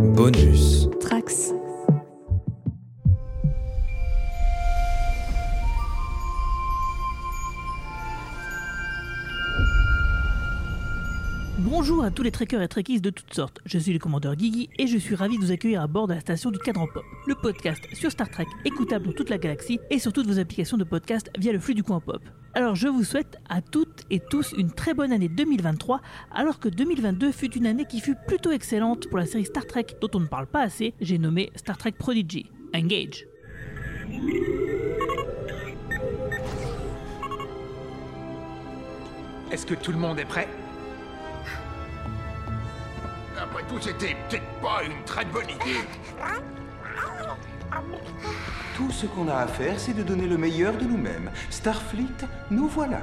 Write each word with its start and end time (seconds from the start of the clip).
Bonus. 0.00 0.88
Trax. 1.00 1.59
Bonjour 11.80 12.04
à 12.04 12.10
tous 12.10 12.22
les 12.22 12.30
trekkers 12.30 12.60
et 12.60 12.68
trekkies 12.68 13.00
de 13.00 13.08
toutes 13.08 13.32
sortes, 13.32 13.58
je 13.64 13.78
suis 13.78 13.94
le 13.94 13.98
commandeur 13.98 14.36
Guigui 14.36 14.68
et 14.78 14.86
je 14.86 14.98
suis 14.98 15.14
ravi 15.14 15.38
de 15.38 15.42
vous 15.42 15.50
accueillir 15.50 15.80
à 15.80 15.86
bord 15.86 16.08
de 16.08 16.12
la 16.12 16.20
station 16.20 16.50
du 16.50 16.58
Cadran 16.58 16.86
Pop, 16.86 17.02
le 17.26 17.34
podcast 17.34 17.82
sur 17.94 18.10
Star 18.10 18.28
Trek 18.28 18.44
écoutable 18.66 19.06
dans 19.06 19.12
toute 19.12 19.30
la 19.30 19.38
galaxie 19.38 19.80
et 19.88 19.98
sur 19.98 20.12
toutes 20.12 20.26
vos 20.26 20.38
applications 20.38 20.76
de 20.76 20.84
podcast 20.84 21.30
via 21.38 21.52
le 21.52 21.58
flux 21.58 21.72
du 21.72 21.82
coin 21.82 21.98
pop. 22.00 22.20
Alors 22.52 22.74
je 22.74 22.86
vous 22.86 23.02
souhaite 23.02 23.38
à 23.48 23.62
toutes 23.62 24.04
et 24.10 24.20
tous 24.20 24.52
une 24.58 24.70
très 24.70 24.92
bonne 24.92 25.10
année 25.10 25.30
2023 25.30 26.02
alors 26.32 26.60
que 26.60 26.68
2022 26.68 27.32
fut 27.32 27.56
une 27.56 27.64
année 27.64 27.86
qui 27.86 28.00
fut 28.00 28.16
plutôt 28.28 28.50
excellente 28.50 29.08
pour 29.08 29.16
la 29.16 29.24
série 29.24 29.46
Star 29.46 29.66
Trek 29.66 29.86
dont 30.02 30.10
on 30.12 30.20
ne 30.20 30.26
parle 30.26 30.48
pas 30.48 30.60
assez, 30.60 30.92
j'ai 31.00 31.16
nommé 31.16 31.50
Star 31.56 31.78
Trek 31.78 31.92
Prodigy. 31.92 32.44
Engage. 32.74 33.26
Est-ce 39.50 39.64
que 39.64 39.74
tout 39.74 39.92
le 39.92 39.98
monde 39.98 40.18
est 40.18 40.26
prêt? 40.26 40.46
Après 43.50 43.64
tout, 43.64 43.80
c'était 43.80 44.16
peut-être 44.28 44.60
pas 44.62 44.84
une 44.84 45.02
très 45.04 45.24
bonne 45.24 45.48
idée. 45.50 45.80
Tout 48.76 48.90
ce 48.92 49.06
qu'on 49.06 49.28
a 49.28 49.38
à 49.38 49.46
faire, 49.48 49.78
c'est 49.78 49.92
de 49.92 50.04
donner 50.04 50.26
le 50.26 50.36
meilleur 50.36 50.74
de 50.74 50.84
nous-mêmes. 50.84 51.30
Starfleet, 51.50 52.26
nous 52.50 52.68
voilà. 52.68 53.00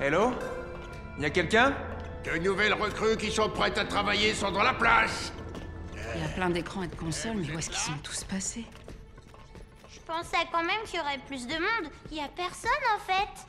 Hello? 0.00 0.32
Y 1.18 1.26
a 1.26 1.30
quelqu'un? 1.30 1.74
De 2.24 2.38
nouvelles 2.38 2.72
recrues 2.72 3.18
qui 3.18 3.30
sont 3.30 3.50
prêtes 3.50 3.76
à 3.76 3.84
travailler 3.84 4.32
sont 4.32 4.50
dans 4.50 4.62
la 4.62 4.72
place. 4.72 5.32
Il 6.14 6.22
y 6.22 6.24
a 6.24 6.28
plein 6.28 6.48
d'écrans 6.48 6.82
et 6.82 6.88
de 6.88 6.94
consoles, 6.94 7.36
mais 7.36 7.54
où 7.54 7.58
est-ce 7.58 7.68
qu'ils 7.68 7.78
sont 7.78 7.98
tous 8.02 8.24
passés? 8.24 8.64
Pensais 10.10 10.46
quand 10.50 10.64
même 10.64 10.82
qu'il 10.86 10.98
y 10.98 11.02
aurait 11.02 11.18
plus 11.18 11.46
de 11.46 11.54
monde. 11.54 11.90
Il 12.10 12.16
y 12.16 12.20
a 12.20 12.28
personne 12.28 12.70
en 12.94 12.98
fait. 12.98 13.46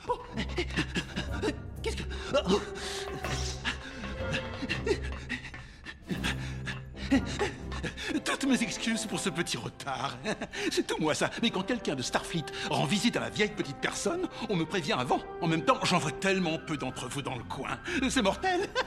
Toutes 8.24 8.44
mes 8.44 8.62
excuses 8.62 9.06
pour 9.06 9.20
ce 9.20 9.30
petit 9.30 9.56
retard. 9.56 10.16
C'est 10.70 10.86
tout 10.86 10.96
moi 11.00 11.14
ça. 11.14 11.30
Mais 11.42 11.50
quand 11.50 11.62
quelqu'un 11.62 11.94
de 11.94 12.02
Starfleet 12.02 12.44
rend 12.70 12.84
visite 12.84 13.16
à 13.16 13.20
la 13.20 13.30
vieille 13.30 13.50
petite 13.50 13.76
personne, 13.76 14.28
on 14.48 14.56
me 14.56 14.64
prévient 14.64 14.94
avant. 14.94 15.20
En 15.40 15.48
même 15.48 15.64
temps, 15.64 15.78
j'en 15.82 15.98
vois 15.98 16.12
tellement 16.12 16.58
peu 16.58 16.76
d'entre 16.76 17.08
vous 17.08 17.22
dans 17.22 17.36
le 17.36 17.44
coin. 17.44 17.78
C'est 18.08 18.22
mortel. 18.22 18.68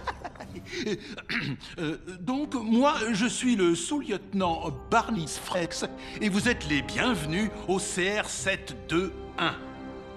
Euh, 1.79 1.97
donc, 2.19 2.53
moi, 2.53 2.95
je 3.11 3.25
suis 3.25 3.55
le 3.55 3.75
sous-lieutenant 3.75 4.71
Barnis 4.89 5.39
Frex 5.43 5.85
et 6.21 6.29
vous 6.29 6.47
êtes 6.47 6.67
les 6.67 6.81
bienvenus 6.81 7.49
au 7.67 7.77
CR721. 7.77 9.09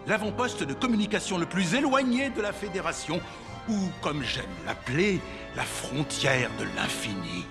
L'avant-poste 0.07 0.63
de 0.63 0.75
communication 0.75 1.39
le 1.39 1.47
plus 1.47 1.75
éloigné 1.75 2.31
de 2.31 2.41
la 2.41 2.53
Fédération, 2.53 3.21
ou 3.69 3.77
comme 4.01 4.23
j'aime 4.23 4.45
l'appeler, 4.67 5.21
la 5.57 5.65
frontière 5.65 6.51
de 6.59 6.65
l'infini. 6.77 7.45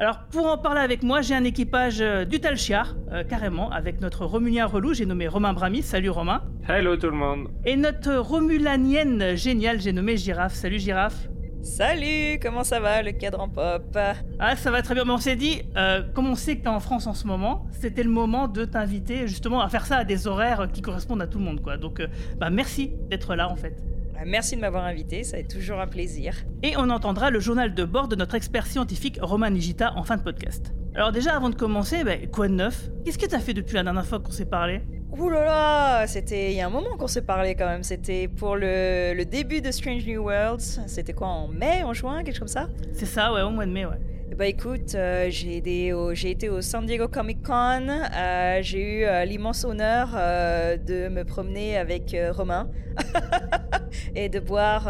Alors 0.00 0.20
pour 0.30 0.46
en 0.46 0.56
parler 0.56 0.80
avec 0.80 1.02
moi, 1.02 1.20
j'ai 1.20 1.34
un 1.34 1.44
équipage 1.44 2.00
euh, 2.00 2.24
du 2.24 2.40
Talchiar, 2.40 2.96
euh, 3.12 3.22
carrément, 3.22 3.70
avec 3.70 4.00
notre 4.00 4.24
Romulia 4.24 4.64
relou, 4.64 4.94
j'ai 4.94 5.04
nommé 5.04 5.28
Romain 5.28 5.52
Bramis, 5.52 5.82
salut 5.82 6.08
Romain. 6.08 6.42
Hello 6.66 6.96
tout 6.96 7.10
le 7.10 7.16
monde. 7.16 7.48
Et 7.66 7.76
notre 7.76 8.16
Romulanienne 8.16 9.36
géniale, 9.36 9.78
j'ai 9.78 9.92
nommé 9.92 10.16
Girafe, 10.16 10.54
salut 10.54 10.78
Girafe. 10.78 11.28
Salut, 11.60 12.38
comment 12.40 12.64
ça 12.64 12.80
va 12.80 13.02
le 13.02 13.12
cadran 13.12 13.50
pop? 13.50 13.98
Ah 14.38 14.56
ça 14.56 14.70
va 14.70 14.80
très 14.80 14.94
bien, 14.94 15.04
mais 15.04 15.12
on 15.12 15.18
s'est 15.18 15.36
dit, 15.36 15.60
euh, 15.76 16.00
comme 16.14 16.28
on 16.28 16.34
sait 16.34 16.56
que 16.56 16.62
t'es 16.62 16.68
en 16.68 16.80
France 16.80 17.06
en 17.06 17.12
ce 17.12 17.26
moment, 17.26 17.66
c'était 17.70 18.02
le 18.02 18.08
moment 18.08 18.48
de 18.48 18.64
t'inviter 18.64 19.28
justement 19.28 19.60
à 19.60 19.68
faire 19.68 19.84
ça 19.84 19.98
à 19.98 20.04
des 20.04 20.26
horaires 20.26 20.68
qui 20.72 20.80
correspondent 20.80 21.20
à 21.20 21.26
tout 21.26 21.36
le 21.36 21.44
monde, 21.44 21.60
quoi. 21.60 21.76
Donc 21.76 22.00
euh, 22.00 22.06
bah 22.38 22.48
merci 22.48 22.92
d'être 23.10 23.34
là 23.34 23.50
en 23.50 23.56
fait. 23.56 23.76
Ah, 24.20 24.24
Merci 24.26 24.54
de 24.56 24.60
m'avoir 24.60 24.84
invité, 24.84 25.24
ça 25.24 25.38
est 25.38 25.50
toujours 25.50 25.80
un 25.80 25.86
plaisir. 25.86 26.34
Et 26.62 26.76
on 26.76 26.90
entendra 26.90 27.30
le 27.30 27.40
journal 27.40 27.74
de 27.74 27.84
bord 27.84 28.06
de 28.06 28.16
notre 28.16 28.34
expert 28.34 28.66
scientifique 28.66 29.18
Roman 29.22 29.48
Nigita 29.48 29.94
en 29.96 30.02
fin 30.02 30.18
de 30.18 30.22
podcast. 30.22 30.74
Alors 30.94 31.10
déjà 31.10 31.34
avant 31.34 31.48
de 31.48 31.54
commencer, 31.54 32.04
bah, 32.04 32.16
quoi 32.30 32.48
de 32.48 32.52
neuf? 32.54 32.90
Qu'est-ce 33.04 33.16
que 33.18 33.24
t'as 33.26 33.38
fait 33.38 33.54
depuis 33.54 33.76
la 33.76 33.82
dernière 33.82 34.04
fois 34.04 34.20
qu'on 34.20 34.30
s'est 34.30 34.44
parlé? 34.44 34.82
Ouh 35.16 35.30
là 35.30 35.44
là, 35.44 36.06
c'était 36.06 36.52
il 36.52 36.56
y 36.56 36.60
a 36.60 36.66
un 36.66 36.70
moment 36.70 36.96
qu'on 36.98 37.06
s'est 37.06 37.22
parlé 37.22 37.54
quand 37.54 37.66
même. 37.66 37.82
C'était 37.82 38.28
pour 38.28 38.56
le, 38.56 39.14
le 39.16 39.24
début 39.24 39.60
de 39.62 39.70
Strange 39.70 40.06
New 40.06 40.22
Worlds. 40.22 40.80
C'était 40.86 41.14
quoi 41.14 41.28
en 41.28 41.48
mai, 41.48 41.82
en 41.82 41.94
juin, 41.94 42.18
quelque 42.22 42.34
chose 42.34 42.40
comme 42.40 42.48
ça? 42.48 42.68
C'est 42.92 43.06
ça, 43.06 43.32
ouais, 43.32 43.40
au 43.42 43.50
mois 43.50 43.64
de 43.66 43.72
mai, 43.72 43.86
ouais. 43.86 43.98
Bah 44.36 44.46
écoute, 44.46 44.94
euh, 44.94 45.28
j'ai 45.30 45.56
été, 45.56 45.92
au- 45.92 46.62
San 46.62 46.86
Diego 46.86 47.08
Comic 47.08 47.42
Con. 47.42 47.88
euh, 47.88 48.60
j'ai 48.62 49.00
eu 49.00 49.04
euh, 49.04 49.24
l'immense 49.24 49.64
honneur 49.64 50.08
de 50.12 51.08
me 51.08 51.24
promener 51.24 51.76
avec 51.76 52.16
Romain 52.30 52.70
et 54.14 54.28
de 54.28 54.40
boire 54.40 54.88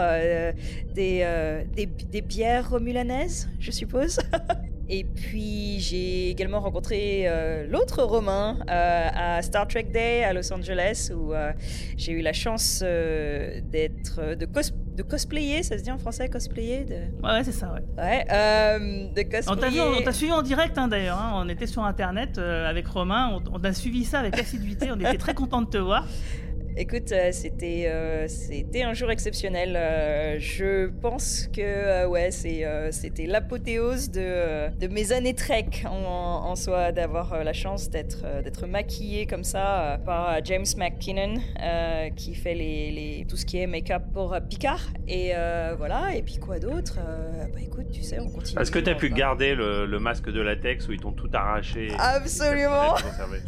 des, 0.95 1.87
des 1.87 2.21
bières 2.23 2.71
romulanaises, 2.71 3.49
je 3.59 3.71
suppose. 3.71 4.19
Et 4.93 5.05
puis 5.05 5.79
j'ai 5.79 6.31
également 6.31 6.59
rencontré 6.59 7.23
euh, 7.29 7.65
l'autre 7.69 8.03
Romain 8.03 8.59
euh, 8.69 9.09
à 9.15 9.41
Star 9.41 9.69
Trek 9.69 9.85
Day 9.85 10.25
à 10.25 10.33
Los 10.33 10.53
Angeles 10.53 11.13
où 11.15 11.33
euh, 11.33 11.53
j'ai 11.97 12.11
eu 12.11 12.23
la 12.23 12.33
chance 12.33 12.81
d'être 12.83 14.35
de, 14.37 14.47
cos- 14.47 14.75
de 14.97 15.03
cosplayer, 15.05 15.63
ça 15.63 15.79
se 15.79 15.85
dit 15.85 15.91
en 15.93 15.99
français 15.99 16.29
cosplayer 16.29 16.85
de... 16.85 16.95
Ouais, 17.27 17.45
c'est 17.45 17.53
ça, 17.53 17.73
ouais. 17.73 17.83
Ouais, 18.03 18.25
de 19.15 19.21
On 19.49 19.57
t'a 19.57 19.69
vu- 19.69 19.77
cosplayer. 19.77 19.99
on 20.01 20.03
t'a 20.03 20.13
suivi 20.13 20.33
en 20.33 20.43
direct 20.43 20.77
hein, 20.77 20.89
d'ailleurs, 20.89 21.19
hein. 21.19 21.33
on 21.37 21.49
était 21.49 21.67
sur 21.67 21.85
internet 21.85 22.39
avec 22.39 22.87
Romain, 22.89 23.31
on, 23.33 23.43
on 23.61 23.65
a 23.65 23.73
suivi 23.73 24.05
ça 24.05 24.19
avec 24.19 24.39
assiduité, 24.39 24.89
on 24.91 24.99
était 24.99 25.19
très 25.19 25.35
content 25.35 25.63
de 25.63 25.69
te 25.71 25.79
voir. 25.79 26.07
Écoute, 26.77 27.13
euh, 27.13 27.31
c'était 27.33 27.85
euh, 27.89 28.27
c'était 28.29 28.83
un 28.83 28.95
jour 28.95 29.11
exceptionnel. 29.11 29.75
Euh, 29.77 30.37
je 30.39 30.87
pense 31.01 31.49
que 31.53 31.61
euh, 31.61 32.07
ouais, 32.07 32.31
c'est 32.31 32.65
c'était 32.93 33.27
l'apothéose 33.27 34.11
de, 34.11 34.69
de 34.79 34.87
mes 34.87 35.13
années 35.13 35.35
Trek 35.35 35.67
en, 35.85 35.91
en 35.91 36.55
soi, 36.57 36.93
d'avoir 36.93 37.43
la 37.45 37.53
chance 37.53 37.91
d'être 37.91 38.25
d'être 38.45 38.67
maquillée 38.67 39.27
comme 39.27 39.45
ça 39.45 40.01
par 40.07 40.43
James 40.45 40.65
McKinnon 40.77 41.35
qui 42.17 42.35
fait 42.35 42.55
les, 42.55 42.91
les- 42.93 43.27
tout 43.29 43.37
ce 43.37 43.45
qui 43.45 43.59
est 43.59 43.67
make-up 43.67 44.03
pour 44.15 44.37
Picard. 44.49 44.81
Et 45.09 45.33
voilà. 45.77 46.15
Et 46.15 46.23
puis 46.23 46.39
quoi 46.39 46.59
d'autre 46.59 46.99
Bah 47.53 47.61
écoute, 47.61 47.91
tu 47.93 48.03
sais, 48.03 48.21
on 48.21 48.29
continue. 48.31 48.61
Est-ce 48.63 48.71
que 48.71 48.79
t'as 48.79 48.95
pu 48.95 49.11
garder 49.11 49.55
le, 49.55 49.87
le 49.87 49.99
masque 49.99 50.31
de 50.31 50.41
latex 50.41 50.89
où 50.89 50.93
ils 50.93 51.01
t'ont 51.01 51.13
tout 51.13 51.31
arraché 51.33 51.89
Absolument. 51.99 52.95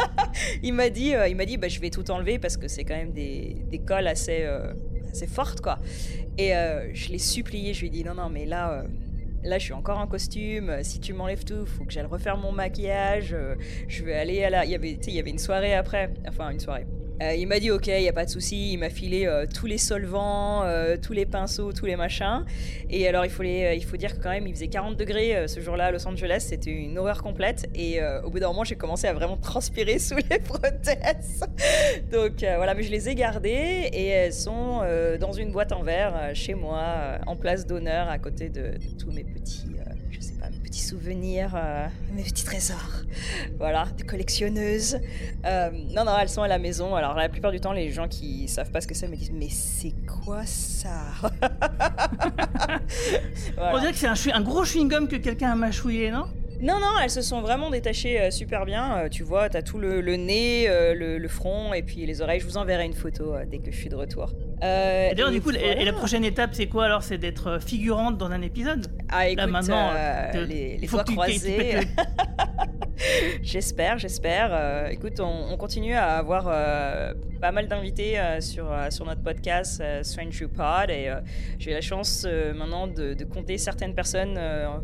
il 0.62 0.74
m'a 0.74 0.90
dit, 0.90 1.14
il 1.28 1.36
m'a 1.36 1.44
dit, 1.44 1.56
bah, 1.56 1.68
je 1.68 1.80
vais 1.80 1.90
tout 1.90 2.10
enlever 2.10 2.38
parce 2.38 2.56
que 2.56 2.68
c'est 2.68 2.84
quand 2.84 2.96
même 2.96 3.11
des, 3.12 3.80
colles 3.86 4.06
assez, 4.06 4.42
euh, 4.42 4.72
assez 5.10 5.26
fortes, 5.26 5.60
quoi. 5.60 5.78
Et 6.38 6.54
euh, 6.56 6.92
je 6.94 7.10
l'ai 7.10 7.18
supplié, 7.18 7.74
je 7.74 7.80
lui 7.80 7.86
ai 7.88 7.90
dit, 7.90 8.04
non, 8.04 8.14
non, 8.14 8.28
mais 8.28 8.46
là, 8.46 8.72
euh, 8.72 8.82
là, 9.44 9.58
je 9.58 9.64
suis 9.64 9.72
encore 9.72 9.98
en 9.98 10.06
costume. 10.06 10.82
Si 10.82 11.00
tu 11.00 11.12
m'enlèves 11.12 11.44
tout, 11.44 11.66
faut 11.66 11.84
que 11.84 11.92
j'aille 11.92 12.04
refaire 12.04 12.36
mon 12.36 12.52
maquillage. 12.52 13.36
je 13.88 14.04
vais 14.04 14.14
aller 14.14 14.44
à 14.44 14.50
la. 14.50 14.64
Il 14.64 14.70
y 14.70 15.18
avait 15.18 15.30
une 15.30 15.38
soirée 15.38 15.74
après, 15.74 16.12
enfin 16.26 16.50
une 16.50 16.60
soirée. 16.60 16.86
Euh, 17.20 17.34
il 17.34 17.46
m'a 17.46 17.58
dit 17.60 17.70
ok, 17.70 17.86
il 17.88 18.02
y 18.02 18.08
a 18.08 18.12
pas 18.12 18.24
de 18.24 18.30
souci. 18.30 18.72
Il 18.72 18.78
m'a 18.78 18.90
filé 18.90 19.26
euh, 19.26 19.46
tous 19.46 19.66
les 19.66 19.78
solvants, 19.78 20.64
euh, 20.64 20.96
tous 20.96 21.12
les 21.12 21.26
pinceaux, 21.26 21.72
tous 21.72 21.86
les 21.86 21.96
machins. 21.96 22.44
Et 22.90 23.06
alors 23.06 23.24
il 23.24 23.30
faut, 23.30 23.42
les- 23.42 23.74
il 23.76 23.84
faut 23.84 23.96
dire 23.96 24.16
que 24.16 24.22
quand 24.22 24.30
même 24.30 24.46
il 24.46 24.54
faisait 24.54 24.68
40 24.68 24.96
degrés 24.96 25.46
ce 25.48 25.60
jour-là 25.60 25.86
à 25.86 25.90
Los 25.90 26.06
Angeles, 26.06 26.46
c'était 26.48 26.70
une 26.70 26.98
horreur 26.98 27.22
complète. 27.22 27.68
Et 27.74 28.00
au 28.24 28.30
bout 28.30 28.38
d'un 28.40 28.48
moment 28.48 28.64
j'ai 28.64 28.76
commencé 28.76 29.06
à 29.06 29.12
vraiment 29.12 29.36
transpirer 29.36 29.98
sous 30.00 30.16
les 30.16 30.38
prothèses. 30.38 31.44
Donc 32.10 32.38
voilà, 32.38 32.74
mais 32.74 32.82
je 32.82 32.90
les 32.90 33.08
ai 33.08 33.14
gardées 33.14 33.90
et 33.92 34.06
elles 34.06 34.32
sont 34.32 34.80
dans 35.20 35.32
une 35.32 35.52
boîte 35.52 35.72
en 35.72 35.82
verre 35.82 36.30
chez 36.34 36.54
moi, 36.54 37.18
en 37.26 37.36
place 37.36 37.66
d'honneur 37.66 38.08
à 38.08 38.18
côté 38.18 38.48
de, 38.48 38.72
tous 38.98 39.12
mes 39.12 39.24
petits, 39.24 39.66
je 40.12 40.20
sais 40.20 40.34
pas, 40.34 40.48
mes 40.50 40.58
petits 40.58 40.82
souvenirs, 40.82 41.52
euh, 41.54 41.86
mes 42.12 42.22
petits 42.22 42.44
trésors. 42.44 42.78
Voilà, 43.58 43.86
de 43.96 44.02
collectionneuse. 44.02 44.98
Euh, 45.44 45.70
non, 45.94 46.04
non, 46.04 46.18
elles 46.20 46.28
sont 46.28 46.42
à 46.42 46.48
la 46.48 46.58
maison. 46.58 46.94
Alors 46.94 47.14
la 47.14 47.28
plupart 47.28 47.52
du 47.52 47.60
temps, 47.60 47.72
les 47.72 47.90
gens 47.90 48.08
qui 48.08 48.48
savent 48.48 48.70
pas 48.70 48.80
ce 48.80 48.86
que 48.86 48.94
c'est 48.94 49.08
me 49.08 49.16
disent 49.16 49.32
mais 49.32 49.48
c'est 49.48 49.94
quoi 50.06 50.44
ça? 50.46 51.04
On 53.58 53.78
dirait 53.78 53.92
que 53.92 53.98
c'est 53.98 54.32
un 54.32 54.40
gros 54.40 54.64
chewing-gum 54.64 55.08
que 55.08 55.16
quelqu'un 55.16 55.52
a 55.52 55.54
mâchouillé, 55.54 56.10
non? 56.10 56.26
Non, 56.62 56.78
non, 56.78 56.92
elles 57.02 57.10
se 57.10 57.22
sont 57.22 57.40
vraiment 57.40 57.70
détachées 57.70 58.20
euh, 58.20 58.30
super 58.30 58.64
bien. 58.64 58.96
Euh, 58.98 59.08
tu 59.08 59.24
vois, 59.24 59.48
t'as 59.48 59.62
tout 59.62 59.78
le, 59.78 60.00
le 60.00 60.14
nez, 60.16 60.66
euh, 60.68 60.94
le, 60.94 61.18
le 61.18 61.28
front 61.28 61.74
et 61.74 61.82
puis 61.82 62.06
les 62.06 62.22
oreilles. 62.22 62.38
Je 62.38 62.44
vous 62.46 62.56
enverrai 62.56 62.84
une 62.84 62.92
photo 62.94 63.34
dès 63.50 63.58
que 63.58 63.72
je 63.72 63.76
suis 63.76 63.88
de 63.88 63.96
retour. 63.96 64.30
Et 64.62 65.10
D'ailleurs, 65.14 65.32
du 65.32 65.40
coup, 65.42 65.50
et- 65.50 65.58
voilà. 65.58 65.80
et 65.80 65.84
la 65.84 65.92
prochaine 65.92 66.24
étape, 66.24 66.50
c'est 66.52 66.68
quoi 66.68 66.84
alors? 66.84 67.02
C'est 67.02 67.18
d'être 67.18 67.58
figurante 67.60 68.16
dans 68.16 68.30
un 68.30 68.42
épisode? 68.42 68.86
Ah, 69.10 69.26
écoute, 69.26 69.38
Là 69.38 69.46
maintenant, 69.48 69.90
te- 70.32 70.38
les, 70.38 70.76
les 70.78 70.86
doigts 70.86 71.02
croisés. 71.02 71.78
j'espère, 73.42 73.98
j'espère. 73.98 74.88
Écoute, 74.90 75.18
on, 75.18 75.52
on, 75.52 75.56
continue 75.56 75.94
à 75.94 76.16
avoir 76.16 76.44
pas 77.40 77.50
mal 77.50 77.66
d'invités 77.66 78.16
sur, 78.38 78.72
sur 78.90 79.04
notre 79.04 79.22
podcast 79.22 79.82
Strange 80.02 80.40
New 80.40 80.48
Pod 80.48 80.90
et 80.90 81.12
j'ai 81.58 81.72
la 81.72 81.80
chance 81.80 82.24
maintenant 82.54 82.86
de, 82.86 83.14
de 83.14 83.24
compter 83.24 83.58
certaines 83.58 83.94
personnes 83.96 84.38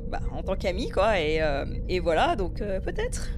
bah, 0.09 0.19
en 0.33 0.43
tant 0.43 0.57
qu'amis, 0.57 0.89
quoi. 0.91 1.21
Et, 1.21 1.41
euh, 1.41 1.65
et 1.89 2.01
voilà, 2.01 2.37
donc 2.37 2.61
euh, 2.61 2.81
peut-être. 2.81 3.29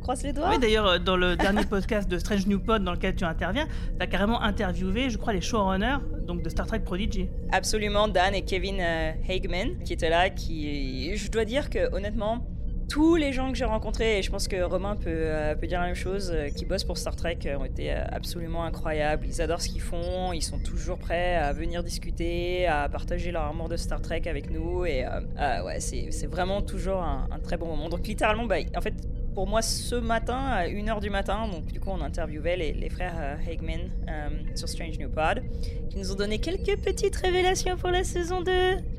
Croise 0.00 0.22
les 0.22 0.32
doigts. 0.32 0.50
Oui, 0.50 0.58
d'ailleurs, 0.58 0.86
euh, 0.86 0.98
dans 0.98 1.16
le 1.16 1.36
dernier 1.36 1.64
podcast 1.68 2.08
de 2.08 2.18
Strange 2.18 2.46
New 2.46 2.60
Pod 2.60 2.84
dans 2.84 2.92
lequel 2.92 3.16
tu 3.16 3.24
interviens, 3.24 3.66
tu 3.66 4.02
as 4.02 4.06
carrément 4.06 4.40
interviewé, 4.42 5.10
je 5.10 5.18
crois, 5.18 5.32
les 5.32 5.40
showrunners 5.40 5.98
donc 6.26 6.42
de 6.42 6.48
Star 6.48 6.66
Trek 6.66 6.80
Prodigy. 6.80 7.28
Absolument, 7.52 8.08
Dan 8.08 8.34
et 8.34 8.42
Kevin 8.42 8.78
euh, 8.80 9.12
Hageman 9.28 9.78
qui 9.84 9.92
étaient 9.92 10.10
là, 10.10 10.28
qui, 10.30 11.16
je 11.16 11.30
dois 11.30 11.44
dire 11.44 11.70
que 11.70 11.92
honnêtement, 11.94 12.44
tous 12.88 13.16
les 13.16 13.32
gens 13.32 13.50
que 13.50 13.58
j'ai 13.58 13.64
rencontrés, 13.64 14.18
et 14.18 14.22
je 14.22 14.30
pense 14.30 14.48
que 14.48 14.62
Romain 14.62 14.96
peut, 14.96 15.10
euh, 15.10 15.54
peut 15.54 15.66
dire 15.66 15.80
la 15.80 15.86
même 15.86 15.94
chose, 15.94 16.30
euh, 16.32 16.48
qui 16.48 16.64
bossent 16.64 16.84
pour 16.84 16.98
Star 16.98 17.16
Trek, 17.16 17.38
euh, 17.46 17.58
ont 17.58 17.64
été 17.64 17.90
absolument 17.90 18.64
incroyables. 18.64 19.26
Ils 19.26 19.42
adorent 19.42 19.60
ce 19.60 19.68
qu'ils 19.68 19.80
font, 19.80 20.32
ils 20.32 20.42
sont 20.42 20.58
toujours 20.58 20.98
prêts 20.98 21.36
à 21.36 21.52
venir 21.52 21.82
discuter, 21.82 22.66
à 22.66 22.88
partager 22.88 23.32
leur 23.32 23.44
amour 23.44 23.68
de 23.68 23.76
Star 23.76 24.00
Trek 24.00 24.22
avec 24.26 24.50
nous, 24.50 24.84
et 24.84 25.04
ouais, 25.64 25.80
c'est 25.80 26.26
vraiment 26.26 26.62
toujours 26.62 27.02
un, 27.02 27.28
très 27.42 27.56
bon 27.56 27.66
moment. 27.66 27.88
Donc 27.88 28.06
littéralement, 28.06 28.46
bah, 28.46 28.56
en 28.76 28.80
fait, 28.80 28.94
pour 29.36 29.46
moi, 29.46 29.60
ce 29.60 29.96
matin, 29.96 30.46
à 30.46 30.66
1h 30.66 30.98
du 30.98 31.10
matin, 31.10 31.46
donc 31.46 31.66
du 31.66 31.78
coup, 31.78 31.90
on 31.90 32.00
interviewait 32.00 32.56
les, 32.56 32.72
les 32.72 32.88
frères 32.88 33.36
euh, 34.08 34.28
sur 34.54 34.66
Strange 34.66 34.98
New 34.98 35.10
Pod, 35.10 35.42
qui 35.90 35.98
nous 35.98 36.10
ont 36.10 36.14
donné 36.14 36.38
quelques 36.38 36.80
petites 36.82 37.16
révélations 37.16 37.76
pour 37.76 37.90
la 37.90 38.02
saison 38.02 38.40
2, 38.40 38.52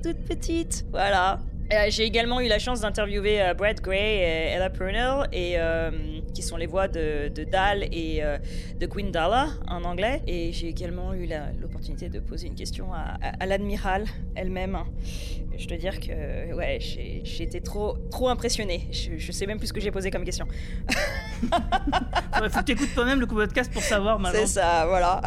toutes 0.03 0.23
petites. 0.27 0.85
Voilà. 0.91 1.39
Euh, 1.73 1.87
J'ai 1.89 2.03
également 2.03 2.39
eu 2.39 2.47
la 2.47 2.59
chance 2.59 2.79
d'interviewer 2.81 3.41
euh, 3.41 3.53
Brad 3.53 3.81
Gray 3.81 4.19
et 4.19 4.53
Ella 4.55 4.69
Purnell, 4.69 5.27
et, 5.33 5.55
euh, 5.57 5.91
qui 6.33 6.41
sont 6.41 6.55
les 6.55 6.65
voix 6.65 6.87
de, 6.87 7.27
de 7.27 7.43
Dal 7.43 7.83
et 7.91 8.19
euh, 8.23 8.37
de 8.79 8.85
Gwendala 8.85 9.47
en 9.67 9.83
anglais. 9.83 10.21
Et 10.27 10.53
j'ai 10.53 10.67
également 10.69 11.13
eu 11.13 11.27
l'opportunité 11.61 12.07
de 12.07 12.19
poser 12.19 12.47
une 12.47 12.55
question 12.55 12.93
à, 12.93 13.17
à- 13.21 13.43
à 13.43 13.45
l'admirale 13.45 14.05
elle-même. 14.35 14.77
Je 15.57 15.67
dois 15.67 15.77
dire 15.77 15.99
que 15.99 16.53
ouais, 16.53 16.79
été 17.39 17.59
trop, 17.61 17.97
trop 18.11 18.29
impressionnée. 18.29 18.87
Je, 18.91 19.17
je 19.17 19.31
sais 19.33 19.45
même 19.45 19.57
plus 19.57 19.67
ce 19.67 19.73
que 19.73 19.81
j'ai 19.81 19.91
posé 19.91 20.09
comme 20.11 20.23
question. 20.23 20.47
Ouais, 22.41 22.49
faut 22.49 22.59
que 22.61 22.65
tu 22.65 22.71
écoutes 22.71 22.93
toi-même 22.95 23.19
le 23.19 23.27
podcast 23.27 23.71
pour 23.71 23.81
savoir 23.83 24.17
maintenant. 24.19 24.39
C'est 24.39 24.47
ça, 24.59 24.85
voilà. 24.87 25.21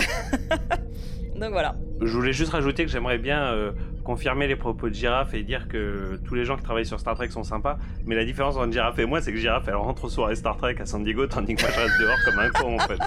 Donc 1.36 1.50
voilà. 1.52 1.76
Je 2.00 2.08
voulais 2.12 2.32
juste 2.32 2.50
rajouter 2.50 2.84
que 2.84 2.90
j'aimerais 2.90 3.18
bien 3.18 3.40
euh, 3.52 3.72
confirmer 4.04 4.46
les 4.46 4.56
propos 4.56 4.88
de 4.88 4.94
Girafe 4.94 5.34
et 5.34 5.42
dire 5.42 5.68
que 5.68 6.20
tous 6.26 6.34
les 6.34 6.44
gens 6.44 6.56
qui 6.56 6.62
travaillent 6.62 6.86
sur 6.86 7.00
Star 7.00 7.14
Trek 7.14 7.28
sont 7.28 7.44
sympas. 7.44 7.78
Mais 8.04 8.14
la 8.14 8.24
différence 8.24 8.56
entre 8.56 8.72
Girafe 8.72 8.98
et 8.98 9.06
moi, 9.06 9.20
c'est 9.20 9.32
que 9.32 9.38
Girafe, 9.38 9.68
elle 9.68 9.76
rentre 9.76 10.04
aux 10.04 10.10
soirées 10.10 10.36
Star 10.36 10.56
Trek 10.56 10.76
à 10.80 10.86
San 10.86 11.02
Diego, 11.02 11.26
tandis 11.26 11.54
que 11.54 11.62
moi, 11.62 11.70
je 11.74 11.80
reste 11.80 12.00
dehors 12.00 12.18
comme 12.24 12.38
un 12.38 12.50
con, 12.50 12.76
en 12.76 12.78
fait. 12.80 12.98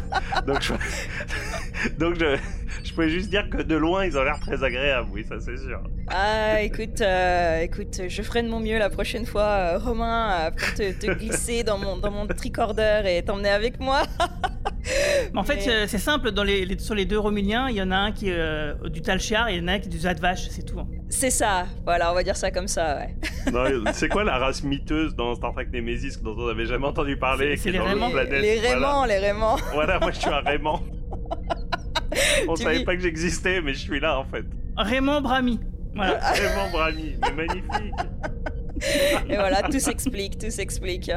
Donc, 0.45 0.62
je, 0.62 0.74
Donc 1.98 2.16
je, 2.19 2.38
je 2.84 2.94
pouvais 2.94 3.10
juste 3.10 3.30
dire 3.30 3.50
que 3.50 3.62
de 3.62 3.75
loin, 3.75 4.06
ils 4.06 4.18
ont 4.18 4.24
l'air 4.24 4.40
très 4.40 4.63
agréables, 4.63 5.10
oui, 5.12 5.25
ça 5.28 5.40
c'est 5.40 5.57
sûr. 5.57 5.81
Ah, 6.10 6.62
écoute, 6.62 7.01
euh, 7.01 7.62
écoute, 7.62 8.01
je 8.07 8.22
ferai 8.22 8.44
de 8.44 8.50
mon 8.50 8.60
mieux 8.60 8.78
la 8.78 8.89
prochaine 8.89 9.25
fois, 9.25 9.44
euh, 9.44 9.78
Romain, 9.78 10.48
euh, 10.48 10.51
pour 10.51 10.74
te, 10.74 11.13
glisser 11.13 11.63
dans 11.63 11.78
mon, 11.78 11.98
dans 11.98 12.12
mon 12.12 12.28
tricorder 12.28 13.04
et 13.06 13.24
t'emmener 13.24 13.50
avec 13.50 13.80
moi. 13.80 14.04
Mais 15.34 15.40
en 15.40 15.44
fait, 15.44 15.66
Mais- 15.66 15.70
euh, 15.74 15.86
c'est 15.88 15.98
simple, 15.98 16.32
dans 16.32 16.44
les, 16.44 16.66
les- 16.66 16.78
sur 16.78 16.94
les 16.96 17.06
deux 17.06 17.18
Romuliens, 17.18 17.70
il 17.70 17.76
y 17.78 17.82
en 17.82 17.92
a 17.92 17.96
un 17.96 18.12
qui 18.12 18.30
est 18.30 18.36
euh, 18.38 18.74
du 18.90 19.02
Talchiar 19.02 19.48
et 19.50 19.56
il 19.56 19.62
y 19.62 19.64
en 19.64 19.68
a 19.70 19.74
un 19.74 19.80
qui 19.80 19.88
est 19.88 19.92
du 19.92 20.00
Zadvash, 20.00 20.48
c'est 20.50 20.64
tout. 20.64 20.80
hein. 20.80 20.88
C'est 21.10 21.30
ça, 21.30 21.66
voilà, 21.86 22.12
on 22.12 22.16
va 22.16 22.24
dire 22.24 22.36
ça 22.36 22.52
comme 22.52 22.68
ça, 22.68 22.98
ouais. 22.98 23.16
C'est 23.94 24.10
quoi 24.10 24.24
la 24.24 24.38
race 24.38 24.64
miteuse 24.64 25.16
dans 25.16 25.36
Star 25.36 25.54
Trek 25.54 25.68
Nemesis 25.72 26.22
dont 26.22 26.36
on 26.38 26.48
n'avait 26.48 26.66
jamais 26.66 26.88
entendu 26.88 27.18
parler 27.18 27.56
C'est- 27.56 27.72
les 27.72 27.80
Raymans. 27.80 28.08
Les 28.10 28.14
Voilà. 28.14 28.70
Raymans, 28.70 29.06
les 29.06 29.18
Raymans. 29.20 29.58
Voilà, 29.74 30.00
moi 30.00 30.12
je 30.12 30.20
suis 30.20 30.30
un 30.30 30.40
Raymond. 30.42 30.82
On 32.48 32.54
Tu 32.56 32.64
savait 32.64 32.80
vis- 32.80 32.84
pas 32.86 32.96
que 32.96 33.02
j'existais, 33.02 33.62
mais 33.62 33.74
je 33.74 33.80
suis 33.80 34.00
là 34.00 34.20
en 34.20 34.26
fait. 34.26 34.44
Raymond 34.78 35.22
Brami. 35.22 35.60
Voilà. 35.96 36.20
Raymond 36.20 36.72
Brami, 36.72 37.16
mais 37.22 37.32
magnifique. 37.46 37.94
Et 39.30 39.36
voilà, 39.36 39.62
tout 39.64 39.80
s'explique, 39.80 40.38
tout 40.38 40.50
s'explique. 40.50 41.10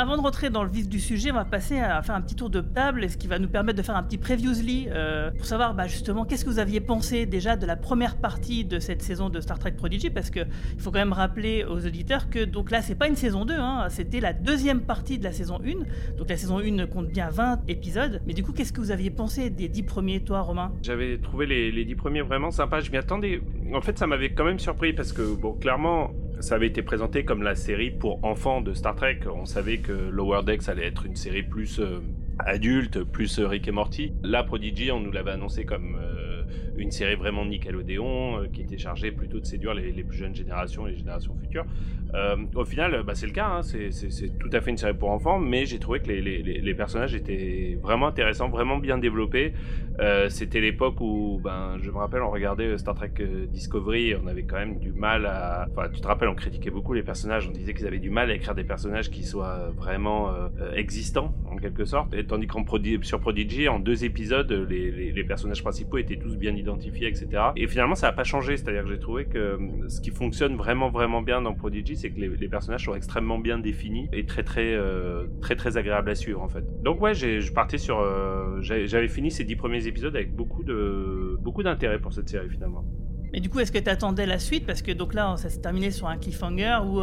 Avant 0.00 0.16
de 0.16 0.22
rentrer 0.22 0.48
dans 0.48 0.64
le 0.64 0.70
vif 0.70 0.88
du 0.88 0.98
sujet, 0.98 1.30
on 1.30 1.34
va 1.34 1.44
passer 1.44 1.78
à 1.78 2.00
faire 2.00 2.14
un 2.14 2.22
petit 2.22 2.34
tour 2.34 2.48
de 2.48 2.62
table, 2.62 3.10
ce 3.10 3.18
qui 3.18 3.26
va 3.26 3.38
nous 3.38 3.50
permettre 3.50 3.76
de 3.76 3.82
faire 3.82 3.96
un 3.96 4.02
petit 4.02 4.16
previously 4.16 4.88
euh, 4.88 5.30
pour 5.30 5.44
savoir 5.44 5.74
bah, 5.74 5.88
justement 5.88 6.24
qu'est-ce 6.24 6.46
que 6.46 6.48
vous 6.48 6.58
aviez 6.58 6.80
pensé 6.80 7.26
déjà 7.26 7.54
de 7.54 7.66
la 7.66 7.76
première 7.76 8.16
partie 8.16 8.64
de 8.64 8.78
cette 8.78 9.02
saison 9.02 9.28
de 9.28 9.42
Star 9.42 9.58
Trek 9.58 9.72
Prodigy, 9.72 10.08
parce 10.08 10.30
que 10.30 10.40
il 10.74 10.80
faut 10.80 10.90
quand 10.90 11.00
même 11.00 11.12
rappeler 11.12 11.66
aux 11.66 11.84
auditeurs 11.84 12.30
que 12.30 12.42
donc 12.42 12.70
là 12.70 12.80
c'est 12.80 12.94
pas 12.94 13.08
une 13.08 13.14
saison 13.14 13.44
2, 13.44 13.52
hein, 13.52 13.88
c'était 13.90 14.20
la 14.20 14.32
deuxième 14.32 14.80
partie 14.80 15.18
de 15.18 15.24
la 15.24 15.32
saison 15.32 15.58
1. 15.62 16.16
Donc 16.16 16.30
la 16.30 16.38
saison 16.38 16.60
1 16.60 16.86
compte 16.86 17.08
bien 17.08 17.28
20 17.28 17.68
épisodes. 17.68 18.22
Mais 18.26 18.32
du 18.32 18.42
coup, 18.42 18.54
qu'est-ce 18.54 18.72
que 18.72 18.80
vous 18.80 18.92
aviez 18.92 19.10
pensé 19.10 19.50
des 19.50 19.68
10 19.68 19.82
premiers, 19.82 20.24
toi, 20.24 20.40
Romain? 20.40 20.72
J'avais 20.80 21.18
trouvé 21.18 21.44
les, 21.44 21.70
les 21.70 21.84
dix 21.84 21.94
premiers 21.94 22.22
vraiment 22.22 22.50
sympas. 22.50 22.80
Je 22.80 22.90
m'y 22.90 22.96
attendais. 22.96 23.42
En 23.74 23.82
fait, 23.82 23.98
ça 23.98 24.06
m'avait 24.06 24.32
quand 24.32 24.44
même 24.44 24.58
surpris 24.58 24.94
parce 24.94 25.12
que, 25.12 25.36
bon, 25.36 25.52
clairement, 25.52 26.10
ça 26.40 26.54
avait 26.54 26.66
été 26.66 26.82
présenté 26.82 27.24
comme 27.24 27.42
la 27.42 27.54
série 27.54 27.90
pour 27.90 28.24
enfants 28.24 28.60
de 28.60 28.72
Star 28.72 28.94
Trek. 28.94 29.20
On 29.32 29.44
savait 29.44 29.78
que 29.78 29.92
Lower 29.92 30.42
Decks 30.44 30.68
allait 30.68 30.86
être 30.86 31.06
une 31.06 31.16
série 31.16 31.42
plus 31.42 31.80
euh, 31.80 32.00
adulte, 32.38 33.02
plus 33.04 33.38
euh, 33.38 33.46
Rick 33.46 33.68
et 33.68 33.72
Morty. 33.72 34.12
Là, 34.22 34.42
Prodigy, 34.42 34.90
on 34.90 35.00
nous 35.00 35.12
l'avait 35.12 35.32
annoncé 35.32 35.64
comme 35.64 35.98
euh, 36.00 36.42
une 36.76 36.90
série 36.90 37.14
vraiment 37.14 37.44
Nickelodeon 37.44 38.48
qui 38.52 38.62
était 38.62 38.78
chargée 38.78 39.12
plutôt 39.12 39.38
de 39.38 39.44
séduire 39.44 39.74
les, 39.74 39.92
les 39.92 40.02
plus 40.02 40.16
jeunes 40.16 40.34
générations 40.34 40.86
et 40.86 40.92
les 40.92 40.96
générations 40.96 41.36
futures. 41.36 41.66
Euh, 42.14 42.36
au 42.54 42.64
final, 42.64 43.02
bah, 43.04 43.14
c'est 43.14 43.26
le 43.26 43.32
cas, 43.32 43.46
hein, 43.48 43.62
c'est- 43.62 43.90
tout 44.38 44.50
à 44.52 44.60
fait 44.60 44.70
une 44.70 44.76
série 44.76 44.94
pour 44.94 45.10
enfants, 45.10 45.38
mais 45.38 45.66
j'ai 45.66 45.78
trouvé 45.78 46.00
que 46.00 46.08
les, 46.08 46.20
les- 46.20 46.42
les- 46.42 46.74
personnages 46.74 47.14
étaient 47.14 47.78
vraiment 47.82 48.06
intéressants, 48.08 48.48
vraiment 48.48 48.78
bien 48.78 48.98
développés. 48.98 49.52
Euh, 50.00 50.28
C'était 50.30 50.60
l'époque 50.60 51.00
où, 51.00 51.40
ben, 51.42 51.76
je 51.82 51.90
me 51.90 51.96
rappelle, 51.96 52.22
on 52.22 52.30
regardait 52.30 52.64
euh, 52.64 52.78
Star 52.78 52.94
Trek 52.94 53.12
euh, 53.20 53.46
Discovery, 53.46 54.14
on 54.22 54.26
avait 54.26 54.44
quand 54.44 54.56
même 54.56 54.78
du 54.78 54.92
mal 54.92 55.26
à... 55.26 55.66
Enfin, 55.70 55.88
tu 55.92 56.00
te 56.00 56.06
rappelles, 56.06 56.28
on 56.28 56.34
critiquait 56.34 56.70
beaucoup 56.70 56.94
les 56.94 57.02
personnages, 57.02 57.46
on 57.48 57.52
disait 57.52 57.74
qu'ils 57.74 57.86
avaient 57.86 57.98
du 57.98 58.08
mal 58.10 58.30
à 58.30 58.34
écrire 58.34 58.54
des 58.54 58.64
personnages 58.64 59.10
qui 59.10 59.24
soient 59.24 59.70
vraiment 59.76 60.30
euh, 60.30 60.48
euh, 60.60 60.72
existants, 60.74 61.34
en 61.50 61.56
quelque 61.56 61.84
sorte. 61.84 62.14
Et 62.14 62.24
tandis 62.24 62.46
qu'en 62.46 62.64
sur 63.02 63.20
Prodigy, 63.20 63.68
en 63.68 63.78
deux 63.78 64.04
épisodes, 64.04 64.50
les, 64.50 64.90
les- 64.90 65.24
personnages 65.24 65.62
principaux 65.62 65.98
étaient 65.98 66.16
tous 66.16 66.36
bien 66.36 66.54
identifiés, 66.56 67.08
etc. 67.08 67.52
Et 67.56 67.66
finalement, 67.68 67.94
ça 67.94 68.06
n'a 68.08 68.12
pas 68.12 68.24
changé, 68.24 68.56
c'est-à-dire 68.56 68.84
que 68.84 68.88
j'ai 68.90 68.98
trouvé 68.98 69.26
que 69.26 69.38
euh, 69.38 69.58
ce 69.88 70.00
qui 70.00 70.10
fonctionne 70.10 70.56
vraiment, 70.56 70.88
vraiment 70.90 71.20
bien 71.22 71.42
dans 71.42 71.52
Prodigy, 71.54 71.96
c'est 72.00 72.10
que 72.10 72.20
les, 72.20 72.48
personnages 72.48 72.84
sont 72.84 72.94
extrêmement 72.94 73.38
bien 73.38 73.58
définis 73.58 74.08
et 74.12 74.24
très, 74.26 74.42
très, 74.42 74.74
euh, 74.74 75.26
très, 75.40 75.56
très 75.56 75.76
agréables 75.76 76.10
à 76.10 76.14
suivre, 76.14 76.42
en 76.42 76.48
fait. 76.48 76.64
Donc 76.82 77.00
ouais, 77.00 77.14
je 77.14 77.52
partais 77.52 77.78
sur... 77.78 78.00
euh, 78.00 78.58
j'avais 78.60 79.08
fini 79.08 79.30
ces 79.30 79.44
dix 79.44 79.56
premiers 79.56 79.86
épisodes 79.86 80.14
avec 80.14 80.34
beaucoup 80.34 80.64
de 80.64 81.36
beaucoup 81.40 81.62
d'intérêt 81.62 82.00
pour 82.00 82.12
cette 82.12 82.28
série, 82.28 82.48
finalement. 82.48 82.84
Mais 83.32 83.40
du 83.40 83.48
coup, 83.48 83.60
est-ce 83.60 83.72
que 83.72 83.78
tu 83.78 83.90
attendais 83.90 84.26
la 84.26 84.38
suite? 84.38 84.66
Parce 84.66 84.82
que 84.82 84.92
donc 84.92 85.14
là, 85.14 85.36
ça 85.36 85.48
s'est 85.48 85.60
terminé 85.60 85.90
sur 85.90 86.08
un 86.08 86.16
cliffhanger 86.16 86.78
où 86.86 87.02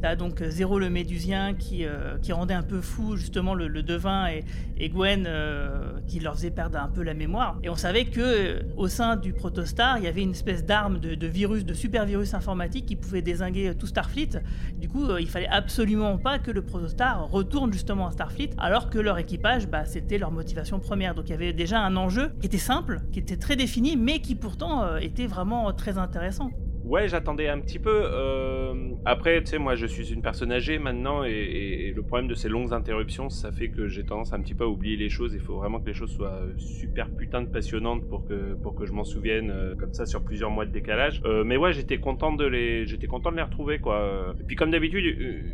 tu 0.00 0.06
as 0.06 0.16
donc 0.16 0.40
euh, 0.40 0.50
Zéro 0.50 0.78
le 0.78 0.90
Médusien 0.90 1.54
qui, 1.54 1.84
euh, 1.84 2.18
qui 2.22 2.32
rendait 2.32 2.54
un 2.54 2.62
peu 2.62 2.80
fou 2.80 3.16
justement 3.16 3.54
le, 3.54 3.68
le 3.68 3.82
devin 3.82 4.26
et, 4.28 4.88
Gwen 4.88 5.24
euh, 5.26 5.98
qui 6.06 6.20
leur 6.20 6.34
faisait 6.34 6.50
perdre 6.50 6.78
un 6.78 6.88
peu 6.88 7.02
la 7.02 7.14
mémoire. 7.14 7.58
Et 7.62 7.68
on 7.68 7.74
savait 7.74 8.04
que 8.04 8.20
euh, 8.20 8.62
au 8.76 8.88
sein 8.88 9.16
du 9.16 9.32
Protostar, 9.32 9.98
il 9.98 10.04
y 10.04 10.06
avait 10.06 10.22
une 10.22 10.30
espèce 10.30 10.64
d'arme 10.64 10.98
de, 10.98 11.14
de 11.14 11.26
virus, 11.26 11.64
de 11.64 11.74
super 11.74 12.06
virus 12.06 12.32
informatique 12.34 12.86
qui 12.86 12.96
pouvait 12.96 13.22
désinguer 13.22 13.68
euh, 13.68 13.74
tout 13.74 13.86
Starfleet. 13.86 14.40
Du 14.78 14.88
coup, 14.88 15.04
euh, 15.04 15.20
il 15.20 15.28
fallait 15.28 15.48
absolument 15.48 16.16
pas 16.16 16.38
que 16.38 16.50
le 16.50 16.62
Protostar 16.62 17.28
retourne 17.28 17.72
justement 17.72 18.06
à 18.06 18.12
Starfleet, 18.12 18.50
alors 18.58 18.88
que 18.88 18.98
leur 18.98 19.18
équipage, 19.18 19.66
bah, 19.66 19.84
c'était 19.84 20.18
leur 20.18 20.30
motivation 20.30 20.78
première. 20.78 21.14
Donc 21.14 21.28
il 21.28 21.32
y 21.32 21.34
avait 21.34 21.52
déjà 21.52 21.80
un 21.80 21.96
enjeu 21.96 22.30
qui 22.40 22.46
était 22.46 22.56
simple, 22.58 23.00
qui 23.12 23.18
était 23.18 23.36
très 23.36 23.56
défini, 23.56 23.96
mais 23.96 24.20
qui 24.20 24.36
pourtant 24.36 24.84
euh, 24.84 24.98
était 24.98 25.26
vraiment 25.26 25.57
très 25.76 25.98
intéressant. 25.98 26.50
Ouais, 26.88 27.06
j'attendais 27.06 27.48
un 27.48 27.60
petit 27.60 27.78
peu. 27.78 28.00
euh, 28.02 28.72
Après, 29.04 29.38
tu 29.42 29.50
sais, 29.50 29.58
moi, 29.58 29.74
je 29.74 29.84
suis 29.84 30.10
une 30.10 30.22
personne 30.22 30.50
âgée 30.50 30.78
maintenant, 30.78 31.22
et, 31.22 31.92
le 31.94 32.02
problème 32.02 32.28
de 32.28 32.34
ces 32.34 32.48
longues 32.48 32.72
interruptions, 32.72 33.28
ça 33.28 33.52
fait 33.52 33.68
que 33.68 33.88
j'ai 33.88 34.04
tendance 34.04 34.32
un 34.32 34.40
petit 34.40 34.54
peu 34.54 34.64
à 34.64 34.68
oublier 34.68 34.96
les 34.96 35.10
choses. 35.10 35.34
Il 35.34 35.40
faut 35.40 35.56
vraiment 35.56 35.80
que 35.80 35.86
les 35.86 35.92
choses 35.92 36.10
soient 36.12 36.40
super 36.56 37.10
putain 37.10 37.42
de 37.42 37.48
passionnantes 37.48 38.08
pour 38.08 38.26
que 38.26 38.54
pour 38.54 38.74
que 38.74 38.86
je 38.86 38.92
m'en 38.92 39.04
souvienne 39.04 39.50
euh, 39.50 39.74
comme 39.76 39.92
ça 39.92 40.06
sur 40.06 40.22
plusieurs 40.22 40.50
mois 40.50 40.64
de 40.64 40.70
décalage. 40.70 41.20
Euh, 41.26 41.44
mais 41.44 41.58
ouais, 41.58 41.72
j'étais 41.74 41.98
content 41.98 42.32
de 42.32 42.46
les 42.46 42.86
j'étais 42.86 43.06
content 43.06 43.30
de 43.32 43.36
les 43.36 43.42
retrouver 43.42 43.78
quoi. 43.80 44.34
Et 44.40 44.44
puis 44.44 44.56
comme 44.56 44.70
d'habitude, 44.70 45.04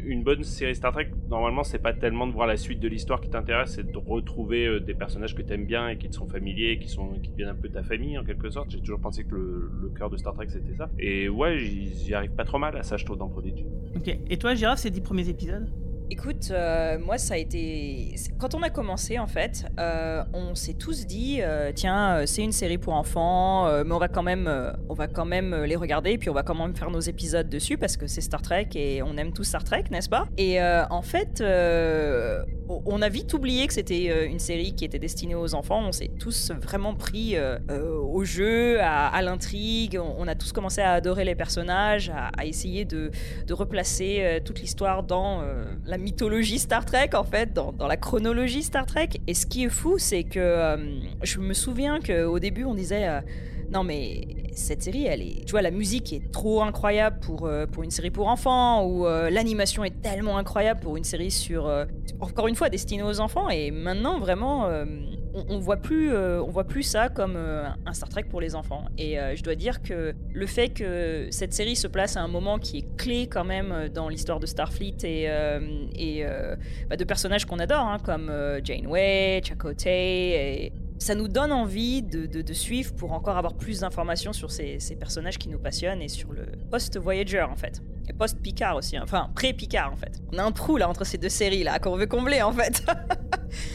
une 0.05 0.23
bonne 0.23 0.45
série 0.45 0.75
Star 0.77 0.93
Trek, 0.93 1.09
normalement, 1.29 1.65
c'est 1.65 1.83
pas 1.83 1.93
tellement 1.95 2.29
de 2.29 2.33
voir 2.33 2.47
la 2.47 2.57
suite 2.57 2.79
de 2.79 2.87
l'histoire 2.89 3.21
qui 3.21 3.31
t'intéresse, 3.31 3.73
c'est 3.75 3.91
de 3.91 3.99
retrouver 3.99 4.67
euh, 4.67 4.81
des 4.81 4.95
personnages 4.95 5.35
que 5.35 5.43
t'aimes 5.43 5.67
bien 5.67 5.89
et 5.89 5.97
qui 5.99 6.09
te 6.09 6.15
sont 6.15 6.29
familiers, 6.29 6.79
qui 6.79 6.89
sont 6.89 7.19
qui 7.23 7.31
deviennent 7.31 7.49
un 7.49 7.55
peu 7.55 7.69
ta 7.69 7.83
famille 7.83 8.19
en 8.19 8.25
quelque 8.25 8.51
sorte. 8.51 8.71
J'ai 8.71 8.81
toujours 8.81 9.01
pensé 9.01 9.25
que 9.25 9.35
le, 9.35 9.71
le 9.83 9.89
cœur 9.89 10.11
de 10.11 10.17
Star 10.17 10.35
Trek 10.35 10.47
c'était 10.49 10.75
ça. 10.75 10.91
Et 10.99 11.24
ouais, 11.29 11.59
j'y 11.59 12.15
arrive 12.15 12.33
pas 12.33 12.45
trop 12.45 12.59
mal 12.59 12.77
à 12.77 12.83
ça, 12.83 12.97
je 12.97 13.05
trouve, 13.05 13.19
dans. 13.19 13.31
Ok. 13.97 14.19
Et 14.29 14.37
toi, 14.39 14.55
Girafe, 14.55 14.81
ces 14.81 14.91
dix 14.91 15.01
premiers 15.01 15.29
épisodes? 15.29 15.69
Écoute, 16.11 16.49
euh, 16.51 16.99
moi 16.99 17.17
ça 17.17 17.35
a 17.35 17.37
été... 17.39 18.15
Quand 18.39 18.55
on 18.55 18.63
a 18.63 18.69
commencé 18.69 19.19
en 19.19 19.27
fait, 19.27 19.67
euh, 19.81 20.23
on 20.35 20.55
s'est 20.55 20.75
tous 20.75 21.07
dit, 21.07 21.39
euh, 21.41 21.73
tiens, 21.75 22.27
c'est 22.27 22.43
une 22.43 22.53
série 22.53 22.77
pour 22.77 22.93
enfants, 22.93 23.67
mais 23.85 23.93
on 23.93 23.99
va 23.99 24.09
quand 24.09 24.23
même, 24.23 24.51
on 24.89 24.95
va 24.95 25.07
quand 25.07 25.25
même 25.25 25.55
les 25.65 25.77
regarder, 25.77 26.13
et 26.13 26.19
puis 26.19 26.29
on 26.29 26.35
va 26.35 26.43
quand 26.43 26.55
même 26.55 26.77
faire 26.77 26.91
nos 26.91 27.01
épisodes 27.01 27.49
dessus 27.49 27.79
parce 27.79 27.97
que 27.97 28.07
c'est 28.07 28.21
Star 28.21 28.43
Trek 28.43 28.69
et 28.75 29.03
on 29.03 29.17
aime 29.17 29.33
tous 29.33 29.45
Star 29.45 29.65
Trek, 29.65 29.85
n'est-ce 29.91 30.11
pas? 30.11 30.29
Et 30.37 30.61
en 30.63 31.03
fait, 31.03 31.43
on 31.43 33.03
a 33.03 33.09
vite 33.09 33.33
oublié 33.33 33.67
que 33.67 33.73
c'était 33.73 34.27
une 34.27 34.39
série 34.39 34.75
qui 34.75 34.85
était 34.85 34.99
destinée 34.99 35.35
aux 35.35 35.55
enfants. 35.55 35.83
On 35.87 35.93
s'est 35.93 36.11
tous 36.19 36.51
vraiment 36.51 36.95
pris 36.95 37.37
au 37.71 38.25
jeu, 38.25 38.79
à, 38.81 39.21
l'intrigue. 39.23 39.99
On, 39.99 40.29
a 40.29 40.35
tous 40.35 40.53
commencé 40.53 40.83
à 40.83 40.93
adorer 40.93 41.25
les 41.25 41.35
personnages, 41.35 42.13
à, 42.15 42.45
essayer 42.45 42.85
de, 42.85 43.11
de 43.47 43.55
replacer 43.55 44.41
toute 44.45 44.61
l'histoire 44.61 45.03
dans 45.03 45.43
euh, 45.55 45.65
la 45.95 45.99
mythologie 45.99 46.59
Star 46.59 46.85
Trek, 46.85 47.11
en 47.15 47.23
fait, 47.23 47.53
dans, 47.53 47.71
dans 47.71 47.87
la 47.87 47.97
chronologie 47.97 48.65
Star 48.65 48.85
Trek. 48.85 49.11
Et 49.29 49.35
ce 49.35 49.47
qui 49.47 49.63
est 49.63 49.69
fou, 49.69 49.97
c'est 49.97 50.25
que 50.25 50.41
euh, 50.41 50.77
je 51.23 51.39
me 51.39 51.55
souviens 51.55 52.01
qu'au 52.01 52.39
début, 52.41 52.65
on 52.65 52.75
disait. 52.75 53.09
euh, 53.09 53.21
non 53.71 53.83
mais 53.83 54.27
cette 54.55 54.83
série, 54.83 55.07
elle 55.07 55.23
est, 55.23 55.47
tu 55.47 55.53
vois, 55.53 55.63
la 55.63 55.71
musique 55.71 56.13
est 56.13 56.31
trop 56.31 56.63
incroyable 56.63 57.19
pour 57.21 57.47
euh, 57.47 57.67
pour 57.67 57.83
une 57.83 57.91
série 57.91 58.11
pour 58.11 58.29
enfants 58.29 58.87
ou 58.87 59.07
l'animation 59.07 59.85
est 59.85 60.03
tellement 60.03 60.37
incroyable 60.37 60.81
pour 60.81 60.97
une 60.99 61.05
série 61.05 61.31
sur 61.31 61.71
encore 62.21 62.47
une 62.47 62.55
fois 62.55 62.69
destinée 62.69 63.03
aux 63.03 63.21
enfants 63.21 63.49
et 63.49 63.71
maintenant 63.71 64.21
vraiment 64.21 64.69
on, 65.35 65.45
on 65.49 65.59
voit 65.59 65.77
plus 65.77 66.13
euh, 66.13 66.43
on 66.43 66.51
voit 66.51 66.65
plus 66.65 66.83
ça 66.83 67.09
comme 67.09 67.35
euh, 67.37 67.67
un 67.85 67.93
Star 67.93 68.09
Trek 68.09 68.25
pour 68.25 68.41
les 68.41 68.55
enfants 68.55 68.85
et 68.97 69.19
euh, 69.19 69.35
je 69.37 69.43
dois 69.43 69.55
dire 69.55 69.83
que 69.83 70.15
le 70.33 70.47
fait 70.47 70.71
que 70.71 71.29
cette 71.31 71.53
série 71.53 71.77
se 71.77 71.89
place 71.89 72.17
à 72.17 72.21
un 72.21 72.29
moment 72.29 72.59
qui 72.59 72.79
est 72.79 72.97
clé 72.97 73.27
quand 73.27 73.45
même 73.45 73.89
dans 73.93 74.09
l'histoire 74.09 74.41
de 74.41 74.47
Starfleet 74.47 74.97
et 75.05 75.25
et 75.97 76.25
bah, 76.89 76.97
de 76.97 77.05
personnages 77.05 77.45
qu'on 77.45 77.59
adore 77.59 77.81
hein, 77.81 77.99
comme 78.03 78.31
Janeway, 78.63 79.41
Chakotay 79.45 80.67
et 80.67 80.73
ça 80.99 81.15
nous 81.15 81.29
donne 81.29 81.53
envie 81.53 82.03
de, 82.03 82.27
de- 82.27 82.53
suivre 82.53 82.95
pour 82.95 83.13
encore 83.13 83.37
avoir 83.37 83.55
plus 83.55 83.81
d'informations 83.81 84.33
sur 84.33 84.51
ces, 84.51 84.79
personnages 84.99 85.39
qui 85.39 85.49
nous 85.49 85.59
passionnent 85.59 86.01
et 86.01 86.09
sur 86.09 86.33
le 86.33 86.47
post-Voyager 86.71 87.43
en 87.43 87.57
fait. 87.57 87.83
Et 88.09 88.13
post-Picard 88.13 88.77
aussi, 88.77 88.97
hein. 88.97 89.03
enfin 89.03 89.31
pré-Picard 89.35 89.93
en 89.93 89.97
fait. 89.97 90.23
On 90.33 90.39
a 90.39 90.45
un 90.45 90.53
trou 90.53 90.77
là 90.77 90.89
entre 90.89 91.05
ces 91.05 91.19
deux 91.19 91.29
séries 91.29 91.65
là 91.65 91.79
qu'on 91.79 91.97
veut 91.97 92.07
combler 92.07 92.43
en 92.43 92.53
fait. 92.53 92.85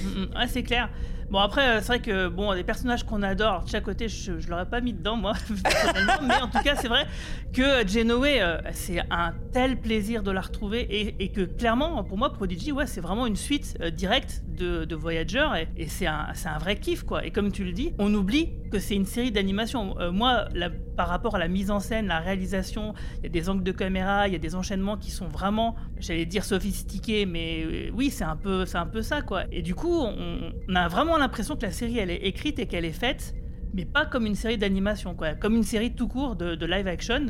Mm, 0.04 0.24
mm. 0.24 0.48
C'est 0.50 0.64
clair. 0.64 0.90
Bon, 1.30 1.38
après, 1.38 1.62
euh, 1.62 1.80
c'est 1.82 1.88
vrai 1.88 2.00
que, 2.00 2.28
bon, 2.28 2.56
des 2.56 2.64
personnages 2.64 3.04
qu'on 3.04 3.22
adore, 3.22 3.64
de 3.64 3.70
chaque 3.70 3.84
côté, 3.84 4.08
je, 4.08 4.40
je 4.40 4.50
l'aurais 4.50 4.66
pas 4.66 4.82
mis 4.82 4.94
dedans, 4.94 5.16
moi, 5.16 5.34
personnellement, 5.64 6.28
mais 6.28 6.42
en 6.42 6.48
tout 6.48 6.64
cas, 6.64 6.76
c'est 6.76 6.88
vrai 6.88 7.06
que 7.54 7.88
Genoway, 7.88 8.42
euh, 8.42 8.58
c'est 8.72 9.02
un 9.12 9.34
tel 9.54 9.80
plaisir 9.80 10.24
de 10.24 10.32
la 10.32 10.42
retrouver, 10.42 10.88
et, 11.20 11.32
que, 11.32 11.42
clairement, 11.42 12.04
pour 12.04 12.18
moi, 12.18 12.34
Prodigy, 12.34 12.72
ouais, 12.72 12.88
c'est 12.88 13.02
vraiment 13.02 13.28
une 13.28 13.36
suite 13.36 13.78
euh, 13.80 13.92
directe 13.92 14.42
de, 14.48 14.96
Voyager, 14.96 15.48
et, 15.78 15.88
c'est 15.88 16.08
un, 16.08 16.30
un 16.46 16.58
vrai 16.58 16.78
kiff, 16.78 17.04
quoi. 17.04 17.24
Et 17.24 17.32
comme 17.32 17.52
tu 17.52 17.64
le 17.64 17.74
dis, 17.74 17.94
on 18.00 18.14
oublie 18.14 18.50
que 18.72 18.80
c'est 18.80 18.96
une 18.96 19.06
série 19.06 19.32
d'animation. 19.32 19.96
Moi, 20.12 20.50
par 20.98 21.08
rapport 21.08 21.36
à 21.36 21.40
la 21.40 21.48
mise 21.48 21.72
en 21.72 21.80
scène, 21.80 22.08
la 22.08 22.20
réalisation, 22.20 22.94
il 23.20 23.24
y 23.24 23.26
a 23.28 23.30
des 23.30 23.50
angles 23.50 23.64
de 23.64 23.72
caméra, 23.72 24.28
il 24.28 24.34
y 24.34 24.36
a 24.36 24.40
des 24.40 24.56
enchaînements 24.56 24.98
qui 24.98 25.12
sont 25.12 25.28
vraiment, 25.28 25.76
j'allais 25.98 26.26
dire 26.26 26.44
sophistiqués, 26.44 27.26
mais 27.26 27.90
oui, 27.94 28.10
c'est 28.10 28.26
un 28.26 28.36
peu, 28.36 28.66
un 28.74 28.86
peu 28.86 29.02
ça, 29.02 29.22
quoi. 29.22 29.44
Et 29.52 29.62
du 29.62 29.76
coup, 29.76 29.98
on, 30.02 30.52
on 30.68 30.76
a 30.76 30.88
vraiment 30.90 31.18
l'impression 31.20 31.56
que 31.56 31.64
la 31.64 31.72
série, 31.72 31.98
elle 32.00 32.12
est 32.12 32.26
écrite 32.26 32.60
et 32.60 32.66
qu'elle 32.66 32.86
est 32.86 32.92
faite, 32.92 33.36
mais 33.74 33.86
pas 33.86 34.06
comme 34.06 34.26
une 34.26 34.36
série 34.36 34.58
d'animation, 34.58 35.16
quoi. 35.16 35.36
Comme 35.36 35.56
une 35.56 35.64
série 35.64 35.94
tout 35.94 36.08
court 36.08 36.36
de, 36.36 36.66
live 36.66 36.88
action, 36.88 37.28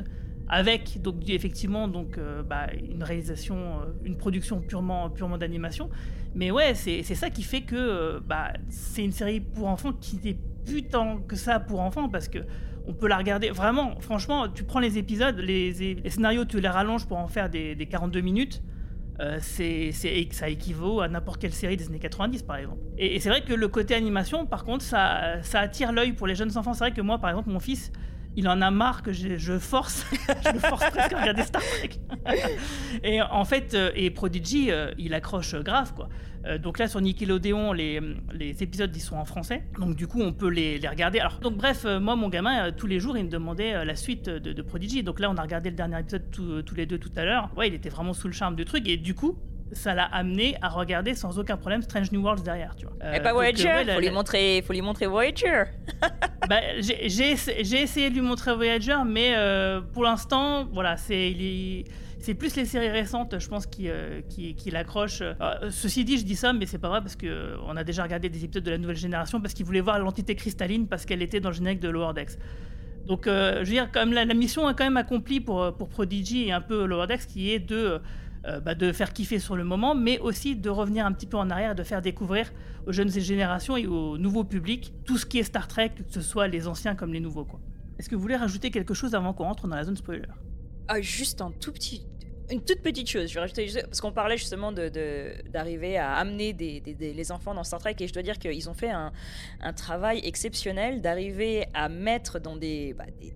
avec 0.48 1.01
donc 1.01 1.29
effectivement 1.29 1.88
donc 1.88 2.17
euh, 2.17 2.41
bah, 2.41 2.67
une 2.74 3.03
réalisation, 3.03 3.55
euh, 3.55 3.86
une 4.03 4.17
production 4.17 4.62
purement, 4.62 5.10
purement 5.10 5.38
d'animation. 5.38 5.89
Mais 6.36 6.51
ouais, 6.51 6.74
c'est 6.75 7.03
ça 7.03 7.29
qui 7.29 7.43
fait 7.43 7.62
que 7.62 7.75
euh, 7.75 8.19
bah, 8.25 8.53
c'est 8.69 9.03
une 9.03 9.12
série 9.12 9.39
pour 9.39 9.67
enfants 9.67 9.93
qui 9.93 10.19
n'est 10.24 10.38
plus 10.65 10.84
tant 10.84 11.17
que 11.17 11.36
ça 11.36 11.60
pour 11.60 11.81
enfants 11.81 12.10
parce 12.10 12.27
que 12.27 12.39
on 12.88 12.93
peut 12.93 13.08
la 13.08 13.17
regarder 13.17 13.51
vraiment. 13.51 14.00
Franchement, 14.00 14.48
tu 14.50 14.63
prends 14.63 14.79
les 14.79 14.98
épisodes, 14.98 15.38
les, 15.38 16.00
scénarios, 16.10 16.46
tu 16.46 16.60
les 16.60 16.67
rallonges 16.67 17.05
pour 17.05 17.17
en 17.17 17.27
faire 17.27 17.50
des 17.50 17.88
42 17.89 18.22
minutes. 18.22 18.63
Euh, 19.20 19.38
c'est, 19.42 19.92
ça 20.32 20.50
équivaut 20.50 21.02
à 21.02 21.08
n'importe 21.08 21.42
quelle 21.42 21.54
série 21.54 21.76
des 21.76 21.88
années 21.88 22.00
90 22.00 22.44
par 22.44 22.58
exemple. 22.58 22.80
Et, 22.98 23.16
et 23.16 23.20
c'est 23.20 23.30
vrai 23.30 23.44
que 23.44 23.54
le 23.54 23.68
côté 23.68 23.96
animation, 23.96 24.46
par 24.46 24.64
contre, 24.64 24.84
ça, 24.84 25.42
ça 25.42 25.60
attire 25.60 25.92
l'œil 25.92 26.14
pour 26.14 26.28
les 26.28 26.36
jeunes 26.36 26.58
enfants. 26.58 26.74
C'est 26.74 26.86
vrai 26.86 26.94
que 26.94 27.02
moi, 27.02 27.18
par 27.20 27.30
exemple, 27.30 27.50
mon 27.50 27.60
fils, 27.60 27.92
il 28.36 28.48
en 28.48 28.62
a 28.62 28.72
marre 28.72 29.04
que 29.04 29.12
je, 29.12 29.38
je 29.38 29.58
force, 29.58 30.06
je 30.46 30.54
le 30.54 30.60
force 30.60 30.90
presque 30.92 31.14
à 31.14 31.20
regarder 31.20 31.44
Star 31.44 31.62
Trek. 31.62 31.90
et 33.04 33.22
en 33.22 33.46
fait, 33.46 33.74
euh, 33.74 33.92
et 33.96 34.10
Prodigy, 34.12 34.72
euh, 34.72 34.92
il 34.98 35.14
accroche 35.14 35.56
grave 35.56 35.94
quoi. 35.94 36.10
Euh, 36.46 36.58
donc 36.58 36.80
là 36.80 36.88
sur 36.88 37.02
Nickelodeon, 37.02 37.74
les, 37.74 38.00
les 38.34 38.64
épisodes 38.64 38.96
ils 38.96 39.02
sont 39.02 39.18
en 39.18 39.26
français, 39.26 39.64
donc 39.78 39.96
du 39.96 40.08
coup 40.08 40.22
on 40.22 40.32
peut 40.32 40.50
les, 40.50 40.78
les 40.78 40.88
regarder. 40.88 41.20
Alors 41.20 41.40
donc 41.40 41.58
bref, 41.58 41.86
moi 41.86 42.16
mon 42.16 42.30
gamin 42.30 42.72
tous 42.72 42.88
les 42.88 43.00
jours 43.00 43.18
il 43.18 43.26
me 43.26 43.30
demandait 43.30 43.84
la 43.84 43.96
suite 43.96 44.30
de, 44.30 44.54
de 44.54 44.62
Prodigy. 44.62 45.04
Donc 45.04 45.20
là 45.20 45.30
on 45.30 45.36
a 45.36 45.42
regardé 45.42 45.70
le 45.70 45.76
dernier 45.76 46.00
épisode 46.00 46.30
tous 46.32 46.76
les 46.76 46.86
deux 46.86 46.98
tout 46.98 47.12
à 47.18 47.26
l'heure. 47.26 47.50
Ouais, 47.58 47.68
il 47.68 47.74
était 47.74 47.90
vraiment 47.90 48.14
sous 48.14 48.28
le 48.28 48.34
charme 48.34 48.56
du 48.56 48.64
truc 48.64 48.88
et 48.88 48.96
du 48.96 49.16
coup 49.16 49.38
ça 49.72 49.94
l'a 49.94 50.06
amené 50.06 50.56
à 50.62 50.70
regarder 50.70 51.14
sans 51.14 51.38
aucun 51.40 51.58
problème 51.58 51.82
Strange 51.82 52.12
New 52.12 52.22
Worlds 52.22 52.44
derrière, 52.44 52.76
tu 52.76 52.86
vois. 52.86 52.96
Euh, 53.04 53.14
Et 53.14 53.20
pas 53.20 53.30
donc, 53.30 53.36
Voyager, 53.36 53.70
euh, 53.70 53.76
ouais, 53.76 53.84
la- 53.86 53.94
faut, 53.96 54.00
lui 54.02 54.10
montrer, 54.10 54.64
faut 54.66 54.74
lui 54.74 54.82
montrer 54.82 55.06
Voyager. 55.08 55.64
bah, 56.50 56.60
j'ai 56.80 57.10
j'ai 57.10 57.32
essa- 57.32 57.52
j'ai 57.64 57.82
essayé 57.82 58.10
de 58.10 58.16
lui 58.16 58.22
montrer 58.22 58.56
Voyager, 58.56 58.98
mais 59.06 59.34
euh, 59.36 59.82
pour 59.82 60.04
l'instant, 60.04 60.66
voilà, 60.74 60.98
c'est 60.98 61.84
c'est 62.22 62.34
plus 62.34 62.56
les 62.58 62.66
séries 62.66 62.90
récentes, 62.90 63.40
je 63.40 63.48
pense, 63.48 63.66
qui, 63.66 63.88
euh, 63.90 64.20
qui, 64.28 64.54
qui 64.54 64.72
l'accrochent. 64.72 65.22
Euh, 65.22 65.70
ceci 65.72 66.04
dit, 66.04 66.18
je 66.18 66.26
dis 66.26 66.36
ça, 66.36 66.52
mais 66.52 66.66
c'est 66.66 66.78
pas 66.78 66.90
vrai 66.90 67.00
parce 67.00 67.16
que 67.16 67.28
euh, 67.28 67.56
on 67.66 67.78
a 67.78 67.86
déjà 67.86 68.04
regardé 68.04 68.28
des 68.28 68.44
épisodes 68.44 68.64
de 68.64 68.72
la 68.72 68.78
nouvelle 68.78 68.98
génération 68.98 69.40
parce 69.40 69.54
qu'il 69.54 69.66
voulait 69.66 69.80
voir 69.80 70.00
l'entité 70.00 70.36
cristalline 70.36 70.86
parce 70.88 71.06
qu'elle 71.06 71.22
était 71.22 71.40
dans 71.40 71.48
le 71.50 71.56
générique 71.56 71.80
de 71.80 71.88
Lower 71.88 72.14
Decks. 72.14 72.38
Donc, 73.06 73.26
euh, 73.26 73.54
je 73.64 73.70
veux 73.70 73.72
dire, 73.72 73.90
comme 73.92 74.12
la, 74.12 74.26
la 74.26 74.34
mission 74.34 74.70
est 74.70 74.74
quand 74.76 74.84
même 74.84 74.98
accomplie 74.98 75.40
pour, 75.40 75.64
euh, 75.64 75.72
pour 75.72 75.88
Prodigy 75.88 76.48
et 76.48 76.52
un 76.52 76.60
peu 76.62 76.84
Lower 76.86 77.08
Decks, 77.08 77.26
qui 77.26 77.52
est 77.54 77.60
de, 77.60 78.02
euh, 78.46 78.60
bah, 78.60 78.75
de 78.75 78.91
faire 78.91 79.12
kiffer 79.13 79.39
sur 79.39 79.55
le 79.55 79.63
moment, 79.63 79.96
mais 79.96 80.19
aussi 80.19 80.55
de 80.55 80.69
revenir 80.69 81.05
un 81.05 81.12
petit 81.12 81.25
peu 81.27 81.38
en 81.38 81.50
arrière, 81.50 81.75
de 81.75 81.84
faire 81.84 82.01
découvrir 82.01 82.51
aux 82.88 82.91
jeunes 82.91 83.12
générations 83.12 83.75
et 83.77 83.86
au 83.88 84.17
nouveau 84.17 84.43
public 84.43 84.93
tout 85.05 85.17
ce 85.17 85.25
qui 85.25 85.39
est 85.39 85.43
Star 85.43 85.67
Trek, 85.67 85.91
que 85.96 86.03
ce 86.13 86.22
soit 86.22 86.48
les 86.48 86.67
anciens 86.67 86.96
comme 86.96 87.13
les 87.13 87.19
nouveaux. 87.19 87.48
Est-ce 87.98 88.10
que 88.10 88.15
vous 88.15 88.22
voulez 88.22 88.38
rajouter 88.38 88.72
quelque 88.72 88.93
chose 88.93 89.13
avant 89.13 89.34
qu'on 89.34 89.43
rentre 89.43 89.67
dans 89.67 89.75
la 89.75 89.84
zone 89.84 89.98
spoiler? 89.98 90.24
Ah, 90.88 91.01
juste 91.01 91.41
un 91.41 91.51
tout 91.51 91.72
petit. 91.74 92.05
Une 92.51 92.63
toute 92.63 92.81
petite 92.81 93.08
chose, 93.08 93.27
je 93.29 93.34
vais 93.36 93.41
rajouter 93.41 93.67
parce 93.84 94.01
qu'on 94.01 94.12
parlait 94.12 94.38
justement 94.38 94.72
d'arriver 94.72 95.98
à 95.98 96.13
amener 96.15 96.51
des, 96.53 96.81
les 96.98 97.31
enfants 97.31 97.53
dans 97.53 97.63
Star 97.63 97.79
Trek 97.79 97.96
et 98.00 98.08
je 98.08 98.13
dois 98.13 98.24
dire 98.24 98.39
qu'ils 98.39 98.67
ont 98.69 98.74
fait 98.74 98.89
un, 98.89 99.12
un 99.62 99.74
travail 99.74 100.22
exceptionnel 100.24 101.01
d'arriver 101.01 101.65
à 101.75 101.89
mettre 101.89 102.39
dans 102.39 102.55
des, 102.55 102.96
bah, 102.98 103.05
des- 103.19 103.34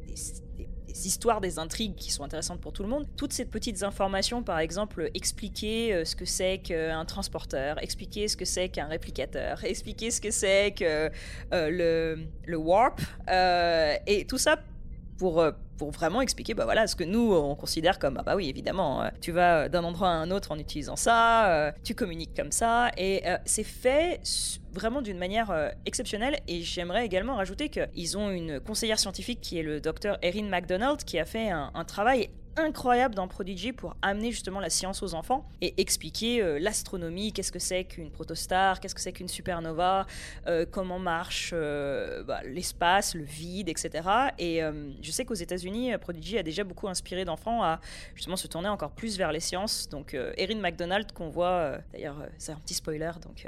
des- 0.94 1.08
histoires, 1.08 1.42
des 1.42 1.60
intrigues 1.60 1.96
qui 1.96 2.12
sont 2.12 2.24
intéressantes 2.24 2.62
pour 2.62 2.74
tout 2.74 2.84
le 2.84 2.90
monde, 2.90 3.06
toutes 3.18 3.34
ces 3.34 3.46
petites 3.46 3.84
informations, 3.84 4.44
par 4.44 4.60
exemple, 4.60 5.10
expliquer 5.14 5.94
euh, 5.94 6.06
ce 6.06 6.16
que 6.16 6.26
c'est 6.26 6.60
qu'un 6.60 7.06
transporteur, 7.06 7.82
expliquer 7.82 8.28
ce 8.28 8.38
que 8.38 8.46
c'est 8.46 8.70
qu'un 8.70 8.88
réplicateur, 8.88 9.64
expliquer 9.66 10.12
ce 10.12 10.22
que 10.22 10.32
c'est 10.32 10.74
que 10.78 11.12
euh, 11.54 12.18
le, 12.46 12.58
warp, 12.58 13.02
euh, 13.30 13.96
et 14.08 14.26
tout 14.26 14.38
ça 14.38 14.58
pour, 15.18 15.44
vraiment 15.90 16.22
expliquer 16.22 16.54
bah 16.54 16.66
voilà, 16.66 16.88
ce 16.88 16.96
que 16.96 17.04
nous, 17.04 17.34
on 17.34 17.56
considère 17.56 18.00
comme, 18.00 18.18
ah 18.20 18.24
bah 18.24 18.36
oui, 18.36 18.50
évidemment, 18.50 19.04
euh, 19.04 19.10
tu 19.22 19.32
vas 19.32 19.70
d'un 19.70 19.84
endroit 19.84 20.10
à 20.10 20.12
un 20.12 20.32
autre 20.32 20.52
en 20.52 20.60
utilisant 20.60 20.96
ça, 20.96 21.50
euh, 21.50 21.72
tu 21.84 21.96
communiques 21.96 22.36
comme 22.36 22.52
ça, 22.52 22.92
et 22.98 23.22
euh, 23.26 23.38
c'est 23.46 23.64
fait 23.64 24.20
vraiment 24.72 25.02
d'une 25.02 25.18
manière 25.18 25.72
exceptionnelle, 25.86 26.40
et 26.48 26.62
j'aimerais 26.62 27.06
également 27.06 27.36
rajouter 27.36 27.70
qu'ils 27.70 28.18
ont 28.18 28.32
une 28.32 28.60
conseillère 28.60 29.00
scientifique 29.00 29.40
qui 29.40 29.60
est 29.60 29.64
le 29.64 29.80
docteur 29.80 30.18
Erin 30.24 30.46
MacDonald, 30.46 31.04
qui 31.04 31.20
a 31.20 31.26
fait 31.26 31.50
un, 31.50 31.72
un 31.76 31.86
travail 31.86 32.30
incroyable 32.58 33.16
dans 33.16 33.28
Prodigy 33.28 33.74
pour 33.74 33.96
amener 34.02 34.32
justement 34.32 34.60
la 34.60 34.70
science 34.70 35.02
aux 35.04 35.14
enfants 35.14 35.48
et 35.62 35.74
expliquer 35.82 36.42
euh, 36.42 36.60
l'astronomie, 36.60 37.34
qu'est-ce 37.34 37.52
que 37.52 37.60
c'est 37.60 37.86
qu'une 37.86 38.12
protostar, 38.12 38.80
qu'est-ce 38.80 38.96
que 38.96 39.02
c'est 39.02 39.14
qu'une 39.14 39.28
supernova, 39.28 40.06
euh, 40.48 40.66
comment 40.70 41.00
marche 41.00 41.52
euh, 41.54 42.24
bah, 42.24 42.42
l'espace, 42.44 43.16
le 43.16 43.24
vide, 43.24 43.70
etc. 43.70 44.08
Et 44.38 44.62
je 45.02 45.12
sais 45.12 45.26
qu'aux 45.26 45.34
États-Unis, 45.34 45.98
Prodigy 45.98 46.38
a 46.38 46.44
déjà 46.44 46.64
beaucoup 46.64 46.88
inspiré 46.88 47.26
d'enfants 47.26 47.64
à 47.64 47.80
justement 48.16 48.36
se 48.36 48.48
tourner 48.48 48.70
encore 48.70 48.92
plus 48.92 49.18
vers 49.18 49.32
les 49.32 49.40
sciences. 49.40 49.90
Donc, 49.90 50.16
Erin 50.38 50.60
MacDonald, 50.60 51.12
qu'on 51.12 51.30
voit, 51.30 51.78
d'ailleurs, 51.92 52.28
c'est 52.38 52.52
un 52.52 52.60
petit 52.60 52.74
spoiler, 52.74 53.12
donc. 53.22 53.46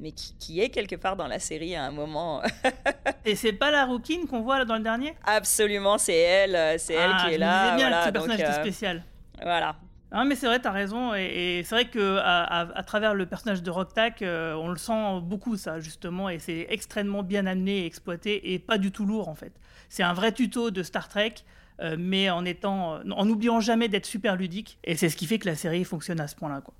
Mais 0.00 0.12
qui, 0.12 0.34
qui 0.38 0.60
est 0.60 0.68
quelque 0.70 0.96
part 0.96 1.16
dans 1.16 1.26
la 1.26 1.38
série 1.38 1.74
à 1.74 1.84
un 1.84 1.90
moment. 1.90 2.42
Et 3.24 3.34
c'est 3.36 3.52
pas 3.52 3.70
la 3.70 3.84
rouquine 3.84 4.26
qu'on 4.26 4.40
voit 4.40 4.58
là 4.58 4.64
dans 4.64 4.76
le 4.76 4.82
dernier? 4.82 5.14
Absolument, 5.24 5.98
c'est 5.98 6.16
elle, 6.16 6.56
euh, 6.56 6.76
c'est 6.78 6.94
elle 6.94 7.10
Ah, 7.14 7.22
qui 7.26 7.34
est 7.34 7.38
là. 7.38 7.76
bien 7.76 7.88
voilà, 7.88 7.98
que 7.98 8.04
ce 8.04 8.08
donc, 8.10 8.12
personnage 8.14 8.40
était 8.40 8.48
euh, 8.58 8.62
spécial. 8.62 9.04
Voilà. 9.42 9.76
Ah, 10.10 10.24
mais 10.24 10.36
c'est 10.36 10.46
vrai, 10.46 10.58
t'as 10.58 10.70
raison. 10.70 11.14
Et, 11.14 11.58
et 11.58 11.62
c'est 11.64 11.74
vrai 11.74 11.84
que 11.84 12.16
à, 12.18 12.42
à- 12.44 12.78
à 12.78 12.82
travers 12.82 13.12
le 13.14 13.26
personnage 13.26 13.62
de 13.62 13.70
Rocktack, 13.70 14.22
euh, 14.22 14.54
on 14.54 14.68
le 14.68 14.78
sent 14.78 15.20
beaucoup, 15.22 15.56
ça, 15.58 15.80
justement. 15.80 16.30
Et 16.30 16.38
c'est 16.38 16.66
extrêmement 16.70 17.22
bien 17.22 17.44
amené 17.46 17.80
et 17.80 17.86
exploité 17.86 18.54
et 18.54 18.58
pas 18.58 18.78
du 18.78 18.90
tout 18.90 19.04
lourd, 19.04 19.28
en 19.28 19.34
fait. 19.34 19.52
C'est 19.90 20.02
un 20.02 20.14
vrai 20.14 20.32
tuto 20.32 20.70
de 20.70 20.82
Star 20.82 21.08
Trek, 21.08 21.34
euh, 21.80 21.96
mais 21.98 22.30
en 22.30 22.44
étant, 22.46 23.00
en 23.10 23.24
n'oubliant 23.26 23.60
jamais 23.60 23.88
d'être 23.88 24.06
super 24.06 24.36
ludique. 24.36 24.78
Et 24.84 24.96
c'est 24.96 25.10
ce 25.10 25.16
qui 25.16 25.26
fait 25.26 25.38
que 25.38 25.46
la 25.46 25.56
série 25.56 25.84
fonctionne 25.84 26.20
à 26.20 26.26
ce 26.26 26.36
point-là, 26.36 26.62
quoi. 26.62 26.72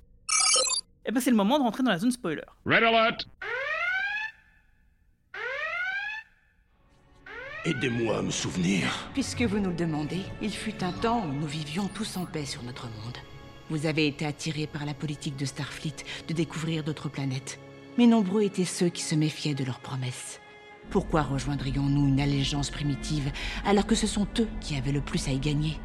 Et 1.05 1.11
ben 1.11 1.19
c'est 1.19 1.31
le 1.31 1.35
moment 1.35 1.57
de 1.57 1.63
rentrer 1.63 1.83
dans 1.83 1.91
la 1.91 1.99
zone 1.99 2.11
spoiler. 2.11 2.43
Red 2.65 2.83
alert 2.83 3.27
Aidez-moi 7.65 8.19
à 8.19 8.21
me 8.21 8.31
souvenir. 8.31 9.09
Puisque 9.13 9.41
vous 9.41 9.59
nous 9.59 9.69
le 9.69 9.75
demandez, 9.75 10.21
il 10.41 10.51
fut 10.51 10.81
un 10.83 10.93
temps 10.93 11.25
où 11.25 11.33
nous 11.33 11.45
vivions 11.45 11.89
tous 11.93 12.15
en 12.15 12.25
paix 12.25 12.45
sur 12.45 12.63
notre 12.63 12.85
monde. 12.85 13.17
Vous 13.69 13.85
avez 13.85 14.07
été 14.07 14.25
attirés 14.25 14.65
par 14.65 14.85
la 14.85 14.93
politique 14.93 15.35
de 15.35 15.45
Starfleet 15.45 16.05
de 16.27 16.33
découvrir 16.33 16.83
d'autres 16.83 17.09
planètes. 17.09 17.59
Mais 17.97 18.07
nombreux 18.07 18.43
étaient 18.43 18.65
ceux 18.65 18.89
qui 18.89 19.01
se 19.01 19.13
méfiaient 19.13 19.55
de 19.55 19.65
leurs 19.65 19.81
promesses. 19.81 20.39
Pourquoi 20.89 21.21
rejoindrions-nous 21.21 22.07
une 22.07 22.21
allégeance 22.21 22.71
primitive 22.71 23.31
alors 23.65 23.85
que 23.85 23.93
ce 23.95 24.07
sont 24.07 24.27
eux 24.39 24.47
qui 24.61 24.75
avaient 24.75 24.93
le 24.93 25.01
plus 25.01 25.27
à 25.27 25.31
y 25.31 25.39
gagner? 25.39 25.77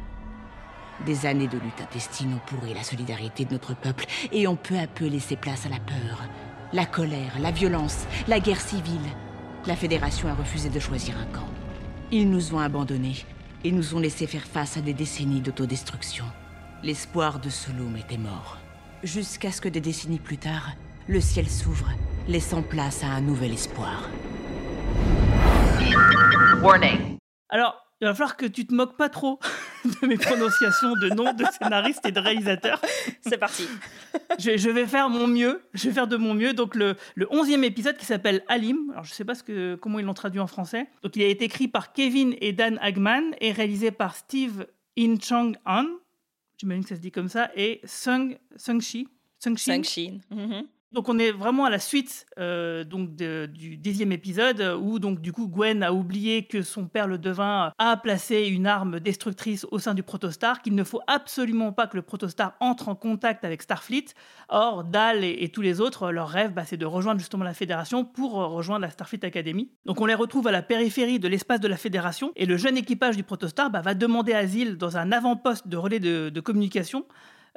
Des 1.03 1.25
années 1.25 1.47
de 1.47 1.57
lutte 1.57 1.81
intestine 1.81 2.33
ont 2.33 2.41
pourri 2.45 2.73
la 2.73 2.83
solidarité 2.83 3.45
de 3.45 3.53
notre 3.53 3.75
peuple 3.75 4.05
et 4.31 4.47
ont 4.47 4.55
peu 4.55 4.77
à 4.77 4.87
peu 4.87 5.07
laissé 5.07 5.35
place 5.35 5.65
à 5.65 5.69
la 5.69 5.79
peur, 5.79 6.23
la 6.71 6.85
colère, 6.85 7.37
la 7.39 7.51
violence, 7.51 8.05
la 8.27 8.39
guerre 8.39 8.61
civile. 8.61 9.01
La 9.65 9.75
Fédération 9.75 10.29
a 10.29 10.33
refusé 10.33 10.69
de 10.69 10.79
choisir 10.79 11.15
un 11.17 11.25
camp. 11.25 11.47
Ils 12.11 12.29
nous 12.29 12.53
ont 12.53 12.59
abandonnés 12.59 13.25
et 13.63 13.71
nous 13.71 13.95
ont 13.95 13.99
laissé 13.99 14.27
faire 14.27 14.45
face 14.45 14.77
à 14.77 14.81
des 14.81 14.93
décennies 14.93 15.41
d'autodestruction. 15.41 16.25
L'espoir 16.83 17.39
de 17.39 17.49
Solom 17.49 17.97
était 17.97 18.17
mort. 18.17 18.57
Jusqu'à 19.03 19.51
ce 19.51 19.59
que 19.59 19.69
des 19.69 19.81
décennies 19.81 20.19
plus 20.19 20.37
tard, 20.37 20.71
le 21.07 21.19
ciel 21.19 21.49
s'ouvre, 21.49 21.91
laissant 22.27 22.61
place 22.61 23.03
à 23.03 23.07
un 23.07 23.21
nouvel 23.21 23.53
espoir. 23.53 24.09
Alors, 27.49 27.84
il 28.01 28.07
va 28.07 28.13
falloir 28.13 28.35
que 28.37 28.45
tu 28.45 28.65
te 28.67 28.73
moques 28.73 28.97
pas 28.97 29.09
trop 29.09 29.39
de 29.85 30.07
mes 30.07 30.17
prononciations 30.17 30.93
de 30.95 31.09
noms 31.09 31.33
de 31.33 31.45
scénaristes 31.45 32.05
et 32.05 32.11
de 32.11 32.19
réalisateurs. 32.19 32.81
C'est 33.21 33.37
parti. 33.37 33.67
je, 34.37 34.57
je 34.57 34.69
vais 34.69 34.85
faire 34.85 35.09
mon 35.09 35.27
mieux. 35.27 35.61
Je 35.73 35.87
vais 35.87 35.93
faire 35.93 36.07
de 36.07 36.17
mon 36.17 36.33
mieux. 36.33 36.53
Donc, 36.53 36.75
le, 36.75 36.95
le 37.15 37.25
11e 37.27 37.63
épisode 37.63 37.97
qui 37.97 38.05
s'appelle 38.05 38.43
Alim. 38.47 38.89
Alors, 38.91 39.05
je 39.05 39.13
sais 39.13 39.23
pas 39.25 39.35
ce 39.35 39.43
que, 39.43 39.75
comment 39.75 39.99
ils 39.99 40.05
l'ont 40.05 40.13
traduit 40.13 40.39
en 40.41 40.47
français. 40.47 40.87
Donc, 41.03 41.15
il 41.15 41.23
a 41.23 41.27
été 41.27 41.45
écrit 41.45 41.67
par 41.67 41.93
Kevin 41.93 42.35
et 42.41 42.51
Dan 42.53 42.77
Hagman 42.81 43.33
et 43.39 43.51
réalisé 43.51 43.91
par 43.91 44.15
Steve 44.15 44.67
In 44.97 45.15
Chang 45.21 45.53
Han. 45.65 45.85
J'imagine 46.57 46.83
que 46.83 46.89
ça 46.89 46.95
se 46.95 47.01
dit 47.01 47.11
comme 47.11 47.29
ça. 47.29 47.49
Et 47.55 47.81
Sung, 47.85 48.37
Sung 48.55 48.81
Shi. 48.81 49.07
Sung 49.39 49.57
Shin. 49.57 49.83
Shin. 49.83 50.19
Mhm. 50.31 50.67
Donc 50.95 51.09
on 51.09 51.19
est 51.19 51.31
vraiment 51.31 51.65
à 51.65 51.69
la 51.69 51.77
suite 51.79 52.25
euh, 52.39 52.85
donc 52.85 53.17
du 53.17 53.75
dixième 53.75 54.13
épisode 54.13 54.61
où 54.81 54.97
du 54.97 55.33
coup 55.33 55.49
Gwen 55.49 55.83
a 55.83 55.91
oublié 55.91 56.45
que 56.45 56.61
son 56.61 56.85
père 56.85 57.05
le 57.05 57.17
devin 57.17 57.73
a 57.77 57.97
placé 57.97 58.47
une 58.47 58.65
arme 58.65 59.01
destructrice 59.01 59.67
au 59.71 59.79
sein 59.79 59.93
du 59.93 60.03
protostar, 60.03 60.61
qu'il 60.61 60.73
ne 60.73 60.85
faut 60.85 61.01
absolument 61.07 61.73
pas 61.73 61.87
que 61.87 61.97
le 61.97 62.01
protostar 62.01 62.53
entre 62.61 62.87
en 62.87 62.95
contact 62.95 63.43
avec 63.43 63.61
Starfleet. 63.61 64.05
Or 64.47 64.85
Dal 64.85 65.25
et, 65.25 65.49
tous 65.49 65.61
les 65.61 65.81
autres, 65.81 66.13
leur 66.13 66.29
rêve 66.29 66.53
bah, 66.53 66.63
c'est 66.65 66.77
de 66.77 66.85
rejoindre 66.85 67.19
justement 67.19 67.43
la 67.43 67.53
Fédération 67.53 68.05
pour 68.05 68.39
euh, 68.39 68.47
rejoindre 68.47 68.83
la 68.83 68.89
Starfleet 68.89 69.25
Academy. 69.25 69.69
Donc 69.85 69.99
on 69.99 70.05
les 70.05 70.15
retrouve 70.15 70.47
à 70.47 70.51
la 70.51 70.61
périphérie 70.61 71.19
de 71.19 71.27
l'espace 71.27 71.59
de 71.59 71.67
la 71.67 71.75
Fédération 71.75 72.31
et 72.37 72.45
le 72.45 72.55
jeune 72.55 72.77
équipage 72.77 73.17
du 73.17 73.23
protostar 73.23 73.69
bah, 73.69 73.81
va 73.81 73.95
demander 73.95 74.31
asile 74.31 74.77
dans 74.77 74.95
un 74.95 75.11
avant-poste 75.11 75.67
de 75.67 75.75
relais 75.75 75.99
de 75.99 76.39
communication 76.39 77.05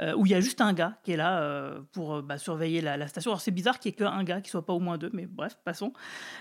euh, 0.00 0.14
où 0.14 0.26
il 0.26 0.32
y 0.32 0.34
a 0.34 0.40
juste 0.40 0.60
un 0.60 0.72
gars 0.72 0.98
qui 1.02 1.12
est 1.12 1.16
là 1.16 1.40
euh, 1.40 1.80
pour 1.92 2.14
euh, 2.14 2.22
bah, 2.22 2.38
surveiller 2.38 2.80
la, 2.80 3.08
station. 3.08 3.32
Alors 3.32 3.40
c'est 3.40 3.50
bizarre 3.50 3.80
qu'il 3.80 3.90
n'y 3.90 3.94
ait 3.94 3.98
qu'un 3.98 4.24
gars, 4.24 4.40
qu'il 4.40 4.50
soit 4.50 4.64
pas 4.64 4.72
au 4.72 4.78
moins 4.78 4.98
deux, 4.98 5.10
mais 5.12 5.26
bref, 5.26 5.58
passons. 5.64 5.92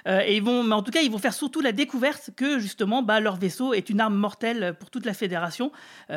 Et 0.06 0.38
ils 0.38 0.44
vont, 0.44 0.64
mais 0.64 0.76
en 0.76 0.84
tout 0.84 0.92
cas, 0.92 1.02
ils 1.02 1.12
vont 1.12 1.18
faire 1.18 1.34
surtout 1.34 1.62
la 1.62 1.72
découverte 1.72 2.32
que 2.36 2.60
justement, 2.60 3.02
bah, 3.02 3.20
leur 3.20 3.36
vaisseau 3.38 3.74
est 3.74 3.90
une 3.90 4.00
arme 4.00 4.16
mortelle 4.16 4.76
pour 4.80 4.90
toute 4.90 5.06
la 5.06 5.14
fédération, 5.14 5.72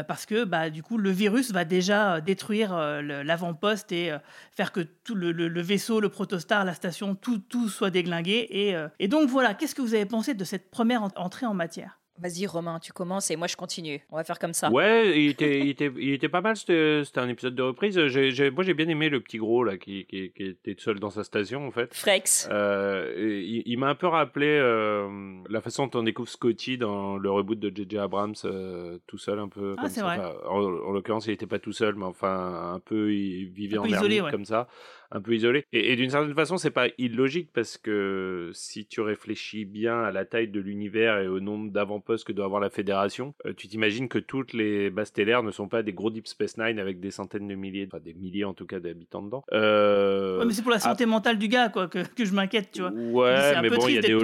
parce 0.08 0.26
que 0.26 0.44
bah, 0.44 0.70
du 0.70 0.82
coup, 0.82 0.98
le 0.98 1.10
virus 1.10 1.52
va 1.52 1.64
déjà 1.64 2.20
détruire 2.20 2.74
l'avant-poste 2.74 3.92
et 3.92 4.12
faire 4.52 4.72
que 4.72 4.80
tout 4.80 5.14
le, 5.14 5.32
le- 5.32 5.62
vaisseau, 5.62 6.00
le 6.00 6.08
protostar, 6.08 6.64
la 6.64 6.74
station, 6.74 7.14
tout, 7.14 7.38
tout 7.38 7.68
soit 7.68 7.90
déglingué. 7.90 8.48
Et, 8.98 9.08
donc 9.08 9.28
voilà, 9.28 9.54
qu'est-ce 9.54 9.74
que 9.74 9.82
vous 9.82 9.94
avez 9.94 10.06
pensé 10.06 10.34
de 10.34 10.44
cette 10.44 10.70
première 10.70 11.02
en- 11.02 11.10
entrée 11.16 11.46
en 11.46 11.54
matière? 11.54 11.99
Vas-y, 12.20 12.46
Romain, 12.46 12.78
tu 12.80 12.92
commences 12.92 13.30
et 13.30 13.36
moi 13.36 13.46
je 13.46 13.56
continue. 13.56 14.00
On 14.10 14.16
va 14.16 14.24
faire 14.24 14.38
comme 14.38 14.52
ça. 14.52 14.70
Ouais, 14.70 15.18
il 15.18 15.30
était, 15.30 15.60
il 15.60 15.68
était, 15.70 15.90
il 15.96 16.12
était 16.12 16.28
pas 16.28 16.40
mal. 16.40 16.56
C'était 16.56 17.02
un 17.16 17.28
épisode 17.28 17.54
de 17.54 17.62
reprise. 17.62 17.96
Moi, 17.98 18.64
j'ai 18.64 18.74
bien 18.74 18.88
aimé 18.88 19.08
le 19.08 19.20
petit 19.20 19.38
gros 19.38 19.64
là 19.64 19.76
qui, 19.78 20.04
qui, 20.06 20.30
qui 20.32 20.42
était 20.44 20.74
seul 20.78 21.00
dans 21.00 21.10
sa 21.10 21.24
station 21.24 21.66
en 21.66 21.70
fait. 21.70 21.94
Frex. 21.94 22.48
Euh, 22.50 23.14
il 23.16 23.62
il 23.66 23.78
m'a 23.78 23.88
un 23.88 23.94
peu 23.94 24.06
rappelé 24.06 24.46
euh, 24.48 25.08
la 25.48 25.60
façon 25.60 25.86
dont 25.86 26.00
on 26.00 26.02
découvre 26.02 26.28
Scotty 26.28 26.76
dans 26.76 27.16
le 27.16 27.30
reboot 27.30 27.58
de 27.58 27.72
J.J. 27.74 27.98
Abrams, 27.98 28.34
euh, 28.44 28.98
tout 29.06 29.18
seul 29.18 29.38
un 29.38 29.48
peu. 29.48 29.74
Ah, 29.78 29.82
comme 29.82 29.90
c'est 29.90 30.00
ça. 30.00 30.06
vrai. 30.06 30.18
Enfin, 30.18 30.34
en 30.48 30.60
en 30.60 30.92
l'occurrence, 30.92 31.26
il 31.26 31.30
n'était 31.30 31.46
pas 31.46 31.58
tout 31.58 31.72
seul, 31.72 31.94
mais 31.94 32.04
enfin 32.04 32.72
un 32.74 32.80
peu, 32.80 33.14
il 33.14 33.46
vivait 33.46 33.76
Un 33.76 33.80
en 33.80 33.82
peu 33.84 33.90
isolé, 33.90 34.16
ermite 34.16 34.24
ouais. 34.24 34.30
comme 34.30 34.44
ça, 34.44 34.68
un 35.12 35.20
peu 35.20 35.34
isolé. 35.34 35.64
Et, 35.72 35.92
et 35.92 35.96
d'une 35.96 36.10
certaine 36.10 36.34
façon, 36.34 36.56
c'est 36.56 36.70
pas 36.70 36.86
illogique 36.98 37.50
parce 37.52 37.78
que 37.78 38.50
si 38.54 38.86
tu 38.86 39.00
réfléchis 39.00 39.64
bien 39.64 40.02
à 40.02 40.12
la 40.12 40.24
taille 40.24 40.48
de 40.48 40.60
l'univers 40.60 41.18
et 41.18 41.26
au 41.28 41.40
nombre 41.40 41.70
d'avant-postes 41.72 42.24
que 42.26 42.32
doit 42.32 42.44
avoir 42.44 42.60
la 42.60 42.70
Fédération, 42.70 43.34
euh, 43.46 43.52
tu 43.56 43.68
t'imagines 43.68 44.08
que 44.08 44.18
toutes 44.18 44.52
les 44.52 44.90
bases 44.90 45.08
stellaires 45.08 45.42
ne 45.42 45.50
sont 45.50 45.68
pas 45.68 45.82
des 45.82 45.92
gros 45.92 46.10
Deep 46.10 46.26
Space 46.26 46.56
Nine 46.58 46.78
avec 46.78 47.00
des 47.00 47.10
centaines 47.10 47.48
de 47.48 47.54
milliers, 47.54 47.88
enfin 47.90 48.00
des 48.02 48.14
milliers 48.14 48.44
en 48.44 48.54
tout 48.54 48.66
cas 48.66 48.80
d'habitants 48.80 49.22
dedans. 49.22 49.42
Euh, 49.52 50.38
Ouais, 50.38 50.46
mais 50.46 50.52
c'est 50.52 50.62
pour 50.62 50.70
la 50.70 50.76
ah, 50.78 50.80
santé 50.80 51.06
mentale 51.06 51.38
du 51.38 51.48
gars 51.48 51.68
quoi, 51.68 51.88
que, 51.88 51.98
que 52.06 52.24
je 52.24 52.32
m'inquiète, 52.32 52.70
tu 52.72 52.80
vois. 52.80 52.90
Ouais, 52.92 53.60
mais 53.60 53.70
bon, 53.70 53.86
il 53.88 53.94
y, 53.94 53.98
a 53.98 54.00
des 54.02 54.14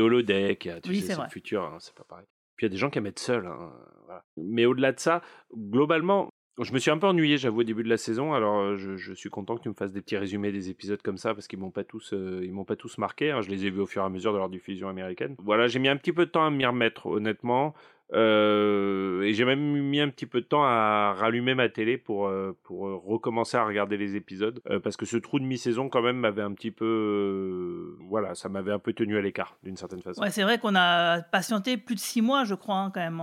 holodecks, 0.00 0.64
il 0.64 0.68
y 0.68 0.70
a- 0.70 0.80
tu 0.80 0.90
Oui, 0.90 1.00
sais, 1.00 1.14
c'est 1.14 1.22
le 1.22 1.28
futur, 1.28 1.62
hein, 1.62 1.76
c'est 1.80 1.94
pas 1.94 2.04
pareil. 2.04 2.26
Puis 2.56 2.66
il 2.66 2.70
y 2.70 2.72
a 2.72 2.74
des 2.74 2.78
gens 2.78 2.88
qui 2.90 2.98
aiment 2.98 3.06
être 3.06 3.18
seuls. 3.18 3.46
hein, 3.46 3.72
voilà. 4.06 4.24
Mais 4.36 4.64
au-delà 4.64 4.92
de 4.92 5.00
ça, 5.00 5.22
globalement, 5.54 6.28
je 6.64 6.72
me 6.72 6.78
suis 6.78 6.90
un 6.90 6.98
peu 6.98 7.06
ennuyé, 7.06 7.36
j'avoue, 7.36 7.60
au 7.60 7.64
début 7.64 7.82
de 7.82 7.88
la 7.88 7.98
saison. 7.98 8.32
Alors, 8.32 8.60
euh, 8.60 8.76
je, 8.76 9.12
suis 9.12 9.28
content 9.28 9.56
que 9.56 9.62
tu 9.62 9.68
me 9.68 9.74
fasses 9.74 9.92
des 9.92 10.00
petits 10.00 10.16
résumés 10.16 10.52
des 10.52 10.70
épisodes 10.70 11.00
comme 11.02 11.18
ça 11.18 11.34
parce 11.34 11.46
qu'ils 11.48 11.58
m'ont 11.58 11.70
pas 11.70 11.84
tous, 11.84 12.12
euh, 12.14 12.40
ils 12.42 12.52
m'ont 12.52 12.64
pas 12.64 12.76
tous 12.76 12.96
marqué. 12.98 13.30
hein. 13.30 13.42
Je 13.42 13.50
les 13.50 13.66
ai 13.66 13.70
vus 13.70 13.80
au 13.80 13.86
fur 13.86 14.02
et 14.02 14.06
à 14.06 14.08
mesure 14.08 14.32
de 14.32 14.38
leur 14.38 14.48
diffusion 14.48 14.88
américaine. 14.88 15.36
Voilà, 15.38 15.66
j'ai 15.68 15.78
mis 15.78 15.88
un 15.88 15.96
petit 15.96 16.12
peu 16.12 16.24
de 16.26 16.30
temps 16.30 16.46
à 16.46 16.50
m'y 16.50 16.64
remettre, 16.64 17.06
honnêtement. 17.06 17.74
Euh, 18.12 19.22
et 19.22 19.34
j'ai 19.34 19.44
même 19.44 19.60
mis 19.60 20.00
un 20.00 20.08
petit 20.08 20.26
peu 20.26 20.40
de 20.40 20.46
temps 20.46 20.62
à 20.62 21.12
rallumer 21.18 21.56
ma 21.56 21.68
télé 21.68 21.98
pour, 21.98 22.28
euh, 22.28 22.56
pour 22.62 22.82
recommencer 23.04 23.56
à 23.56 23.66
regarder 23.66 23.96
les 23.96 24.14
épisodes. 24.14 24.60
parce 24.82 24.96
que 24.96 25.04
ce 25.04 25.16
trou 25.16 25.40
de 25.40 25.44
mi-saison, 25.44 25.88
quand 25.88 26.02
même, 26.02 26.16
m'avait 26.16 26.42
un 26.42 26.52
petit 26.52 26.70
peu. 26.70 27.96
voilà, 28.08 28.34
ça 28.34 28.48
m'avait 28.48 28.72
un 28.72 28.78
peu 28.78 28.92
tenu 28.92 29.18
à 29.18 29.20
l'écart, 29.20 29.58
d'une 29.62 29.76
certaine 29.76 30.00
façon. 30.00 30.22
Ouais, 30.22 30.30
c'est 30.30 30.44
vrai 30.44 30.58
qu'on 30.58 30.74
a 30.74 31.20
patienté 31.20 31.76
plus 31.76 31.96
de 31.96 32.00
six 32.00 32.22
mois, 32.22 32.44
je 32.44 32.54
crois, 32.54 32.76
hein, 32.76 32.90
quand 32.94 33.00
même, 33.00 33.20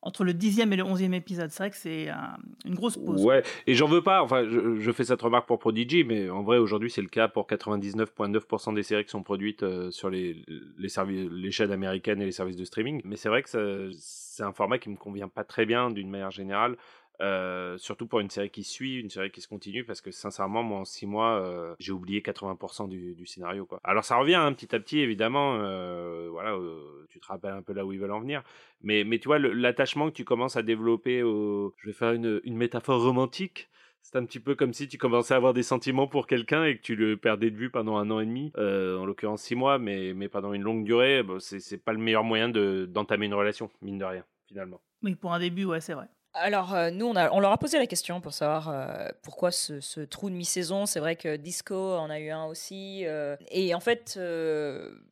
entre 0.00 0.22
le 0.24 0.32
dixième 0.32 0.72
et 0.72 0.76
le 0.76 0.84
onzième 0.84 1.12
épisode. 1.14 1.50
C'est 1.50 1.62
vrai 1.62 1.70
que 1.70 1.76
c'est 1.76 2.08
un- 2.08 2.36
une 2.64 2.74
grosse 2.76 2.96
pause. 2.96 3.24
Ouais, 3.24 3.42
et 3.66 3.74
j'en 3.74 3.88
veux 3.88 4.02
pas, 4.02 4.22
enfin, 4.22 4.44
je, 4.48 4.92
fais 4.92 5.04
cette 5.04 5.20
remarque 5.22 5.46
pour 5.48 5.58
Prodigy, 5.58 6.04
mais 6.04 6.30
en 6.30 6.42
vrai, 6.42 6.58
aujourd'hui, 6.58 6.90
c'est 6.90 7.02
le 7.02 7.08
cas 7.08 7.26
pour 7.28 7.46
99,9% 7.46 8.72
des 8.74 8.82
séries 8.82 9.04
qui 9.04 9.10
sont 9.10 9.22
produites 9.22 9.62
euh, 9.62 9.90
sur 9.90 10.08
les, 10.10 10.44
les, 10.78 10.88
servi- 10.88 11.28
les 11.30 11.50
chaînes 11.50 11.72
américaines 11.72 12.20
et 12.22 12.24
les 12.26 12.32
services 12.32 12.56
de 12.56 12.64
streaming. 12.64 13.00
Mais 13.04 13.16
c'est 13.16 13.28
vrai 13.28 13.42
que 13.42 13.90
c'est 13.98 14.42
un 14.44 14.52
format 14.52 14.78
qui 14.78 14.88
me 14.88 14.96
convient 14.96 15.28
pas 15.28 15.44
très 15.44 15.66
bien 15.66 15.90
d'une 15.90 16.10
manière 16.10 16.30
générale. 16.30 16.76
Euh, 17.20 17.76
surtout 17.78 18.06
pour 18.06 18.20
une 18.20 18.30
série 18.30 18.50
qui 18.50 18.62
suit, 18.62 19.00
une 19.00 19.10
série 19.10 19.30
qui 19.30 19.40
se 19.40 19.48
continue, 19.48 19.84
parce 19.84 20.00
que 20.00 20.10
sincèrement, 20.10 20.62
moi 20.62 20.80
en 20.80 20.84
6 20.84 21.06
mois, 21.06 21.40
euh, 21.40 21.74
j'ai 21.80 21.92
oublié 21.92 22.20
80% 22.20 22.88
du, 22.88 23.26
scénario. 23.26 23.68
Alors 23.82 24.04
ça 24.04 24.16
revient 24.16 24.36
hein, 24.36 24.52
petit 24.52 24.74
à 24.74 24.80
petit, 24.80 25.00
évidemment, 25.00 25.56
euh, 25.60 26.28
voilà, 26.30 26.56
tu 27.08 27.18
te 27.18 27.26
rappelles 27.26 27.54
un 27.54 27.62
peu 27.62 27.72
là 27.72 27.84
où 27.84 27.92
ils 27.92 27.98
veulent 27.98 28.12
en 28.12 28.20
venir, 28.20 28.42
mais, 28.82 29.04
mais 29.04 29.18
tu 29.18 29.28
vois, 29.28 29.38
l'attachement 29.38 30.08
que 30.08 30.14
tu 30.14 30.24
commences 30.24 30.56
à 30.56 30.62
développer, 30.62 31.20
je 31.20 31.86
vais 31.86 31.92
faire 31.92 32.12
une, 32.12 32.40
métaphore 32.44 33.02
romantique, 33.02 33.68
c'est 34.00 34.16
un 34.16 34.24
petit 34.24 34.40
peu 34.40 34.54
comme 34.54 34.72
si 34.72 34.88
tu 34.88 34.96
commençais 34.96 35.34
à 35.34 35.36
avoir 35.36 35.52
des 35.54 35.62
sentiments 35.64 36.06
pour 36.06 36.26
quelqu'un 36.26 36.64
et 36.64 36.76
que 36.76 36.82
tu 36.82 36.94
le 36.96 37.16
perdais 37.16 37.50
de 37.50 37.56
vue 37.56 37.70
pendant 37.70 37.96
un 37.96 38.10
an 38.10 38.20
et 38.20 38.26
demi, 38.26 38.52
en 38.56 39.04
l'occurrence 39.04 39.42
six 39.42 39.56
mois, 39.56 39.78
mais, 39.78 40.14
mais 40.14 40.28
pendant 40.28 40.52
une 40.52 40.62
longue 40.62 40.84
durée, 40.84 41.22
bon, 41.24 41.40
c'est 41.40 41.84
pas 41.84 41.92
le 41.92 41.98
meilleur 41.98 42.24
moyen 42.24 42.48
de- 42.48 42.86
d'entamer 42.88 43.26
une 43.26 43.34
relation, 43.34 43.70
mine 43.82 43.98
de 43.98 44.04
rien, 44.04 44.24
finalement. 44.46 44.80
Oui, 45.02 45.14
pour 45.14 45.32
un 45.32 45.38
début, 45.38 45.64
ouais, 45.64 45.80
c'est 45.80 45.94
vrai. 45.94 46.06
Alors, 46.40 46.74
euh, 46.74 46.90
nous, 46.90 47.06
on, 47.06 47.40
leur 47.40 47.52
a 47.52 47.58
posé 47.58 47.78
la 47.78 47.86
question 47.86 48.20
pour 48.20 48.32
savoir 48.32 48.68
euh, 48.68 49.08
pourquoi 49.22 49.50
ce, 49.50 50.00
trou 50.00 50.30
de 50.30 50.34
mi-saison. 50.34 50.86
C'est 50.86 51.00
vrai 51.00 51.16
que 51.16 51.36
Disco 51.36 51.96
en 51.96 52.10
a 52.10 52.18
eu 52.18 52.30
un 52.30 52.44
aussi. 52.44 53.02
euh, 53.06 53.36
et 53.50 53.74
en 53.74 53.80
fait, 53.80 54.18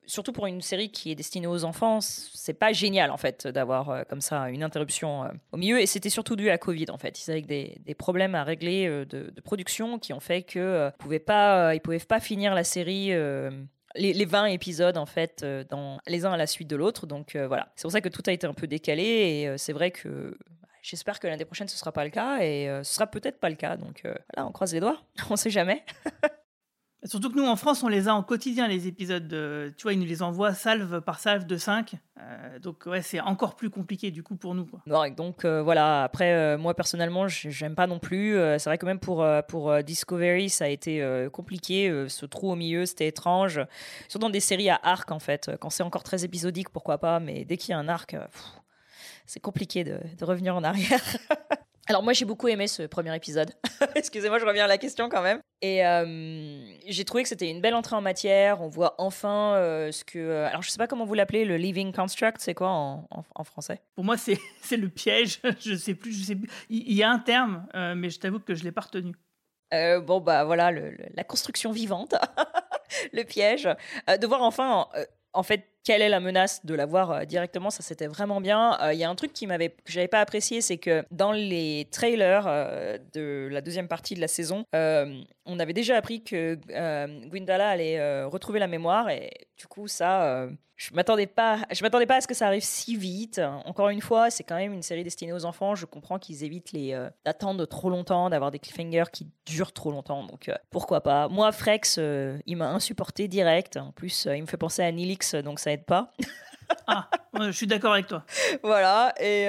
surtout 0.06 0.32
pour 0.32 0.46
une 0.46 0.60
série 0.62 0.90
qui 0.90 1.10
est 1.10 1.14
destinée 1.14 1.46
aux 1.46 1.64
enfants, 1.64 2.00
c'est 2.00 2.54
pas 2.54 2.72
génial, 2.72 3.10
en 3.10 3.16
fait, 3.16 3.46
d'avoir 3.46 4.06
comme 4.08 4.20
ça 4.20 4.48
une 4.50 4.62
interruption 4.62 5.24
au 5.52 5.56
milieu. 5.56 5.80
Et 5.80 5.86
c'était 5.86 6.10
surtout 6.10 6.36
dû 6.36 6.50
à 6.50 6.58
Covid, 6.58 6.86
en 6.90 6.98
fait. 6.98 7.26
Ils 7.26 7.30
avaient 7.30 7.42
des, 7.42 7.94
problèmes 7.94 8.34
à 8.34 8.44
régler 8.44 8.88
de, 9.06 9.32
production 9.44 9.98
qui 9.98 10.12
ont 10.12 10.20
fait 10.20 10.42
qu'ils 10.42 10.62
ne 10.62 10.90
pouvaient, 10.98 11.18
pas, 11.18 11.74
ils 11.74 11.80
pouvaient 11.80 11.98
pas 11.98 12.20
finir 12.20 12.54
la 12.54 12.64
série. 12.64 13.08
les, 13.08 14.12
les 14.12 14.24
20 14.24 14.46
épisodes 14.46 14.98
en 14.98 15.06
fait 15.06 15.44
dans 15.70 15.98
les 16.06 16.26
uns 16.26 16.32
à 16.32 16.36
la 16.36 16.46
suite 16.46 16.68
de 16.68 16.76
l'autre 16.76 17.06
donc 17.06 17.34
voilà 17.34 17.68
c'est 17.76 17.82
pour 17.82 17.92
ça 17.92 18.02
que 18.02 18.10
tout 18.10 18.22
a 18.26 18.32
été 18.32 18.46
un 18.46 18.52
peu 18.52 18.66
décalé 18.66 19.04
et 19.04 19.58
c'est 19.58 19.72
vrai 19.72 19.90
que 19.90 20.36
J'espère 20.86 21.18
que 21.18 21.26
l'année 21.26 21.44
prochaine 21.44 21.66
ce 21.66 21.76
sera 21.76 21.90
pas 21.90 22.04
le 22.04 22.10
cas 22.10 22.38
et 22.38 22.68
euh, 22.68 22.84
ce 22.84 22.94
sera 22.94 23.08
peut-être 23.08 23.40
pas 23.40 23.50
le 23.50 23.56
cas. 23.56 23.76
Donc 23.76 24.02
euh, 24.04 24.14
voilà, 24.32 24.48
on 24.48 24.52
croise 24.52 24.72
les 24.72 24.78
doigts. 24.78 25.02
on 25.30 25.34
sait 25.34 25.50
jamais. 25.50 25.84
Surtout 27.06 27.30
que 27.30 27.36
nous, 27.36 27.46
en 27.46 27.56
France, 27.56 27.82
on 27.82 27.88
les 27.88 28.08
a 28.08 28.14
en 28.14 28.22
quotidien, 28.22 28.66
les 28.66 28.88
épisodes. 28.88 29.28
De, 29.28 29.72
tu 29.76 29.84
vois, 29.84 29.92
ils 29.92 29.98
nous 29.98 30.06
les 30.06 30.22
envoient 30.22 30.54
salve 30.54 31.00
par 31.02 31.20
salve 31.20 31.46
de 31.46 31.56
5. 31.56 31.94
Euh, 32.18 32.58
donc, 32.58 32.84
ouais, 32.86 33.02
c'est 33.02 33.20
encore 33.20 33.54
plus 33.54 33.70
compliqué, 33.70 34.10
du 34.10 34.22
coup, 34.22 34.34
pour 34.34 34.54
nous. 34.54 34.66
Quoi. 34.66 35.10
donc, 35.10 35.44
euh, 35.44 35.62
voilà. 35.62 36.02
Après, 36.02 36.32
euh, 36.32 36.58
moi, 36.58 36.74
personnellement, 36.74 37.28
j'aime 37.28 37.74
pas 37.74 37.86
non 37.86 37.98
plus. 37.98 38.34
c'est 38.58 38.68
vrai 38.68 38.78
que 38.78 38.86
même 38.86 38.98
pour, 38.98 39.24
pour 39.48 39.82
Discovery, 39.84 40.48
ça 40.48 40.64
a 40.64 40.68
été 40.68 41.28
compliqué. 41.32 42.06
ce 42.08 42.26
trou 42.26 42.50
au 42.50 42.56
milieu, 42.56 42.86
c'était 42.86 43.08
étrange. 43.08 43.60
Surtout 44.08 44.26
dans 44.26 44.30
des 44.30 44.40
séries 44.40 44.70
à 44.70 44.80
arc, 44.82 45.12
en 45.12 45.20
fait. 45.20 45.50
Quand 45.60 45.70
c'est 45.70 45.82
encore 45.82 46.02
très 46.02 46.24
épisodique, 46.24 46.70
pourquoi 46.70 46.98
pas. 46.98 47.20
Mais 47.20 47.44
dès 47.44 47.56
qu'il 47.56 47.70
y 47.70 47.74
a 47.74 47.78
un 47.78 47.88
arc, 47.88 48.16
c'est 49.26 49.40
compliqué 49.40 49.84
de, 49.84 49.98
de 50.18 50.24
revenir 50.24 50.56
en 50.56 50.64
arrière. 50.64 51.02
Alors 51.88 52.02
moi 52.02 52.12
j'ai 52.12 52.24
beaucoup 52.24 52.48
aimé 52.48 52.66
ce 52.66 52.82
premier 52.82 53.14
épisode. 53.14 53.52
Excusez-moi, 53.94 54.38
je 54.38 54.44
reviens 54.44 54.64
à 54.64 54.68
la 54.68 54.78
question 54.78 55.08
quand 55.08 55.22
même. 55.22 55.40
Et 55.62 55.86
euh, 55.86 56.66
j'ai 56.86 57.04
trouvé 57.04 57.22
que 57.22 57.28
c'était 57.28 57.48
une 57.48 57.60
belle 57.60 57.74
entrée 57.74 57.94
en 57.94 58.00
matière. 58.00 58.60
On 58.60 58.68
voit 58.68 58.96
enfin 58.98 59.54
euh, 59.54 59.92
ce 59.92 60.04
que... 60.04 60.18
Euh, 60.18 60.48
alors 60.48 60.62
je 60.62 60.70
sais 60.70 60.78
pas 60.78 60.88
comment 60.88 61.04
vous 61.04 61.14
l'appelez, 61.14 61.44
le 61.44 61.56
living 61.56 61.92
construct, 61.92 62.38
c'est 62.40 62.54
quoi 62.54 62.70
en, 62.70 63.08
en, 63.10 63.44
français? 63.44 63.80
Pour 63.94 64.04
moi 64.04 64.16
c'est, 64.16 64.38
c'est 64.62 64.76
le 64.76 64.88
piège. 64.88 65.40
je 65.60 65.76
sais 65.76 65.94
plus, 65.94 66.12
je 66.12 66.24
sais 66.24 66.34
plus. 66.34 66.50
Il, 66.70 66.92
y 66.92 67.04
a 67.04 67.10
un 67.10 67.20
terme, 67.20 67.66
mais 67.96 68.10
je 68.10 68.18
t'avoue 68.18 68.40
que 68.40 68.54
je 68.54 68.64
l'ai 68.64 68.72
pas 68.72 68.80
retenu. 68.80 69.14
bon 69.70 70.20
bah 70.20 70.44
voilà, 70.44 70.72
la 70.72 71.24
construction 71.24 71.70
vivante, 71.70 72.16
le 73.12 73.22
piège. 73.22 73.68
de 74.08 74.26
voir 74.26 74.42
enfin 74.42 74.88
en 75.36 75.42
fait, 75.42 75.68
quelle 75.86 76.02
est 76.02 76.08
la 76.08 76.18
menace 76.18 76.66
de 76.66 76.74
l'avoir 76.74 77.06
voir 77.06 77.26
directement 77.26 77.70
Ça, 77.70 77.82
c'était 77.82 78.08
vraiment 78.08 78.40
bien. 78.40 78.76
Euh, 78.80 78.92
il 78.92 78.98
y 78.98 79.04
a 79.04 79.10
un 79.10 79.14
truc 79.14 79.32
qui 79.32 79.46
m'avait, 79.46 79.68
que 79.68 79.92
j'avais 79.92 80.08
pas 80.08 80.20
apprécié, 80.20 80.60
c'est 80.60 80.78
que 80.78 81.04
dans 81.12 81.30
les 81.30 81.88
trailers 81.92 82.46
euh, 82.48 82.98
de 83.12 83.48
la 83.50 83.60
deuxième 83.60 83.86
partie 83.86 84.14
de 84.14 84.20
la 84.20 84.28
saison, 84.28 84.64
euh, 84.74 85.20
on 85.44 85.60
avait 85.60 85.72
déjà 85.72 85.96
appris 85.96 86.24
que 86.24 86.58
Gwendala 87.28 87.68
allait 87.68 88.24
retrouver 88.24 88.58
la 88.58 88.66
mémoire 88.66 89.10
et 89.10 89.30
du 89.56 89.66
coup, 89.68 89.86
ça, 89.86 90.48
je 90.76 90.92
m'attendais 90.92 91.26
pas, 91.26 91.60
je 91.72 91.82
m'attendais 91.82 92.04
pas 92.04 92.16
à 92.16 92.20
ce 92.20 92.26
que 92.26 92.34
ça 92.34 92.46
arrive 92.46 92.62
si 92.62 92.96
vite. 92.96 93.40
Encore 93.64 93.88
une 93.88 94.02
fois, 94.02 94.28
c'est 94.28 94.44
quand 94.44 94.56
même 94.56 94.74
une 94.74 94.82
série 94.82 95.04
destinée 95.04 95.32
aux 95.32 95.46
enfants. 95.46 95.74
Je 95.74 95.86
comprends 95.86 96.18
qu'ils 96.18 96.44
évitent 96.44 96.72
les 96.72 96.92
euh, 96.92 97.08
d'attendre 97.24 97.64
trop 97.64 97.88
longtemps, 97.88 98.28
d'avoir 98.28 98.50
des 98.50 98.58
cliffhangers 98.58 99.10
qui 99.10 99.26
durent 99.46 99.72
trop 99.72 99.90
longtemps. 99.90 100.24
Donc 100.24 100.50
euh, 100.50 100.54
pourquoi 100.70 101.00
pas? 101.00 101.28
Moi, 101.28 101.50
Frex, 101.50 101.96
euh, 101.98 102.38
il 102.44 102.58
m'a 102.58 102.68
insupporté 102.68 103.26
direct. 103.26 103.78
En 103.78 103.92
plus, 103.92 104.28
il 104.30 104.42
me 104.42 104.46
fait 104.46 104.58
penser 104.58 104.82
à 104.82 104.92
Nilix, 104.92 105.34
donc 105.34 105.60
ça 105.60 105.72
pas. 105.84 106.12
ah, 106.86 107.08
je 107.40 107.50
suis 107.50 107.66
d'accord 107.66 107.92
avec 107.92 108.06
toi. 108.06 108.24
Voilà, 108.62 109.14
et, 109.20 109.46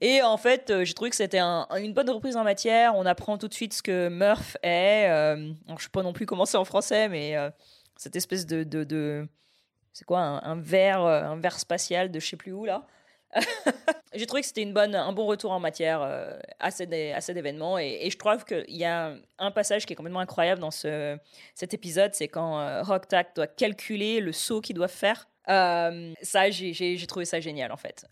et 0.00 0.22
en 0.22 0.36
fait, 0.36 0.72
j'ai 0.84 0.94
trouvé 0.94 1.10
que 1.10 1.16
c'était 1.16 1.40
une 1.40 1.92
bonne 1.92 2.10
reprise 2.10 2.36
en 2.36 2.44
matière. 2.44 2.94
On 2.94 3.04
apprend 3.06 3.38
tout 3.38 3.48
de 3.48 3.54
suite 3.54 3.74
ce 3.74 3.82
que 3.82 4.08
Murph 4.08 4.56
est. 4.62 5.08
je 5.08 5.72
ne 5.72 5.78
sais 5.78 5.88
pas 5.90 6.02
non 6.02 6.12
plus 6.12 6.26
comment 6.26 6.46
c'est 6.46 6.56
en 6.56 6.64
français, 6.64 7.08
mais 7.08 7.36
cette 7.96 8.16
espèce 8.16 8.46
de, 8.46 8.62
de 8.64 9.28
c'est 9.92 10.04
quoi 10.04 10.20
un, 10.20 10.60
verre 10.60 11.04
euh, 11.04 11.22
un 11.22 11.36
verre 11.36 11.58
spatial 11.58 12.10
de 12.10 12.20
je 12.20 12.26
sais 12.26 12.36
plus 12.36 12.52
où 12.52 12.64
là 12.64 12.86
j'ai 14.14 14.26
trouvé 14.26 14.42
que 14.42 14.48
c'était 14.48 14.62
une 14.62 14.72
bonne, 14.72 14.94
un 14.94 15.12
bon 15.12 15.26
retour 15.26 15.52
en 15.52 15.60
matière 15.60 16.02
euh, 16.02 16.38
à, 16.58 16.70
cet, 16.70 16.92
à 16.92 17.20
cet 17.20 17.36
événement. 17.36 17.78
Et, 17.78 18.08
je 18.10 18.16
trouve 18.16 18.44
qu'il 18.44 18.76
y 18.76 18.84
a 18.84 19.14
un 19.38 19.50
passage 19.50 19.86
qui 19.86 19.92
est 19.92 19.96
complètement 19.96 20.20
incroyable 20.20 20.60
dans 20.60 20.70
ce, 20.70 21.18
cet 21.54 21.74
épisode. 21.74 22.14
C'est 22.14 22.28
quand 22.28 22.60
euh, 22.60 22.82
Rocktack 22.82 23.34
doit 23.34 23.46
calculer 23.46 24.20
le 24.20 24.32
saut 24.32 24.60
qu'il 24.60 24.76
doit 24.76 24.88
faire. 24.88 25.28
ça, 25.46 26.50
j'ai 26.50 27.06
trouvé 27.06 27.24
ça 27.24 27.40
génial 27.40 27.72
en 27.72 27.76
fait. 27.76 28.06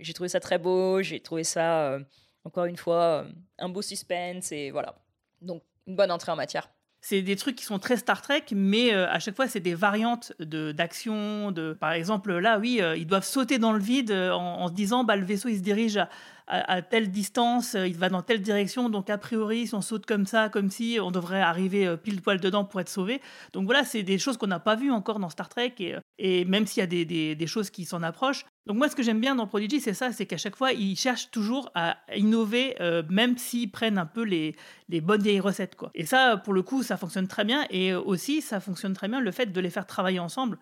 J'ai 0.00 0.12
trouvé 0.12 0.28
ça 0.28 0.40
très 0.40 0.58
beau. 0.58 1.02
J'ai 1.02 1.20
trouvé 1.20 1.44
ça, 1.44 1.98
encore 2.44 2.64
une 2.66 2.76
fois, 2.76 3.26
un 3.58 3.68
beau 3.68 3.82
suspense. 3.82 4.52
Et 4.52 4.70
voilà. 4.70 4.94
Donc, 5.40 5.62
une 5.86 5.96
bonne 5.96 6.10
entrée 6.10 6.32
en 6.32 6.36
matière 6.36 6.73
c'est 7.06 7.20
des 7.20 7.36
trucs 7.36 7.56
qui 7.56 7.66
sont 7.66 7.78
très 7.78 7.98
Star 7.98 8.22
Trek, 8.22 8.44
mais 8.52 8.94
euh, 8.94 9.06
à 9.10 9.18
chaque 9.18 9.36
fois, 9.36 9.46
c'est 9.46 9.60
des 9.60 9.74
variantes 9.74 10.32
d'action. 10.40 11.52
De, 11.52 11.74
par 11.74 11.92
exemple, 11.92 12.32
là, 12.38 12.58
oui, 12.58 12.78
euh, 12.80 12.96
ils 12.96 13.06
doivent 13.06 13.26
sauter 13.26 13.58
dans 13.58 13.72
le 13.72 13.78
vide 13.78 14.10
euh, 14.10 14.32
en, 14.32 14.68
se 14.68 14.72
disant 14.72 15.04
bah, 15.04 15.14
le 15.14 15.26
vaisseau 15.26 15.50
il 15.50 15.58
se 15.58 15.62
dirige 15.62 15.98
à, 15.98 16.08
à, 16.46 16.82
telle 16.82 17.10
distance, 17.10 17.74
euh, 17.74 17.86
il 17.86 17.96
va 17.96 18.10
dans 18.10 18.22
telle 18.22 18.42
direction, 18.42 18.90
donc 18.90 19.08
a 19.08 19.16
priori, 19.16 19.66
si 19.66 19.74
on 19.74 19.80
saute 19.80 20.04
comme 20.04 20.26
ça, 20.26 20.50
comme 20.50 20.70
si, 20.70 20.98
on 21.00 21.10
devrait 21.10 21.40
arriver 21.40 21.86
euh, 21.86 21.96
pile 21.96 22.20
poil 22.20 22.38
dedans 22.38 22.64
pour 22.64 22.80
être 22.80 22.88
sauvé. 22.88 23.22
Donc 23.52 23.64
voilà, 23.64 23.84
c'est 23.84 24.02
des 24.02 24.18
choses 24.18 24.36
qu'on 24.36 24.46
n'a 24.46 24.60
pas 24.60 24.76
vues 24.76 24.90
encore 24.90 25.18
dans 25.18 25.30
Star 25.30 25.48
Trek, 25.48 25.74
et, 25.78 25.94
euh, 25.94 26.44
même 26.46 26.66
s'il 26.66 26.80
y 26.80 26.84
a 26.84 27.34
des, 27.34 27.46
choses 27.46 27.70
qui 27.70 27.84
s'en 27.84 28.02
approchent. 28.02 28.44
Donc 28.66 28.76
moi, 28.76 28.88
ce 28.88 28.96
que 28.96 29.02
j'aime 29.02 29.20
bien 29.20 29.34
dans 29.34 29.46
Prodigy, 29.46 29.80
c'est 29.80 29.94
ça, 29.94 30.12
c'est 30.12 30.26
qu'à 30.26 30.36
chaque 30.36 30.56
fois, 30.56 30.72
ils 30.72 30.96
cherchent 30.96 31.30
toujours 31.30 31.70
à 31.74 31.98
innover, 32.16 32.74
même 33.10 33.36
s'ils 33.36 33.70
prennent 33.70 33.98
un 33.98 34.06
peu 34.06 34.22
les, 34.22 34.56
bonnes 35.02 35.22
vieilles 35.22 35.40
recettes. 35.40 35.76
Et 35.94 36.06
ça, 36.06 36.38
pour 36.38 36.54
le 36.54 36.62
coup, 36.62 36.82
ça 36.82 36.96
fonctionne 36.96 37.28
très 37.28 37.44
bien, 37.44 37.66
et 37.68 37.94
aussi, 37.94 38.40
ça 38.40 38.60
fonctionne 38.60 38.94
très 38.94 39.08
bien 39.08 39.20
le 39.20 39.30
fait 39.30 39.46
de 39.46 39.60
les 39.60 39.70
faire 39.70 39.86
travailler 39.86 40.18
ensemble 40.18 40.58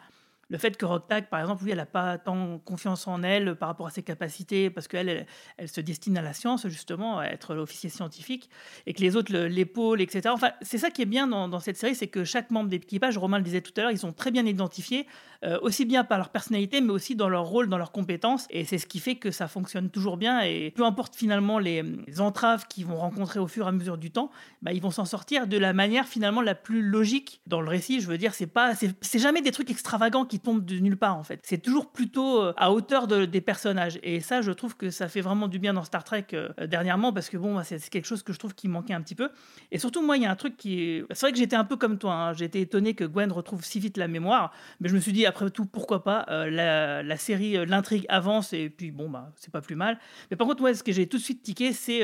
le 0.53 0.59
fait 0.59 0.77
que 0.77 0.85
Rocktack, 0.85 1.31
par 1.31 1.41
exemple, 1.41 1.65
oui, 1.65 1.71
elle 1.71 1.79
n'a 1.79 1.87
pas 1.87 2.19
tant 2.19 2.59
confiance 2.59 3.09
en 3.09 3.23
elle 3.23 3.57
par 3.57 3.71
rapport 3.71 3.87
à 3.87 3.91
ses 3.91 4.03
capacités, 4.03 4.69
parce 4.69 4.87
qu'elle, 4.87 5.25
elle, 5.57 5.69
se 5.69 5.81
destine 5.81 6.19
à 6.19 6.21
la 6.21 6.35
science, 6.35 6.69
justement, 6.69 7.21
à 7.21 7.25
être 7.25 7.55
l'officier 7.55 7.89
scientifique, 7.89 8.51
et 8.85 8.93
que 8.93 9.01
les 9.01 9.17
autres 9.17 9.33
l'épaule, 9.33 10.03
etc. 10.03 10.29
Enfin, 10.29 10.51
c'est 10.61 10.77
ça 10.77 10.91
qui 10.91 11.01
est 11.01 11.07
bien 11.07 11.27
dans, 11.27 11.59
cette 11.59 11.79
série, 11.79 11.95
c'est 11.95 12.09
que 12.09 12.25
chaque 12.25 12.51
membre 12.51 12.69
d'équipage, 12.69 13.17
Romain 13.17 13.39
le 13.39 13.45
disait 13.45 13.63
tout 13.63 13.73
à 13.79 13.81
l'heure, 13.81 13.93
ils 13.93 13.99
sont 13.99 14.13
très 14.13 14.31
bien 14.31 14.45
identifiés, 14.45 15.07
euh, 15.43 15.59
aussi 15.63 15.87
bien 15.87 16.05
par 16.05 16.19
leur 16.19 16.29
personnalité, 16.29 16.83
mais 16.83 16.93
aussi 16.93 17.17
dans 17.17 17.31
leur 17.31 17.47
rôle, 17.47 17.71
dans 17.71 17.79
leurs 17.79 17.91
compétences, 17.91 18.47
et 18.51 18.67
c'est 18.67 18.77
ce 18.77 18.87
qui 18.87 19.01
fait 19.01 19.15
que 19.15 19.31
ça 19.31 19.49
fonctionne 19.49 19.89
toujours 19.89 20.19
bien, 20.19 20.43
et 20.43 20.71
peu 20.71 20.85
importe 20.85 21.17
finalement 21.17 21.59
les, 21.59 21.83
entraves 22.19 22.67
qu'ils 22.69 22.85
vont 22.85 22.97
rencontrer 22.97 23.41
au 23.41 23.47
fur 23.47 23.65
et 23.65 23.69
à 23.71 23.73
mesure 23.73 23.97
du 23.97 24.11
temps, 24.11 24.31
bah, 24.61 24.75
ils 24.75 24.83
vont 24.83 24.91
s'en 24.91 25.07
sortir 25.07 25.47
de 25.47 25.57
la 25.57 25.73
manière 25.73 26.07
finalement 26.07 26.43
la 26.43 26.55
plus 26.55 26.83
logique 26.83 27.41
dans 27.47 27.63
le 27.63 27.71
récit. 27.71 28.03
Je 28.03 28.07
veux 28.07 28.19
dire, 28.19 28.35
c'est 28.35 28.47
pas, 28.47 28.75
c'est 28.75 29.19
jamais 29.19 29.41
des 29.41 29.51
trucs 29.51 29.71
extravagants 29.71 30.27
qui 30.27 30.42
tombe 30.43 30.65
de 30.65 30.79
nulle 30.79 30.97
part 30.97 31.17
en 31.17 31.23
fait. 31.23 31.41
C'est 31.43 31.63
toujours 31.63 31.91
plutôt 31.91 32.41
euh, 32.41 32.53
à 32.57 32.73
hauteur 32.73 33.07
de, 33.07 33.25
des 33.25 33.41
personnages. 33.41 33.99
Et 34.03 34.21
ça, 34.21 34.43
je 34.43 34.51
trouve 34.53 34.77
que 34.77 34.91
ça 34.91 35.09
fait 35.09 35.21
vraiment 35.21 35.49
du 35.49 35.59
bien 35.59 35.73
dans 35.73 35.85
Star 35.85 36.05
Trek 36.05 36.27
euh, 36.35 36.49
dernièrement 36.67 37.13
parce 37.13 37.29
que 37.29 37.37
bon, 37.37 37.55
bah, 37.55 37.65
c'est 37.65 37.89
quelque 37.89 38.07
chose 38.07 38.23
que 38.23 38.33
je 38.33 38.39
trouve 38.39 38.55
qui 38.55 38.69
manquait 38.69 38.95
un 38.95 39.01
petit 39.01 39.15
peu. 39.15 39.31
Et 39.71 39.79
surtout, 39.79 40.03
moi, 40.03 40.17
il 40.17 40.25
y 40.25 40.27
a 40.27 40.31
un 40.31 40.37
truc 40.37 40.57
qui 40.57 40.83
est. 40.83 41.05
C'est 41.11 41.21
vrai 41.27 41.33
que 41.33 41.39
j'étais 41.39 41.57
un 41.57 41.65
peu 41.65 41.77
comme 41.77 41.99
toi. 41.99 42.15
Hein. 42.15 42.33
J'étais 42.35 42.61
étonné 42.61 42.95
que 42.95 43.05
Gwen 43.05 43.33
retrouve 43.33 43.65
si 43.65 43.81
vite 43.81 43.97
la 43.97 44.09
mémoire. 44.09 44.53
Mais 44.81 44.89
je 44.89 44.95
me 44.95 45.01
suis 45.01 45.13
dit, 45.13 45.25
après 45.25 45.51
tout, 45.51 45.65
pourquoi 45.65 46.05
pas 46.05 46.27
euh, 46.29 46.51
la, 46.51 47.03
la, 47.03 47.17
série, 47.17 47.65
l'intrigue 47.67 48.05
avance 48.09 48.53
et 48.53 48.69
puis 48.69 48.91
bon, 48.91 49.09
bah, 49.09 49.33
c'est 49.37 49.53
pas 49.53 49.61
plus 49.61 49.77
mal. 49.77 49.99
Mais 50.31 50.37
par 50.37 50.47
contre, 50.47 50.61
moi, 50.61 50.75
ce 50.75 50.83
que 50.83 50.93
j'ai 50.93 51.07
tout 51.07 51.19
de 51.19 51.23
suite 51.23 51.43
tiqué, 51.43 51.73
c'est 51.73 52.03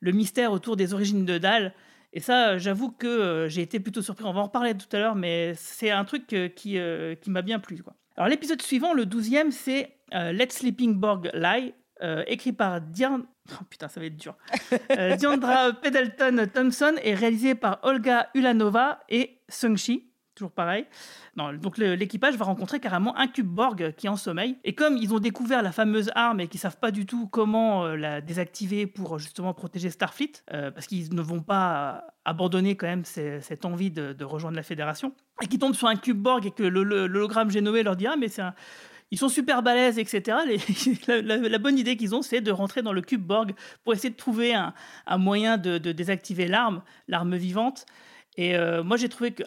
le 0.00 0.12
mystère 0.12 0.52
autour 0.52 0.76
des 0.76 0.94
origines 0.94 1.24
de 1.24 1.38
Dal. 1.38 1.74
Et 2.12 2.20
ça, 2.20 2.58
j'avoue 2.58 2.90
que 2.90 3.46
j'ai 3.48 3.62
été 3.62 3.80
plutôt 3.80 4.02
surpris. 4.02 4.24
On 4.24 4.32
va 4.32 4.40
en 4.40 4.44
reparler 4.44 4.74
tout 4.74 4.88
à 4.96 4.98
l'heure, 4.98 5.14
mais 5.14 5.52
c'est 5.56 5.90
un 5.90 6.04
truc 6.04 6.26
qui, 6.26 6.78
qui 7.20 7.30
m'a 7.30 7.42
bien 7.42 7.58
plu. 7.58 7.82
Alors 8.18 8.28
l'épisode 8.28 8.60
suivant, 8.60 8.94
le 8.94 9.06
douzième, 9.06 9.52
c'est 9.52 9.94
euh, 10.12 10.32
Let 10.32 10.50
Sleeping 10.50 10.96
Borg 10.96 11.30
Lie, 11.34 11.72
euh, 12.02 12.24
écrit 12.26 12.52
par 12.52 12.80
Dian... 12.80 13.20
Oh, 13.52 13.64
putain, 13.70 13.86
ça 13.86 14.00
va 14.00 14.06
être 14.06 14.16
dur. 14.16 14.36
Euh, 14.90 15.14
Diandra 15.14 15.72
Thompson 16.54 16.94
et 17.02 17.14
réalisé 17.14 17.54
par 17.54 17.78
Olga 17.84 18.28
Ulanova 18.34 18.98
et 19.08 19.40
Sung 19.48 19.76
Shi, 19.76 20.07
toujours 20.38 20.52
pareil. 20.52 20.86
Donc 21.36 21.78
l'équipage 21.78 22.36
va 22.36 22.44
rencontrer 22.44 22.80
carrément 22.80 23.16
un 23.16 23.28
cube 23.28 23.46
Borg 23.46 23.94
qui 23.96 24.06
est 24.06 24.10
en 24.10 24.16
sommeil. 24.16 24.56
Et 24.64 24.74
comme 24.74 24.96
ils 24.96 25.12
ont 25.12 25.18
découvert 25.18 25.62
la 25.62 25.72
fameuse 25.72 26.10
arme 26.14 26.40
et 26.40 26.48
qu'ils 26.48 26.60
savent 26.60 26.78
pas 26.78 26.90
du 26.90 27.06
tout 27.06 27.26
comment 27.26 27.86
la 27.88 28.20
désactiver 28.20 28.86
pour 28.86 29.18
justement 29.18 29.54
protéger 29.54 29.90
Starfleet, 29.90 30.42
parce 30.46 30.86
qu'ils 30.86 31.14
ne 31.14 31.22
vont 31.22 31.40
pas 31.40 32.04
abandonner 32.28 32.76
quand 32.76 32.86
même 32.86 33.04
cette 33.04 33.64
envie 33.64 33.90
de, 33.90 34.24
rejoindre 34.24 34.56
la 34.56 34.62
Fédération, 34.62 35.12
et 35.42 35.46
qui 35.46 35.58
tombent 35.58 35.74
sur 35.74 35.88
un 35.88 35.96
cube 35.96 36.18
Borg 36.18 36.46
et 36.46 36.50
que 36.50 36.62
l'hologramme 36.62 37.50
Génové 37.50 37.82
leur 37.82 37.96
dit 37.96 38.06
Ah, 38.06 38.16
mais 38.16 38.28
c'est 38.28 38.42
Ils 39.10 39.18
sont 39.18 39.28
super 39.28 39.62
balèzes, 39.62 39.98
etc. 39.98 40.38
la, 41.06 41.58
bonne 41.58 41.78
idée 41.78 41.96
qu'ils 41.96 42.14
ont, 42.14 42.22
c'est 42.22 42.40
de 42.40 42.50
rentrer 42.50 42.82
dans 42.82 42.92
le 42.92 43.00
cube 43.00 43.22
Borg 43.22 43.54
pour 43.82 43.94
essayer 43.94 44.10
de 44.10 44.16
trouver 44.16 44.54
un, 44.54 44.74
moyen 45.18 45.56
de, 45.56 45.78
désactiver 45.78 46.46
l'arme, 46.46 46.82
l'arme 47.08 47.36
vivante. 47.36 47.86
Et 48.36 48.56
euh, 48.56 48.82
moi, 48.82 48.96
j'ai 48.96 49.08
trouvé 49.08 49.32
que. 49.32 49.42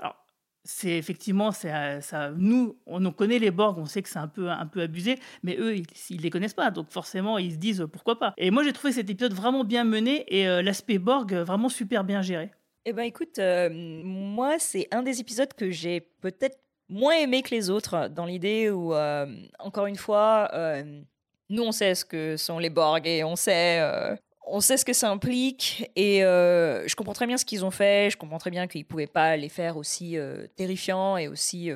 C'est 0.63 0.97
effectivement, 0.97 1.51
ça, 1.51 2.31
nous, 2.37 2.77
on, 2.85 3.11
connaît 3.11 3.39
les 3.39 3.51
Borg, 3.51 3.77
on 3.77 3.85
sait 3.85 4.01
que 4.01 4.09
c'est 4.09 4.19
un 4.19 4.27
peu, 4.27 4.49
un 4.49 4.67
peu 4.67 4.81
abusé, 4.81 5.17
mais 5.43 5.57
eux, 5.57 5.75
ils, 5.75 6.17
ne 6.17 6.21
les 6.21 6.29
connaissent 6.29 6.53
pas, 6.53 6.71
donc 6.71 6.91
forcément, 6.91 7.37
ils 7.37 7.53
se 7.53 7.57
disent 7.57 7.87
pourquoi 7.91 8.19
pas? 8.19 8.33
Et 8.37 8.51
moi, 8.51 8.63
j'ai 8.63 8.73
trouvé 8.73 8.93
cet 8.93 9.09
épisode 9.09 9.33
vraiment 9.33 9.63
bien 9.63 9.83
mené 9.83 10.25
et 10.27 10.47
euh, 10.47 10.61
l'aspect 10.61 10.99
Borg 10.99 11.33
vraiment 11.33 11.69
super 11.69 12.03
bien 12.03 12.21
géré. 12.21 12.51
Eh 12.85 12.93
ben 12.93 13.03
écoute, 13.03 13.37
euh, 13.37 13.69
moi 13.71 14.57
c'est 14.57 14.87
un 14.91 15.03
des 15.03 15.19
épisodes 15.19 15.53
que 15.53 15.69
j'ai 15.69 16.01
peut-être 16.01 16.57
moins 16.89 17.13
aimé 17.13 17.43
que 17.43 17.53
les 17.53 17.69
autres, 17.69 18.07
dans 18.07 18.25
l'idée 18.25 18.71
où, 18.71 18.95
euh, 18.95 19.27
encore 19.59 19.85
une 19.85 19.97
fois, 19.97 20.49
euh, 20.53 21.01
nous 21.49 21.61
on 21.61 21.71
sait 21.71 21.93
ce 21.93 22.03
que 22.03 22.37
sont 22.37 22.57
les 22.57 22.71
Borg 22.71 23.05
et 23.05 23.23
on 23.23 23.35
sait, 23.35 24.17
on 24.45 24.59
sait 24.59 24.77
ce 24.77 24.85
que 24.85 24.93
ça 24.93 25.09
implique 25.09 25.89
et 25.95 26.21
je 26.21 26.95
comprends 26.95 27.13
très 27.13 27.27
bien 27.27 27.37
ce 27.37 27.45
qu'ils 27.45 27.63
ont 27.63 27.71
fait, 27.71 28.09
je 28.09 28.17
comprends 28.17 28.39
très 28.39 28.51
bien 28.51 28.67
qu'ils 28.67 28.85
pouvaient 28.85 29.07
pas 29.07 29.37
les 29.37 29.49
faire 29.49 29.77
aussi 29.77 30.17
terrifiants 30.55 31.17
et 31.17 31.27
aussi 31.27 31.71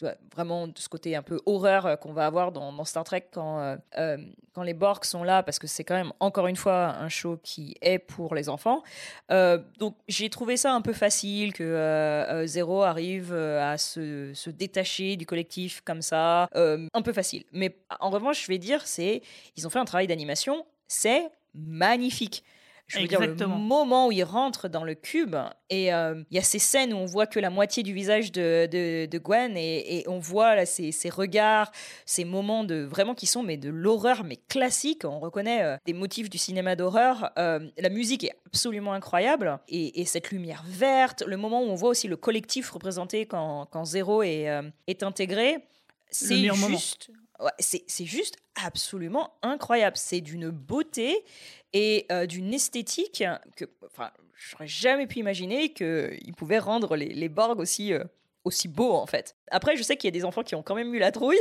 vois, 0.00 0.14
vraiment 0.34 0.68
de 0.68 0.78
ce 0.78 0.88
côté 0.88 1.16
un 1.16 1.22
peu 1.22 1.40
horreur 1.46 1.86
euh, 1.86 1.96
qu'on 1.96 2.12
va 2.12 2.26
avoir 2.26 2.52
dans, 2.52 2.84
Star 2.84 3.04
Trek 3.04 3.28
quand, 3.32 3.60
euh, 3.60 3.76
euh, 3.98 4.18
quand 4.52 4.62
les 4.62 4.74
Borg 4.74 5.04
sont 5.04 5.24
là, 5.24 5.42
parce 5.42 5.58
que 5.58 5.66
c'est 5.66 5.84
quand 5.84 5.94
même 5.94 6.12
encore 6.20 6.46
une 6.46 6.56
fois 6.56 6.96
un 6.96 7.08
show 7.08 7.38
qui 7.42 7.76
est 7.80 7.98
pour 7.98 8.34
les 8.34 8.48
enfants. 8.48 8.82
Euh, 9.30 9.58
donc 9.78 9.96
j'ai 10.08 10.28
trouvé 10.30 10.56
ça 10.56 10.72
un 10.72 10.80
peu 10.80 10.92
facile 10.92 11.52
que 11.52 11.64
euh, 11.64 12.42
euh, 12.42 12.46
Zero 12.46 12.82
arrive 12.82 13.32
euh, 13.32 13.72
à 13.72 13.78
se, 13.78 14.32
se 14.34 14.50
détacher 14.50 15.16
du 15.16 15.26
collectif 15.26 15.80
comme 15.82 16.02
ça, 16.02 16.48
euh, 16.54 16.86
un 16.92 17.02
peu 17.02 17.12
facile. 17.12 17.44
Mais 17.52 17.76
en 18.00 18.10
revanche, 18.10 18.42
je 18.42 18.48
vais 18.48 18.58
dire, 18.58 18.86
c'est 18.86 19.22
ils 19.56 19.66
ont 19.66 19.70
fait 19.70 19.78
un 19.78 19.84
travail 19.84 20.06
d'animation, 20.06 20.66
c'est 20.86 21.30
magnifique. 21.54 22.44
Je 22.86 22.98
veux 22.98 23.08
dire, 23.08 23.18
le 23.18 23.46
moment 23.46 24.08
où 24.08 24.12
il 24.12 24.24
rentre 24.24 24.68
dans 24.68 24.84
le 24.84 24.94
cube, 24.94 25.34
et 25.70 25.92
euh, 25.94 26.22
il 26.30 26.36
y 26.36 26.38
a 26.38 26.42
ces 26.42 26.58
scènes 26.58 26.92
où 26.92 26.98
on 26.98 27.06
voit 27.06 27.26
que 27.26 27.40
la 27.40 27.48
moitié 27.48 27.82
du 27.82 27.94
visage 27.94 28.30
de, 28.30 28.68
de, 28.70 29.06
de 29.06 29.18
Gwen, 29.18 29.56
et, 29.56 30.00
et 30.00 30.08
on 30.08 30.18
voit 30.18 30.54
là, 30.54 30.66
ces, 30.66 30.92
ces 30.92 31.08
regards, 31.08 31.72
ces 32.04 32.26
moments 32.26 32.62
de 32.62 32.82
vraiment 32.82 33.14
qui 33.14 33.24
sont 33.24 33.42
mais 33.42 33.56
de 33.56 33.70
l'horreur, 33.70 34.22
mais 34.22 34.36
classique. 34.36 35.06
On 35.06 35.18
reconnaît 35.18 35.62
euh, 35.62 35.76
des 35.86 35.94
motifs 35.94 36.28
du 36.28 36.36
cinéma 36.36 36.76
d'horreur. 36.76 37.32
Euh, 37.38 37.58
la 37.78 37.88
musique 37.88 38.24
est 38.24 38.34
absolument 38.48 38.92
incroyable, 38.92 39.58
et, 39.66 40.02
et 40.02 40.04
cette 40.04 40.30
lumière 40.30 40.62
verte, 40.68 41.22
le 41.26 41.38
moment 41.38 41.62
où 41.62 41.70
on 41.70 41.74
voit 41.74 41.88
aussi 41.88 42.06
le 42.06 42.18
collectif 42.18 42.70
représenté 42.70 43.24
quand, 43.24 43.66
quand 43.72 43.86
Zéro 43.86 44.22
est, 44.22 44.46
est 44.86 45.02
intégré, 45.02 45.56
c'est 46.10 46.36
moment. 46.48 46.68
C'est 47.58 48.04
juste 48.04 48.36
absolument 48.64 49.34
incroyable. 49.42 49.96
C'est 49.96 50.20
d'une 50.20 50.50
beauté 50.50 51.24
et 51.72 52.06
euh, 52.12 52.26
d'une 52.26 52.52
esthétique 52.54 53.24
que, 53.56 53.64
enfin, 53.86 54.10
j'aurais 54.34 54.66
jamais 54.66 55.06
pu 55.06 55.18
imaginer 55.18 55.72
qu'ils 55.72 56.34
pouvaient 56.36 56.58
rendre 56.58 56.96
les, 56.96 57.08
les 57.08 57.28
Borg 57.28 57.58
aussi, 57.60 57.92
euh, 57.92 58.04
aussi 58.44 58.68
beaux 58.68 58.92
en 58.94 59.06
fait. 59.06 59.36
Après, 59.50 59.76
je 59.76 59.82
sais 59.82 59.96
qu'il 59.96 60.06
y 60.08 60.12
a 60.16 60.18
des 60.18 60.24
enfants 60.24 60.42
qui 60.42 60.54
ont 60.54 60.62
quand 60.62 60.74
même 60.74 60.94
eu 60.94 60.98
la 60.98 61.10
trouille. 61.12 61.38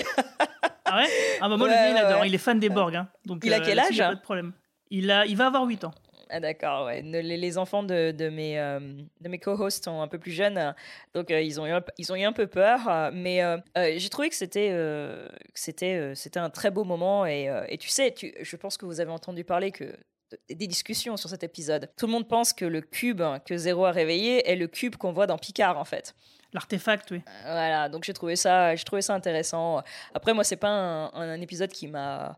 Ah 0.85 0.97
ouais? 1.01 1.07
Ah 1.41 1.49
bah 1.49 1.57
moi, 1.57 1.67
le 1.67 1.73
mien, 1.73 1.89
il 1.91 1.97
adore. 1.97 2.21
ouais. 2.21 2.27
Il 2.27 2.35
est 2.35 2.39
fan 2.39 2.59
des 2.59 2.69
Borg. 2.69 2.95
hein. 2.95 3.07
Donc, 3.25 3.41
Il 3.45 3.53
a 3.53 3.59
quel 3.59 3.77
là-dessus, 3.77 3.93
âge 3.93 3.97
y 3.97 4.01
a 4.01 4.09
Pas 4.09 4.15
de 4.15 4.21
problème. 4.21 4.53
Il, 4.89 5.09
a, 5.11 5.25
il 5.25 5.35
va 5.37 5.47
avoir 5.47 5.63
8 5.65 5.85
ans. 5.85 5.93
Ah 6.29 6.39
d'accord, 6.39 6.85
ouais. 6.85 7.01
Ne- 7.01 7.19
Les, 7.19 7.37
les 7.37 7.57
enfants 7.57 7.83
de, 7.83 8.11
de 8.11 8.29
mes, 8.29 8.59
euh, 8.59 8.79
de 9.21 9.29
mes 9.29 9.39
co-hosts 9.39 9.83
sont 9.85 10.01
un 10.01 10.07
peu 10.07 10.17
plus 10.17 10.31
jeunes, 10.31 10.57
euh, 10.57 10.71
donc 11.13 11.29
euh, 11.31 11.41
ils, 11.41 11.59
ont 11.61 11.65
eu 11.65 11.71
un, 11.71 11.83
ils 11.97 12.11
ont 12.11 12.15
eu 12.15 12.23
un 12.23 12.33
peu 12.33 12.47
peur, 12.47 12.87
euh, 12.87 13.11
mais 13.13 13.43
euh, 13.43 13.57
euh, 13.77 13.93
j'ai 13.97 14.09
trouvé 14.09 14.29
que 14.29 14.35
c'était 14.35 14.69
euh, 14.71 15.27
que 15.27 15.59
c'était 15.59 15.95
euh, 15.95 16.15
c'était 16.15 16.39
un 16.39 16.49
très 16.49 16.71
beau 16.71 16.83
moment, 16.85 17.25
et, 17.25 17.49
euh, 17.49 17.65
et 17.69 17.77
tu 17.77 17.89
sais, 17.89 18.11
tu, 18.11 18.33
je 18.39 18.55
pense 18.55 18.77
que 18.77 18.85
vous 18.85 18.99
avez 18.99 19.11
entendu 19.11 19.43
parler 19.43 19.71
que 19.71 19.83
de- 19.83 20.39
des 20.49 20.67
discussions 20.67 21.17
sur 21.17 21.29
cet 21.29 21.43
épisode. 21.43 21.91
Tout 21.97 22.07
le 22.07 22.13
monde 22.13 22.27
pense 22.27 22.53
que 22.53 22.65
le 22.65 22.81
cube 22.81 23.21
que 23.45 23.55
Zéro 23.57 23.85
a 23.85 23.91
réveillé 23.91 24.49
est 24.49 24.55
le 24.55 24.67
cube 24.67 24.95
qu'on 24.95 25.11
voit 25.13 25.27
dans 25.27 25.37
Picard, 25.37 25.77
en 25.77 25.85
fait. 25.85 26.15
L'artefact, 26.53 27.11
oui. 27.11 27.21
Voilà, 27.43 27.89
donc 27.89 28.03
j'ai 28.03 28.13
trouvé 28.13 28.35
ça, 28.35 28.75
j'ai 28.75 28.83
trouvé 28.83 29.01
ça 29.01 29.13
intéressant. 29.15 29.81
Après, 30.13 30.33
moi, 30.33 30.43
c'est 30.43 30.55
pas 30.55 30.69
un, 30.69 31.05
un- 31.13 31.29
un 31.29 31.41
épisode 31.41 31.71
qui 31.71 31.87
m'a, 31.87 32.37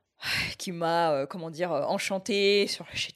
qui 0.57 0.71
m'a, 0.71 1.11
euh, 1.13 1.25
comment 1.25 1.49
dire, 1.49 1.71
enchanté. 1.71 2.65
Sur, 2.67 2.85
j'ai, 2.93 3.09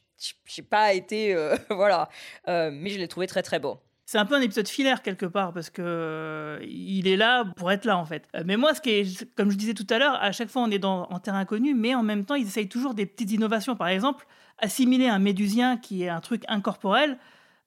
j'ai 0.46 0.64
pas 0.64 0.94
été, 0.94 1.34
euh, 1.34 1.56
voilà, 1.70 2.10
Euh, 2.48 2.70
mais 2.74 2.90
je 2.90 2.98
l'ai 3.00 3.08
trouvé 3.08 3.28
très 3.28 3.42
très 3.44 3.60
beau. 3.60 3.80
C'est 4.06 4.18
un 4.18 4.26
peu 4.26 4.34
un 4.36 4.42
épisode 4.42 4.68
filaire 4.68 5.04
quelque 5.04 5.28
part 5.28 5.54
parce 5.54 5.70
que 5.70 5.84
euh, 5.86 6.60
il 6.68 7.08
est 7.08 7.16
là 7.16 7.46
pour 7.58 7.72
être 7.72 7.86
là 7.86 7.96
en 7.96 8.06
fait. 8.06 8.28
Mais 8.44 8.58
moi, 8.58 8.74
ce 8.74 8.82
qui 8.82 8.90
est, 8.90 9.36
comme 9.36 9.52
je 9.52 9.56
disais 9.58 9.76
tout 9.76 9.86
à 9.92 10.00
l'heure, 10.00 10.16
à 10.20 10.32
chaque 10.32 10.50
fois 10.50 10.64
on 10.64 10.72
est 10.72 10.80
dans, 10.80 11.04
en 11.12 11.20
terrain 11.20 11.40
inconnu, 11.40 11.76
mais 11.76 11.94
en 11.94 12.02
même 12.02 12.26
temps 12.26 12.34
ils 12.34 12.48
essayent 12.48 12.68
toujours 12.70 12.96
des 12.96 13.06
petites 13.06 13.32
innovations. 13.32 13.76
Par 13.76 13.88
exemple, 13.90 14.26
assimiler 14.58 15.08
un 15.08 15.20
médusien 15.20 15.78
qui 15.78 16.04
est 16.04 16.10
un 16.10 16.22
truc 16.22 16.42
incorporel. 16.48 17.18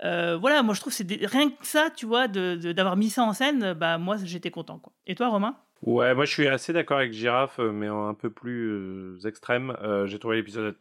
euh, 0.04 0.36
voilà, 0.36 0.64
moi 0.64 0.74
je 0.74 0.80
trouve 0.80 0.92
que 0.92 0.96
c'est 0.96 1.04
des- 1.04 1.24
rien 1.26 1.48
que 1.48 1.64
ça, 1.64 1.90
tu 1.94 2.06
vois, 2.06 2.26
de- 2.26 2.56
de- 2.56 2.72
d'avoir 2.72 2.96
mis 2.96 3.08
ça 3.08 3.22
en 3.22 3.32
scène, 3.32 3.72
bah 3.74 3.98
moi 3.98 4.16
j'étais 4.24 4.50
content 4.50 4.78
quoi. 4.80 4.92
Et 5.06 5.14
toi, 5.14 5.28
Romain? 5.28 5.56
Ouais, 5.82 6.12
moi 6.14 6.24
je 6.24 6.32
suis 6.32 6.48
assez 6.48 6.72
d'accord 6.72 6.98
avec 6.98 7.12
Giraffe, 7.12 7.60
euh, 7.60 7.70
mais 7.70 7.88
en 7.88 8.08
un 8.08 8.14
peu 8.14 8.30
plus 8.30 8.68
euh, 8.68 9.18
extrême. 9.28 9.76
Euh, 9.82 10.06
j'ai 10.08 10.18
trouvé 10.18 10.36
l'épisode 10.36 10.76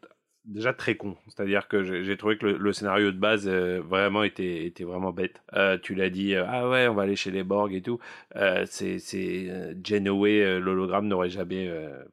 déjà 0.45 0.73
très 0.73 0.95
con. 0.95 1.15
C'est-à-dire 1.27 1.67
que 1.67 1.83
j'ai 2.03 2.17
trouvé 2.17 2.37
que 2.37 2.45
le, 2.45 2.73
scénario 2.73 3.11
de 3.11 3.17
base 3.17 3.47
euh, 3.47 3.81
vraiment 3.81 4.23
était, 4.23 4.65
était 4.65 4.83
vraiment 4.83 5.11
bête. 5.11 5.41
Euh, 5.53 5.77
tu 5.81 5.95
l'as 5.95 6.09
dit, 6.09 6.35
euh, 6.35 6.45
ah 6.47 6.69
ouais, 6.69 6.87
on 6.87 6.93
va 6.93 7.03
aller 7.03 7.15
chez 7.15 7.31
les 7.31 7.43
Borg 7.43 7.73
et 7.73 7.81
tout. 7.81 7.99
C'est 8.65 8.99
euh, 9.13 10.59
l'hologramme 10.59 11.07
n'aurait 11.07 11.29
jamais 11.29 11.71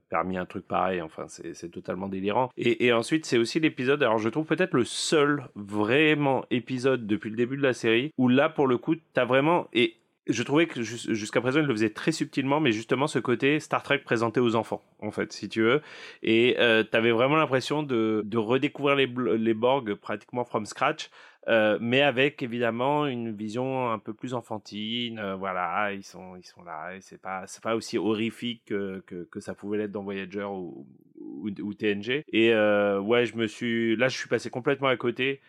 permis 0.09 0.37
un 0.37 0.47
truc 0.47 0.67
pareil. 0.67 1.01
Enfin, 1.01 1.25
c'est 1.29 1.55
c'est 1.55 1.69
totalement 1.69 2.09
délirant. 2.09 2.51
Et, 2.57 2.87
et 2.87 2.93
ensuite, 2.93 3.27
c'est 3.27 3.39
aussi 3.39 3.61
l'épisode. 3.61 4.03
Alors, 4.03 4.19
je 4.19 4.29
trouve 4.29 4.47
peut-être 4.47 4.75
le 4.75 4.85
seul 4.85 5.45
vraiment 5.55 6.45
épisode 6.51 7.07
depuis 7.07 7.31
le 7.31 7.37
début 7.37 7.57
de 7.57 7.63
la 7.63 7.73
série 7.73 8.13
où 8.19 8.29
là, 8.29 8.49
pour 8.49 8.67
le 8.67 8.79
coup, 8.79 8.97
t'as 9.15 9.25
vraiment 9.25 9.69
et 9.73 9.98
je 10.29 10.43
trouvais 10.43 10.67
que 10.67 10.83
jus- 10.83 11.15
jusqu'à 11.15 11.41
présent, 11.41 11.61
il 11.61 11.67
le 11.67 11.75
faisait 11.75 11.91
très 11.91 12.13
subtilement, 12.13 12.61
mais 12.61 12.73
justement 12.73 13.07
ce 13.07 13.19
côté 13.19 13.61
Star 13.61 13.83
Trek 13.83 13.99
présenté 13.99 14.41
aux 14.41 14.55
enfants, 14.57 14.83
en 15.01 15.11
fait, 15.11 15.33
si 15.33 15.49
tu 15.49 15.63
veux. 15.63 15.81
Et 16.23 16.57
euh, 16.59 16.83
t'avais 16.85 17.11
vraiment 17.11 17.37
l'impression 17.37 17.83
de, 17.83 18.25
redécouvrir 18.37 18.97
les, 18.97 19.07
les 19.39 19.55
Borg 19.55 19.95
pratiquement 19.95 20.45
from 20.45 20.67
scratch, 20.67 21.11
euh, 21.49 21.79
mais 21.81 22.03
avec 22.03 22.43
évidemment 22.43 23.07
une 23.07 23.35
vision 23.35 23.91
un 23.91 23.99
peu 23.99 24.13
plus 24.13 24.35
enfantine. 24.35 25.19
euh, 25.19 25.35
voilà, 25.37 25.93
ils 25.93 26.05
sont, 26.05 26.37
ils 26.37 26.45
sont 26.45 26.63
là, 26.63 26.95
et 26.95 27.01
c'est 27.01 27.21
pas, 27.21 27.45
pas 27.63 27.75
aussi 27.75 27.99
horrifique 27.99 28.65
que, 28.67 29.03
que, 29.31 29.41
ça 29.41 29.55
pouvait 29.55 29.79
l'être 29.79 29.93
dans 29.93 30.03
Voyager 30.03 30.45
ou, 30.45 30.87
ou, 31.21 31.49
ou 31.63 31.75
TNG. 31.75 32.23
Et 32.33 32.53
ouais, 32.55 33.27
je 33.27 33.37
me 33.37 33.47
suis, 33.47 33.97
là, 33.97 34.09
je 34.09 34.17
suis 34.19 34.29
passé 34.29 34.51
complètement 34.51 34.89
à 34.89 34.97
côté. 34.97 35.41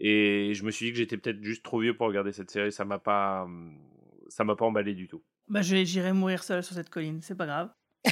Et 0.00 0.52
je 0.54 0.64
me 0.64 0.70
suis 0.70 0.86
dit 0.86 0.92
que 0.92 0.98
j'étais 0.98 1.16
peut-être 1.16 1.42
juste 1.42 1.62
trop 1.64 1.78
vieux 1.80 1.94
pour 1.96 2.08
regarder 2.08 2.32
cette 2.32 2.50
série. 2.50 2.72
Ça 2.72 2.84
m'a 2.84 2.98
pas, 2.98 3.44
hum, 3.44 3.72
ça 4.32 4.44
m'a 4.44 4.56
pas 4.56 4.64
emballé 4.64 4.94
du 4.94 5.08
tout. 5.08 5.22
Bah 5.48 5.62
j'irai 5.62 6.12
mourir 6.12 6.42
seul 6.42 6.62
sur 6.62 6.74
cette 6.74 6.90
colline, 6.90 7.20
c'est 7.22 7.36
pas 7.36 7.46
grave. 7.46 7.70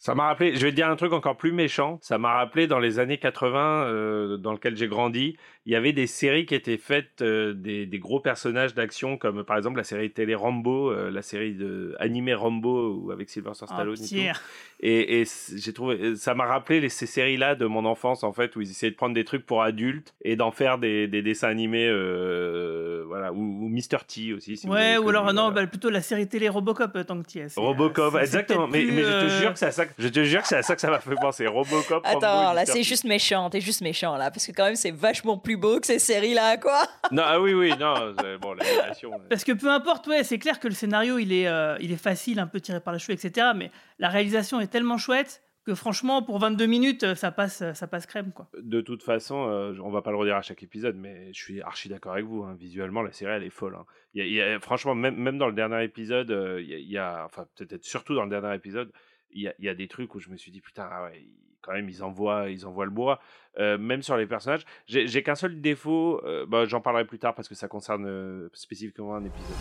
Ça 0.00 0.14
m'a 0.14 0.28
rappelé, 0.28 0.54
je 0.54 0.64
vais 0.64 0.70
te 0.70 0.76
dire 0.76 0.88
un 0.88 0.94
truc 0.94 1.12
encore 1.12 1.36
plus 1.36 1.50
méchant. 1.50 1.98
Ça 2.02 2.18
m'a 2.18 2.32
rappelé 2.34 2.68
dans 2.68 2.78
les 2.78 3.00
années 3.00 3.18
80, 3.18 3.84
euh, 3.84 4.36
dans 4.36 4.52
lequel 4.52 4.76
j'ai 4.76 4.86
grandi, 4.86 5.36
il 5.68 5.72
y 5.72 5.76
avait 5.76 5.92
des 5.92 6.06
séries 6.06 6.46
qui 6.46 6.54
étaient 6.54 6.78
faites 6.78 7.20
euh, 7.20 7.52
des, 7.52 7.84
des 7.84 7.98
gros 7.98 8.20
personnages 8.20 8.72
d'action, 8.72 9.18
comme 9.18 9.44
par 9.44 9.58
exemple 9.58 9.76
la 9.76 9.84
série 9.84 10.10
télé 10.10 10.34
Rambo, 10.34 10.90
euh, 10.90 11.10
la 11.10 11.20
série 11.20 11.52
de 11.52 11.94
animé 12.00 12.32
Rambo 12.32 12.94
ou 12.94 13.10
avec 13.10 13.28
Sylvester 13.28 13.66
Ah, 13.68 13.74
Stallone. 13.74 13.94
et 14.02 14.08
tout. 14.08 14.14
Pierre. 14.14 14.42
Et, 14.80 15.24
j'ai 15.56 15.72
trouvé, 15.74 16.16
ça 16.16 16.34
m'a 16.34 16.46
rappelé 16.46 16.80
les, 16.80 16.88
ces 16.88 17.04
séries-là 17.04 17.54
de 17.54 17.66
mon 17.66 17.84
enfance 17.84 18.24
en 18.24 18.32
fait, 18.32 18.56
où 18.56 18.62
ils 18.62 18.70
essayaient 18.70 18.92
de 18.92 18.96
prendre 18.96 19.14
des 19.14 19.24
trucs 19.24 19.44
pour 19.44 19.60
adultes 19.62 20.14
et 20.22 20.36
d'en 20.36 20.52
faire 20.52 20.78
des, 20.78 21.06
des 21.06 21.20
dessins 21.20 21.48
animés, 21.48 21.88
euh, 21.88 23.02
voilà, 23.06 23.32
ou, 23.32 23.38
ou 23.64 23.68
Mr 23.68 23.98
T 24.06 24.32
aussi. 24.32 24.56
Si 24.56 24.66
ouais, 24.68 24.96
ou 24.96 25.08
alors 25.10 25.32
non, 25.34 25.50
voilà. 25.50 25.62
bah, 25.62 25.66
plutôt 25.66 25.90
la 25.90 26.00
série 26.00 26.28
télé 26.28 26.48
Robocop 26.48 26.94
euh, 26.96 27.04
tant 27.04 27.20
que 27.22 27.28
tu 27.28 27.38
y 27.38 27.40
es. 27.42 27.46
Euh, 27.46 27.60
Robocop, 27.60 28.14
exactement. 28.16 28.68
Mais, 28.68 28.84
mais 28.84 29.02
je 29.02 29.08
te 29.08 29.12
euh, 29.12 29.40
jure 29.40 29.52
que 29.52 29.58
c'est 29.58 29.66
à 29.66 29.72
ça, 29.72 29.84
que- 29.84 29.92
je 29.98 30.08
te 30.08 30.22
jure 30.24 30.40
que 30.42 30.48
c'est 30.48 30.56
à 30.56 30.62
ça 30.62 30.74
que 30.74 30.80
ça 30.80 30.90
m'a 30.90 31.00
fait 31.00 31.14
penser. 31.16 31.46
Robocop. 31.46 32.00
Attends, 32.04 32.52
là, 32.54 32.64
c'est 32.64 32.82
juste 32.82 33.04
méchant, 33.04 33.50
t'es 33.50 33.60
juste 33.60 33.82
méchant 33.82 34.16
là, 34.16 34.30
parce 34.30 34.46
que 34.46 34.52
quand 34.52 34.64
même, 34.64 34.76
c'est 34.76 34.92
vachement 34.92 35.36
plus 35.36 35.57
beau 35.58 35.78
que 35.80 35.86
ces 35.86 35.98
séries-là, 35.98 36.56
quoi. 36.56 36.82
Non, 37.12 37.22
ah 37.26 37.40
oui, 37.40 37.52
oui, 37.52 37.72
non, 37.78 38.14
c'est- 38.18 38.38
bon, 38.38 38.54
l'animation. 38.54 39.12
euh. 39.12 39.28
Parce 39.28 39.44
que 39.44 39.52
peu 39.52 39.68
importe, 39.68 40.06
ouais, 40.06 40.24
c'est 40.24 40.38
clair 40.38 40.58
que 40.60 40.68
le 40.68 40.74
scénario, 40.74 41.18
il 41.18 41.32
est, 41.32 41.48
euh, 41.48 41.76
il 41.80 41.92
est 41.92 41.96
facile, 42.02 42.38
un 42.38 42.46
peu 42.46 42.60
tiré 42.60 42.80
par 42.80 42.92
les 42.92 42.98
cheveux, 42.98 43.12
etc. 43.14 43.48
Mais 43.54 43.70
la 43.98 44.08
réalisation 44.08 44.60
est 44.60 44.68
tellement 44.68 44.96
chouette 44.98 45.42
que 45.66 45.74
franchement, 45.74 46.22
pour 46.22 46.38
22 46.38 46.64
minutes, 46.64 47.04
euh, 47.04 47.14
ça 47.14 47.30
passe, 47.30 47.62
ça 47.74 47.86
passe 47.86 48.06
crème, 48.06 48.32
quoi. 48.32 48.48
De 48.58 48.80
toute 48.80 49.02
façon, 49.02 49.48
euh, 49.50 49.74
on 49.82 49.90
va 49.90 50.00
pas 50.00 50.10
le 50.10 50.16
redire 50.16 50.36
à 50.36 50.40
chaque 50.40 50.62
épisode, 50.62 50.96
mais 50.96 51.30
je 51.34 51.38
suis 51.42 51.60
archi 51.60 51.90
d'accord 51.90 52.12
avec 52.12 52.24
vous. 52.24 52.42
hein. 52.44 52.56
Visuellement, 52.58 53.02
la 53.02 53.12
série, 53.12 53.32
elle 53.32 53.42
est 53.44 53.50
folle. 53.50 53.76
hein. 53.78 53.84
Il 54.14 54.20
y 54.20 54.22
a- 54.22 54.26
il 54.26 54.32
y 54.32 54.40
a- 54.40 54.58
franchement, 54.60 54.94
même, 54.94 55.16
même 55.16 55.36
dans 55.36 55.46
le 55.48 55.52
dernier 55.52 55.84
épisode, 55.84 56.30
euh, 56.30 56.58
il 56.62 56.68
y 56.70 56.74
a- 56.74 56.78
il 56.78 56.90
y, 56.90 56.96
a, 56.96 57.22
enfin, 57.26 57.46
peut-être 57.56 57.84
surtout 57.84 58.14
dans 58.14 58.24
le 58.24 58.30
dernier 58.30 58.54
épisode, 58.54 58.90
il 59.30 59.42
y 59.42 59.48
a, 59.48 59.54
il 59.58 59.66
y 59.66 59.68
a 59.68 59.74
des 59.74 59.88
trucs 59.88 60.14
où 60.14 60.20
je 60.20 60.30
me 60.30 60.38
suis 60.38 60.50
dit, 60.50 60.62
putain, 60.62 60.88
ah 60.90 61.04
ouais, 61.04 61.22
quand 61.62 61.72
même, 61.72 61.88
ils 61.88 62.02
envoient, 62.02 62.50
ils 62.50 62.66
envoient 62.66 62.84
le 62.84 62.90
bois. 62.90 63.20
Euh, 63.58 63.76
même 63.76 64.02
sur 64.02 64.16
les 64.16 64.26
personnages. 64.26 64.64
J'ai 64.86 65.22
qu'un 65.22 65.34
seul 65.34 65.60
défaut, 65.60 66.20
euh, 66.24 66.46
bah, 66.46 66.64
j'en 66.66 66.80
parlerai 66.80 67.04
plus 67.04 67.18
tard 67.18 67.34
parce 67.34 67.48
que 67.48 67.56
ça 67.56 67.66
concerne 67.66 68.06
euh, 68.06 68.48
spécifiquement 68.52 69.16
un 69.16 69.24
épisode. 69.24 69.56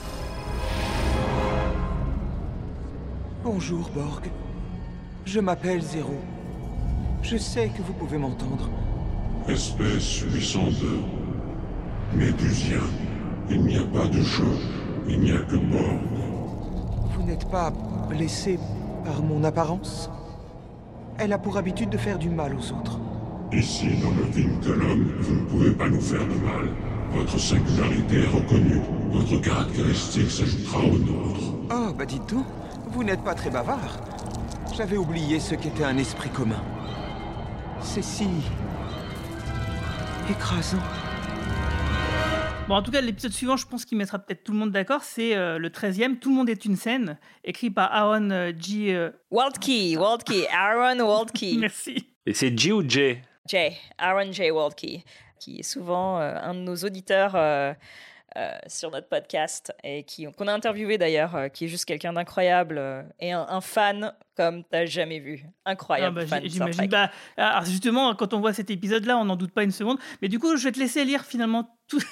Bonjour, 3.43 3.89
Borg. 3.89 4.29
Je 5.25 5.39
m'appelle 5.39 5.81
Zéro. 5.81 6.15
Je 7.23 7.37
sais 7.37 7.69
que 7.69 7.81
vous 7.81 7.93
pouvez 7.93 8.19
m'entendre. 8.19 8.69
Espèce 9.47 10.21
802. 10.21 10.87
Médusien. 12.13 12.81
Il 13.49 13.61
n'y 13.63 13.77
a 13.77 13.83
pas 13.85 14.05
de 14.07 14.21
jeu. 14.21 14.43
Il 15.07 15.21
n'y 15.21 15.31
a 15.31 15.39
que 15.39 15.55
Borg. 15.55 16.01
Vous 17.13 17.23
n'êtes 17.23 17.49
pas 17.49 17.71
blessé 18.09 18.59
par 19.03 19.23
mon 19.23 19.43
apparence? 19.43 20.11
Elle 21.19 21.33
a 21.33 21.37
pour 21.39 21.57
habitude 21.57 21.89
de 21.89 21.97
faire 21.97 22.19
du 22.19 22.29
mal 22.29 22.53
aux 22.53 22.71
autres. 22.73 22.99
Ici, 23.51 23.87
dans 24.03 24.11
le 24.11 24.23
Vinculum, 24.31 25.13
vous 25.19 25.35
ne 25.35 25.45
pouvez 25.45 25.71
pas 25.71 25.89
nous 25.89 26.01
faire 26.01 26.21
de 26.21 26.33
mal. 26.45 26.69
Votre 27.11 27.39
singularité 27.39 28.19
est 28.19 28.27
reconnue. 28.27 28.81
Votre 29.11 29.41
caractéristique 29.41 30.29
s'ajoutera 30.29 30.79
aux 30.79 30.97
nôtres. 30.99 31.53
Oh, 31.71 31.93
bah 31.97 32.05
dites 32.05 32.29
donc, 32.29 32.45
vous 32.91 33.03
n'êtes 33.03 33.23
pas 33.23 33.33
très 33.33 33.49
bavard. 33.49 33.97
J'avais 34.75 34.97
oublié 34.97 35.39
ce 35.39 35.55
qu'était 35.55 35.85
un 35.85 35.97
esprit 35.97 36.29
commun. 36.29 36.61
C'est 37.81 38.03
si... 38.03 38.27
écrasant. 40.29 40.77
Bon, 42.67 42.75
en 42.75 42.81
tout 42.81 42.91
cas, 42.91 42.99
l'épisode 42.99 43.31
suivant, 43.31 43.55
je 43.55 43.65
pense 43.65 43.85
qu'il 43.85 43.97
mettra 43.97 44.19
peut-être 44.19 44.43
tout 44.43 44.51
le 44.51 44.57
monde 44.57 44.71
d'accord. 44.71 45.01
C'est 45.01 45.37
euh, 45.37 45.57
le 45.57 45.69
13e, 45.69 46.19
Tout 46.19 46.29
le 46.29 46.35
monde 46.35 46.49
est 46.49 46.65
une 46.65 46.75
scène, 46.75 47.17
écrit 47.45 47.69
par 47.69 47.93
Aaron 47.93 48.29
euh, 48.29 48.51
G. 48.59 48.93
euh, 48.93 49.09
Waldkey, 49.31 49.95
Waldkey, 49.95 50.47
Aaron 50.49 50.99
Waldkey. 50.99 51.55
Merci. 51.59 52.09
Et 52.25 52.33
c'est 52.33 52.57
G 52.57 52.73
ou 52.73 52.87
J? 52.87 53.19
Jay, 53.47 53.71
Aaron 53.97 54.33
J. 54.33 54.51
Waldkey, 54.51 55.05
qui 55.39 55.59
est 55.59 55.63
souvent 55.63 56.19
euh, 56.19 56.35
un 56.41 56.53
de 56.55 56.59
nos 56.59 56.75
auditeurs 56.75 57.35
sur 58.67 58.91
notre 58.91 59.09
podcast 59.09 59.73
et 59.83 60.03
qui 60.03 60.25
qu'on 60.31 60.47
a 60.47 60.53
interviewé 60.53 60.97
d'ailleurs, 60.97 61.35
euh, 61.35 61.47
qui 61.47 61.65
est 61.65 61.67
juste 61.67 61.85
quelqu'un 61.85 62.13
d'incroyable 62.13 62.77
euh, 62.77 63.03
et 63.19 63.31
un, 63.31 63.45
un 63.49 63.61
fan 63.61 64.13
comme 64.35 64.63
t'as 64.63 64.85
jamais 64.85 65.19
vu. 65.19 65.43
Incroyable 65.65 66.19
Ah 66.19 66.23
bah, 66.23 66.27
fan 66.27 66.43
J'imagine. 66.47 66.87
Bah, 66.87 67.09
alors 67.35 67.65
justement, 67.65 68.13
quand 68.15 68.33
on 68.33 68.39
voit 68.39 68.53
cet 68.53 68.69
épisode-là, 68.69 69.17
on 69.17 69.25
n'en 69.25 69.35
doute 69.35 69.51
pas 69.51 69.63
une 69.63 69.71
seconde. 69.71 69.97
Mais 70.21 70.27
du 70.27 70.39
coup, 70.39 70.55
je 70.55 70.63
vais 70.63 70.71
te 70.71 70.79
laisser 70.79 71.03
lire 71.05 71.25
finalement 71.25 71.77
tous 71.87 72.03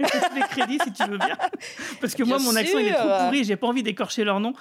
les 0.00 0.40
crédits 0.50 0.78
si 0.82 0.92
tu 0.92 1.04
veux 1.04 1.18
bien. 1.18 1.36
Parce 2.00 2.14
que 2.14 2.24
moi, 2.24 2.38
mon 2.38 2.56
accent, 2.56 2.78
il 2.78 2.88
est 2.88 2.94
trop 2.94 3.24
pourri, 3.24 3.44
j'ai 3.44 3.56
pas 3.56 3.68
envie 3.68 3.82
d'écorcher 3.82 4.24
leur 4.24 4.40
nom. 4.40 4.52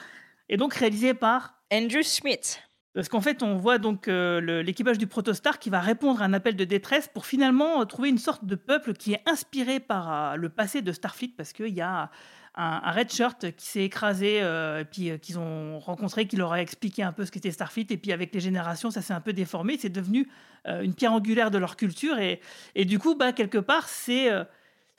Et 0.47 0.57
donc 0.57 0.73
réalisé 0.73 1.13
par 1.13 1.55
Andrew 1.71 2.01
Smith. 2.03 2.61
Parce 2.99 3.07
qu'en 3.07 3.21
fait, 3.21 3.43
on 3.43 3.55
voit 3.55 3.77
donc 3.77 4.09
euh, 4.09 4.61
l'équipage 4.61 4.97
du 4.97 5.07
Protostar 5.07 5.57
qui 5.57 5.69
va 5.69 5.79
répondre 5.79 6.21
à 6.21 6.25
un 6.25 6.33
appel 6.33 6.57
de 6.57 6.65
détresse 6.65 7.07
pour 7.07 7.25
finalement 7.25 7.79
euh, 7.79 7.85
trouver 7.85 8.09
une 8.09 8.17
sorte 8.17 8.43
de 8.43 8.55
peuple 8.55 8.91
qui 8.91 9.13
est 9.13 9.21
inspiré 9.25 9.79
par 9.79 10.11
euh, 10.11 10.35
le 10.35 10.49
passé 10.49 10.81
de 10.81 10.91
Starfleet, 10.91 11.31
parce 11.37 11.53
qu'il 11.53 11.73
y 11.73 11.79
a 11.79 12.11
un, 12.55 12.91
red 12.91 13.09
shirt 13.09 13.55
qui 13.55 13.65
s'est 13.67 13.85
écrasé, 13.85 14.39
et 14.39 14.83
puis 14.91 15.17
qu'ils 15.21 15.39
ont 15.39 15.79
rencontré, 15.79 16.27
qui 16.27 16.35
leur 16.35 16.51
a 16.51 16.61
expliqué 16.61 17.01
un 17.01 17.13
peu 17.13 17.23
ce 17.23 17.31
qu'était 17.31 17.51
Starfleet, 17.51 17.87
et 17.89 17.95
puis 17.95 18.11
avec 18.11 18.33
les 18.33 18.41
générations, 18.41 18.91
ça 18.91 19.01
s'est 19.01 19.13
un 19.13 19.21
peu 19.21 19.31
déformé, 19.31 19.77
c'est 19.79 19.87
devenu 19.87 20.27
une 20.65 20.93
pierre 20.93 21.13
angulaire 21.13 21.51
de 21.51 21.57
leur 21.57 21.77
culture, 21.77 22.19
et, 22.19 22.41
et 22.75 22.83
du 22.83 22.99
coup, 22.99 23.15
bah, 23.15 23.31
quelque 23.31 23.59
part, 23.59 23.87
c'est 23.87 24.29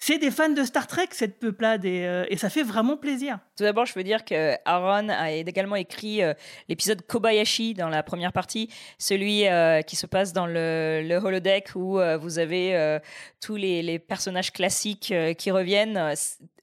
c'est 0.02 0.16
des 0.16 0.30
fans 0.30 0.48
de 0.48 0.64
Star 0.64 0.86
Trek, 0.86 1.08
cette 1.10 1.38
peuplade, 1.38 1.84
et, 1.84 2.06
euh, 2.06 2.24
et 2.30 2.38
ça 2.38 2.48
fait 2.48 2.62
vraiment 2.62 2.96
plaisir. 2.96 3.38
Tout 3.56 3.64
d'abord, 3.64 3.84
je 3.84 3.92
veux 3.92 4.02
dire 4.02 4.24
que 4.24 4.54
Aaron 4.64 5.10
a 5.10 5.30
également 5.30 5.76
écrit 5.76 6.22
euh, 6.22 6.32
l'épisode 6.70 7.02
Kobayashi 7.06 7.74
dans 7.74 7.90
la 7.90 8.02
première 8.02 8.32
partie, 8.32 8.70
celui 8.98 9.46
euh, 9.46 9.82
qui 9.82 9.96
se 9.96 10.06
passe 10.06 10.32
dans 10.32 10.46
le, 10.46 11.02
le 11.06 11.16
holodeck 11.16 11.72
où 11.74 12.00
vous 12.18 12.38
avez 12.38 12.98
tous 13.42 13.56
les, 13.56 13.82
les 13.82 13.98
personnages 13.98 14.52
classiques 14.52 15.12
qui 15.36 15.50
reviennent. 15.50 16.14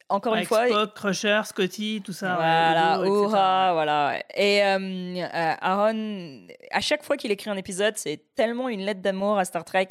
Encore 0.09 0.35
une 0.35 0.45
fois, 0.45 0.67
Spock, 0.67 0.93
Crusher, 0.95 1.41
Scotty, 1.43 2.01
tout 2.03 2.13
ça. 2.13 2.35
Voilà. 2.35 3.01
Aura, 3.01 3.73
voilà. 3.73 4.23
Et 4.35 4.61
Aaron, 4.61 6.47
à 6.71 6.81
chaque 6.81 7.03
fois 7.03 7.17
qu'il 7.17 7.31
écrit 7.31 7.49
un 7.49 7.57
épisode, 7.57 7.97
c'est 7.97 8.21
tellement 8.35 8.69
une 8.69 8.81
lettre 8.81 9.01
d'amour 9.01 9.37
à 9.37 9.45
Star 9.45 9.63
Trek 9.63 9.89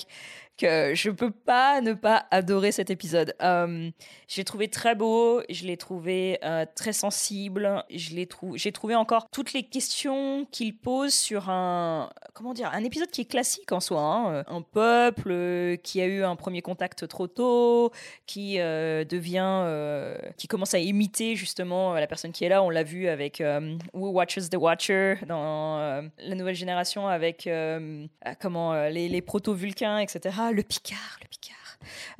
que 0.56 0.94
je 0.94 1.10
peux 1.10 1.30
pas 1.30 1.80
ne 1.80 1.92
pas 1.92 2.26
adorer 2.30 2.72
cet 2.72 2.90
épisode. 2.90 3.34
Euh, 3.42 3.90
je 4.28 4.36
l'ai 4.36 4.44
trouvé 4.44 4.68
très 4.68 4.94
beau, 4.94 5.42
je 5.50 5.64
l'ai 5.64 5.76
trouvé 5.76 6.38
euh, 6.44 6.64
très 6.74 6.92
sensible, 6.92 7.84
je 7.90 8.24
trou- 8.24 8.56
j'ai 8.56 8.72
trouvé 8.72 8.94
encore 8.94 9.28
toutes 9.30 9.52
les 9.52 9.62
questions 9.62 10.46
qu'il 10.50 10.76
pose 10.76 11.12
sur 11.12 11.50
un 11.50 12.10
comment 12.32 12.54
dire 12.54 12.70
un 12.72 12.84
épisode 12.84 13.10
qui 13.10 13.22
est 13.22 13.30
classique 13.30 13.72
en 13.72 13.80
soi, 13.80 14.00
hein. 14.00 14.44
un 14.46 14.62
peuple 14.62 15.30
euh, 15.30 15.76
qui 15.76 16.00
a 16.00 16.06
eu 16.06 16.22
un 16.22 16.36
premier 16.36 16.62
contact 16.62 17.06
trop 17.08 17.26
tôt, 17.26 17.92
qui 18.26 18.58
euh, 18.58 19.04
devient, 19.04 19.62
euh, 19.64 20.16
qui 20.36 20.48
commence 20.48 20.74
à 20.74 20.78
imiter 20.78 21.36
justement 21.36 21.94
euh, 21.94 22.00
la 22.00 22.06
personne 22.06 22.32
qui 22.32 22.44
est 22.44 22.48
là. 22.48 22.62
On 22.62 22.70
l'a 22.70 22.82
vu 22.82 23.08
avec 23.08 23.40
euh, 23.40 23.76
Who 23.94 24.10
Watches 24.10 24.48
the 24.50 24.56
Watcher 24.56 25.16
dans 25.26 25.78
euh, 25.78 26.02
la 26.18 26.34
nouvelle 26.34 26.54
génération 26.54 27.06
avec 27.08 27.46
euh, 27.46 28.06
euh, 28.26 28.32
comment 28.40 28.72
euh, 28.72 28.88
les, 28.90 29.08
les 29.08 29.22
proto-vulcains, 29.22 29.98
etc. 29.98 30.34
Le 30.52 30.62
Picard, 30.62 31.18
le 31.22 31.28
Picard. 31.28 31.56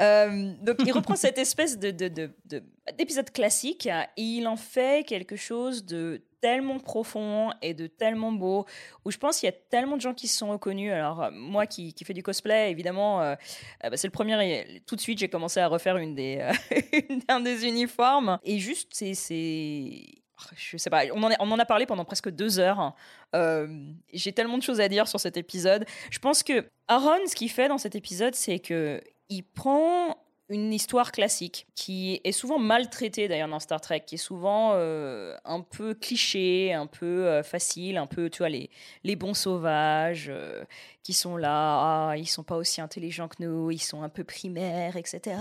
Euh, 0.01 0.53
donc 0.63 0.77
il 0.85 0.93
reprend 0.93 1.17
cette 1.17 1.39
espèce 1.39 1.79
de, 1.79 1.91
de- 1.91 2.09
de- 2.09 2.31
de- 2.45 2.63
d'épisode 2.97 3.31
classique 3.31 3.87
et 3.87 4.05
il 4.17 4.47
en 4.47 4.57
fait 4.57 5.05
quelque 5.07 5.35
chose 5.37 5.85
de 5.85 6.23
tellement 6.41 6.79
profond 6.79 7.51
et 7.63 7.73
de 7.75 7.87
tellement 7.89 8.31
beau 8.31 8.67
où 9.05 9.11
je 9.11 9.17
pense 9.17 9.41
qu'il 9.41 9.47
y 9.49 9.51
a 9.53 9.57
tellement 9.71 9.97
de 9.97 10.03
gens 10.03 10.15
qui 10.15 10.29
se 10.29 10.37
sont 10.37 10.51
reconnus 10.51 10.93
alors 10.93 11.31
moi 11.33 11.67
qui, 11.67 11.95
qui 11.95 12.05
fais 12.05 12.13
du 12.13 12.23
cosplay 12.23 12.71
évidemment 12.71 13.23
euh, 13.23 13.35
euh, 13.85 13.91
bah, 13.91 13.97
c'est 13.97 14.07
le 14.07 14.13
premier 14.13 14.61
et 14.61 14.81
tout 14.87 14.95
de 14.95 15.01
suite 15.01 15.19
j'ai 15.19 15.29
commencé 15.29 15.59
à 15.59 15.67
refaire 15.67 15.97
une 15.97 16.15
des 16.15 16.39
euh, 16.41 16.53
une- 17.09 17.23
un 17.29 17.41
des 17.41 17.67
uniformes 17.67 18.39
et 18.45 18.59
juste 18.59 18.91
c'est 18.93 19.15
je 20.57 20.77
sais 20.77 20.91
pas, 20.91 21.05
on 21.15 21.23
en, 21.23 21.31
a, 21.31 21.37
on 21.41 21.51
en 21.51 21.59
a 21.59 21.65
parlé 21.65 21.87
pendant 21.87 22.05
presque 22.05 22.31
deux 22.31 22.59
heures. 22.59 22.95
Euh, 23.35 23.69
J'ai 24.13 24.33
tellement 24.33 24.59
de 24.59 24.63
choses 24.63 24.81
à 24.81 24.89
dire 24.89 25.09
sur 25.09 25.21
cet 25.21 25.37
épisode. 25.37 25.85
Je 26.11 26.19
pense 26.19 26.43
que 26.43 26.69
Aaron, 26.89 27.27
ce 27.27 27.35
qu'il 27.35 27.51
fait 27.51 27.69
dans 27.69 27.79
cet 27.79 27.95
épisode, 27.95 28.35
c'est 28.35 28.59
que 28.59 29.01
il 29.29 29.43
prend 29.43 30.17
une 30.49 30.73
histoire 30.73 31.11
classique 31.11 31.67
qui 31.75 32.21
est 32.23 32.31
souvent 32.31 32.61
maltraitée 32.61 33.27
d'ailleurs 33.27 33.49
dans 33.49 33.59
Star 33.59 33.81
Trek, 33.81 34.05
qui 34.07 34.15
est 34.15 34.19
souvent 34.19 34.75
euh, 34.75 35.37
un 35.45 35.61
peu 35.61 35.93
cliché, 35.95 36.73
un 36.73 36.87
peu 36.87 37.27
euh, 37.27 37.43
facile, 37.43 37.97
un 37.97 38.07
peu, 38.07 38.31
tu 38.31 38.39
vois, 38.39 38.49
les, 38.49 38.71
les 39.03 39.17
bons 39.17 39.35
sauvages 39.35 40.33
qui 41.03 41.15
sont 41.15 41.37
là, 41.37 42.11
ah, 42.11 42.17
ils 42.17 42.29
sont 42.29 42.45
pas 42.45 42.57
aussi 42.57 42.81
intelligents 42.81 43.27
que 43.27 43.43
nous, 43.43 43.73
ils 43.73 43.83
sont 43.83 44.03
un 44.03 44.09
peu 44.09 44.23
primaires, 44.23 44.97
etc. 44.97 45.37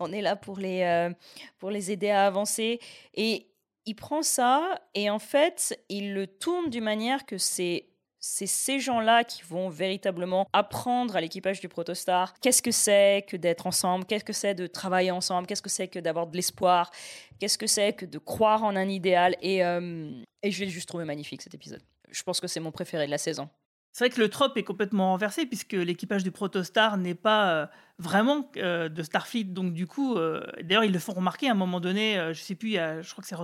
On 0.00 0.12
est 0.12 0.22
là 0.22 0.34
pour 0.34 0.58
les, 0.58 1.12
pour 1.58 1.70
les 1.70 1.92
aider 1.92 2.10
à 2.10 2.26
avancer. 2.26 2.80
Et 3.14 3.46
il 3.86 3.94
prend 3.94 4.22
ça 4.22 4.80
et 4.94 5.10
en 5.10 5.18
fait, 5.18 5.78
il 5.88 6.14
le 6.14 6.26
tourne 6.26 6.70
d'une 6.70 6.84
manière 6.84 7.26
que 7.26 7.38
c'est 7.38 7.86
ces 8.18 8.80
gens-là 8.80 9.22
qui 9.22 9.42
vont 9.42 9.68
véritablement 9.68 10.48
apprendre 10.54 11.14
à 11.14 11.20
l'équipage 11.20 11.60
du 11.60 11.68
Protostar 11.68 12.32
qu'est-ce 12.40 12.62
que 12.62 12.70
c'est 12.70 13.26
que 13.28 13.36
d'être 13.36 13.66
ensemble, 13.66 14.06
qu'est-ce 14.06 14.24
que 14.24 14.32
c'est 14.32 14.54
de 14.54 14.66
travailler 14.66 15.10
ensemble, 15.10 15.46
qu'est-ce 15.46 15.60
que 15.60 15.68
c'est 15.68 15.88
que 15.88 15.98
d'avoir 15.98 16.26
de 16.26 16.36
l'espoir, 16.36 16.90
qu'est-ce 17.38 17.58
que 17.58 17.66
c'est 17.66 17.92
que 17.92 18.06
de 18.06 18.18
croire 18.18 18.64
en 18.64 18.76
un 18.76 18.88
idéal. 18.88 19.36
Et, 19.42 19.62
euh, 19.62 20.10
et 20.42 20.50
je 20.50 20.64
l'ai 20.64 20.70
juste 20.70 20.88
trouvé 20.88 21.04
magnifique 21.04 21.42
cet 21.42 21.54
épisode. 21.54 21.82
Je 22.10 22.22
pense 22.22 22.40
que 22.40 22.46
c'est 22.46 22.60
mon 22.60 22.72
préféré 22.72 23.04
de 23.04 23.10
la 23.10 23.18
saison. 23.18 23.50
C'est 23.94 24.06
vrai 24.06 24.10
que 24.10 24.20
le 24.20 24.28
trope 24.28 24.56
est 24.56 24.64
complètement 24.64 25.12
renversé 25.12 25.46
puisque 25.46 25.74
l'équipage 25.74 26.24
du 26.24 26.32
Protostar 26.32 26.96
n'est 26.96 27.14
pas 27.14 27.50
euh, 27.52 27.66
vraiment 28.00 28.50
euh, 28.56 28.88
de 28.88 29.02
Starfleet. 29.04 29.44
Donc 29.44 29.72
du 29.72 29.86
coup, 29.86 30.16
euh, 30.16 30.44
d'ailleurs 30.64 30.82
ils 30.82 30.92
le 30.92 30.98
font 30.98 31.12
remarquer 31.12 31.46
à 31.46 31.52
un 31.52 31.54
moment 31.54 31.78
donné. 31.78 32.20
je 32.32 32.40
sais 32.40 32.56
plus, 32.56 32.72
je 32.72 33.08
crois 33.12 33.22
que 33.22 33.28
c'est 33.28 33.36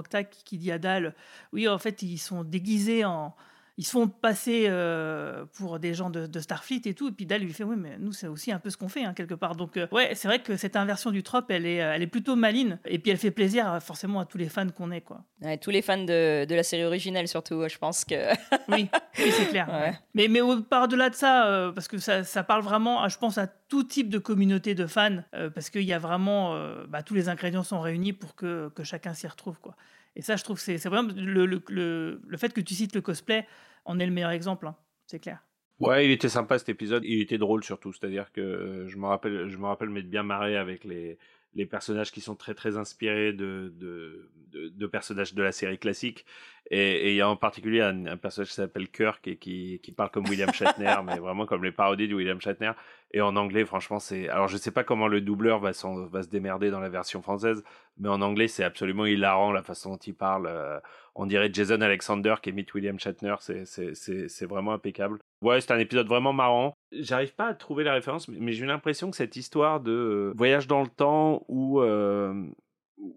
qui 0.44 0.58
dit 0.58 0.72
à 0.72 0.80
Dal, 0.80 1.14
oui 1.52 1.68
en 1.68 1.78
fait 1.78 2.02
ils 2.02 2.18
sont 2.18 2.42
déguisés 2.42 3.04
en, 3.04 3.32
ils 3.80 3.84
se 3.84 3.92
font 3.92 4.08
passer 4.08 4.66
euh, 4.68 5.46
pour 5.54 5.78
des 5.78 5.94
gens 5.94 6.10
de, 6.10 6.26
de 6.26 6.40
Starfleet 6.40 6.82
et 6.84 6.92
tout. 6.92 7.08
Et 7.08 7.12
puis 7.12 7.24
Dal 7.24 7.40
lui 7.40 7.50
fait, 7.50 7.64
oui 7.64 7.76
mais 7.78 7.96
nous 7.98 8.12
c'est 8.12 8.26
aussi 8.26 8.52
un 8.52 8.58
peu 8.58 8.68
ce 8.68 8.76
qu'on 8.76 8.90
fait 8.90 9.04
hein, 9.04 9.14
quelque 9.14 9.32
part. 9.32 9.56
Donc 9.56 9.78
euh, 9.78 9.86
ouais, 9.90 10.14
c'est 10.14 10.28
vrai 10.28 10.40
que 10.40 10.58
cette 10.58 10.76
inversion 10.76 11.10
du 11.10 11.22
trope, 11.22 11.50
elle 11.50 11.64
est, 11.64 11.76
elle 11.76 12.02
est 12.02 12.06
plutôt 12.06 12.36
maline. 12.36 12.78
Et 12.84 12.98
puis 12.98 13.10
elle 13.10 13.16
fait 13.16 13.30
plaisir 13.30 13.72
euh, 13.72 13.80
forcément 13.80 14.20
à 14.20 14.26
tous 14.26 14.36
les 14.36 14.50
fans 14.50 14.68
qu'on 14.68 14.90
est 14.90 15.00
quoi. 15.00 15.24
Ouais, 15.40 15.56
tous 15.56 15.70
les 15.70 15.80
fans 15.80 15.96
de, 15.96 16.44
de 16.44 16.54
la 16.54 16.62
série 16.62 16.84
originelle, 16.84 17.26
surtout, 17.26 17.66
je 17.66 17.78
pense 17.78 18.04
que. 18.04 18.14
Oui, 18.68 18.88
oui 19.18 19.32
c'est 19.32 19.46
clair. 19.46 19.66
Ouais. 19.68 19.98
Mais, 20.12 20.28
mais 20.28 20.40
par-delà 20.68 21.08
de 21.08 21.14
ça, 21.14 21.46
euh, 21.46 21.72
parce 21.72 21.88
que 21.88 21.96
ça, 21.96 22.22
ça 22.22 22.44
parle 22.44 22.62
vraiment, 22.62 23.02
à, 23.02 23.08
je 23.08 23.16
pense, 23.16 23.38
à 23.38 23.46
tout 23.46 23.82
type 23.82 24.10
de 24.10 24.18
communauté 24.18 24.74
de 24.74 24.86
fans, 24.86 25.22
parce 25.54 25.70
qu'il 25.70 25.82
y 25.82 25.92
a 25.92 25.98
vraiment, 25.98 26.56
bah, 26.86 27.02
tous 27.02 27.14
les 27.14 27.28
ingrédients 27.28 27.64
sont 27.64 27.80
réunis 27.80 28.12
pour 28.12 28.36
que, 28.36 28.70
que 28.74 28.84
chacun 28.84 29.14
s'y 29.14 29.26
retrouve. 29.26 29.58
Quoi. 29.58 29.74
Et 30.14 30.22
ça, 30.22 30.36
je 30.36 30.44
trouve 30.44 30.56
que 30.56 30.62
c'est 30.62 30.78
c'est 30.78 30.88
vraiment 30.88 31.10
le, 31.16 31.46
le, 31.46 31.62
le, 31.68 32.20
le 32.26 32.36
fait 32.36 32.52
que 32.52 32.60
tu 32.60 32.74
cites 32.74 32.94
le 32.94 33.00
cosplay 33.00 33.46
en 33.84 33.98
est 33.98 34.06
le 34.06 34.12
meilleur 34.12 34.30
exemple, 34.30 34.66
hein, 34.66 34.76
c'est 35.06 35.20
clair. 35.20 35.40
Ouais, 35.80 36.04
il 36.04 36.10
était 36.10 36.28
sympa 36.28 36.58
cet 36.58 36.68
épisode. 36.68 37.04
Il 37.04 37.20
était 37.20 37.38
drôle 37.38 37.64
surtout, 37.64 37.92
c'est-à-dire 37.92 38.32
que 38.32 38.40
euh, 38.40 38.88
je 38.88 38.98
me 38.98 39.06
rappelle, 39.06 39.48
je 39.48 39.56
me 39.56 39.66
rappelle 39.66 39.88
m'être 39.88 40.10
bien 40.10 40.22
marré 40.22 40.56
avec 40.56 40.84
les 40.84 41.18
les 41.54 41.66
personnages 41.66 42.12
qui 42.12 42.20
sont 42.20 42.36
très 42.36 42.54
très 42.54 42.76
inspirés 42.76 43.32
de 43.32 43.72
de, 43.76 44.30
de, 44.52 44.68
de 44.68 44.86
personnages 44.86 45.34
de 45.34 45.42
la 45.42 45.52
série 45.52 45.78
classique. 45.78 46.24
Et, 46.70 47.10
il 47.10 47.16
y 47.16 47.20
a 47.20 47.28
en 47.28 47.36
particulier 47.36 47.80
un, 47.80 48.06
un 48.06 48.16
personnage 48.16 48.48
qui 48.50 48.54
s'appelle 48.54 48.88
Kirk 48.90 49.26
et 49.26 49.36
qui 49.36 49.80
qui 49.82 49.92
parle 49.92 50.10
comme 50.10 50.26
William 50.28 50.52
Shatner, 50.52 50.96
mais 51.04 51.18
vraiment 51.18 51.46
comme 51.46 51.64
les 51.64 51.72
parodies 51.72 52.08
de 52.08 52.14
William 52.14 52.40
Shatner. 52.40 52.72
Et 53.12 53.20
en 53.20 53.34
anglais, 53.36 53.64
franchement, 53.64 53.98
c'est. 53.98 54.28
Alors, 54.28 54.48
je 54.48 54.56
sais 54.56 54.70
pas 54.70 54.84
comment 54.84 55.08
le 55.08 55.20
doubleur 55.20 55.58
va, 55.58 55.72
va 56.10 56.22
se 56.22 56.28
démerder 56.28 56.70
dans 56.70 56.80
la 56.80 56.88
version 56.88 57.22
française, 57.22 57.64
mais 57.98 58.08
en 58.08 58.22
anglais, 58.22 58.46
c'est 58.48 58.64
absolument 58.64 59.06
hilarant 59.06 59.52
la 59.52 59.62
façon 59.62 59.90
dont 59.90 59.96
il 59.98 60.14
parle. 60.14 60.46
euh, 60.46 60.78
on 61.16 61.26
dirait 61.26 61.50
Jason 61.52 61.80
Alexander 61.80 62.36
qui 62.42 62.50
imite 62.50 62.72
William 62.74 62.98
Shatner. 62.98 63.34
C'est 63.40 64.46
vraiment 64.46 64.72
impeccable. 64.72 65.20
Ouais, 65.42 65.60
c'est 65.60 65.72
un 65.72 65.78
épisode 65.78 66.06
vraiment 66.06 66.32
marrant. 66.32 66.74
J'arrive 66.92 67.34
pas 67.34 67.46
à 67.46 67.54
trouver 67.54 67.84
la 67.84 67.94
référence, 67.94 68.28
mais, 68.28 68.52
j'ai 68.52 68.66
l'impression 68.66 69.10
que 69.10 69.16
cette 69.16 69.36
histoire 69.36 69.80
de 69.80 69.92
euh, 69.92 70.32
voyage 70.36 70.66
dans 70.66 70.82
le 70.82 70.88
temps 70.88 71.44
où. 71.48 71.80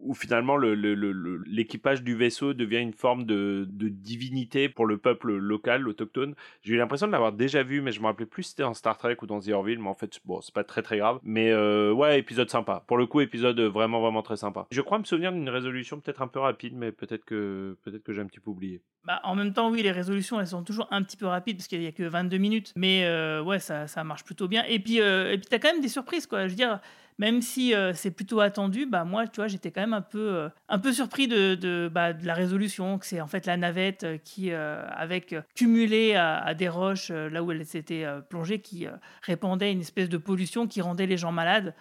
Où 0.02 0.14
finalement 0.14 0.56
le- 0.58 0.76
le- 0.76 0.96
le- 0.96 1.12
le- 1.12 1.44
l'équipage 1.46 2.04
du 2.04 2.16
vaisseau 2.16 2.54
devient 2.54 2.80
une 2.80 2.94
forme 2.94 3.26
de, 3.26 3.68
divinité 3.70 4.70
pour 4.70 4.86
le 4.86 4.98
peuple 4.98 5.34
local, 5.34 5.88
autochtone. 5.88 6.36
J'ai 6.62 6.74
eu 6.74 6.78
l'impression 6.78 7.08
de 7.08 7.12
l'avoir 7.12 7.32
déjà 7.34 7.64
vu, 7.64 7.82
mais 7.82 7.92
je 7.92 8.00
me 8.02 8.06
rappelais 8.06 8.26
plus 8.26 8.44
si 8.44 8.50
c'était 8.52 8.64
dans 8.64 8.74
Star 8.74 8.98
Trek 8.98 9.18
ou 9.22 9.26
dans 9.28 9.40
The 9.40 9.50
Orville, 9.50 9.80
mais 9.80 9.88
en 9.90 9.94
fait, 9.94 10.20
bon, 10.26 10.42
c'est 10.42 10.54
pas 10.54 10.64
très 10.64 10.82
très 10.82 10.98
grave. 10.98 11.20
Mais 11.24 11.52
euh, 11.52 11.92
ouais, 11.92 12.20
épisode 12.20 12.50
sympa. 12.50 12.84
Pour 12.88 12.98
le 12.98 13.06
coup, 13.06 13.22
épisode 13.22 13.60
vraiment 13.60 14.02
vraiment 14.02 14.22
très 14.24 14.38
sympa. 14.38 14.68
Je 14.72 14.82
crois 14.82 15.00
me 15.00 15.04
souvenir 15.06 15.32
d'une 15.32 15.50
résolution 15.50 16.00
peut-être 16.00 16.22
un 16.22 16.28
peu 16.28 16.40
rapide, 16.40 16.74
mais 16.76 16.92
peut-être 16.92 17.26
que 17.26 17.78
peut-être 17.84 18.04
que 18.04 18.14
j'ai 18.14 18.22
un 18.22 18.28
petit 18.28 18.40
peu 18.40 18.52
oublié. 18.52 18.82
Bah, 19.06 19.20
en 19.24 19.36
même 19.36 19.54
temps, 19.54 19.70
oui, 19.70 19.82
les 19.84 19.92
résolutions, 19.92 20.40
elles 20.40 20.48
sont 20.48 20.64
toujours 20.64 20.88
un 20.92 21.04
petit 21.04 21.18
peu 21.18 21.26
rapides 21.26 21.58
parce 21.58 21.68
qu'il 21.68 21.80
n'y 21.82 21.88
a 21.88 21.92
que 21.92 22.04
22 22.04 22.38
minutes. 22.38 22.72
Mais 22.76 23.04
euh, 23.06 23.42
ouais, 23.44 23.60
ça, 23.60 23.88
ça 23.88 24.04
marche 24.04 24.24
plutôt 24.24 24.48
bien. 24.48 24.64
Et 24.70 24.80
puis, 24.80 25.02
euh, 25.02 25.34
et 25.34 25.38
puis 25.38 25.48
quand 25.60 25.72
même 25.72 25.82
des 25.82 25.90
surprises, 25.90 26.26
quoi. 26.28 26.44
Je 26.48 26.52
veux 26.52 26.56
dire, 26.56 26.80
même 27.18 27.42
si 27.42 27.74
euh, 27.74 27.94
c'est 27.94 28.12
plutôt 28.12 28.40
attendu, 28.40 28.86
bah 28.86 29.04
moi, 29.04 29.28
tu 29.28 29.38
vois, 29.38 29.48
j'étais 29.48 29.72
quand 29.72 29.82
même 29.82 29.94
un 29.94 30.02
peu, 30.02 30.36
euh, 30.36 30.50
un 30.70 30.80
peu 30.80 30.92
surpris 30.92 31.28
de, 31.28 31.56
de, 31.56 31.90
bah, 31.92 32.14
de 32.14 32.26
la 32.26 32.34
résolution, 32.34 32.98
que 32.98 33.06
c'est 33.06 33.22
en 33.22 33.28
fait 33.28 33.46
la 33.46 33.58
navette 33.58 34.04
euh, 34.04 34.18
qui, 34.18 34.52
avec 34.52 35.36
cumulé 35.56 36.16
à, 36.16 36.54
des 36.54 36.70
roches 36.70 37.10
là 37.10 37.44
où 37.44 37.52
elle 37.52 37.66
s'était 37.66 38.06
plongée, 38.30 38.60
qui 38.60 38.88
répandait 39.22 39.72
une 39.72 39.82
espèce 39.82 40.10
de 40.10 40.18
pollution 40.18 40.68
qui 40.68 40.82
rendait 40.82 41.06
les 41.06 41.18
gens 41.18 41.32
malades. 41.32 41.74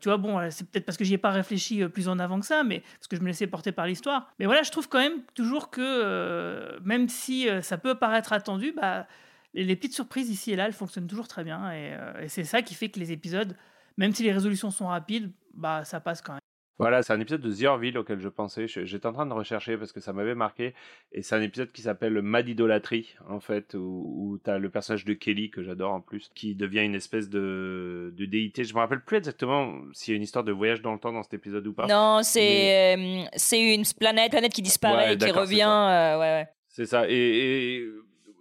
tu 0.00 0.08
vois, 0.08 0.16
bon, 0.16 0.50
c'est 0.50 0.68
peut-être 0.68 0.84
parce 0.84 0.98
que 0.98 1.04
j'y 1.04 1.14
ai 1.14 1.18
pas 1.18 1.30
réfléchi 1.30 1.84
plus 1.88 2.08
en 2.08 2.18
avant 2.18 2.40
que 2.40 2.46
ça, 2.46 2.62
mais 2.64 2.80
parce 2.98 3.08
que 3.08 3.16
je 3.16 3.20
me 3.20 3.26
laissais 3.26 3.46
porter 3.46 3.72
par 3.72 3.86
l'histoire. 3.86 4.32
Mais 4.38 4.46
voilà, 4.46 4.62
je 4.62 4.70
trouve 4.70 4.88
quand 4.88 4.98
même 4.98 5.22
toujours 5.34 5.70
que, 5.70 6.78
même 6.84 7.08
si 7.08 7.48
ça 7.62 7.78
peut 7.78 7.94
paraître 7.94 8.32
attendu, 8.32 8.72
bah, 8.72 9.06
les, 9.54 9.76
petites 9.76 9.94
surprises 9.94 10.30
ici 10.30 10.52
et 10.52 10.56
là, 10.56 10.66
elles 10.66 10.72
fonctionnent 10.72 11.08
toujours 11.08 11.28
très 11.28 11.44
bien. 11.44 11.72
Et 11.72 12.28
c'est 12.28 12.44
ça 12.44 12.62
qui 12.62 12.74
fait 12.74 12.88
que 12.88 12.98
les 12.98 13.12
épisodes 13.12 13.56
même 13.96 14.12
si 14.12 14.22
les 14.22 14.32
résolutions 14.32 14.70
sont 14.70 14.86
rapides, 14.86 15.32
bah 15.54 15.84
ça 15.84 16.00
passe 16.00 16.22
quand 16.22 16.32
même. 16.32 16.40
Voilà, 16.78 17.02
c'est 17.04 17.12
un 17.12 17.20
épisode 17.20 17.42
de 17.42 17.52
The 17.52 17.64
Orville 17.64 17.96
auquel 17.96 18.18
je 18.18 18.28
pensais. 18.28 18.66
J'étais 18.66 19.06
en 19.06 19.12
train 19.12 19.26
de 19.26 19.32
rechercher 19.32 19.76
parce 19.76 19.92
que 19.92 20.00
ça 20.00 20.12
m'avait 20.12 20.34
marqué. 20.34 20.74
Et 21.12 21.22
c'est 21.22 21.36
un 21.36 21.40
épisode 21.40 21.70
qui 21.70 21.82
s'appelle 21.82 22.20
Mad 22.22 22.48
Idolatry, 22.48 23.14
en 23.28 23.38
fait, 23.38 23.74
où, 23.74 24.40
tu 24.42 24.50
as 24.50 24.58
le 24.58 24.68
personnage 24.68 25.04
de 25.04 25.12
Kelly, 25.12 25.50
que 25.50 25.62
j'adore 25.62 25.92
en 25.92 26.00
plus, 26.00 26.30
qui 26.34 26.56
devient 26.56 26.80
une 26.80 26.96
espèce 26.96 27.28
de, 27.28 28.12
de 28.16 28.24
déité. 28.24 28.64
Je 28.64 28.74
me 28.74 28.80
rappelle 28.80 29.04
plus 29.04 29.18
exactement 29.18 29.80
s'il 29.92 30.12
y 30.12 30.14
a 30.14 30.16
une 30.16 30.24
histoire 30.24 30.44
de 30.44 30.50
voyage 30.50 30.82
dans 30.82 30.92
le 30.92 30.98
temps 30.98 31.12
dans 31.12 31.22
cet 31.22 31.34
épisode 31.34 31.64
ou 31.68 31.72
pas. 31.72 31.86
Non, 31.86 32.22
c'est 32.24 32.96
euh, 32.96 33.24
c'est 33.36 33.74
une 33.74 33.84
planète, 33.98 34.32
planète 34.32 34.52
qui 34.52 34.62
disparaît, 34.62 35.16
qui 35.16 35.30
revient. 35.30 35.62
Euh, 35.62 36.18
ouais, 36.18 36.40
ouais. 36.40 36.48
C'est 36.66 36.86
ça. 36.86 37.08
Et, 37.08 37.76
et, 37.76 37.86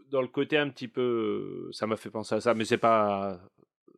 dans 0.10 0.22
le 0.22 0.28
côté 0.28 0.58
un 0.58 0.70
petit 0.70 0.88
peu. 0.88 1.70
Ça 1.74 1.86
m'a 1.86 1.96
fait 1.96 2.10
penser 2.10 2.36
à 2.36 2.42
ça, 2.42 2.56
mais 2.56 2.66
c'est 2.66 2.78
pas 2.78 3.40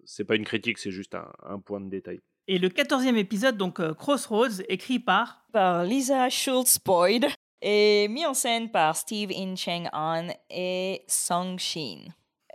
c'est 0.06 0.26
pas 0.26 0.36
une 0.36 0.46
critique, 0.46 0.78
c'est 0.78 0.92
juste 0.92 1.16
un, 1.16 1.60
point 1.60 1.82
de 1.82 1.90
détail. 1.90 2.22
Et 2.48 2.58
le 2.58 2.70
quatorzième 2.70 3.18
épisode, 3.18 3.58
donc 3.58 3.80
euh, 3.80 3.94
Crossroads, 3.94 4.62
écrit 4.68 5.00
par 5.00 5.46
par 5.52 5.84
Lisa 5.84 6.30
Schultz-Boyd 6.30 7.28
et 7.62 8.08
mis 8.10 8.26
en 8.26 8.34
scène 8.34 8.70
par 8.70 8.98
Steve 8.98 9.32
In 9.32 9.56
Cheng 9.56 9.88
An 9.94 10.28
et 10.50 11.04
Song 11.08 11.58
Shin. 11.58 12.00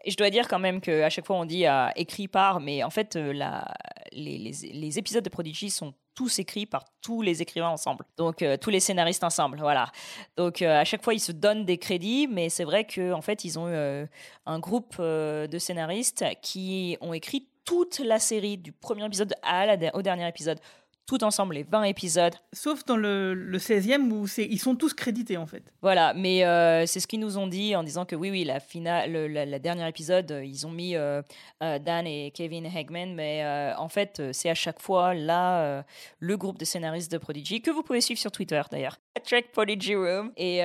Et 0.05 0.11
je 0.11 0.17
dois 0.17 0.31
dire 0.31 0.47
quand 0.49 0.59
même 0.59 0.81
qu'à 0.81 1.11
chaque 1.11 1.27
fois 1.27 1.37
on 1.37 1.45
dit 1.45 1.67
euh, 1.67 1.89
écrit 1.97 2.29
par, 2.29 2.61
mais 2.61 2.85
en 2.85 2.91
fait 2.91 3.17
euh, 3.17 3.33
la, 3.33 3.67
les, 4.13 4.39
les, 4.39 4.99
épisodes 4.99 5.25
de 5.25 5.29
Prodigy 5.29 5.71
sont 5.71 5.95
tous 6.19 6.41
écrits 6.41 6.67
par 6.67 6.83
tous 7.01 7.23
les 7.23 7.43
écrivains 7.43 7.69
ensemble. 7.69 8.05
Donc 8.17 8.45
tous 8.61 8.71
les 8.71 8.81
scénaristes 8.81 9.23
ensemble, 9.23 9.59
voilà. 9.61 9.87
Donc 10.37 10.63
à 10.63 10.85
chaque 10.85 11.05
fois 11.05 11.15
ils 11.15 11.21
se 11.21 11.31
donnent 11.31 11.65
des 11.65 11.79
crédits, 11.79 12.27
mais 12.27 12.49
c'est 12.49 12.65
vrai 12.65 12.85
qu'en 12.85 13.13
en 13.13 13.23
fait 13.23 13.45
ils 13.45 13.57
ont 13.57 13.69
eu 13.69 14.09
un 14.45 14.59
groupe 14.59 15.01
de 15.01 15.59
scénaristes 15.61 16.25
qui 16.43 16.99
ont 17.01 17.13
écrit 17.13 17.47
toute 17.65 18.01
la 18.01 18.19
série 18.19 18.59
du 18.59 18.73
premier 18.73 19.07
épisode 19.07 19.33
à 19.45 19.65
la, 19.65 19.95
au 19.95 20.03
dernier 20.03 20.27
épisode 20.27 20.59
tout 21.09 21.25
ensemble 21.25 21.55
les 21.55 21.63
20 21.63 21.85
épisodes. 21.85 22.35
Sauf 22.53 22.85
dans 22.85 22.97
le, 22.97 23.33
le 23.33 23.59
16e 23.59 24.11
où 24.13 24.27
ils 24.37 24.61
sont 24.61 24.77
tous 24.77 24.93
crédités 24.93 25.39
en 25.39 25.47
fait. 25.47 25.63
Voilà, 25.81 26.13
mais 26.13 26.45
euh, 26.45 26.85
c'est 26.85 27.01
ce 27.01 27.07
qu'ils 27.07 27.19
nous 27.19 27.39
ont 27.39 27.47
dit 27.47 27.75
en 27.75 27.83
disant 27.83 28.05
que 28.05 28.15
oui, 28.15 28.31
oui, 28.31 28.45
la, 28.45 28.61
finale, 28.61 29.13
le 29.13 29.27
la, 29.27 29.59
dernière 29.59 29.87
épisode, 29.87 30.31
euh, 30.31 30.45
ils 30.45 30.67
ont 30.67 30.71
mis 30.71 30.97
euh, 30.97 31.23
Dan 31.61 32.07
et 32.07 32.31
Kevin 32.33 32.67
Hegman, 32.67 33.15
mais 33.15 33.43
en 33.79 33.89
fait, 33.89 34.23
c'est 34.33 34.51
à 34.51 34.55
chaque 34.55 34.81
fois 34.81 35.15
là 35.15 35.83
le 36.19 36.37
groupe 36.37 36.59
de 36.59 36.67
scénaristes 36.67 37.11
de 37.11 37.17
Prodigy, 37.17 37.63
que 37.63 37.71
vous 37.71 37.83
pouvez 37.83 38.03
suivre 38.03 38.21
sur 38.21 38.31
Twitter 38.31 38.61
d'ailleurs, 38.71 38.99
Track 39.25 39.51
Prodigy 39.53 39.95
Room, 39.95 40.31
et 40.37 40.61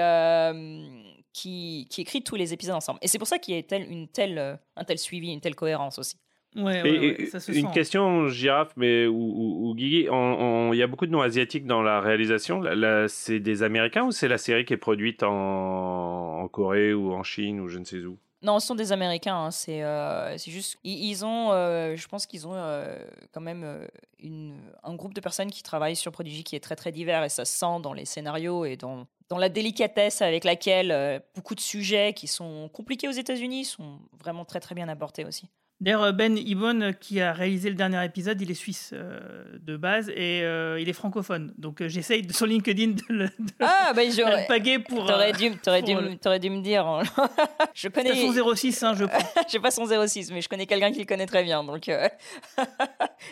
qui, 1.31 1.87
qui 1.89 2.01
écrit 2.01 2.21
tous 2.21 2.35
les 2.35 2.51
épisodes 2.51 2.75
ensemble. 2.75 2.99
Et 3.01 3.07
c'est 3.07 3.17
pour 3.17 3.27
ça 3.27 3.39
qu'il 3.39 3.55
y 3.55 3.57
a 3.57 3.63
tel, 3.63 3.89
une 3.89 4.09
telle, 4.09 4.59
un 4.75 4.83
tel 4.83 4.99
suivi, 4.99 5.31
une 5.31 5.41
telle 5.41 5.55
cohérence 5.55 5.97
aussi. 5.97 6.17
Ouais, 6.55 7.27
ça 7.31 7.39
se 7.39 7.51
une 7.51 7.71
question, 7.71 8.27
Girafe, 8.27 8.73
mais 8.77 9.07
ou, 9.07 9.69
ou, 9.69 9.75
Guigui, 9.75 10.07
il 10.09 10.77
y 10.77 10.83
a 10.83 10.87
beaucoup 10.87 11.05
de 11.05 11.11
noms 11.11 11.21
asiatiques 11.21 11.65
dans 11.65 11.81
la 11.81 11.99
réalisation. 11.99 12.63
c'est 13.07 13.39
des 13.39 13.63
Américains 13.63 14.03
ou 14.03 14.11
c'est 14.11 14.27
la 14.27 14.37
série 14.37 14.65
qui 14.65 14.73
est 14.73 14.77
produite 14.77 15.23
en, 15.23 16.47
Corée 16.51 16.93
ou 16.93 17.13
en 17.13 17.23
Chine 17.23 17.59
ou 17.59 17.67
je 17.67 17.79
ne 17.79 17.85
sais 17.85 17.99
où? 17.99 18.17
Non, 18.41 18.59
ce 18.59 18.67
sont 18.67 18.75
des 18.75 18.91
Américains. 18.91 19.45
Hein. 19.45 19.51
C'est, 19.51 19.83
euh, 19.83 20.37
c'est 20.37 20.51
juste, 20.51 20.77
ils, 20.83 21.23
ont, 21.23 21.53
euh, 21.53 21.95
je 21.95 22.07
pense 22.09 22.25
qu'ils 22.25 22.45
ont 22.45 22.53
euh, 22.53 22.97
quand 23.31 23.39
même 23.39 23.87
une, 24.19 24.57
un 24.83 24.95
groupe 24.95 25.13
de 25.13 25.21
personnes 25.21 25.49
qui 25.49 25.63
travaillent 25.63 25.95
sur 25.95 26.11
Prodigy 26.11 26.43
qui 26.43 26.57
est 26.57 26.59
très 26.59 26.75
très 26.75 26.91
divers 26.91 27.23
et 27.23 27.29
ça 27.29 27.45
se 27.45 27.57
sent 27.57 27.81
dans 27.81 27.93
les 27.93 28.03
scénarios 28.03 28.65
et 28.65 28.75
dans, 28.75 29.07
dans 29.29 29.37
la 29.37 29.47
délicatesse 29.47 30.21
avec 30.21 30.43
laquelle 30.43 31.23
beaucoup 31.33 31.55
de 31.55 31.61
sujets 31.61 32.13
qui 32.13 32.27
sont 32.27 32.69
compliqués 32.73 33.07
aux 33.07 33.11
États-Unis 33.11 33.63
sont 33.63 33.99
vraiment 34.19 34.43
très 34.43 34.59
très 34.59 34.75
bien 34.75 34.89
abordés 34.89 35.23
aussi. 35.23 35.47
D'ailleurs, 35.83 36.03
euh, 36.03 36.11
Ben 36.13 36.37
Ibon, 36.37 36.79
euh, 36.79 36.91
qui 36.93 37.19
a 37.19 37.33
réalisé 37.33 37.67
le 37.67 37.75
dernier 37.75 38.05
épisode, 38.05 38.39
il 38.41 38.49
est 38.49 38.53
suisse 38.53 38.91
euh, 38.93 39.19
de 39.61 39.75
base 39.75 40.09
et 40.15 40.39
il 40.79 40.87
est 40.87 40.93
francophone. 40.93 41.53
Donc 41.57 41.85
j'essaye 41.85 42.25
sur 42.33 42.45
LinkedIn 42.45 42.91
de 42.91 43.03
le, 43.09 43.25
de 43.25 43.51
ah, 43.59 43.91
bah, 43.93 44.01
paguer 44.47 44.79
pour. 44.79 45.05
T'aurais 45.07 45.33
dû, 45.33 45.51
aurais 45.67 45.81
dû, 45.81 45.93
dû, 45.93 46.49
me 46.49 46.61
dire. 46.61 46.87
Hein. 46.87 47.03
je 47.73 47.89
connais. 47.89 48.15
son 48.15 48.55
06, 48.55 48.83
hein, 48.83 48.93
je 48.97 49.03
crois. 49.03 49.19
J'ai 49.51 49.59
pas 49.59 49.71
son 49.71 49.85
06, 49.85 50.31
mais 50.31 50.39
je 50.39 50.47
connais 50.47 50.65
quelqu'un 50.65 50.93
qui 50.93 50.99
le 50.99 51.05
connaît 51.05 51.25
très 51.25 51.43
bien. 51.43 51.65
Donc 51.65 51.85
il 51.87 52.09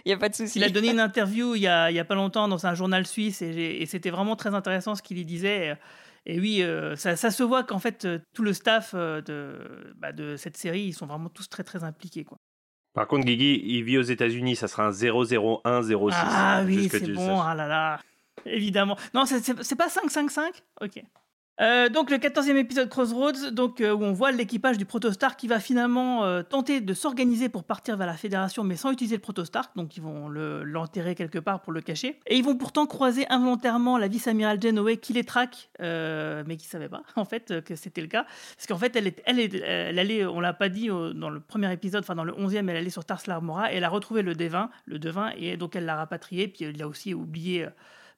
n'y 0.05 0.11
a 0.11 0.17
pas 0.17 0.27
de 0.27 0.35
souci. 0.35 0.59
Il 0.59 0.65
a 0.65 0.69
donné 0.69 0.89
une 0.89 0.99
interview 0.99 1.55
il 1.55 1.61
y 1.61 1.67
a, 1.67 1.89
il 1.89 1.95
y 1.95 1.99
a 1.99 2.05
pas 2.05 2.15
longtemps 2.15 2.49
dans 2.49 2.65
un 2.65 2.75
journal 2.75 3.07
suisse 3.07 3.41
et, 3.41 3.81
et 3.81 3.85
c'était 3.85 4.09
vraiment 4.09 4.35
très 4.35 4.53
intéressant 4.53 4.95
ce 4.95 5.01
qu'il 5.01 5.17
y 5.17 5.23
disait. 5.23 5.77
Et 6.25 6.39
oui, 6.39 6.61
euh, 6.61 6.95
ça, 6.95 7.15
se 7.15 7.43
voit 7.43 7.63
qu'en 7.63 7.79
fait, 7.79 8.05
euh, 8.05 8.19
tout 8.33 8.43
le 8.43 8.53
staff 8.53 8.91
euh, 8.93 9.21
de, 9.21 9.93
bah, 9.97 10.11
de 10.11 10.35
cette 10.35 10.55
série, 10.55 10.81
ils 10.81 10.93
sont 10.93 11.07
vraiment 11.07 11.29
tous 11.29 11.49
très 11.49 11.63
très 11.63 11.83
impliqués. 11.83 12.23
Quoi. 12.23 12.37
Par 12.93 13.07
contre, 13.07 13.25
Guigui, 13.25 13.61
il 13.65 13.83
vit 13.83 13.97
aux 13.97 14.03
États-Unis, 14.03 14.55
ça 14.55 14.67
sera 14.67 14.85
un 14.85 14.91
00106. 14.91 16.13
Ah 16.15 16.61
oui, 16.65 16.89
c'est 16.89 17.11
bon, 17.11 17.41
ah 17.41 17.55
là 17.55 17.67
là. 17.67 17.99
Évidemment. 18.45 18.97
Non, 19.13 19.25
c'est 19.25 19.75
pas 19.75 19.89
555 19.89 20.63
Ok. 20.81 21.01
Euh, 21.61 21.89
donc 21.89 22.09
le 22.09 22.17
14e 22.17 22.55
épisode 22.55 22.89
Crossroads, 22.89 23.51
donc, 23.51 23.81
euh, 23.81 23.93
où 23.93 24.03
on 24.03 24.13
voit 24.13 24.31
l'équipage 24.31 24.79
du 24.79 24.85
Protostar 24.85 25.37
qui 25.37 25.47
va 25.47 25.59
finalement 25.59 26.25
euh, 26.25 26.41
tenter 26.41 26.81
de 26.81 26.93
s'organiser 26.95 27.49
pour 27.49 27.63
partir 27.63 27.97
vers 27.97 28.07
la 28.07 28.15
Fédération, 28.15 28.63
mais 28.63 28.75
sans 28.75 28.91
utiliser 28.91 29.17
le 29.17 29.21
Protostar, 29.21 29.69
donc 29.75 29.95
ils 29.95 30.01
vont 30.01 30.27
l'enterrer 30.27 31.13
quelque 31.13 31.37
part 31.37 31.61
pour 31.61 31.71
le 31.71 31.81
cacher. 31.81 32.19
Et 32.25 32.35
ils 32.35 32.43
vont 32.43 32.55
pourtant 32.55 32.87
croiser 32.87 33.27
involontairement 33.29 33.99
la 33.99 34.07
vice-amirale 34.07 34.59
Genoway 34.59 34.97
qui 34.97 35.13
les 35.13 35.23
traque, 35.23 35.69
mais 35.79 36.57
qui 36.57 36.65
savait 36.65 36.89
pas 36.89 37.03
en 37.15 37.25
fait 37.25 37.61
que 37.63 37.75
c'était 37.75 38.01
le 38.01 38.07
cas, 38.07 38.25
parce 38.55 38.65
qu'en 38.67 38.77
fait 38.77 38.95
elle, 38.95 39.07
est, 39.07 39.21
elle, 39.25 39.39
est, 39.39 39.55
elle 39.55 39.99
allait, 39.99 40.25
on 40.25 40.39
l'a 40.39 40.53
pas 40.53 40.69
dit 40.69 40.87
dans 40.87 41.29
le 41.29 41.39
premier 41.39 41.71
épisode, 41.71 42.03
enfin 42.03 42.15
dans 42.15 42.23
le 42.23 42.33
11e, 42.33 42.69
elle 42.69 42.77
allait 42.77 42.89
sur 42.89 43.05
Tars 43.05 43.21
Larmora 43.27 43.71
et 43.71 43.75
elle 43.77 43.83
a 43.83 43.89
retrouvé 43.89 44.23
le 44.23 44.33
devin, 44.33 44.71
le 44.85 44.97
devin, 44.97 45.31
et 45.37 45.57
donc 45.57 45.75
elle 45.75 45.85
l'a 45.85 45.95
rapatrié, 45.95 46.47
puis 46.47 46.65
elle 46.65 46.81
a 46.81 46.87
aussi 46.87 47.13
oublié 47.13 47.67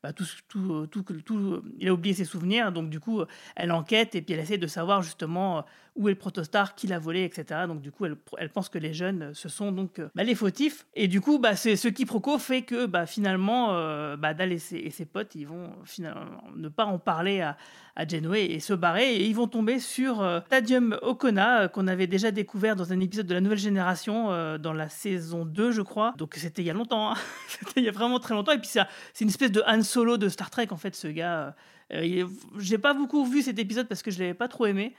bah, 0.04 0.14
tout, 0.14 0.26
tout, 0.49 0.88
tout, 0.88 1.04
tout, 1.04 1.64
il 1.80 1.88
a 1.88 1.93
oublié 1.93 2.14
ses 2.14 2.26
souvenirs, 2.26 2.72
donc 2.72 2.89
du 2.89 2.99
coup, 2.99 3.22
elle 3.56 3.72
enquête 3.72 4.16
et 4.16 4.22
puis 4.22 4.34
elle 4.34 4.41
essaie 4.41 4.58
de 4.58 4.68
savoir 4.68 5.01
justement 5.01 5.66
où 5.95 6.08
est 6.08 6.12
le 6.12 6.18
protostar, 6.18 6.76
qui 6.76 6.88
l'a 6.88 6.97
volé, 6.97 7.24
etc. 7.24 7.62
Donc 7.68 7.82
du 7.82 7.91
coup, 7.91 8.06
elle, 8.06 8.49
pense 8.49 8.70
que 8.70 8.78
les 8.78 8.93
jeunes, 8.93 9.32
ce 9.34 9.47
sont 9.47 9.72
donc 9.72 9.99
euh, 9.99 10.10
bah, 10.16 10.24
fautifs. 10.36 10.88
Et 10.95 11.08
du 11.08 11.22
coup, 11.22 11.38
bah, 11.38 11.56
ce 11.56 11.88
quiproquo 11.88 12.39
fait 12.39 12.64
que 12.64 12.86
bah, 12.86 13.06
finalement, 13.06 13.74
euh, 13.74 14.18
bah, 14.18 14.34
Dal 14.34 14.51
et 14.51 14.60
ses, 14.60 15.06
potes, 15.06 15.36
ils 15.36 15.45
vont 15.45 15.72
finalement 15.86 16.43
ne 16.56 16.68
pas 16.68 16.86
en 16.86 16.97
parler 16.97 17.41
à, 17.41 17.58
à 17.95 18.07
Genway 18.07 18.45
et 18.45 18.59
se 18.59 18.73
barrer. 18.73 19.15
Et 19.15 19.25
ils 19.27 19.35
vont 19.35 19.47
tomber 19.47 19.79
sur 19.79 20.21
euh, 20.21 20.39
Tadium 20.49 20.97
Okona, 21.01 21.67
qu'on 21.67 21.87
avait 21.87 22.07
déjà 22.07 22.31
découvert 22.31 22.75
dans 22.75 22.91
un 22.91 22.99
épisode 22.99 23.27
de 23.27 23.33
la 23.33 23.41
nouvelle 23.41 23.59
génération, 23.59 24.29
dans 24.57 24.73
la 24.73 24.89
saison 24.89 25.45
2, 25.45 25.71
je 25.71 25.81
crois. 25.81 26.13
Donc 26.17 26.35
c'était 26.35 26.61
il 26.61 26.65
y 26.65 26.69
a 26.69 26.73
longtemps, 26.73 27.11
hein. 27.11 27.15
c'était 27.47 27.81
il 27.81 27.83
y 27.83 27.89
a 27.89 27.91
vraiment 27.91 28.19
très 28.19 28.33
longtemps. 28.33 28.51
Et 28.51 28.59
puis 28.59 28.69
c'est 28.69 28.85
une 29.21 29.29
espèce 29.29 29.51
de 29.51 29.63
Han 29.67 29.81
Solo 29.83 30.17
de 30.17 30.29
Star 30.29 30.49
Trek, 30.49 30.67
en 30.71 30.77
fait, 30.77 30.95
ce 30.95 31.07
gars. 31.07 31.55
J'ai 31.89 32.77
pas 32.77 32.93
beaucoup 32.93 33.25
vu 33.25 33.41
cet 33.41 33.59
épisode 33.59 33.87
parce 33.87 34.01
que 34.01 34.11
je 34.11 34.19
l'avais 34.19 34.33
pas 34.33 34.47
trop 34.47 34.65
aimé. 34.65 34.95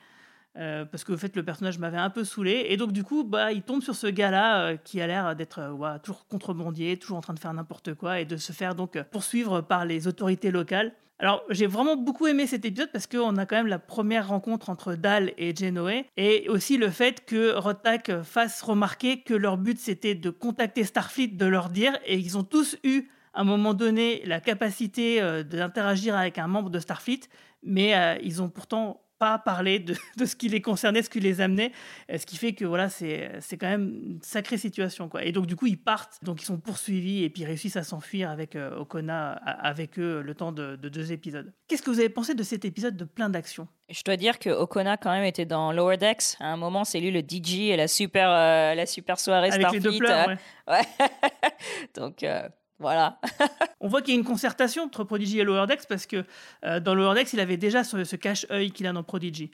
Euh, 0.57 0.85
parce 0.85 1.03
que 1.03 1.17
fait, 1.17 1.35
le 1.35 1.43
personnage 1.43 1.79
m'avait 1.79 1.99
un 1.99 2.11
peu 2.11 2.25
saoulé. 2.25 2.67
Et 2.69 2.77
donc, 2.77 2.93
du 2.93 3.03
coup, 3.03 3.25
bah, 3.25 3.53
il 3.53 3.63
tombe 3.63 3.83
sur 3.83 3.97
ce 3.97 4.07
gars-là 4.07 4.61
euh, 4.61 4.77
qui 4.77 5.01
a 5.01 5.07
l'air 5.07 5.35
d'être 5.35 5.59
euh, 5.59 5.99
toujours 5.99 6.27
contrebandier, 6.29 6.97
toujours 6.97 7.19
en 7.19 7.21
train 7.21 7.35
de 7.35 7.41
faire 7.41 7.53
n'importe 7.53 7.95
quoi 7.95 8.21
et 8.21 8.25
de 8.25 8.37
se 8.37 8.53
faire 8.53 8.75
donc 8.75 9.01
poursuivre 9.11 9.61
par 9.63 9.85
les 9.85 10.07
autorités 10.07 10.53
locales. 10.53 10.93
Alors, 11.19 11.43
j'ai 11.49 11.67
vraiment 11.67 11.97
beaucoup 11.97 12.27
aimé 12.27 12.47
cet 12.47 12.65
épisode 12.65 12.91
parce 12.93 13.07
qu'on 13.07 13.37
a 13.37 13.47
quand 13.47 13.57
même 13.57 13.67
la 13.67 13.79
première 13.79 14.29
rencontre 14.29 14.69
entre 14.69 14.95
Dal 14.95 15.33
et 15.39 15.55
Genoé 15.55 16.07
et 16.17 16.49
aussi 16.49 16.77
le 16.77 16.91
fait 16.91 17.25
que 17.25 17.57
Rotak 17.57 18.23
fasse 18.23 18.63
remarquer 18.63 19.23
que 19.23 19.35
leur 19.35 19.57
but 19.57 19.79
c'était 19.79 20.15
de 20.15 20.31
contacter 20.31 20.83
Starfleet, 20.83 21.29
de 21.29 21.47
leur 21.47 21.69
dire, 21.69 21.97
et 22.05 22.19
ils 22.19 22.37
ont 22.37 22.43
tous 22.43 22.77
eu 22.83 23.09
à 23.33 23.43
un 23.43 23.45
moment 23.45 23.75
donné 23.75 24.23
la 24.27 24.41
capacité 24.41 25.21
d'interagir 25.45 26.17
avec 26.17 26.39
un 26.39 26.49
membre 26.49 26.69
de 26.69 26.81
Starfleet, 26.81 27.21
mais 27.63 28.19
ils 28.23 28.43
ont 28.43 28.49
pourtant 28.49 29.04
pas 29.19 29.39
parler 29.39 29.79
de, 29.79 29.95
de 30.19 30.25
ce 30.27 30.37
qui 30.37 30.49
les 30.49 30.61
concernait, 30.61 31.03
ce 31.03 31.11
qui 31.11 31.21
les 31.21 31.41
amenait, 31.41 31.73
euh, 32.11 32.19
ce 32.19 32.27
qui 32.27 32.37
fait 32.37 32.53
que 32.55 32.65
voilà, 32.65 32.89
c'est 32.89 33.31
quand 33.53 33.69
même 33.69 34.01
une 34.05 34.23
sacrée 34.23 34.59
situation. 34.59 35.09
Quoi. 35.09 35.25
Et 35.25 35.33
donc, 35.33 35.47
du 35.47 35.57
coup, 35.57 35.67
ils 35.67 35.77
partent, 35.81 36.19
donc 36.23 36.43
ils 36.43 36.45
sont 36.45 36.59
poursuivis 36.59 37.23
et 37.25 37.31
puis 37.31 37.43
ils 37.43 37.47
réussissent 37.47 37.77
à 37.77 37.83
s'enfuir 37.83 38.31
avec 38.31 38.57
euh, 38.57 38.77
Okona, 38.79 39.33
a- 39.33 39.67
avec 39.69 39.99
eux, 39.99 40.21
le 40.23 40.35
temps 40.35 40.53
de, 40.53 40.77
de 40.77 40.89
deux 40.89 41.13
épisodes. 41.13 41.53
Qu'est-ce 41.69 41.83
que 41.83 41.91
vous 41.91 42.01
avez 42.01 42.09
pensé 42.09 42.35
de 42.35 42.43
cet 42.43 42.65
épisode 42.65 42.97
de 42.97 43.05
plein 43.05 43.29
d'actions 43.31 43.69
Je 43.89 44.03
dois 44.05 44.17
dire 44.17 44.39
que 44.39 44.51
Okona 44.51 44.97
quand 44.97 45.13
même 45.13 45.25
était 45.25 45.47
dans 45.47 45.73
Lower 45.73 45.97
Decks. 45.97 46.37
À 46.41 46.47
un 46.53 46.57
moment, 46.57 46.85
c'est 46.85 47.01
lui 47.01 47.11
le 47.11 47.21
DJ 47.21 47.71
et 47.71 47.77
la 47.77 47.89
super, 47.89 48.29
euh, 48.31 48.75
la 48.75 48.87
super 48.87 49.19
soirée 49.19 49.51
Avec 49.51 49.71
les 49.73 49.81
deux 49.81 49.97
pleurs, 49.99 50.29
euh, 50.29 50.35
ouais. 50.73 50.81
ouais. 50.99 51.51
Donc 51.95 52.23
euh, 52.23 52.49
voilà. 52.85 53.19
On 53.81 53.89
voit 53.89 54.01
qu'il 54.03 54.15
y 54.15 54.17
a 54.17 54.21
une 54.21 54.27
concertation 54.27 54.85
entre 54.85 55.05
Prodigy 55.05 55.41
et 55.41 55.45
Lower 55.45 55.67
Decks 55.67 55.87
parce 55.89 56.07
que 56.07 56.25
euh, 56.65 56.81
dans 56.81 56.95
Lower 56.95 57.15
Decks, 57.15 57.33
il 57.33 57.41
avait 57.41 57.57
déjà 57.57 57.83
ce, 57.85 58.05
ce 58.05 58.17
cache-œil 58.17 58.71
qu'il 58.71 58.87
a 58.87 58.93
dans 58.93 59.03
Prodigy. 59.03 59.51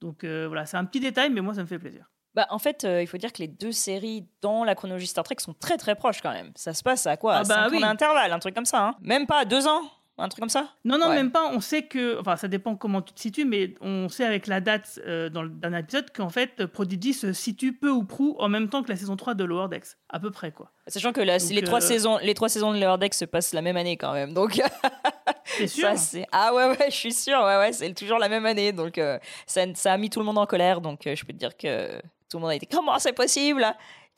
Donc 0.00 0.24
euh, 0.24 0.46
voilà, 0.48 0.66
c'est 0.66 0.76
un 0.76 0.84
petit 0.84 1.00
détail, 1.00 1.30
mais 1.30 1.40
moi, 1.40 1.54
ça 1.54 1.60
me 1.62 1.66
fait 1.66 1.78
plaisir. 1.78 2.10
Bah, 2.34 2.46
en 2.50 2.58
fait, 2.58 2.84
euh, 2.84 3.02
il 3.02 3.06
faut 3.06 3.16
dire 3.18 3.32
que 3.32 3.38
les 3.38 3.48
deux 3.48 3.72
séries 3.72 4.24
dans 4.40 4.62
la 4.64 4.74
chronologie 4.74 5.06
Star 5.08 5.24
Trek 5.24 5.36
sont 5.40 5.52
très 5.54 5.76
très 5.76 5.94
proches 5.96 6.22
quand 6.22 6.30
même. 6.32 6.52
Ça 6.54 6.72
se 6.74 6.82
passe 6.82 7.06
à 7.06 7.16
quoi? 7.16 7.34
Ah 7.34 7.38
À 7.40 7.44
bah 7.44 7.66
ans 7.66 7.70
oui. 7.70 7.80
d'intervalle, 7.80 8.32
un 8.32 8.38
truc 8.38 8.54
comme 8.54 8.64
ça. 8.66 8.86
hein. 8.88 8.94
Même 9.02 9.26
pas 9.26 9.40
à 9.40 9.44
deux 9.44 9.66
ans, 9.66 9.82
un 10.20 10.28
truc 10.28 10.40
comme 10.40 10.48
ça? 10.48 10.68
Non, 10.84 10.98
non, 10.98 11.08
Ouais. 11.08 11.14
même 11.16 11.30
pas. 11.30 11.48
On 11.52 11.60
sait 11.60 11.82
que, 11.82 12.20
enfin, 12.20 12.36
ça 12.36 12.46
dépend 12.48 12.76
comment 12.76 13.02
tu 13.02 13.12
te 13.12 13.20
situes, 13.20 13.44
mais 13.44 13.74
on 13.80 14.08
sait 14.08 14.24
avec 14.24 14.46
la 14.46 14.60
date 14.60 15.00
euh, 15.06 15.28
dans 15.28 15.42
le 15.42 15.48
dernier 15.48 15.80
épisode 15.80 16.10
qu'en 16.12 16.28
fait, 16.30 16.66
Prodigy 16.66 17.12
se 17.14 17.32
situe 17.32 17.72
peu 17.72 17.90
ou 17.90 18.04
prou 18.04 18.36
en 18.38 18.48
même 18.48 18.68
temps 18.68 18.82
que 18.82 18.88
la 18.90 18.96
saison 18.96 19.16
3 19.16 19.34
de 19.34 19.44
Lower 19.44 19.68
Decks. 19.68 19.86
À 20.08 20.20
peu 20.20 20.30
près, 20.30 20.52
quoi. 20.52 20.70
Sachant 20.86 21.12
que 21.12 21.20
la- 21.20 21.38
Donc, 21.38 21.50
les, 21.50 21.62
trois 21.62 21.78
euh, 21.82 21.86
saisons, 21.86 22.18
les 22.22 22.34
trois 22.34 22.48
saisons 22.48 22.72
de 22.72 22.78
Lower 22.80 22.98
Decks 22.98 23.14
se 23.14 23.24
passent 23.24 23.52
la 23.54 23.62
même 23.62 23.76
année 23.76 23.96
quand 23.96 24.12
même. 24.12 24.32
Donc, 24.34 24.60
C'est 25.44 25.66
sûr. 25.66 25.96
ça, 25.96 26.18
ah 26.32 26.54
ouais, 26.54 26.68
ouais, 26.68 26.86
je 26.90 26.94
suis 26.96 27.12
sûre. 27.12 27.40
Ouais, 27.42 27.56
ouais, 27.56 27.72
c'est 27.72 27.92
toujours 27.94 28.18
la 28.18 28.28
même 28.28 28.46
année. 28.46 28.72
Donc, 28.72 28.98
euh, 28.98 29.18
ça, 29.46 29.62
ça 29.74 29.92
a 29.92 29.96
mis 29.98 30.10
tout 30.10 30.20
le 30.20 30.24
monde 30.26 30.38
en 30.38 30.46
colère. 30.46 30.80
Donc, 30.80 31.06
euh, 31.06 31.14
je 31.16 31.24
peux 31.24 31.32
te 31.32 31.38
dire 31.38 31.56
que 31.56 31.98
tout 32.30 32.36
le 32.36 32.40
monde 32.42 32.50
a 32.50 32.54
été 32.54 32.66
comment 32.66 32.98
c'est 32.98 33.12
possible? 33.12 33.66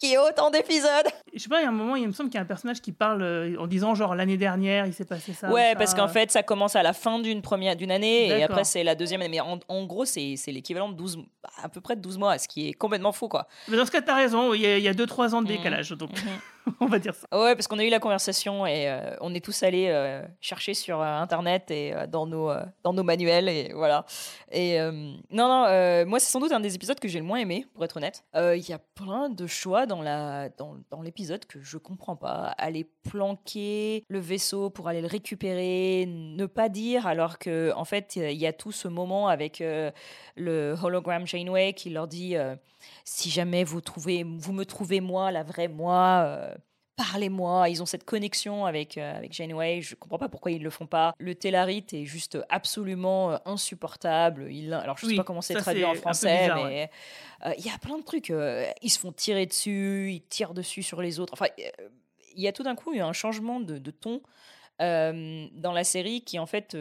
Qu'il 0.02 0.10
y 0.10 0.14
ait 0.14 0.18
autant 0.18 0.50
d'épisodes 0.50 1.06
Je 1.32 1.38
sais 1.38 1.48
pas, 1.48 1.60
il 1.60 1.62
y 1.62 1.66
a 1.66 1.68
un 1.68 1.72
moment, 1.72 1.94
il 1.94 2.06
me 2.08 2.12
semble 2.12 2.28
qu'il 2.28 2.36
y 2.36 2.40
a 2.40 2.42
un 2.42 2.46
personnage 2.46 2.80
qui 2.80 2.90
parle 2.90 3.22
euh, 3.22 3.56
en 3.58 3.68
disant, 3.68 3.94
genre, 3.94 4.16
l'année 4.16 4.36
dernière, 4.36 4.84
il 4.86 4.92
s'est 4.92 5.04
passé 5.04 5.32
ça. 5.32 5.48
Ouais, 5.48 5.70
ça. 5.70 5.76
parce 5.76 5.94
qu'en 5.94 6.08
fait, 6.08 6.32
ça 6.32 6.42
commence 6.42 6.74
à 6.74 6.82
la 6.82 6.92
fin 6.92 7.20
d'une 7.20 7.40
première 7.40 7.76
d'une 7.76 7.92
année 7.92 8.26
et 8.28 8.42
après 8.42 8.64
c'est 8.64 8.82
la 8.82 8.94
deuxième 8.96 9.20
année. 9.20 9.30
Mais 9.30 9.40
en, 9.40 9.60
en 9.68 9.84
gros, 9.84 10.04
c'est 10.04 10.34
c'est 10.36 10.50
l'équivalent 10.50 10.88
de 10.88 10.94
12, 10.96 11.18
bah, 11.42 11.50
à 11.62 11.68
peu 11.68 11.80
près 11.80 11.94
de 11.94 12.00
12 12.00 12.18
mois, 12.18 12.36
ce 12.38 12.48
qui 12.48 12.68
est 12.68 12.72
complètement 12.72 13.12
fou, 13.12 13.28
quoi. 13.28 13.46
Mais 13.68 13.76
dans 13.76 13.86
ce 13.86 13.90
cas, 13.92 14.02
t'as 14.02 14.16
raison, 14.16 14.52
il 14.54 14.60
y 14.62 14.88
a 14.88 14.92
2-3 14.92 15.34
ans 15.34 15.42
de 15.42 15.48
Mhm. 15.50 15.56
décalage, 15.56 15.90
donc 15.92 16.10
Mhm. 16.10 16.18
on 16.80 16.86
va 16.86 16.98
dire 16.98 17.14
ça. 17.14 17.26
Ouais, 17.32 17.54
parce 17.54 17.66
qu'on 17.66 17.78
a 17.78 17.84
eu 17.84 17.88
la 17.88 17.98
conversation 17.98 18.66
et 18.66 18.88
euh, 18.88 19.16
on 19.20 19.34
est 19.34 19.44
tous 19.44 19.62
allés 19.62 19.88
euh, 19.88 20.22
chercher 20.40 20.74
sur 20.74 21.00
euh, 21.00 21.04
internet 21.04 21.70
et 21.70 21.94
dans 22.08 22.26
nos 22.26 22.52
dans 22.82 22.92
nos 22.92 23.02
manuels 23.02 23.48
et 23.48 23.72
voilà. 23.74 24.04
Et 24.50 24.78
non 25.30 25.48
non, 25.48 26.06
moi 26.06 26.20
c'est 26.20 26.30
sans 26.30 26.40
doute 26.40 26.52
un 26.52 26.60
des 26.60 26.74
épisodes 26.74 26.98
que 26.98 27.08
j'ai 27.08 27.18
le 27.18 27.24
moins 27.24 27.38
aimé, 27.38 27.66
pour 27.74 27.84
être 27.84 27.96
honnête. 27.96 28.24
Il 28.34 28.68
y 28.68 28.72
a 28.72 28.78
plein 28.78 29.28
de 29.28 29.46
choix 29.46 29.86
dans 29.86 30.02
la 30.02 30.48
dans, 30.50 30.76
dans 30.90 31.02
l'épisode 31.02 31.46
que 31.46 31.60
je 31.60 31.78
comprends 31.78 32.16
pas. 32.16 32.54
Aller 32.58 32.86
planquer 33.08 34.04
le 34.08 34.18
vaisseau 34.18 34.70
pour 34.70 34.88
aller 34.88 35.00
le 35.00 35.08
récupérer, 35.08 36.06
ne 36.06 36.46
pas 36.46 36.68
dire 36.68 37.06
alors 37.06 37.38
que 37.38 37.72
en 37.74 37.84
fait 37.84 38.16
il 38.16 38.38
y 38.38 38.46
a 38.46 38.52
tout 38.52 38.72
ce 38.72 38.88
moment 38.88 39.28
avec 39.28 39.62
le 40.36 40.74
hologram 40.82 41.26
Janeway 41.26 41.72
qui 41.72 41.90
leur 41.90 42.08
dit 42.08 42.36
si 43.04 43.30
jamais 43.30 43.64
vous 43.64 43.80
trouvez 43.80 44.24
vous 44.24 44.52
me 44.52 44.64
trouvez 44.64 45.00
moi 45.00 45.30
la 45.30 45.42
vraie 45.42 45.68
moi 45.68 46.52
Parlez-moi, 46.96 47.70
ils 47.70 47.82
ont 47.82 47.86
cette 47.86 48.04
connexion 48.04 48.66
avec, 48.66 48.98
euh, 48.98 49.16
avec 49.16 49.32
Janeway, 49.32 49.80
je 49.80 49.94
comprends 49.94 50.18
pas 50.18 50.28
pourquoi 50.28 50.50
ils 50.52 50.62
le 50.62 50.68
font 50.68 50.86
pas. 50.86 51.14
Le 51.18 51.34
Tellarit 51.34 51.86
est 51.92 52.04
juste 52.04 52.38
absolument 52.50 53.32
euh, 53.32 53.36
insupportable. 53.46 54.52
Il, 54.52 54.72
alors 54.74 54.98
je 54.98 55.06
sais 55.06 55.12
Oui, 55.12 55.16
pas 55.16 55.24
comment 55.24 55.40
c'est 55.40 55.54
traduit 55.54 55.84
en 55.84 55.94
français, 55.94 56.42
bizarre, 56.42 56.64
mais 56.64 56.90
euh, 57.46 57.54
il 57.56 57.64
y 57.64 57.70
a 57.70 57.78
plein 57.78 57.98
de 57.98 58.04
trucs. 58.04 58.30
euh, 58.30 58.70
ils 58.82 58.90
se 58.90 58.98
font 58.98 59.10
tirer 59.10 59.46
dessus, 59.46 60.12
ils 60.12 60.22
tirent 60.28 60.52
dessus 60.52 60.82
sur 60.82 61.00
les 61.00 61.18
autres. 61.18 61.32
Enfin, 61.32 61.46
il 62.34 62.42
y 62.42 62.46
a 62.46 62.52
tout 62.52 62.62
d'un 62.62 62.74
coup 62.74 62.92
eu 62.92 63.00
un 63.00 63.12
changement 63.14 63.58
de, 63.60 63.78
de 63.78 63.90
ton 63.90 64.20
dans 64.78 65.72
la 65.72 65.84
série 65.84 66.22
qui 66.22 66.40
en 66.40 66.46
fait, 66.46 66.76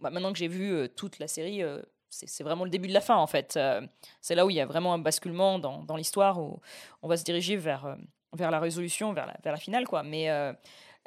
bah, 0.00 0.08
maintenant 0.08 0.32
que 0.32 0.38
j'ai 0.38 0.48
vu 0.48 0.88
toute 0.96 1.18
la 1.18 1.28
série, 1.28 1.62
c'est 2.08 2.44
vraiment 2.44 2.64
le 2.64 2.70
début 2.70 2.88
de 2.88 2.94
la 2.94 3.00
fin 3.00 3.16
en 3.16 3.26
fait. 3.26 3.56
Euh, 3.56 3.80
c'est 4.20 4.34
là 4.34 4.46
où 4.46 4.50
il 4.50 4.56
y 4.56 4.60
a 4.60 4.66
vraiment 4.66 4.94
un 4.94 4.98
basculement 4.98 5.58
dans, 5.58 5.82
dans 5.82 5.96
l'histoire 5.96 6.40
où 6.40 6.60
on 7.02 7.08
va 7.08 7.16
se 7.16 7.24
diriger 7.24 7.56
vers, 7.56 7.96
vers 8.34 8.50
la 8.50 8.60
résolution, 8.60 9.12
vers 9.12 9.26
la, 9.26 9.36
vers 9.42 9.52
la 9.52 9.58
finale 9.58 9.86
quoi. 9.86 10.02
Mais 10.02 10.30
euh, 10.30 10.52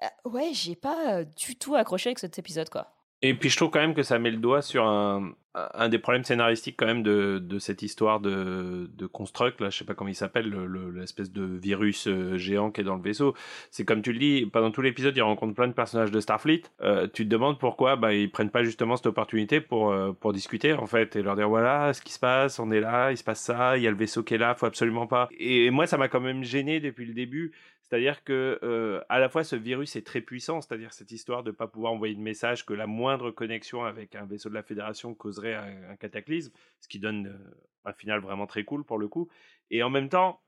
euh, 0.03 0.29
ouais, 0.29 0.51
j'ai 0.53 0.75
pas 0.75 1.19
euh, 1.19 1.25
du 1.25 1.55
tout 1.55 1.75
accroché 1.75 2.09
avec 2.09 2.19
cet 2.19 2.39
épisode 2.39 2.69
quoi. 2.69 2.96
Et 3.23 3.33
puis 3.33 3.49
je 3.49 3.57
trouve 3.57 3.71
quand 3.71 3.79
même 3.79 3.95
que 3.95 4.03
ça 4.03 4.19
met 4.19 4.29
le 4.29 4.37
doigt 4.37 4.61
sur 4.61 4.85
un, 4.85 5.33
des 5.89 5.97
problèmes 5.97 6.23
scénaristiques 6.23 6.75
quand 6.77 6.85
même 6.85 7.01
de, 7.01 7.57
cette 7.57 7.81
histoire 7.81 8.19
de, 8.19 8.87
de 8.93 9.05
Construct, 9.07 9.59
là, 9.59 9.71
je 9.71 9.77
sais 9.79 9.85
pas 9.85 9.95
comment 9.95 10.09
il 10.11 10.15
s'appelle, 10.15 10.47
le- 10.47 10.67
le- 10.67 10.91
l'espèce 10.91 11.31
de 11.31 11.43
virus 11.43 12.07
euh, 12.07 12.37
géant 12.37 12.69
qui 12.69 12.81
est 12.81 12.83
dans 12.83 12.95
le 12.95 13.01
vaisseau. 13.01 13.33
C'est 13.71 13.83
comme 13.85 14.03
tu 14.03 14.13
le 14.13 14.19
dis, 14.19 14.45
pendant 14.45 14.69
tout 14.69 14.83
l'épisode, 14.83 15.17
il 15.17 15.21
rencontre 15.23 15.55
plein 15.55 15.67
de 15.67 15.73
personnages 15.73 16.11
de 16.11 16.19
Starfleet. 16.19 16.61
Euh, 16.81 17.07
tu 17.11 17.23
te 17.23 17.29
demandes 17.29 17.57
pourquoi 17.57 17.95
bah, 17.95 18.13
ils 18.13 18.29
prennent 18.29 18.51
pas 18.51 18.63
justement 18.63 18.97
cette 18.97 19.07
opportunité 19.07 19.61
pour, 19.61 19.91
euh, 19.91 20.11
pour 20.13 20.31
discuter 20.31 20.73
en 20.73 20.85
fait 20.85 21.15
et 21.15 21.23
leur 21.23 21.35
dire 21.35 21.49
voilà 21.49 21.93
ce 21.93 22.03
qui 22.03 22.13
se 22.13 22.19
passe, 22.19 22.59
on 22.59 22.69
est 22.69 22.81
là, 22.81 23.09
il 23.11 23.17
se 23.17 23.23
passe 23.23 23.41
ça, 23.41 23.77
il 23.77 23.83
y 23.83 23.87
a 23.87 23.91
le 23.91 23.97
vaisseau 23.97 24.21
qui 24.21 24.35
est 24.35 24.37
là, 24.37 24.53
faut 24.53 24.67
absolument 24.67 25.07
pas. 25.07 25.27
Et 25.39 25.71
moi 25.71 25.87
ça 25.87 25.97
m'a 25.97 26.07
quand 26.07 26.21
même 26.21 26.43
gêné 26.43 26.79
depuis 26.79 27.05
le 27.07 27.15
début. 27.15 27.51
C'est-à-dire 27.89 28.23
que 28.23 29.01
à 29.09 29.19
la 29.19 29.29
fois 29.29 29.43
ce 29.43 29.55
virus 29.55 29.95
est 29.95 30.05
très 30.05 30.21
puissant, 30.21 30.61
c'est-à-dire 30.61 30.93
cette 30.93 31.11
histoire 31.11 31.43
de 31.43 31.51
pas 31.51 31.67
pouvoir 31.67 31.93
envoyer 31.93 32.15
de 32.15 32.19
message 32.19 32.65
que 32.65 32.73
la 32.73 32.87
moindre 32.87 33.31
connexion 33.31 33.85
avec 33.85 34.15
un 34.15 34.25
vaisseau 34.25 34.49
de 34.49 34.53
la 34.53 34.63
Fédération 34.63 35.13
causerait 35.13 35.55
un, 35.55 35.95
cataclysme, 35.95 36.51
ce 36.81 36.87
qui 36.87 36.99
donne 36.99 37.39
un 37.85 37.93
final 37.93 38.19
vraiment 38.19 38.45
très 38.45 38.65
cool 38.65 38.83
pour 38.83 38.97
le 38.97 39.07
coup. 39.07 39.29
Et 39.71 39.83
en 39.83 39.89
même 39.89 40.09
temps, 40.09 40.41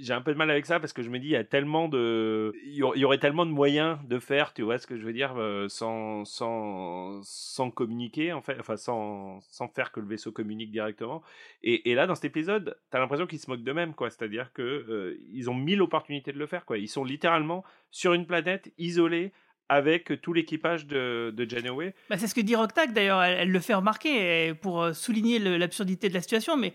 j'ai 0.00 0.12
un 0.12 0.20
peu 0.20 0.32
de 0.32 0.38
mal 0.38 0.50
avec 0.50 0.66
ça 0.66 0.80
parce 0.80 0.92
que 0.92 1.02
je 1.02 1.08
me 1.08 1.18
dis 1.18 1.28
il 1.28 1.32
y 1.32 1.36
a 1.36 1.44
tellement 1.44 1.88
de 1.88 2.52
il 2.64 2.74
y 2.74 3.04
aurait 3.04 3.18
tellement 3.18 3.46
de 3.46 3.50
moyens 3.50 3.98
de 4.06 4.18
faire 4.18 4.52
tu 4.52 4.62
vois 4.62 4.78
ce 4.78 4.86
que 4.86 4.96
je 4.96 5.04
veux 5.04 5.12
dire 5.12 5.34
euh, 5.36 5.68
sans 5.68 6.24
sans 6.24 7.20
sans 7.22 7.70
communiquer 7.70 8.32
en 8.32 8.42
fait 8.42 8.56
enfin 8.58 8.76
sans 8.76 9.40
sans 9.40 9.68
faire 9.68 9.92
que 9.92 10.00
le 10.00 10.06
vaisseau 10.06 10.32
communique 10.32 10.70
directement. 10.70 11.22
Et, 11.62 11.94
là 11.94 12.06
dans 12.06 12.14
cet 12.14 12.26
épisode 12.26 12.76
t'as 12.90 12.98
l'impression 12.98 13.26
qu'ils 13.26 13.38
se 13.38 13.50
moquent 13.50 13.62
d'eux-mêmes 13.62 13.94
quoi. 13.94 14.10
C'est 14.10 14.22
à 14.22 14.28
dire 14.28 14.52
que 14.52 14.62
euh, 14.62 15.18
ils 15.32 15.50
ont 15.50 15.54
mille 15.54 15.82
opportunités 15.82 16.32
de 16.32 16.38
le 16.38 16.46
faire 16.46 16.64
quoi. 16.64 16.78
Ils 16.78 16.88
sont 16.88 17.04
littéralement 17.04 17.64
sur 17.90 18.14
une 18.14 18.26
planète 18.26 18.72
isolée 18.78 19.32
avec 19.68 20.20
tout 20.20 20.32
l'équipage 20.32 20.86
de, 20.86 21.32
de 21.34 21.48
Janeway. 21.48 21.94
Bah, 22.10 22.18
c'est 22.18 22.26
ce 22.26 22.34
que 22.34 22.40
dit 22.40 22.54
Roctac 22.54 22.92
d'ailleurs, 22.92 23.22
elle, 23.22 23.50
le 23.50 23.60
fait 23.60 23.74
remarquer 23.74 24.54
pour 24.54 24.82
euh, 24.82 24.92
souligner 24.92 25.38
l'absurdité 25.38 26.08
de 26.08 26.14
la 26.14 26.20
situation, 26.20 26.56
mais 26.56 26.74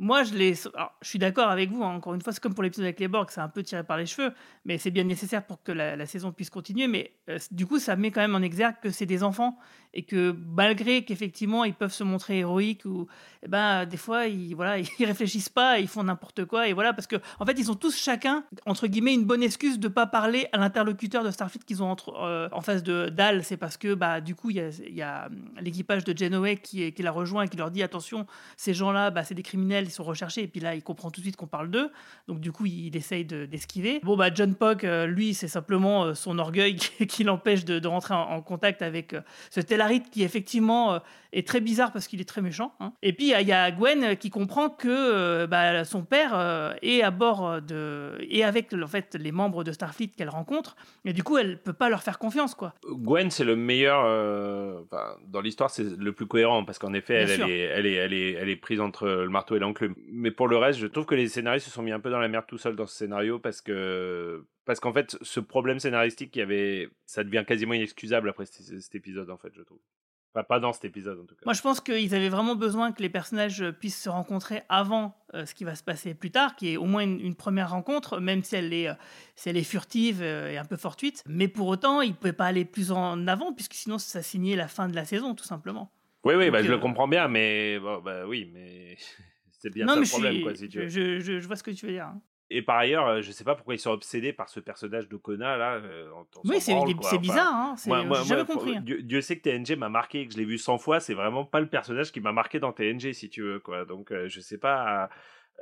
moi 0.00 0.22
je 0.22 0.54
suis 1.02 1.18
d'accord 1.18 1.50
avec 1.50 1.70
vous, 1.70 1.84
hein, 1.84 1.94
encore 1.94 2.14
une 2.14 2.22
fois, 2.22 2.32
c'est 2.32 2.40
comme 2.40 2.54
pour 2.54 2.62
l'épisode 2.62 2.86
avec 2.86 2.98
les 3.00 3.06
Borg, 3.06 3.28
c'est 3.30 3.42
un 3.42 3.50
peu 3.50 3.62
tiré 3.62 3.84
par 3.84 3.98
les 3.98 4.06
cheveux, 4.06 4.32
mais 4.64 4.78
c'est 4.78 4.90
bien 4.90 5.04
nécessaire 5.04 5.44
pour 5.44 5.62
que 5.62 5.72
la, 5.72 6.06
saison 6.06 6.32
puisse 6.32 6.48
continuer. 6.48 6.88
Mais 6.88 7.12
euh, 7.28 7.38
du 7.50 7.66
coup, 7.66 7.78
ça 7.78 7.96
met 7.96 8.10
quand 8.10 8.22
même 8.22 8.34
en 8.34 8.40
exergue 8.40 8.76
que 8.82 8.90
c'est 8.90 9.04
des 9.04 9.22
enfants 9.22 9.58
et 9.92 10.02
que 10.02 10.36
malgré 10.46 11.04
qu'effectivement 11.04 11.64
ils 11.64 11.74
peuvent 11.74 11.92
se 11.92 12.04
montrer 12.04 12.38
héroïques 12.38 12.84
ou 12.84 13.08
eh 13.42 13.48
ben 13.48 13.86
des 13.86 13.96
fois 13.96 14.26
ils 14.26 14.54
voilà 14.54 14.78
ils 14.98 15.04
réfléchissent 15.04 15.48
pas 15.48 15.78
ils 15.80 15.88
font 15.88 16.04
n'importe 16.04 16.44
quoi 16.44 16.68
et 16.68 16.72
voilà 16.72 16.92
parce 16.92 17.06
que 17.06 17.16
en 17.38 17.46
fait 17.46 17.58
ils 17.58 17.70
ont 17.70 17.74
tous 17.74 17.96
chacun 17.96 18.44
entre 18.66 18.86
guillemets 18.86 19.14
une 19.14 19.24
bonne 19.24 19.42
excuse 19.42 19.78
de 19.78 19.88
pas 19.88 20.06
parler 20.06 20.46
à 20.52 20.58
l'interlocuteur 20.58 21.24
de 21.24 21.30
Starfleet 21.30 21.62
qu'ils 21.66 21.82
ont 21.82 21.90
entre, 21.90 22.14
euh, 22.22 22.48
en 22.52 22.60
face 22.60 22.82
de 22.82 23.08
Dal 23.08 23.44
c'est 23.44 23.56
parce 23.56 23.76
que 23.76 23.94
bah 23.94 24.20
du 24.20 24.34
coup 24.34 24.50
il 24.50 24.56
y 24.56 25.02
a, 25.02 25.22
a, 25.22 25.26
hum, 25.26 25.50
l'équipage 25.60 26.04
de 26.04 26.16
Janeway 26.16 26.56
qui, 26.56 26.92
qui 26.92 27.02
la 27.02 27.10
rejoint 27.10 27.42
et 27.42 27.48
qui 27.48 27.56
leur 27.56 27.70
dit 27.70 27.82
attention 27.82 28.26
ces 28.56 28.74
gens 28.74 28.92
là 28.92 29.10
bah, 29.10 29.24
c'est 29.24 29.34
des 29.34 29.42
criminels 29.42 29.89
ils 29.90 29.92
sont 29.92 30.04
recherchés 30.04 30.42
et 30.42 30.48
puis 30.48 30.60
là 30.60 30.74
il 30.74 30.82
comprend 30.82 31.10
tout 31.10 31.20
de 31.20 31.24
suite 31.26 31.36
qu'on 31.36 31.46
parle 31.46 31.70
d'eux 31.70 31.90
donc 32.28 32.40
du 32.40 32.52
coup 32.52 32.66
il, 32.66 32.86
il 32.86 32.96
essaye 32.96 33.24
de- 33.24 33.44
d'esquiver 33.46 34.00
bon 34.02 34.16
bah 34.16 34.30
John 34.34 34.54
Pock 34.54 34.84
euh, 34.84 35.06
lui 35.06 35.34
c'est 35.34 35.48
simplement 35.48 36.04
euh, 36.04 36.14
son 36.14 36.38
orgueil 36.38 36.76
qui, 36.76 37.06
qui 37.06 37.24
l'empêche 37.24 37.64
de, 37.64 37.78
de 37.78 37.88
rentrer 37.88 38.14
en, 38.14 38.20
en 38.30 38.40
contact 38.42 38.82
avec 38.82 39.14
euh, 39.14 39.20
ce 39.50 39.60
Tellarit 39.60 40.02
qui 40.02 40.22
effectivement 40.22 41.00
est 41.32 41.46
très 41.46 41.60
bizarre 41.60 41.92
parce 41.92 42.08
qu'il 42.08 42.20
est 42.20 42.28
très 42.28 42.42
méchant. 42.42 42.72
hein. 42.80 42.92
Et 43.02 43.12
puis 43.12 43.32
il 43.38 43.46
y 43.48 43.52
a- 43.52 43.70
Gwen 43.70 44.16
qui 44.16 44.30
comprend 44.30 44.68
que 44.70 45.46
bah, 45.46 45.84
son 45.84 46.02
père 46.02 46.74
est 46.82 47.02
à 47.02 47.10
bord 47.10 47.60
de 47.62 48.16
et 48.20 48.42
avec 48.44 48.72
en 48.72 48.86
fait 48.86 49.14
les 49.18 49.32
membres 49.32 49.62
de 49.64 49.72
Starfleet 49.72 50.08
qu'elle 50.16 50.28
rencontre 50.28 50.76
et 51.04 51.12
du 51.12 51.22
coup 51.22 51.36
elle 51.38 51.58
peut 51.58 51.72
pas 51.72 51.88
leur 51.88 52.02
faire 52.02 52.18
confiance 52.18 52.54
quoi. 52.54 52.74
Gwen, 52.84 53.30
c'est 53.30 53.44
le 53.44 53.56
meilleur. 53.56 54.02
euh, 54.04 54.80
enfin, 54.84 55.16
dans 55.28 55.40
l'histoire, 55.40 55.70
c'est 55.70 55.84
le 55.98 56.12
plus 56.12 56.26
cohérent 56.26 56.64
parce 56.64 56.78
qu'en 56.78 56.92
effet, 56.94 57.14
elle, 57.14 57.30
elle, 57.30 57.42
est, 57.50 57.58
elle, 57.58 57.86
est, 57.86 57.94
elle, 57.94 58.12
est, 58.12 58.32
elle 58.32 58.48
est 58.48 58.56
prise 58.56 58.80
entre 58.80 59.06
le 59.08 59.28
marteau 59.28 59.56
et 59.56 59.58
l'enclume. 59.58 59.79
Mais 60.08 60.30
pour 60.30 60.48
le 60.48 60.56
reste, 60.56 60.78
je 60.78 60.86
trouve 60.86 61.06
que 61.06 61.14
les 61.14 61.28
scénaristes 61.28 61.66
se 61.66 61.72
sont 61.72 61.82
mis 61.82 61.92
un 61.92 62.00
peu 62.00 62.10
dans 62.10 62.18
la 62.18 62.28
merde 62.28 62.44
tout 62.46 62.58
seuls 62.58 62.76
dans 62.76 62.86
ce 62.86 62.96
scénario 62.96 63.38
parce 63.38 63.60
que 63.60 64.44
parce 64.64 64.78
qu'en 64.78 64.92
fait, 64.92 65.18
ce 65.22 65.40
problème 65.40 65.80
scénaristique, 65.80 66.30
qui 66.30 66.40
avait, 66.40 66.90
ça 67.04 67.24
devient 67.24 67.44
quasiment 67.46 67.74
inexcusable 67.74 68.28
après 68.28 68.46
cet, 68.46 68.94
épisode, 68.94 69.28
en 69.30 69.36
fait, 69.36 69.52
je 69.52 69.62
trouve. 69.62 69.80
Enfin, 70.32 70.44
pas 70.44 70.60
dans 70.60 70.72
cet 70.72 70.84
épisode, 70.84 71.18
en 71.18 71.24
tout 71.24 71.34
cas. 71.34 71.42
Moi 71.44 71.54
je 71.54 71.60
pense 71.60 71.80
qu'ils 71.80 72.14
avaient 72.14 72.28
vraiment 72.28 72.54
besoin 72.54 72.92
que 72.92 73.02
les 73.02 73.08
personnages 73.08 73.68
puissent 73.80 74.00
se 74.00 74.08
rencontrer 74.08 74.62
avant 74.68 75.16
euh, 75.34 75.44
ce 75.44 75.56
qui 75.56 75.64
va 75.64 75.74
se 75.74 75.82
passer 75.82 76.14
plus 76.14 76.30
tard, 76.30 76.54
qui 76.54 76.72
est 76.72 76.76
au 76.76 76.84
moins 76.84 77.02
une, 77.02 77.18
une 77.18 77.34
première 77.34 77.70
rencontre, 77.70 78.20
même 78.20 78.44
si 78.44 78.54
elle 78.54 78.72
est, 78.72 78.90
euh, 78.90 78.94
si 79.34 79.48
elle 79.48 79.56
est 79.56 79.64
furtive 79.64 80.20
euh, 80.22 80.52
et 80.52 80.56
un 80.56 80.64
peu 80.64 80.76
fortuite. 80.76 81.24
Mais 81.26 81.48
pour 81.48 81.66
autant 81.66 82.00
ils 82.00 82.14
pouvaient 82.14 82.32
pas 82.32 82.46
aller 82.46 82.64
plus 82.64 82.92
en 82.92 83.26
avant 83.26 83.52
puisque 83.52 83.74
sinon 83.74 83.98
ça 83.98 84.22
signait 84.22 84.54
la 84.54 84.68
fin 84.68 84.86
de 84.86 84.94
la 84.94 85.04
saison 85.04 85.34
tout 85.34 85.42
simplement. 85.42 85.90
Oui, 86.22 86.34
oui, 86.34 86.44
Donc, 86.44 86.52
bah, 86.52 86.62
je 86.62 86.70
le 86.70 86.78
comprends 86.78 87.08
bien, 87.08 87.28
mais 87.28 87.78
bon, 87.80 88.00
bah 88.00 88.26
oui, 88.26 88.48
mais 88.52 88.96
c'est 89.60 89.72
bien 89.72 89.86
non, 89.86 89.92
ça 89.92 89.94
mais 89.96 90.00
le 90.00 90.06
je, 90.06 90.10
problème, 90.10 90.32
suis- 90.34 90.42
quoi, 90.42 90.54
si 90.56 90.68
tu 90.68 90.78
veux. 90.80 90.88
je, 90.88 91.20
je- 91.20 91.38
je 91.38 91.46
vois 91.46 91.54
ce 91.56 91.62
que 91.62 91.70
tu 91.70 91.86
veux 91.86 91.92
dire. 91.92 92.06
hein. 92.06 92.20
Et 92.52 92.62
par 92.62 92.78
ailleurs, 92.78 93.06
euh, 93.06 93.22
je 93.22 93.30
sais 93.30 93.44
pas 93.44 93.54
pourquoi 93.54 93.74
ils 93.74 93.78
sont 93.78 93.92
obsédés 93.92 94.32
par 94.32 94.48
ce 94.48 94.58
personnage 94.58 95.08
d'Okona 95.08 95.56
là. 95.56 95.74
euh, 95.74 96.10
Oui, 96.44 96.56
c'est. 96.60 96.72
Enfin, 96.74 97.16
bizarre. 97.18 97.46
Hein, 97.54 97.74
moi- 97.86 98.22
jamais 98.24 98.42
moi, 98.42 98.44
compris. 98.54 98.76
hein. 98.76 98.80
Dieu, 98.84 99.02
Dieu 99.02 99.20
sait 99.20 99.38
que 99.38 99.42
TNG 99.48 99.76
m'a 99.76 99.88
marqué, 99.88 100.26
que 100.26 100.32
je 100.32 100.38
l'ai 100.38 100.44
vu 100.44 100.58
100 100.58 100.76
fois. 100.76 100.98
C'est 100.98 101.14
vraiment 101.14 101.44
pas 101.44 101.60
le 101.60 101.68
personnage 101.68 102.10
qui 102.10 102.20
m'a 102.20 102.32
marqué 102.32 102.58
dans 102.58 102.72
TNG, 102.72 103.12
si 103.12 103.30
tu 103.30 103.42
veux, 103.42 103.60
quoi. 103.60 103.84
Donc, 103.84 104.10
euh, 104.10 104.26
je 104.28 104.40
sais 104.40 104.58
pas. 104.58 105.08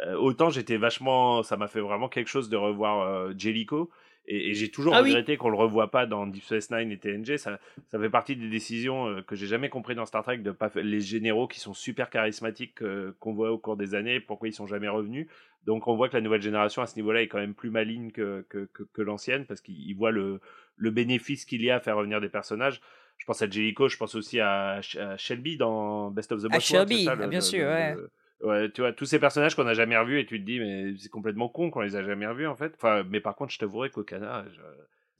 euh, 0.06 0.14
autant 0.14 0.48
j'étais 0.48 0.78
vachement. 0.78 1.42
Ça 1.42 1.58
m'a 1.58 1.66
fait 1.68 1.80
vraiment 1.80 2.08
quelque 2.08 2.28
chose 2.28 2.48
de 2.48 2.56
revoir 2.56 3.32
Jellico. 3.36 3.90
Et, 4.30 4.50
et 4.50 4.54
j'ai 4.54 4.70
toujours 4.70 4.94
Ah 4.94 5.02
oui. 5.02 5.08
regretté 5.08 5.38
qu'on 5.38 5.48
le 5.48 5.56
revoie 5.56 5.90
pas 5.90 6.04
dans 6.04 6.26
Deep 6.26 6.44
Space 6.44 6.70
Nine 6.70 6.92
et 6.92 6.98
TNG. 6.98 7.38
Ça, 7.38 7.58
ça 7.88 7.98
fait 7.98 8.10
partie 8.10 8.36
des 8.36 8.48
décisions 8.50 9.06
euh, 9.08 9.22
que 9.22 9.34
j'ai 9.34 9.46
jamais 9.46 9.70
compris 9.70 9.94
dans 9.94 10.04
Star 10.04 10.22
Trek 10.22 10.38
de 10.38 10.50
pas 10.50 10.70
les 10.74 11.00
généraux 11.00 11.48
qui 11.48 11.60
sont 11.60 11.72
super 11.72 12.10
charismatiques 12.10 12.82
euh, 12.82 13.16
qu'on 13.20 13.32
voit 13.32 13.50
au 13.52 13.56
cours 13.58 13.78
des 13.78 13.94
années. 13.94 14.20
Pourquoi 14.20 14.48
ils 14.48 14.52
sont 14.52 14.66
jamais 14.66 14.88
revenus 14.88 15.26
Donc 15.64 15.88
on 15.88 15.96
voit 15.96 16.10
que 16.10 16.14
la 16.16 16.20
nouvelle 16.20 16.42
génération 16.42 16.82
à 16.82 16.86
ce 16.86 16.96
niveau-là 16.96 17.22
est 17.22 17.28
quand 17.28 17.38
même 17.38 17.54
plus 17.54 17.70
maligne 17.70 18.10
que, 18.10 18.44
que, 18.50 18.68
que, 18.74 18.82
que 18.82 19.00
l'ancienne 19.02 19.46
parce 19.46 19.62
qu'ils 19.62 19.96
voient 19.96 20.10
le, 20.10 20.40
le 20.76 20.90
bénéfice 20.90 21.46
qu'il 21.46 21.62
y 21.62 21.70
a 21.70 21.76
à 21.76 21.80
faire 21.80 21.96
revenir 21.96 22.20
des 22.20 22.28
personnages. 22.28 22.82
Je 23.16 23.24
pense 23.24 23.40
à 23.42 23.48
Jellico, 23.48 23.88
je 23.88 23.96
pense 23.96 24.14
aussi 24.14 24.38
à, 24.40 24.80
Sh- 24.80 24.98
à 25.00 25.16
Shelby 25.16 25.56
dans 25.56 26.10
Best 26.10 26.30
of 26.32 26.42
the 26.42 26.44
À 26.44 26.48
Boss 26.50 26.70
World, 26.70 26.88
Shelby, 26.88 27.04
c'est 27.04 27.08
ça, 27.10 27.14
le- 27.16 27.26
bien 27.28 27.38
le- 27.38 27.44
sûr, 27.44 27.60
le- 27.60 27.66
ouais. 27.66 27.96
Ouais, 28.40 28.70
tu 28.70 28.82
vois, 28.82 28.92
tous 28.92 29.04
ces 29.04 29.18
personnages 29.18 29.54
qu'on 29.56 29.64
n'a 29.64 29.74
jamais 29.74 29.96
revus 29.98 30.20
et 30.20 30.26
tu 30.26 30.38
te 30.40 30.44
dis, 30.46 30.60
mais 30.60 30.94
c'est 30.98 31.08
complètement 31.08 31.48
con 31.48 31.70
qu'on 31.70 31.80
les 31.80 31.96
a 31.96 32.02
jamais 32.04 32.26
revus 32.26 32.46
en 32.46 32.54
fait. 32.54 32.72
Enfin, 32.76 33.02
mais 33.08 33.20
par 33.20 33.34
contre, 33.34 33.52
je 33.52 33.58
t'avouerai 33.58 33.90
qu'Okana, 33.90 34.44
je... 34.52 34.60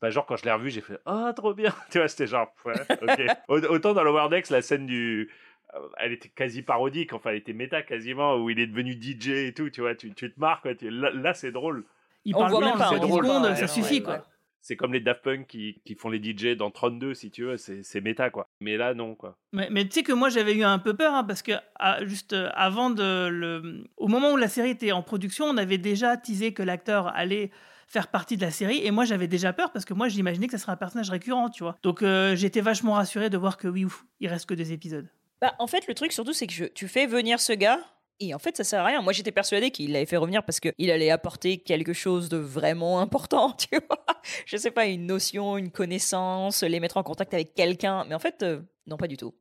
bah, 0.01 0.11
genre 0.11 0.25
quand 0.25 0.37
je 0.37 0.45
l'ai 0.45 0.53
revu, 0.53 0.71
j'ai 0.71 0.81
fait, 0.83 0.99
oh, 1.07 1.31
trop 1.35 1.53
bien. 1.53 1.75
tu 1.91 1.99
vois, 1.99 2.07
c'était 2.09 2.29
genre, 2.29 2.53
ouais, 2.65 2.75
ok. 3.03 3.21
Au- 3.49 3.59
Autant 3.75 3.93
dans 3.93 4.05
Lower 4.05 4.29
Decks, 4.31 4.51
la 4.51 4.63
scène 4.63 4.87
du. 4.87 5.31
euh, 5.75 5.79
Elle 5.99 6.13
était 6.13 6.29
quasi 6.29 6.63
parodique, 6.63 7.13
enfin, 7.13 7.31
elle 7.31 7.39
était 7.39 7.53
méta 7.53 7.83
quasiment, 7.83 8.37
où 8.37 8.51
il 8.51 8.61
est 8.61 8.69
devenu 8.69 8.93
DJ 8.95 9.31
et 9.49 9.53
tout, 9.55 9.69
tu 9.69 9.81
vois, 9.81 9.97
tu, 9.97 10.15
tu 10.15 10.33
te 10.33 10.39
marres, 10.39 10.61
quoi. 10.63 10.77
tu- 10.77 10.89
Là, 10.89 11.11
là, 11.11 11.35
c'est 11.35 11.51
drôle. 11.51 11.85
Il 12.25 12.37
On 12.37 12.39
parle 12.41 12.51
voit 12.53 12.61
blanc, 12.61 12.69
même 12.71 12.79
pas, 12.79 12.89
c'est 12.91 12.97
on 12.97 13.01
drôle. 13.01 13.25
secondes, 13.25 13.55
ça 13.57 13.67
suffit 13.67 13.97
ouais, 13.97 14.03
quoi. 14.03 14.15
ouais. 14.15 14.21
C'est 14.61 14.77
comme 14.77 14.93
les 14.93 15.01
Daft 15.01 15.23
Punk 15.23 15.47
qui, 15.47 15.81
qui 15.85 15.95
font 15.95 16.11
les 16.11 16.19
DJ 16.23 16.57
dans 16.57 16.71
32, 16.71 17.15
si 17.15 17.31
tu 17.31 17.45
veux, 17.45 17.57
c'est 17.57 17.83
c'est 17.83 18.01
méta, 18.01 18.29
quoi. 18.31 18.49
Mais 18.61 18.77
là, 18.77 18.93
non, 18.95 19.15
quoi. 19.15 19.37
Mais, 19.53 19.69
mais 19.71 19.85
tu 19.85 19.93
sais 19.93 20.03
que 20.03 20.13
moi 20.13 20.29
j'avais 20.29 20.55
eu 20.55 20.63
un 20.65 20.79
peu 20.79 20.95
peur 20.95 21.15
hein, 21.15 21.25
parce 21.25 21.43
que 21.43 21.53
ah, 21.79 22.05
juste 22.05 22.33
euh, 22.33 22.51
avant 22.55 22.91
de 22.91 23.29
le, 23.29 23.85
au 23.97 24.09
moment 24.09 24.33
où 24.33 24.37
la 24.37 24.49
série 24.49 24.71
était 24.71 24.93
en 24.93 25.03
production, 25.03 25.47
on 25.47 25.57
avait 25.57 25.79
déjà 25.79 26.17
teasé 26.17 26.53
que 26.53 26.63
l'acteur 26.63 27.09
allait 27.17 27.51
faire 27.87 28.09
partie 28.09 28.37
de 28.37 28.43
la 28.43 28.51
série 28.51 28.85
et 28.85 28.91
moi 28.91 29.05
j'avais 29.07 29.29
déjà 29.29 29.53
peur 29.55 29.73
parce 29.73 29.87
que 29.87 29.95
moi 29.95 30.09
j'imaginais 30.09 30.47
que 30.47 30.53
ça 30.53 30.59
serait 30.59 30.73
un 30.73 30.77
personnage 30.77 31.09
récurrent, 31.09 31.49
tu 31.49 31.63
vois. 31.63 31.77
Donc 31.83 32.03
euh, 32.03 32.37
j'étais 32.37 32.61
vachement 32.61 32.93
rassuré 32.95 33.31
de 33.31 33.39
voir 33.39 33.57
que 33.57 33.69
oui, 33.69 33.85
ouf, 33.87 34.05
il 34.21 34.29
reste 34.29 34.47
que 34.47 34.55
deux 34.55 34.73
épisodes. 34.73 35.09
Bah, 35.41 35.55
en 35.61 35.67
fait, 35.69 35.87
le 35.87 35.95
truc 35.95 36.13
surtout, 36.13 36.33
c'est 36.35 36.47
que 36.49 36.53
je- 36.53 36.65
tu 36.65 36.89
fais 36.89 37.07
venir 37.07 37.39
ce 37.41 37.53
gars. 37.53 37.79
Et 38.21 38.35
en 38.35 38.39
fait, 38.39 38.57
ça 38.57 38.65
sert 38.65 38.81
à 38.81 38.87
rien. 38.87 39.01
Moi, 39.01 39.13
j'étais 39.13 39.31
persuadée 39.31 39.71
qu'il 39.71 39.93
l'avait 39.93 40.07
fait 40.07 40.17
revenir 40.17 40.43
parce 40.43 40.59
qu'il 40.59 40.91
allait 40.91 41.11
apporter 41.11 41.59
quelque 41.59 41.93
chose 41.93 42.29
de 42.29 42.37
vraiment 42.37 43.01
important, 43.01 43.53
tu 43.59 43.79
vois. 43.89 44.05
Je 44.45 44.57
sais 44.57 44.73
pas, 44.73 44.87
une 44.87 45.07
notion, 45.07 45.57
une 45.57 45.71
connaissance, 45.71 46.63
les 46.63 46.81
mettre 46.81 46.97
en 46.97 47.05
contact 47.05 47.33
avec 47.33 47.55
quelqu'un. 47.55 48.05
Mais 48.09 48.17
en 48.17 48.19
fait, 48.19 48.43
euh, 48.43 48.61
non, 48.89 48.97
pas 48.97 49.07
du 49.07 49.17
tout. 49.17 49.35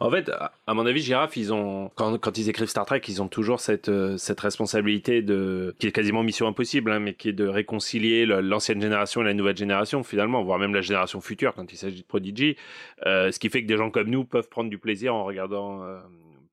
En 0.00 0.10
fait, 0.10 0.30
à 0.66 0.74
mon 0.74 0.84
avis, 0.84 1.00
Giraffe, 1.00 1.36
ils 1.36 1.52
ont 1.52 1.90
quand, 1.94 2.36
ils 2.36 2.48
écrivent 2.48 2.68
Star 2.68 2.86
Trek, 2.86 3.02
ils 3.06 3.22
ont 3.22 3.28
toujours 3.28 3.60
cette 3.60 3.88
euh, 3.88 4.16
cette 4.16 4.40
responsabilité 4.40 5.22
de 5.22 5.76
qui 5.78 5.86
est 5.86 5.92
quasiment 5.92 6.24
mission 6.24 6.48
impossible, 6.48 6.90
hein, 6.90 6.98
mais 6.98 7.14
qui 7.14 7.28
est 7.28 7.34
de 7.34 7.46
réconcilier 7.46 8.26
l'ancienne 8.26 8.80
génération 8.80 9.20
et 9.20 9.24
la 9.24 9.34
nouvelle 9.34 9.56
génération 9.56 10.02
finalement, 10.02 10.42
voire 10.42 10.58
même 10.58 10.74
la 10.74 10.80
génération 10.80 11.20
future 11.20 11.54
quand 11.54 11.72
il 11.72 11.76
s'agit 11.76 12.00
de 12.00 12.06
Prodigy. 12.06 12.56
Euh, 13.06 13.30
ce 13.30 13.38
qui 13.38 13.48
fait 13.48 13.62
que 13.62 13.68
des 13.68 13.76
gens 13.76 13.90
comme 13.90 14.08
nous 14.08 14.24
peuvent 14.24 14.48
prendre 14.48 14.70
du 14.70 14.78
plaisir 14.78 15.14
en 15.14 15.24
regardant. 15.24 15.84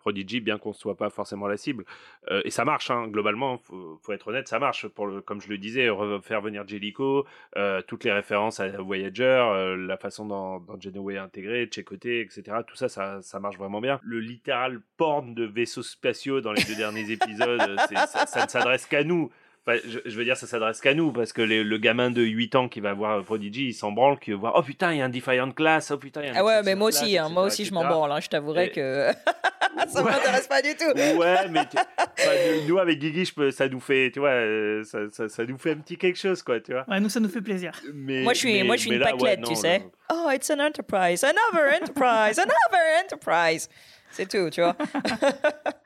Prodigy, 0.02 0.42
bien 0.42 0.58
qu'on 0.58 0.70
ne 0.70 0.76
soit 0.76 0.98
pas 0.98 1.10
forcément 1.10 1.48
la 1.48 1.58
cible. 1.58 1.86
Euh, 2.30 2.42
et 2.44 2.50
ça 2.50 2.66
marche, 2.66 2.92
hein, 2.92 3.08
globalement, 3.08 3.58
faut, 3.58 4.00
faut 4.02 4.12
être 4.12 4.28
honnête, 4.28 4.48
ça 4.48 4.60
marche. 4.60 4.88
Comme 5.26 5.42
je 5.42 5.48
le 5.48 5.58
disais, 5.58 5.88
faire 6.24 6.42
venir 6.42 6.68
Jellico, 6.68 7.26
euh, 7.56 7.82
toutes 7.88 8.04
les 8.04 8.12
références 8.12 8.60
à 8.60 8.68
Voyager, 8.70 9.24
euh, 9.24 9.78
la 9.78 9.98
façon 9.98 10.26
dont, 10.26 10.60
dont 10.60 10.80
Janeway 10.80 11.16
est 11.16 11.20
intégrée, 11.20 11.70
Checoté, 11.72 12.22
etc. 12.22 12.58
Tout 12.66 12.76
ça, 12.76 12.90
ça, 12.90 13.40
marche 13.40 13.58
vraiment 13.58 13.82
bien. 13.82 14.00
Le 14.04 14.20
littéral 14.20 14.82
porn 14.98 15.34
de 15.34 15.46
vaisseaux 15.46 15.84
spatiaux 15.84 16.42
dans 16.42 16.52
les 16.52 16.64
deux 16.64 16.76
derniers 16.76 17.10
épisodes, 17.12 17.62
ça 18.08 18.44
ne 18.44 18.50
s'adresse 18.50 18.86
qu'à 18.86 19.04
nous. 19.04 19.32
Enfin, 19.68 19.78
je, 19.88 20.00
je 20.04 20.18
veux 20.18 20.24
dire, 20.24 20.36
ça 20.38 20.48
s'adresse 20.48 20.82
qu'à 20.82 20.96
nous, 20.96 21.12
parce 21.12 21.34
que 21.34 21.42
les- 21.44 21.64
le 21.64 21.78
gamin 21.78 22.10
de 22.10 22.24
8 22.24 22.56
ans 22.56 22.68
qui 22.68 22.80
va 22.80 22.94
voir 22.94 23.24
Prodigy, 23.24 23.68
il 23.68 23.74
s'en 23.74 23.92
branle, 23.92 24.18
qui 24.18 24.32
va 24.32 24.38
voir, 24.38 24.54
oh 24.56 24.64
putain, 24.64 24.92
il 24.94 24.98
y 24.98 25.02
a 25.02 25.06
un 25.06 25.10
Defiant 25.10 25.52
Class, 25.52 25.92
oh 25.92 25.98
putain, 25.98 26.22
il 26.22 26.26
y 26.26 26.30
a 26.30 26.34
un 26.34 26.38
Ah 26.38 26.44
ouais, 26.44 26.64
mais 26.64 26.74
moi 26.74 26.90
Class, 26.90 27.04
aussi, 27.04 27.16
hein, 27.18 27.30
moi 27.30 27.44
etc., 27.46 27.54
aussi, 27.62 27.66
je 27.70 27.74
m'en 27.76 27.86
branle. 27.86 28.12
hein, 28.12 28.20
je 28.20 28.28
t'avouerai 28.28 28.66
Et- 28.66 28.72
que 28.72 29.12
ça 29.88 30.04
Ouais. 30.04 30.12
m'intéresse 30.12 30.48
pas 30.48 30.64
du 30.64 30.70
tout. 30.76 30.92
Ouais, 31.20 31.48
mais 31.52 31.64
tu- 31.70 31.78
enfin, 31.78 32.32
nous 32.68 32.80
avec 32.80 32.98
Guigui, 32.98 33.24
je 33.26 33.34
peux, 33.36 33.52
ça 33.52 33.70
nous 33.70 33.80
fait, 33.80 34.10
tu 34.12 34.20
vois, 34.20 34.30
euh, 34.30 34.84
ça, 34.84 34.98
ça, 35.12 35.30
ça 35.30 35.46
nous 35.46 35.60
fait 35.60 35.74
un 35.74 35.78
petit 35.78 35.96
quelque 35.96 36.18
chose, 36.18 36.42
quoi, 36.42 36.60
tu 36.60 36.72
vois. 36.72 36.84
Ouais, 36.88 37.00
nous 37.00 37.10
ça 37.10 37.20
nous 37.20 37.30
fait 37.30 37.42
plaisir. 37.42 37.74
Mais, 37.94 38.24
Moi, 38.24 38.34
je 38.34 38.40
suis, 38.40 38.54
mais- 38.54 38.64
moi, 38.64 38.76
je 38.78 38.82
suis 38.82 38.92
une 38.92 38.98
là, 38.98 39.06
ouais, 39.06 39.12
pâquelette, 39.12 39.40
non, 39.42 39.50
tu 39.50 39.56
sais. 39.56 39.86
Oh, 40.12 40.28
it's 40.34 40.50
an 40.50 40.58
enterprise, 40.60 41.24
another 41.24 41.72
enterprise, 41.80 42.40
another 42.40 43.04
enterprise. 43.04 43.70
C'est 44.10 44.28
tout, 44.28 44.50
tu 44.50 44.62
vois. 44.62 44.76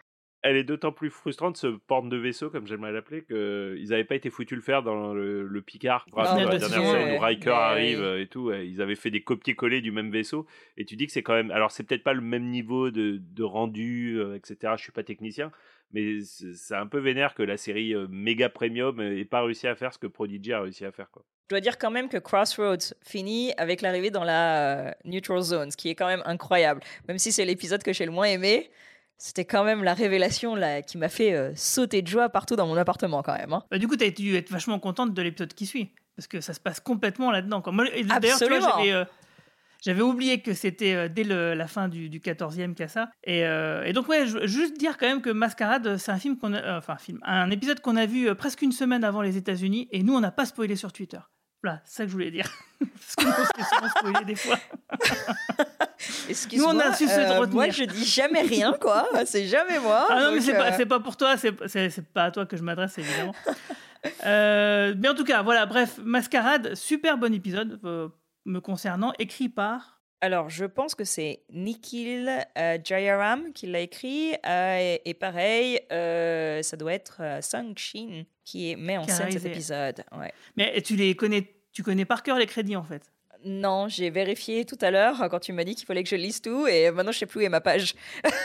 Elle 0.45 0.57
est 0.57 0.63
d'autant 0.63 0.91
plus 0.91 1.09
frustrante, 1.09 1.57
ce 1.57 1.67
porte 1.67 2.07
de 2.07 2.17
vaisseau, 2.17 2.49
comme 2.49 2.67
j'aimerais 2.67 2.91
l'appeler, 2.91 3.23
qu'ils 3.23 3.89
n'avaient 3.89 4.03
pas 4.03 4.15
été 4.15 4.29
foutus 4.29 4.55
le 4.55 4.61
faire 4.61 4.83
dans 4.83 5.13
le, 5.13 5.43
le 5.47 5.61
Picard. 5.61 6.05
Bref, 6.11 6.29
Non, 6.29 6.43
dans 6.43 6.49
la 6.51 6.57
dernière 6.57 6.91
scène 6.91 7.17
où 7.17 7.19
Riker 7.19 7.49
arrive 7.49 8.01
euh, 8.01 8.21
et 8.21 8.27
tout, 8.27 8.51
ils 8.53 8.81
avaient 8.81 8.95
fait 8.95 9.11
des 9.11 9.21
copier-coller 9.21 9.81
du 9.81 9.91
même 9.91 10.11
vaisseau. 10.11 10.45
Et 10.77 10.85
tu 10.85 10.95
dis 10.95 11.07
que 11.07 11.11
c'est 11.11 11.23
quand 11.23 11.33
même. 11.33 11.51
Alors, 11.51 11.71
c'est 11.71 11.83
peut-être 11.83 12.03
pas 12.03 12.13
le 12.13 12.21
même 12.21 12.49
niveau 12.49 12.91
de, 12.91 13.19
de 13.19 13.43
rendu, 13.43 14.19
euh, 14.19 14.35
etc. 14.35 14.73
Je 14.77 14.83
suis 14.83 14.91
pas 14.91 15.03
technicien, 15.03 15.51
mais 15.91 16.21
c'est 16.21 16.53
c'est 16.53 16.75
un 16.75 16.87
peu 16.87 16.99
vénère 16.99 17.33
que 17.35 17.43
la 17.43 17.57
série 17.57 17.93
euh, 17.93 18.07
méga 18.09 18.49
premium 18.49 18.97
n'ait 18.97 19.25
pas 19.25 19.41
réussi 19.41 19.67
à 19.67 19.75
faire 19.75 19.93
ce 19.93 19.99
que 19.99 20.07
Prodigy 20.07 20.53
a 20.53 20.61
réussi 20.61 20.85
à 20.85 20.91
faire, 20.91 21.09
quoi. 21.11 21.23
Je 21.47 21.53
dois 21.53 21.61
dire 21.61 21.77
quand 21.77 21.91
même 21.91 22.09
que 22.09 22.17
Crossroads 22.17 22.95
finit 23.03 23.53
avec 23.57 23.81
l'arrivée 23.81 24.09
dans 24.09 24.23
la 24.23 24.87
euh, 24.87 24.91
Neutral 25.03 25.41
Zone, 25.41 25.69
ce 25.69 25.77
qui 25.77 25.89
est 25.89 25.95
quand 25.95 26.07
même 26.07 26.23
incroyable. 26.25 26.81
Même 27.07 27.19
si 27.19 27.31
c'est 27.31 27.45
l'épisode 27.45 27.83
que 27.83 27.93
j'ai 27.93 28.05
le 28.05 28.11
moins 28.11 28.25
aimé, 28.25 28.71
c'était 29.17 29.45
quand 29.45 29.63
même 29.63 29.83
la 29.83 29.93
révélation 29.93 30.55
là, 30.55 30.81
qui 30.81 30.97
m'a 30.97 31.09
fait 31.09 31.33
euh, 31.33 31.51
sauter 31.55 32.01
de 32.01 32.07
joie 32.07 32.29
partout 32.29 32.55
dans 32.55 32.67
mon 32.67 32.75
appartement 32.77 33.21
quand 33.23 33.37
même. 33.37 33.53
hein. 33.53 33.63
Bah, 33.71 33.77
du 33.77 33.87
coup, 33.87 33.95
tu 33.95 34.05
as 34.05 34.09
dû 34.11 34.35
être 34.35 34.49
vachement 34.51 34.79
contente 34.79 35.13
de 35.13 35.21
l'épisode 35.21 35.53
qui 35.53 35.65
suit 35.65 35.91
parce 36.15 36.27
que 36.27 36.41
ça 36.41 36.53
se 36.53 36.59
passe 36.59 36.79
complètement 36.79 37.31
là-dedans. 37.31 37.61
D'ailleurs, 38.19 38.37
j'avais 38.77 38.93
euh, 38.93 39.05
j'avais 39.83 40.01
oublié 40.01 40.41
que 40.41 40.53
c'était 40.53 40.93
euh, 40.95 41.07
dès 41.09 41.23
le- 41.23 41.53
la 41.53 41.67
fin 41.67 41.87
du, 41.89 42.09
du 42.09 42.19
14e 42.19 42.73
qu'il 42.73 42.79
y 42.79 42.83
a 42.83 42.87
ça. 42.87 43.09
Et, 43.23 43.41
et 43.41 43.93
donc, 43.93 44.07
ouais, 44.09 44.25
juste 44.47 44.77
dire 44.77 44.97
quand 44.97 45.07
même 45.07 45.21
que 45.21 45.29
Mascarade, 45.29 45.97
c'est 45.97 46.11
un 46.11 46.17
film 46.17 46.37
qu'on 46.37 46.53
a, 46.53 46.77
enfin, 46.77 46.93
un 46.93 46.97
film, 46.97 47.19
un 47.23 47.49
épisode 47.51 47.81
qu'on 47.81 47.95
a 47.95 48.05
vu 48.05 48.33
presque 48.35 48.61
une 48.63 48.71
semaine 48.71 49.03
avant 49.03 49.21
les 49.21 49.37
États-Unis 49.37 49.87
et 49.91 50.01
nous, 50.03 50.15
on 50.15 50.21
n'a 50.21 50.31
pas 50.31 50.45
spoilé 50.45 50.75
sur 50.75 50.91
Twitter. 50.91 51.19
Voilà, 51.65 51.81
c'est 51.83 51.95
ça 51.97 52.03
que 52.03 52.09
je 52.09 52.13
voulais 52.13 52.29
dire. 52.31 52.47
Parce 52.79 53.15
que 53.15 53.23
nous, 53.25 53.31
on 53.31 53.63
se 53.63 53.75
souvent 53.75 53.89
spoiler 53.89 54.25
des 54.25 54.35
fois. 54.35 54.57
Excuse-moi, 56.29 56.73
Nous, 56.73 56.79
on 56.79 56.83
a 56.83 56.93
su 56.93 57.07
se 57.07 57.11
euh, 57.19 57.39
retenir. 57.39 57.55
moi 57.55 57.69
je 57.69 57.83
dis 57.85 58.05
jamais 58.05 58.41
rien 58.41 58.73
quoi, 58.79 59.07
c'est 59.25 59.45
jamais 59.47 59.79
moi. 59.79 60.05
Ah 60.09 60.23
non, 60.25 60.31
mais 60.33 60.41
c'est 60.41 60.53
pas, 60.53 60.71
euh, 60.71 60.73
c'est 60.77 60.85
pas 60.85 60.99
pour 60.99 61.17
toi, 61.17 61.37
c'est 61.37 61.53
c'est- 61.67 61.89
c'est 61.89 62.05
pas 62.05 62.25
à 62.25 62.31
toi 62.31 62.45
que 62.45 62.57
je 62.57 62.63
m'adresse, 62.63 62.97
évidemment. 62.97 63.33
Euh, 64.25 64.93
mais 64.97 65.07
en 65.09 65.15
tout 65.15 65.23
cas, 65.23 65.41
voilà, 65.41 65.65
bref, 65.65 65.99
Mascarade, 66.03 66.75
super 66.75 67.17
bon 67.17 67.33
épisode 67.33 67.79
euh, 67.85 68.09
me 68.45 68.59
concernant, 68.59 69.13
écrit 69.17 69.49
par. 69.49 70.01
Alors, 70.21 70.49
je 70.49 70.65
pense 70.65 70.95
que 70.95 71.03
c'est 71.03 71.43
Nikhil 71.51 72.29
euh, 72.57 72.77
Jayaram 72.83 73.51
qui 73.53 73.67
l'a 73.67 73.79
écrit. 73.79 74.33
euh, 74.47 74.77
et, 74.79 75.01
et 75.09 75.13
pareil, 75.13 75.79
euh, 75.91 76.61
ça 76.63 76.77
doit 76.77 76.93
être 76.93 77.21
Sang 77.41 77.73
Shin 77.75 78.23
qui 78.43 78.75
met 78.75 78.97
en 78.97 79.07
scène 79.07 79.31
cet 79.31 79.45
épisode. 79.45 80.03
Ouais. 80.17 80.31
Mais 80.55 80.81
tu 80.81 80.95
les 80.95 81.15
connais, 81.15 81.54
tu 81.75 81.83
connais 81.83 82.05
par 82.05 82.23
cœur 82.23 82.39
les 82.39 82.47
crédits 82.47 82.75
en 82.75 82.83
fait. 82.83 83.11
Non, 83.43 83.87
j'ai 83.87 84.09
vérifié 84.09 84.65
tout 84.65 84.77
à 84.81 84.89
l'heure 84.89 85.21
euh, 85.21 85.27
quand 85.27 85.39
tu 85.39 85.53
m'as 85.53 85.63
dit 85.63 85.75
qu'il 85.75 85.85
fallait 85.85 86.01
que 86.01 86.09
je 86.09 86.15
lise 86.15 86.41
tout 86.41 86.65
et 86.65 86.89
maintenant 86.89 87.11
je 87.11 87.19
sais 87.19 87.27
plus 87.27 87.41
où 87.41 87.43
est 87.43 87.49
ma 87.49 87.61
page. 87.61 87.93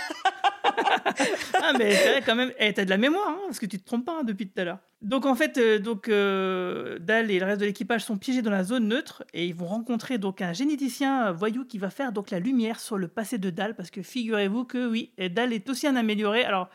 Ah, 1.62 1.72
mais 1.78 1.94
c'est 1.94 2.10
vrai 2.12 2.22
quand 2.24 2.34
même, 2.34 2.52
eh, 2.58 2.72
t'as 2.72 2.84
de 2.84 2.90
la 2.90 2.96
mémoire, 2.96 3.28
hein, 3.28 3.40
parce 3.46 3.58
que 3.58 3.66
tu 3.66 3.78
te 3.78 3.84
trompes 3.84 4.04
pas 4.04 4.20
hein, 4.20 4.24
depuis 4.24 4.48
tout 4.48 4.60
à 4.60 4.64
l'heure. 4.64 4.78
Donc 5.02 5.26
en 5.26 5.34
fait, 5.34 5.58
euh, 5.58 5.78
donc, 5.78 6.08
euh, 6.08 6.98
Dal 6.98 7.30
et 7.30 7.38
le 7.38 7.46
reste 7.46 7.60
de 7.60 7.66
l'équipage 7.66 8.04
sont 8.04 8.18
piégés 8.18 8.42
dans 8.42 8.50
la 8.50 8.64
zone 8.64 8.88
neutre 8.88 9.24
et 9.32 9.46
ils 9.46 9.54
vont 9.54 9.66
rencontrer 9.66 10.18
donc 10.18 10.42
un 10.42 10.52
généticien 10.52 11.28
euh, 11.28 11.32
voyou 11.32 11.64
qui 11.64 11.78
va 11.78 11.90
faire 11.90 12.12
donc 12.12 12.30
la 12.30 12.38
lumière 12.38 12.80
sur 12.80 12.98
le 12.98 13.08
passé 13.08 13.38
de 13.38 13.50
Dal, 13.50 13.74
parce 13.74 13.90
que 13.90 14.02
figurez-vous 14.02 14.64
que 14.64 14.88
oui, 14.88 15.12
Dal 15.30 15.52
est 15.52 15.68
aussi 15.70 15.86
un 15.86 15.96
amélioré. 15.96 16.44
Alors 16.44 16.68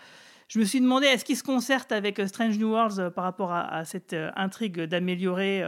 je 0.48 0.60
me 0.60 0.66
suis 0.66 0.80
demandé 0.80 1.08
est-ce 1.08 1.26
qu'il 1.26 1.36
se 1.36 1.44
concerte 1.44 1.92
avec 1.92 2.20
euh, 2.20 2.28
Strange 2.28 2.60
New 2.60 2.70
Worlds 2.70 3.00
euh, 3.00 3.10
par 3.10 3.24
rapport 3.24 3.52
à, 3.52 3.84
cette 3.84 4.14
euh, 4.14 4.30
intrigue 4.36 4.82
d'améliorer 4.82 5.64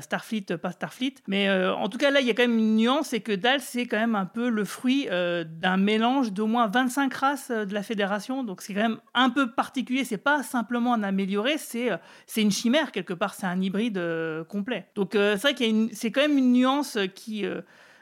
Starfleet, 0.00 0.56
pas 0.62 0.70
Starfleet. 0.70 1.14
Mais 1.26 1.50
en 1.50 1.88
tout 1.88 1.98
cas, 1.98 2.10
là, 2.10 2.20
il 2.20 2.26
y 2.26 2.30
a 2.30 2.34
quand 2.34 2.42
même 2.42 2.58
une 2.58 2.76
nuance, 2.76 3.08
c'est 3.08 3.20
que 3.20 3.32
Dal, 3.32 3.60
c'est 3.60 3.86
quand 3.86 3.98
même 3.98 4.14
un 4.14 4.26
peu 4.26 4.48
le 4.48 4.64
fruit 4.64 5.08
d'un 5.08 5.76
mélange 5.76 6.32
d'au 6.32 6.46
moins 6.46 6.68
25 6.68 7.12
races 7.14 7.50
de 7.50 7.74
la 7.74 7.82
Fédération. 7.82 8.44
Donc 8.44 8.62
c'est 8.62 8.74
quand 8.74 8.82
même 8.82 9.00
un 9.14 9.30
peu 9.30 9.50
particulier. 9.50 10.04
C'est 10.04 10.18
pas 10.18 10.42
simplement 10.44 10.94
un 10.94 11.02
amélioré, 11.02 11.58
c'est 11.58 11.90
c'est 12.26 12.42
une 12.42 12.52
chimère 12.52 12.92
quelque 12.92 13.14
part. 13.14 13.34
C'est 13.34 13.46
un 13.46 13.60
hybride 13.60 14.00
complet. 14.48 14.86
Donc 14.94 15.10
c'est 15.14 15.36
vrai 15.36 15.54
qu'il 15.54 15.76
y 15.76 15.86
a 15.86 15.88
c'est 15.92 16.12
quand 16.12 16.22
même 16.22 16.38
une 16.38 16.52
nuance 16.52 16.98
qui 17.14 17.44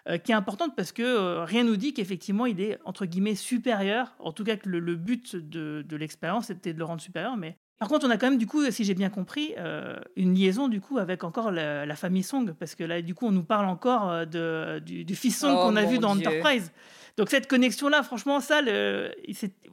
euh, 0.09 0.19
qui 0.19 0.33
est 0.33 0.35
importante 0.35 0.75
parce 0.77 0.93
que 0.93 1.03
euh, 1.03 1.45
rien 1.45 1.65
nous 1.65 1.77
dit 1.77 1.93
qu'effectivement 1.93 2.47
il 2.47 2.61
est 2.61 2.79
entre 2.85 3.07
guillemets 3.07 3.35
supérieur. 3.35 4.15
En 4.19 4.33
tout 4.33 4.45
cas, 4.45 4.57
que 4.57 4.69
le, 4.69 4.79
le 4.79 4.97
but 4.97 5.37
de, 5.37 5.83
de 5.83 5.97
l'expérience 5.97 6.51
était 6.51 6.73
de 6.73 6.79
le 6.79 6.85
rendre 6.85 7.01
supérieur. 7.01 7.37
Mais 7.37 7.57
par 7.79 7.89
contre, 7.89 8.07
on 8.07 8.11
a 8.11 8.19
quand 8.19 8.29
même 8.29 8.39
du 8.39 8.47
coup, 8.47 8.71
si 8.71 8.85
j'ai 8.85 8.95
bien 8.95 9.09
compris, 9.11 9.55
euh, 9.59 9.99
une 10.17 10.35
liaison 10.35 10.69
du 10.69 10.81
coup 10.81 10.99
avec 10.99 11.25
encore 11.25 11.51
la, 11.51 11.87
la 11.87 11.97
famille 11.97 12.23
Song 12.23 12.53
parce 12.59 12.75
que 12.75 12.85
là, 12.85 13.01
du 13.03 13.15
coup, 13.15 13.27
on 13.27 13.33
nous 13.33 13.45
parle 13.45 13.67
encore 13.67 14.11
euh, 14.11 14.25
de, 14.27 14.81
du, 14.81 15.05
du 15.05 15.15
fils 15.17 15.39
Song 15.39 15.55
Oh, 15.57 15.63
qu'on 15.69 15.77
a 15.77 15.85
vu 15.85 15.99
dans 15.99 16.15
Dieu. 16.15 16.27
Enterprise. 16.29 16.73
Donc 17.17 17.29
cette 17.31 17.47
connexion-là, 17.49 18.03
franchement, 18.03 18.41
ça, 18.41 18.63
le, 18.63 19.11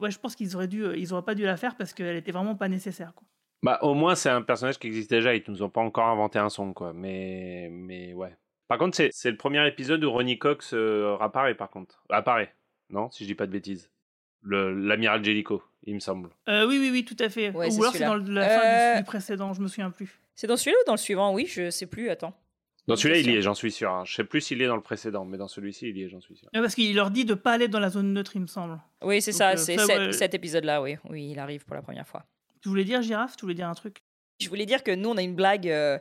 ouais, 0.00 0.10
je 0.10 0.18
pense 0.18 0.34
qu'ils 0.34 0.56
auraient 0.56 0.68
dû, 0.68 0.84
ils 0.96 1.12
auraient 1.12 1.24
pas 1.24 1.34
dû 1.34 1.44
la 1.44 1.56
faire 1.56 1.76
parce 1.76 1.92
qu'elle 1.92 2.16
était 2.16 2.32
vraiment 2.32 2.54
pas 2.54 2.68
nécessaire. 2.68 3.12
Quoi. 3.14 3.26
Bah, 3.62 3.78
au 3.82 3.94
moins, 3.94 4.14
c'est 4.14 4.30
un 4.30 4.42
personnage 4.42 4.78
qui 4.78 4.86
existe 4.86 5.10
déjà. 5.10 5.34
Ils 5.34 5.42
nous 5.48 5.62
ont 5.62 5.68
pas 5.70 5.80
encore 5.80 6.06
inventé 6.06 6.38
un 6.38 6.48
son, 6.48 6.72
quoi. 6.72 6.92
Mais, 6.92 7.68
mais 7.70 8.12
ouais. 8.12 8.36
Par 8.68 8.78
contre, 8.78 8.96
c'est, 8.96 9.10
c'est 9.12 9.30
le 9.30 9.36
premier 9.36 9.66
épisode 9.66 10.04
où 10.04 10.10
Ronnie 10.10 10.38
Cox 10.38 10.72
euh, 10.74 11.16
apparaît, 11.18 11.54
par 11.54 11.70
contre. 11.70 12.02
Apparaît. 12.10 12.54
Non, 12.90 13.10
si 13.10 13.24
je 13.24 13.28
dis 13.28 13.34
pas 13.34 13.46
de 13.46 13.52
bêtises. 13.52 13.90
Le, 14.42 14.72
l'amiral 14.72 15.24
Jellico, 15.24 15.62
il 15.84 15.94
me 15.94 16.00
semble. 16.00 16.30
Euh, 16.48 16.66
oui, 16.66 16.78
oui, 16.78 16.90
oui, 16.92 17.04
tout 17.04 17.16
à 17.18 17.28
fait. 17.28 17.50
Ouais, 17.50 17.66
Ou 17.66 17.70
c'est 17.70 17.80
alors 17.80 17.92
c'est 17.92 18.04
dans 18.04 18.14
la 18.14 18.48
fin 18.48 18.60
Euh, 18.64 18.92
du, 18.94 18.98
du 19.00 19.04
précédent, 19.06 19.52
je 19.52 19.60
me 19.60 19.68
souviens 19.68 19.90
plus. 19.90 20.20
C'est 20.34 20.46
dans 20.46 20.56
celui-là 20.56 20.76
ou 20.82 20.86
dans 20.86 20.92
le 20.92 20.98
suivant? 20.98 21.32
Oui, 21.34 21.46
je 21.46 21.70
sais 21.70 21.86
plus. 21.86 22.08
Attends. 22.10 22.34
Dans 22.86 22.94
celui-là, 22.96 23.18
il 23.20 23.30
y 23.30 23.36
est, 23.36 23.42
j'en 23.42 23.54
suis 23.54 23.72
sûr. 23.72 23.90
hein. 23.90 24.04
Je 24.06 24.14
sais 24.14 24.24
plus 24.24 24.40
s'il 24.40 24.62
est 24.62 24.66
dans 24.66 24.76
le 24.76 24.80
précédent, 24.82 25.24
mais 25.24 25.36
dans 25.36 25.48
celui-ci, 25.48 25.88
il 25.90 25.98
y 25.98 26.04
est, 26.04 26.08
j'en 26.08 26.20
suis 26.20 26.36
sûr. 26.36 26.48
Ouais, 26.54 26.60
parce 26.60 26.74
qu'il 26.74 26.94
leur 26.94 27.10
dit 27.10 27.24
de 27.24 27.34
pas 27.34 27.52
aller 27.52 27.68
dans 27.68 27.80
la 27.80 27.90
zone 27.90 28.12
neutre, 28.14 28.32
il 28.36 28.40
me 28.42 28.46
semble. 28.46 28.78
Oui, 29.02 29.20
c'est 29.20 29.32
ça. 29.32 29.50
euh, 29.50 29.56
C'est 29.56 29.76
ça, 29.76 29.84
cet, 29.86 29.98
ouais. 29.98 30.12
cet 30.12 30.34
épisode-là, 30.34 30.80
oui. 30.80 30.96
Oui, 31.10 31.28
il 31.32 31.38
arrive 31.38 31.64
pour 31.66 31.74
la 31.74 31.82
première 31.82 32.06
fois. 32.06 32.24
Tu 32.62 32.68
voulais 32.68 32.84
dire, 32.84 33.02
Girafe? 33.02 33.36
Tu 33.36 33.42
voulais 33.44 33.54
dire 33.54 33.68
un 33.68 33.74
truc? 33.74 34.02
Je 34.40 34.48
voulais 34.48 34.66
dire 34.66 34.84
que 34.84 34.92
nous, 34.92 35.08
on 35.08 35.16
a 35.16 35.22
une 35.22 35.34
blague, 35.34 35.68
euh, 35.68 35.98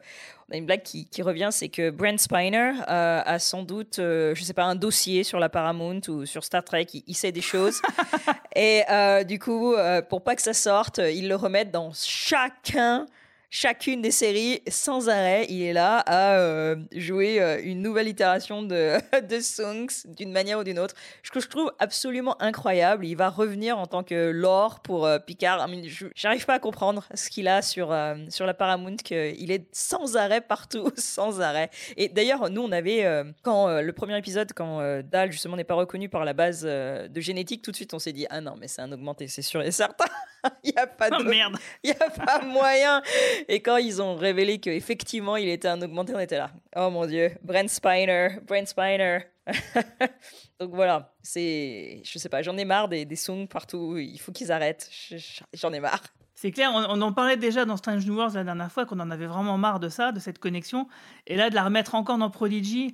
on 0.48 0.54
a 0.54 0.58
une 0.58 0.68
blague 0.68 0.84
qui, 0.84 1.08
qui 1.08 1.24
revient, 1.24 1.50
c'est 1.52 1.70
que 1.70 1.90
Brent 1.90 2.20
Spiner 2.20 2.74
euh, 2.88 3.22
a 3.26 3.40
sans 3.40 3.64
doute, 3.64 3.98
euh, 3.98 4.36
je 4.36 4.44
sais 4.44 4.54
pas, 4.54 4.66
un 4.66 4.76
dossier 4.76 5.24
sur 5.24 5.40
la 5.40 5.50
Paramount 5.50 6.02
ou 6.08 6.24
sur 6.28 6.44
Star 6.44 6.64
Trek. 6.64 6.86
Il, 6.94 7.04
il 7.08 7.16
sait 7.16 7.32
des 7.32 7.42
choses. 7.42 7.82
Et 8.56 8.84
euh, 8.92 9.24
du 9.24 9.40
coup, 9.40 9.76
pour 10.10 10.24
pas 10.24 10.36
que 10.36 10.44
ça 10.44 10.54
sorte, 10.54 11.00
ils 11.00 11.28
le 11.28 11.36
remettent 11.36 11.72
dans 11.72 11.92
chacun. 11.94 13.08
Chacune 13.50 14.02
des 14.02 14.12
séries, 14.12 14.62
sans 14.68 15.08
arrêt, 15.08 15.46
il 15.48 15.62
est 15.62 15.72
là 15.72 16.00
à 16.00 16.38
euh, 16.38 16.76
jouer 16.92 17.40
euh, 17.40 17.62
une 17.64 17.82
nouvelle 17.82 18.10
itération 18.10 18.62
de, 18.62 18.98
de 19.26 19.40
Songs 19.40 20.06
d'une 20.06 20.34
manière 20.34 20.60
ou 20.60 20.66
d'une 20.66 20.78
autre. 20.78 20.96
Ce 21.24 21.32
que 21.32 21.40
je 21.40 21.48
trouve 21.48 21.72
absolument 21.80 22.36
incroyable. 22.42 23.06
Il 23.06 23.16
va 23.16 23.30
revenir 23.30 23.78
en 23.78 23.86
tant 23.86 24.04
que 24.04 24.32
lore 24.32 24.82
pour 24.82 25.06
euh, 25.06 25.18
Picard. 25.20 25.66
J'arrive 26.14 26.46
pas 26.46 26.56
à 26.56 26.60
comprendre 26.60 27.08
ce 27.14 27.30
qu'il 27.30 27.48
a 27.48 27.62
sur, 27.62 27.94
euh, 27.94 28.16
sur 28.28 28.46
la 28.46 28.54
Paramount, 28.54 28.98
qu'il 28.98 29.50
est 29.50 29.66
sans 29.72 30.18
arrêt 30.18 30.42
partout, 30.42 30.92
sans 30.98 31.40
arrêt. 31.40 31.70
Et 31.96 32.10
d'ailleurs, 32.10 32.50
nous, 32.50 32.64
on 32.64 32.72
avait, 32.74 33.24
quand 33.44 33.80
le 33.80 33.94
premier 33.94 34.18
épisode, 34.18 34.52
quand 34.54 35.02
Dal 35.04 35.32
justement 35.32 35.56
n'est 35.56 35.64
pas 35.64 35.76
reconnu 35.76 36.10
par 36.10 36.26
la 36.26 36.34
base 36.34 36.64
de 36.64 37.22
génétique, 37.22 37.62
tout 37.62 37.72
de 37.72 37.78
suite, 37.78 37.94
on 37.94 38.00
s'est 38.00 38.12
dit 38.12 38.28
Ah 38.30 38.42
non, 38.42 38.56
mais 38.60 38.68
c'est 38.68 38.82
un 38.82 38.92
augmenté, 38.92 39.30
c'est 39.30 39.42
sûr 39.42 39.62
et 39.62 39.72
certain. 39.72 40.06
Il 40.64 40.72
n'y 40.72 40.78
a 40.78 40.88
pas 40.88 41.10
Oh 41.12 41.24
de 41.24 41.30
merde 41.30 41.58
il 41.84 41.92
n'y 41.92 41.96
a 41.96 42.10
pas 42.10 42.42
moyen. 42.42 43.02
Et 43.48 43.62
quand 43.62 43.78
ils 43.78 44.02
ont 44.02 44.16
révélé 44.16 44.60
qu'effectivement 44.60 45.36
il 45.38 45.50
était 45.50 45.68
un 45.68 45.82
augmenté, 45.82 46.14
on 46.16 46.20
était 46.20 46.38
là. 46.38 46.52
Oh 46.76 46.90
mon 46.90 47.06
dieu, 47.06 47.32
Brent 47.44 47.68
Spiner, 47.70 48.40
Brent 48.48 48.66
Spiner. 48.68 49.20
Donc 50.60 50.72
voilà, 50.74 51.14
c'est. 51.22 52.02
Je 52.04 52.20
sais 52.20 52.30
pas, 52.30 52.42
j'en 52.42 52.58
ai 52.58 52.66
marre 52.66 52.88
des, 52.90 53.06
des 53.06 53.16
songs 53.16 53.48
partout. 53.48 53.98
Il 53.98 54.18
faut 54.20 54.32
qu'ils 54.32 54.52
arrêtent. 54.52 54.90
Je- 54.92 55.18
je- 55.18 55.42
J'en 55.54 55.72
ai 55.74 55.80
marre. 55.80 56.04
C'est 56.36 56.52
clair, 56.52 56.70
on, 56.74 56.86
on 56.90 57.02
en 57.02 57.14
parlait 57.14 57.38
déjà 57.38 57.66
dans 57.66 57.78
Strange 57.78 58.06
New 58.06 58.16
Worlds 58.16 58.36
la 58.36 58.44
dernière 58.44 58.72
fois, 58.72 58.86
qu'on 58.86 59.00
en 59.00 59.10
avait 59.10 59.26
vraiment 59.26 59.58
marre 59.58 59.80
de 59.80 59.90
ça, 59.90 60.12
de 60.12 60.20
cette 60.20 60.38
connexion. 60.40 60.88
Et 61.26 61.36
là, 61.36 61.50
de 61.50 61.56
la 61.56 61.64
remettre 61.64 61.96
encore 61.96 62.18
dans 62.18 62.30
Prodigy. 62.30 62.92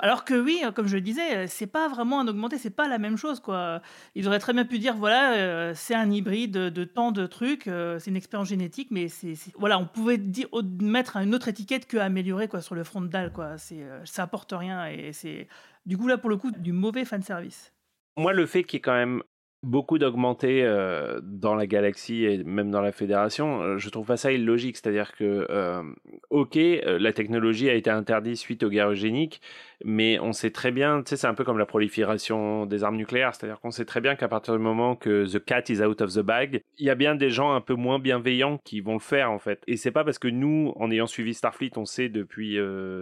Alors 0.00 0.24
que 0.24 0.34
oui, 0.34 0.62
comme 0.74 0.86
je 0.86 0.96
le 0.96 1.00
disais, 1.00 1.46
c'est 1.46 1.66
pas 1.66 1.88
vraiment 1.88 2.20
un 2.20 2.28
augmenté, 2.28 2.58
c'est 2.58 2.70
pas 2.70 2.88
la 2.88 2.98
même 2.98 3.16
chose 3.16 3.40
quoi. 3.40 3.80
Ils 4.14 4.28
auraient 4.28 4.38
très 4.38 4.52
bien 4.52 4.64
pu 4.64 4.78
dire 4.78 4.94
voilà, 4.96 5.34
euh, 5.34 5.72
c'est 5.74 5.94
un 5.94 6.10
hybride 6.10 6.52
de 6.52 6.84
tant 6.84 7.12
de 7.12 7.26
trucs, 7.26 7.66
euh, 7.66 7.98
c'est 7.98 8.10
une 8.10 8.16
expérience 8.16 8.48
génétique, 8.48 8.88
mais 8.90 9.08
c'est 9.08 9.34
voilà, 9.58 9.78
on 9.78 9.86
pouvait 9.86 10.18
dire 10.18 10.48
mettre 10.80 11.16
une 11.16 11.34
autre 11.34 11.48
étiquette 11.48 11.86
que 11.86 11.96
améliorer 11.96 12.48
quoi 12.48 12.60
sur 12.60 12.74
le 12.74 12.84
front 12.84 13.00
de 13.00 13.08
dalle 13.08 13.32
quoi. 13.32 13.58
C'est 13.58 13.82
euh, 13.82 14.04
ça 14.04 14.24
apporte 14.24 14.52
rien 14.56 14.86
et 14.86 15.12
c'est 15.12 15.48
du 15.86 15.96
coup 15.96 16.06
là 16.06 16.18
pour 16.18 16.30
le 16.30 16.36
coup 16.36 16.50
du 16.50 16.72
mauvais 16.72 17.04
fan 17.04 17.22
service. 17.22 17.72
Moi, 18.16 18.34
le 18.34 18.46
fait 18.46 18.64
qu'il 18.64 18.76
y 18.76 18.78
ait 18.78 18.82
quand 18.82 18.92
même 18.92 19.22
beaucoup 19.62 19.98
d'augmentés 19.98 20.64
euh, 20.64 21.20
dans 21.22 21.54
la 21.54 21.66
galaxie 21.66 22.24
et 22.24 22.42
même 22.42 22.70
dans 22.70 22.80
la 22.80 22.90
fédération, 22.90 23.62
euh, 23.62 23.78
je 23.78 23.88
trouve 23.90 24.06
pas 24.06 24.16
ça 24.16 24.32
illogique. 24.32 24.76
C'est-à-dire 24.76 25.12
que, 25.12 25.46
euh, 25.50 25.82
ok, 26.30 26.58
la 26.84 27.12
technologie 27.12 27.70
a 27.70 27.74
été 27.74 27.88
interdite 27.88 28.36
suite 28.36 28.64
aux 28.64 28.70
guerres 28.70 28.90
eugéniques, 28.90 29.40
mais 29.84 30.18
on 30.18 30.32
sait 30.32 30.50
très 30.50 30.72
bien, 30.72 31.02
tu 31.02 31.10
sais, 31.10 31.16
c'est 31.16 31.26
un 31.28 31.34
peu 31.34 31.44
comme 31.44 31.58
la 31.58 31.66
prolifération 31.66 32.66
des 32.66 32.82
armes 32.82 32.96
nucléaires, 32.96 33.34
c'est-à-dire 33.34 33.60
qu'on 33.60 33.70
sait 33.70 33.84
très 33.84 34.00
bien 34.00 34.16
qu'à 34.16 34.28
partir 34.28 34.54
du 34.54 34.60
moment 34.60 34.96
que 34.96 35.26
the 35.32 35.44
cat 35.44 35.64
is 35.68 35.80
out 35.80 36.00
of 36.00 36.12
the 36.12 36.20
bag, 36.20 36.62
il 36.78 36.86
y 36.86 36.90
a 36.90 36.94
bien 36.96 37.14
des 37.14 37.30
gens 37.30 37.52
un 37.52 37.60
peu 37.60 37.74
moins 37.74 38.00
bienveillants 38.00 38.58
qui 38.64 38.80
vont 38.80 38.94
le 38.94 39.00
faire 39.00 39.30
en 39.30 39.38
fait. 39.38 39.62
Et 39.68 39.76
c'est 39.76 39.92
pas 39.92 40.04
parce 40.04 40.18
que 40.18 40.28
nous, 40.28 40.72
en 40.76 40.90
ayant 40.90 41.06
suivi 41.06 41.34
Starfleet, 41.34 41.72
on 41.76 41.84
sait 41.84 42.08
depuis 42.08 42.58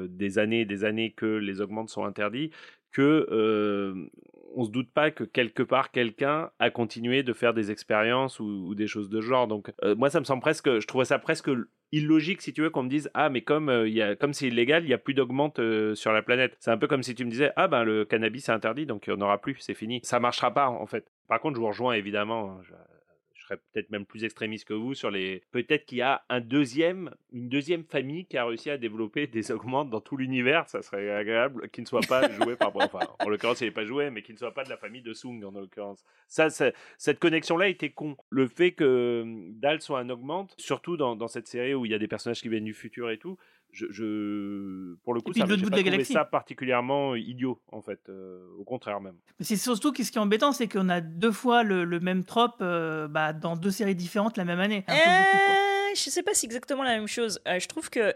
des 0.08 0.38
années 0.38 0.60
et 0.60 0.64
des 0.66 0.84
années 0.84 1.12
que 1.12 1.26
les 1.26 1.60
augmentes 1.60 1.88
sont 1.88 2.04
interdits 2.04 2.50
que 2.92 4.10
on 4.54 4.64
se 4.64 4.70
doute 4.70 4.92
pas 4.92 5.10
que 5.10 5.24
quelque 5.24 5.62
part 5.62 5.90
quelqu'un 5.90 6.50
a 6.58 6.70
continué 6.70 7.22
de 7.22 7.32
faire 7.32 7.54
des 7.54 7.70
expériences 7.70 8.40
ou, 8.40 8.74
des 8.74 8.86
choses 8.86 9.08
de 9.08 9.20
genre. 9.20 9.46
Donc 9.46 9.72
euh, 9.82 9.94
moi 9.94 10.10
ça 10.10 10.20
me 10.20 10.24
semble 10.24 10.42
presque, 10.42 10.78
je 10.78 10.86
trouvais 10.86 11.04
ça 11.04 11.18
presque 11.18 11.50
illogique 11.92 12.42
si 12.42 12.52
tu 12.52 12.62
veux 12.62 12.70
qu'on 12.70 12.84
me 12.84 12.88
dise 12.88 13.10
ah 13.14 13.30
mais 13.30 13.42
comme 13.42 13.68
euh, 13.68 13.88
y 13.88 14.00
a 14.00 14.14
comme 14.14 14.32
c'est 14.32 14.46
illégal 14.46 14.84
il 14.84 14.88
y 14.88 14.94
a 14.94 14.98
plus 14.98 15.14
d'augmente 15.14 15.58
euh, 15.58 15.96
sur 15.96 16.12
la 16.12 16.22
planète 16.22 16.56
c'est 16.60 16.70
un 16.70 16.78
peu 16.78 16.86
comme 16.86 17.02
si 17.02 17.16
tu 17.16 17.24
me 17.24 17.30
disais 17.30 17.50
ah 17.56 17.66
ben 17.66 17.82
le 17.82 18.04
cannabis 18.04 18.48
est 18.48 18.52
interdit 18.52 18.86
donc 18.86 19.08
il 19.08 19.12
n'y 19.12 19.20
en 19.20 19.24
aura 19.24 19.38
plus 19.38 19.56
c'est 19.58 19.74
fini 19.74 20.00
ça 20.04 20.20
marchera 20.20 20.54
pas 20.54 20.68
en 20.68 20.86
fait. 20.86 21.10
Par 21.26 21.40
contre 21.40 21.56
je 21.56 21.60
vous 21.60 21.66
rejoins 21.66 21.94
évidemment 21.94 22.60
hein, 22.60 22.76
peut-être 23.56 23.90
même 23.90 24.06
plus 24.06 24.24
extrémiste 24.24 24.66
que 24.66 24.74
vous 24.74 24.94
sur 24.94 25.10
les 25.10 25.42
peut-être 25.50 25.86
qu'il 25.86 25.98
y 25.98 26.02
a 26.02 26.22
un 26.28 26.40
deuxième 26.40 27.14
une 27.32 27.48
deuxième 27.48 27.84
famille 27.84 28.26
qui 28.26 28.36
a 28.36 28.44
réussi 28.44 28.70
à 28.70 28.78
développer 28.78 29.26
des 29.26 29.50
augmentes 29.52 29.90
dans 29.90 30.00
tout 30.00 30.16
l'univers 30.16 30.68
ça 30.68 30.82
serait 30.82 31.10
agréable 31.10 31.68
qui 31.70 31.80
ne 31.80 31.86
soit 31.86 32.06
pas 32.08 32.30
joué 32.32 32.56
par 32.56 32.74
enfin 32.76 33.00
en 33.18 33.28
l'occurrence 33.28 33.60
il 33.60 33.64
n'est 33.66 33.70
pas 33.70 33.84
joué 33.84 34.10
mais 34.10 34.22
qui 34.22 34.32
ne 34.32 34.38
soit 34.38 34.54
pas 34.54 34.64
de 34.64 34.70
la 34.70 34.76
famille 34.76 35.02
de 35.02 35.12
Sung 35.12 35.42
en 35.44 35.50
l'occurrence. 35.52 36.04
Ça 36.28 36.50
c'est- 36.50 36.74
cette 36.98 37.18
connexion 37.18 37.56
là 37.56 37.68
était 37.68 37.90
con. 37.90 38.16
Le 38.30 38.46
fait 38.46 38.72
que 38.72 39.22
hum, 39.22 39.52
Dal 39.58 39.80
soit 39.80 39.98
un 40.00 40.10
augmente 40.10 40.54
surtout 40.58 40.96
dans, 40.96 41.16
dans 41.16 41.28
cette 41.28 41.46
série 41.46 41.74
où 41.74 41.84
il 41.86 41.90
y 41.90 41.94
a 41.94 41.98
des 41.98 42.08
personnages 42.08 42.40
qui 42.40 42.48
viennent 42.48 42.64
du 42.64 42.74
futur 42.74 43.10
et 43.10 43.18
tout 43.18 43.36
je, 43.72 43.86
je- 43.90 44.94
pour 45.04 45.14
le 45.14 45.20
coup 45.20 45.30
puis 45.32 45.40
ça 45.40 45.46
bout 45.64 45.70
pas 45.70 45.76
de 45.76 45.82
trouvé 45.82 46.04
ça 46.14 46.24
particulièrement 46.24 47.14
idiot 47.14 47.60
en 47.72 47.80
fait 47.82 48.00
euh, 48.08 48.40
au 48.58 48.64
contraire 48.64 49.00
même 49.00 49.14
Mais 49.38 49.44
C'est 49.44 49.56
surtout 49.56 49.92
ce 50.04 50.10
qui 50.10 50.18
est 50.18 50.20
embêtant, 50.20 50.52
c'est 50.52 50.68
qu'on 50.68 50.88
a 50.88 51.00
deux 51.00 51.32
fois 51.32 51.62
le, 51.62 51.84
le 51.84 52.00
même 52.00 52.24
trope 52.24 52.56
euh, 52.60 53.08
bah, 53.08 53.32
dans 53.32 53.56
deux 53.56 53.70
séries 53.70 53.94
différentes 53.94 54.36
la 54.36 54.44
même 54.44 54.60
année. 54.60 54.84
Un 54.88 54.92
peu 54.92 54.98
beaucoup, 54.98 55.44
quoi. 55.46 55.56
Je 55.94 56.10
sais 56.10 56.22
pas 56.22 56.34
si 56.34 56.46
exactement 56.46 56.82
la 56.82 56.90
même 56.90 57.06
chose. 57.06 57.40
Euh, 57.48 57.58
je 57.58 57.66
trouve 57.66 57.90
que 57.90 58.14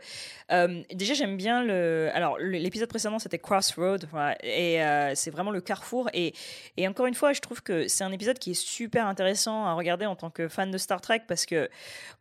euh, 0.53 0.83
déjà 0.93 1.15
j'aime 1.15 1.37
bien 1.37 1.63
le. 1.63 2.11
Alors 2.15 2.39
l'épisode 2.39 2.89
précédent 2.89 3.19
c'était 3.19 3.39
Crossroad 3.39 4.09
et 4.43 4.83
euh, 4.83 5.13
c'est 5.15 5.31
vraiment 5.31 5.51
le 5.51 5.61
carrefour 5.61 6.09
et 6.13 6.35
et 6.77 6.87
encore 6.89 7.07
une 7.07 7.15
fois 7.15 7.33
je 7.33 7.41
trouve 7.41 7.63
que 7.63 7.89
c'est 7.89 8.05
un 8.05 8.13
épisode 8.13 8.39
qui 8.39 8.53
est 8.53 8.61
super 8.61 9.07
intéressant 9.07 9.67
à 9.67 9.75
regarder 9.75 10.07
en 10.07 10.17
tant 10.17 10.31
que 10.31 10.49
fan 10.49 10.71
de 10.71 10.79
Star 10.79 11.01
Trek 11.01 11.23
parce 11.27 11.47
que 11.47 11.69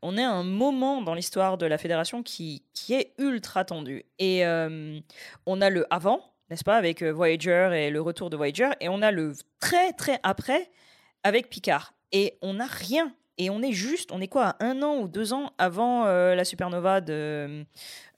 on 0.02 0.18
est 0.18 0.24
à 0.24 0.32
un 0.32 0.44
moment 0.44 1.02
dans 1.02 1.14
l'histoire 1.14 1.58
de 1.58 1.66
la 1.66 1.78
Fédération 1.78 2.24
qui 2.24 2.64
qui 2.74 2.94
est 2.94 3.14
ultra 3.18 3.66
tendu 3.66 4.06
et 4.20 4.44
on 4.46 5.62
a 5.62 5.70
le 5.70 5.86
avant 5.94 6.22
n'est-ce 6.50 6.64
pas 6.64 6.78
avec 6.78 7.04
Voyager 7.04 7.70
et 7.74 7.90
le 7.90 8.02
retour 8.02 8.30
de 8.30 8.38
Voyager 8.38 8.70
et 8.80 8.90
on 8.90 9.02
a 9.02 9.12
le 9.12 9.34
très 9.60 9.94
très 9.94 10.20
après 10.24 10.70
avec 11.24 11.50
Picard 11.50 11.94
et 12.12 12.38
on 12.42 12.56
n'a 12.56 12.68
rien 12.68 13.14
et 13.38 13.50
on 13.50 13.62
est 13.62 13.72
juste, 13.72 14.12
on 14.12 14.22
est 14.22 14.28
quoi, 14.28 14.56
à 14.60 14.66
un 14.66 14.82
an 14.84 14.98
ou 14.98 15.08
deux 15.08 15.34
ans 15.34 15.52
avant 15.58 16.06
euh, 16.06 16.36
la 16.36 16.46
supernova 16.46 17.02
de, 17.02 17.66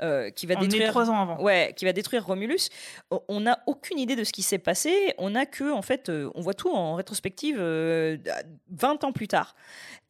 euh, 0.01 0.29
qui 0.31 0.45
va 0.45 0.55
On 0.57 0.61
est 0.61 0.67
détruire. 0.67 0.89
trois 0.89 1.09
ans 1.09 1.21
avant. 1.21 1.41
Ouais, 1.41 1.73
qui 1.75 1.85
va 1.85 1.93
détruire 1.93 2.25
Romulus. 2.25 2.69
On 3.29 3.39
n'a 3.39 3.59
aucune 3.65 3.97
idée 3.97 4.15
de 4.15 4.23
ce 4.23 4.33
qui 4.33 4.41
s'est 4.41 4.57
passé. 4.57 5.13
On 5.17 5.35
a 5.35 5.45
que, 5.45 5.71
en 5.71 5.81
fait, 5.81 6.09
euh, 6.09 6.29
on 6.35 6.41
voit 6.41 6.53
tout 6.53 6.69
en 6.69 6.95
rétrospective 6.95 7.57
euh, 7.59 8.17
20 8.71 9.05
ans 9.05 9.11
plus 9.13 9.27
tard. 9.27 9.55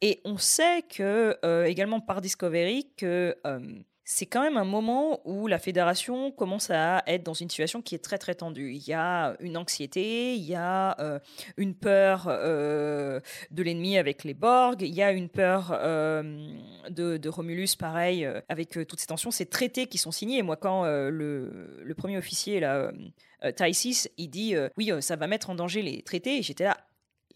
Et 0.00 0.20
on 0.24 0.38
sait 0.38 0.82
que, 0.82 1.38
également 1.66 2.00
par 2.00 2.20
Discovery, 2.20 2.88
que 2.96 3.34
c'est 4.08 4.26
quand 4.26 4.42
même 4.42 4.56
un 4.56 4.64
moment 4.64 5.20
où 5.24 5.48
la 5.48 5.58
fédération 5.58 6.30
commence 6.30 6.70
à 6.70 7.02
être 7.08 7.24
dans 7.24 7.34
une 7.34 7.50
situation 7.50 7.82
qui 7.82 7.96
est 7.96 7.98
très 7.98 8.18
très 8.18 8.36
tendue. 8.36 8.72
Il 8.72 8.86
y 8.86 8.92
a 8.92 9.36
une 9.40 9.56
anxiété, 9.56 10.36
il 10.36 10.44
y 10.44 10.54
a 10.54 10.96
euh, 11.00 11.18
une 11.56 11.74
peur 11.74 12.26
euh, 12.28 13.18
de 13.50 13.64
l'ennemi 13.64 13.98
avec 13.98 14.22
les 14.22 14.32
Borg, 14.32 14.80
il 14.80 14.94
y 14.94 15.02
a 15.02 15.10
une 15.10 15.28
peur 15.28 15.72
euh, 15.72 16.22
de, 16.88 17.28
Romulus, 17.28 17.74
pareil, 17.74 18.28
avec 18.48 18.78
toutes 18.86 19.00
ces 19.00 19.08
tensions, 19.08 19.32
ces 19.32 19.46
traités 19.46 19.88
qui 19.88 19.98
sont 19.98 20.12
signés. 20.12 20.40
Moi, 20.42 20.54
quand 20.54 20.84
le, 20.84 21.94
premier 21.96 22.16
officier, 22.16 22.60
là, 22.60 22.92
il 23.42 24.30
dit 24.30 24.54
oui, 24.76 24.92
ça 25.00 25.16
va 25.16 25.26
mettre 25.26 25.50
en 25.50 25.56
danger 25.56 25.82
les 25.82 26.02
traités, 26.02 26.38
et 26.38 26.42
j'étais 26.42 26.64
là. 26.64 26.76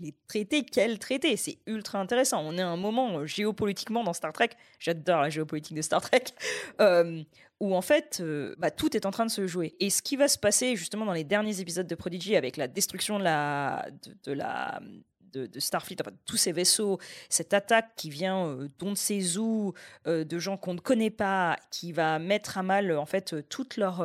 Les 0.01 0.15
traités, 0.27 0.65
quels 0.65 0.99
traités 0.99 1.37
C'est 1.37 1.59
ultra 1.67 2.01
intéressant. 2.01 2.43
On 2.45 2.57
est 2.57 2.63
à 2.63 2.69
un 2.69 2.77
moment 2.77 3.19
euh, 3.19 3.27
géopolitiquement 3.27 4.03
dans 4.03 4.13
Star 4.13 4.33
Trek, 4.33 4.51
j'adore 4.79 5.21
la 5.21 5.31
géopolitique 5.31 5.77
de 5.77 5.83
Star 5.83 6.01
Trek, 6.01 6.25
euh, 6.81 7.23
où 7.61 7.75
en 7.75 7.83
fait 7.83 8.19
euh, 8.21 8.55
bah, 8.59 8.71
tout 8.71 8.97
est 8.97 9.07
en 9.07 9.11
train 9.11 9.27
de 9.27 9.31
se 9.31 9.47
jouer. 9.47 9.75
Et 9.81 9.91
ce 9.91 10.03
qui 10.03 10.17
va 10.17 10.29
se 10.29 10.39
passer 10.39 10.77
justement 10.77 11.05
dans 11.05 11.13
les 11.13 11.25
derniers 11.25 11.61
épisodes 11.61 11.87
de 11.87 11.95
Prodigy 11.95 12.37
avec 12.37 12.57
la 12.57 12.67
destruction 12.67 13.19
de 13.19 13.25
la, 13.25 13.91
de, 14.25 15.47
de, 15.47 15.61
Starfleet, 15.61 15.99
tous 16.25 16.37
ces 16.37 16.53
vaisseaux, 16.53 16.99
cette 17.29 17.53
attaque 17.55 17.95
qui 17.97 18.11
vient 18.11 18.47
euh, 18.47 18.69
d'on 18.79 18.91
ne 18.91 18.95
sait 18.95 19.37
où, 19.37 19.75
de 20.07 20.39
gens 20.39 20.57
qu'on 20.57 20.75
ne 20.75 20.81
connaît 20.81 21.11
pas, 21.11 21.57
qui 21.71 21.93
va 21.93 22.19
mettre 22.19 22.57
à 22.57 22.63
mal 22.63 22.97
en 22.97 23.07
fait 23.07 23.49
tout 23.49 23.69
leur, 23.77 24.03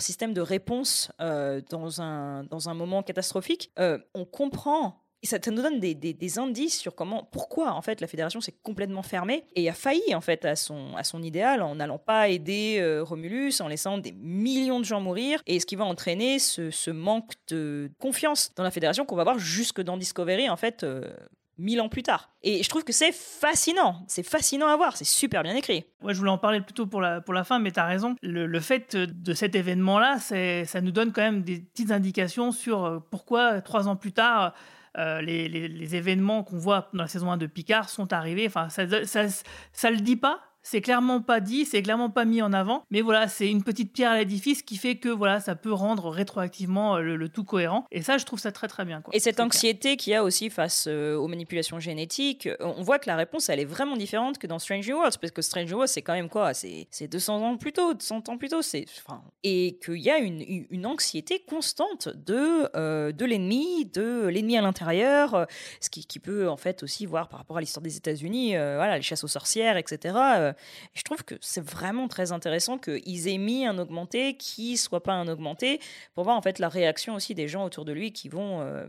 système 0.00 0.32
de 0.32 0.40
réponse 0.40 1.12
dans 1.18 2.00
un 2.00 2.74
moment 2.74 3.02
catastrophique, 3.02 3.72
on 4.14 4.24
comprend 4.24 5.01
et 5.22 5.26
ça, 5.26 5.38
nous 5.46 5.62
donne 5.62 5.78
des, 5.78 6.38
indices 6.38 6.78
sur 6.78 6.94
comment, 6.94 7.28
pourquoi 7.30 7.72
en 7.72 7.82
fait 7.82 8.00
la 8.00 8.08
fédération 8.08 8.40
s'est 8.40 8.54
complètement 8.62 9.02
fermée 9.02 9.44
et 9.54 9.68
a 9.68 9.72
failli 9.72 10.14
en 10.14 10.20
fait 10.20 10.44
à 10.44 10.56
son, 10.56 10.96
à 10.96 11.04
son 11.04 11.22
idéal 11.22 11.62
en 11.62 11.76
n'allant 11.76 11.98
pas 11.98 12.28
aider 12.28 12.78
euh, 12.80 13.04
Romulus, 13.04 13.60
en 13.60 13.68
laissant 13.68 13.98
des 13.98 14.12
millions 14.12 14.80
de 14.80 14.84
gens 14.84 15.00
mourir, 15.00 15.40
et 15.46 15.60
ce 15.60 15.66
qui 15.66 15.76
va 15.76 15.84
entraîner 15.84 16.38
ce, 16.38 16.90
manque 16.90 17.32
de 17.48 17.90
confiance 17.98 18.52
dans 18.56 18.64
la 18.64 18.70
fédération 18.70 19.04
qu'on 19.04 19.16
va 19.16 19.22
voir 19.22 19.38
jusque 19.38 19.80
dans 19.80 19.96
Discovery 19.96 20.50
en 20.50 20.56
fait. 20.56 20.82
Euh, 20.82 21.12
mille 21.58 21.80
ans 21.80 21.88
plus 21.88 22.02
tard. 22.02 22.30
Et 22.42 22.62
je 22.62 22.68
trouve 22.68 22.82
que 22.82 22.92
c'est 22.92 23.12
fascinant, 23.12 24.02
c'est 24.08 24.22
fascinant 24.22 24.66
à 24.66 24.76
voir, 24.76 24.96
c'est 24.96 25.04
super 25.04 25.42
bien 25.42 25.54
écrit. 25.54 25.84
Ouais, 26.02 26.12
je 26.12 26.18
voulais 26.18 26.30
en 26.30 26.38
parler 26.38 26.60
plutôt 26.60 26.86
pour 26.86 27.00
la, 27.00 27.20
pour 27.20 27.34
la 27.34 27.44
fin, 27.44 27.58
mais 27.58 27.70
tu 27.70 27.78
as 27.78 27.84
raison. 27.84 28.16
Le, 28.22 28.46
le, 28.46 28.60
fait 28.60 28.96
de 28.96 29.34
cet 29.34 29.54
événement-là, 29.54 30.18
ça 30.18 30.80
nous 30.80 30.90
donne 30.90 31.12
quand 31.12 31.22
même 31.22 31.42
des 31.42 31.60
petites 31.60 31.92
indications 31.92 32.52
sur 32.52 32.84
euh, 32.84 32.98
pourquoi, 33.10 33.60
trois 33.60 33.86
ans 33.86 33.96
plus 33.96 34.12
tard, 34.12 34.54
euh, 34.98 35.20
les, 35.22 35.94
événements 35.94 36.42
qu'on 36.44 36.58
voit 36.58 36.88
dans 36.92 37.02
la 37.02 37.08
saison 37.08 37.30
1 37.30 37.36
de 37.38 37.46
Picard 37.46 37.88
sont 37.88 38.12
arrivés. 38.12 38.46
Enfin, 38.46 38.68
ça, 38.68 39.06
ça, 39.06 39.26
ça, 39.72 39.90
le 39.90 39.98
dit 39.98 40.16
pas, 40.16 40.40
c'est 40.62 40.80
clairement 40.80 41.20
pas 41.20 41.40
dit, 41.40 41.64
c'est 41.64 41.82
clairement 41.82 42.10
pas 42.10 42.24
mis 42.24 42.40
en 42.40 42.52
avant, 42.52 42.84
mais 42.90 43.00
voilà, 43.00 43.28
c'est 43.28 43.50
une 43.50 43.64
petite 43.64 43.92
pierre 43.92 44.12
à 44.12 44.18
l'édifice 44.18 44.62
qui 44.62 44.76
fait 44.76 44.96
que 44.96 45.08
voilà, 45.08 45.40
ça 45.40 45.56
peut 45.56 45.72
rendre 45.72 46.08
rétroactivement 46.08 46.96
euh, 46.96 47.16
le, 47.16 47.28
tout 47.28 47.44
cohérent. 47.44 47.86
Et 47.90 48.02
ça, 48.02 48.18
je 48.18 48.24
trouve 48.24 48.38
ça 48.38 48.52
très 48.52 48.68
très 48.68 48.84
bien. 48.84 49.02
Et 49.12 49.20
cette 49.20 49.40
anxiété 49.40 49.96
qu'il 49.96 50.12
y 50.12 50.16
a 50.16 50.22
aussi 50.22 50.50
face 50.50 50.86
euh, 50.88 51.16
aux 51.16 51.26
manipulations 51.26 51.80
génétiques, 51.80 52.46
euh, 52.46 52.56
on 52.60 52.82
voit 52.82 52.98
que 52.98 53.08
la 53.08 53.16
réponse, 53.16 53.48
elle 53.48 53.60
est 53.60 53.64
vraiment 53.64 53.96
différente 53.96 54.38
que 54.38 54.46
dans 54.46 54.58
Strange 54.58 54.88
New 54.88 54.96
Worlds, 54.96 55.18
parce 55.20 55.32
que 55.32 55.42
Strange 55.42 55.68
New 55.68 55.76
Worlds, 55.76 55.92
c'est 55.92 56.02
quand 56.02 56.14
même 56.14 56.28
quoi 56.28 56.54
C'est 56.54 57.08
200 57.08 57.42
ans 57.42 57.56
plus 57.56 57.72
tôt, 57.72 57.94
200 57.94 58.22
ans 58.28 58.38
plus 58.38 58.48
tôt, 58.48 58.62
c'est 58.62 58.84
enfin, 59.04 59.22
et 59.42 59.78
qu'il 59.84 59.96
y 59.96 60.10
a 60.10 60.18
une, 60.18 60.42
une, 60.70 60.86
anxiété 60.86 61.40
constante 61.48 62.08
de 62.08 63.12
de 63.12 63.24
l'ennemi, 63.24 63.86
de 63.86 64.26
l'ennemi 64.26 64.56
à 64.56 64.62
l'intérieur, 64.62 65.46
ce 65.80 65.90
qui, 65.90 66.04
qui, 66.06 66.18
peut 66.18 66.48
en 66.48 66.56
fait 66.56 66.82
aussi 66.82 67.06
voir 67.06 67.28
par 67.28 67.38
rapport 67.38 67.56
à 67.56 67.60
l'histoire 67.60 67.82
des 67.82 67.96
États-Unis, 67.96 68.50
voilà, 68.50 68.96
les 68.96 69.02
chasses 69.02 69.24
aux 69.24 69.28
sorcières, 69.28 69.76
etc 69.76 70.51
je 70.94 71.02
trouve 71.02 71.24
que 71.24 71.34
c'est 71.40 71.64
vraiment 71.64 72.08
très 72.08 72.32
intéressant 72.32 72.78
qu'ils 72.78 73.28
aient 73.28 73.38
mis 73.38 73.66
un 73.66 73.78
augmenté 73.78 74.36
qui 74.36 74.76
soit 74.76 75.02
pas 75.02 75.14
un 75.14 75.28
augmenté 75.28 75.80
pour 76.14 76.24
voir 76.24 76.36
en 76.36 76.42
fait 76.42 76.58
la 76.58 76.68
réaction 76.68 77.14
aussi 77.14 77.34
des 77.34 77.48
gens 77.48 77.64
autour 77.64 77.84
de 77.84 77.92
lui 77.92 78.12
qui 78.12 78.28
vont 78.28 78.60
euh, 78.60 78.86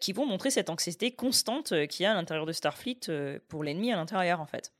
qui 0.00 0.12
vont 0.12 0.26
montrer 0.26 0.50
cette 0.50 0.70
anxiété 0.70 1.10
constante 1.10 1.72
euh, 1.72 1.86
qu'il 1.86 2.04
y 2.04 2.06
a 2.06 2.12
à 2.12 2.14
l'intérieur 2.14 2.46
de 2.46 2.52
Starfleet 2.52 3.08
euh, 3.08 3.38
pour 3.48 3.64
l'ennemi 3.64 3.92
à 3.92 3.96
l'intérieur 3.96 4.40
en 4.40 4.46
fait. 4.46 4.72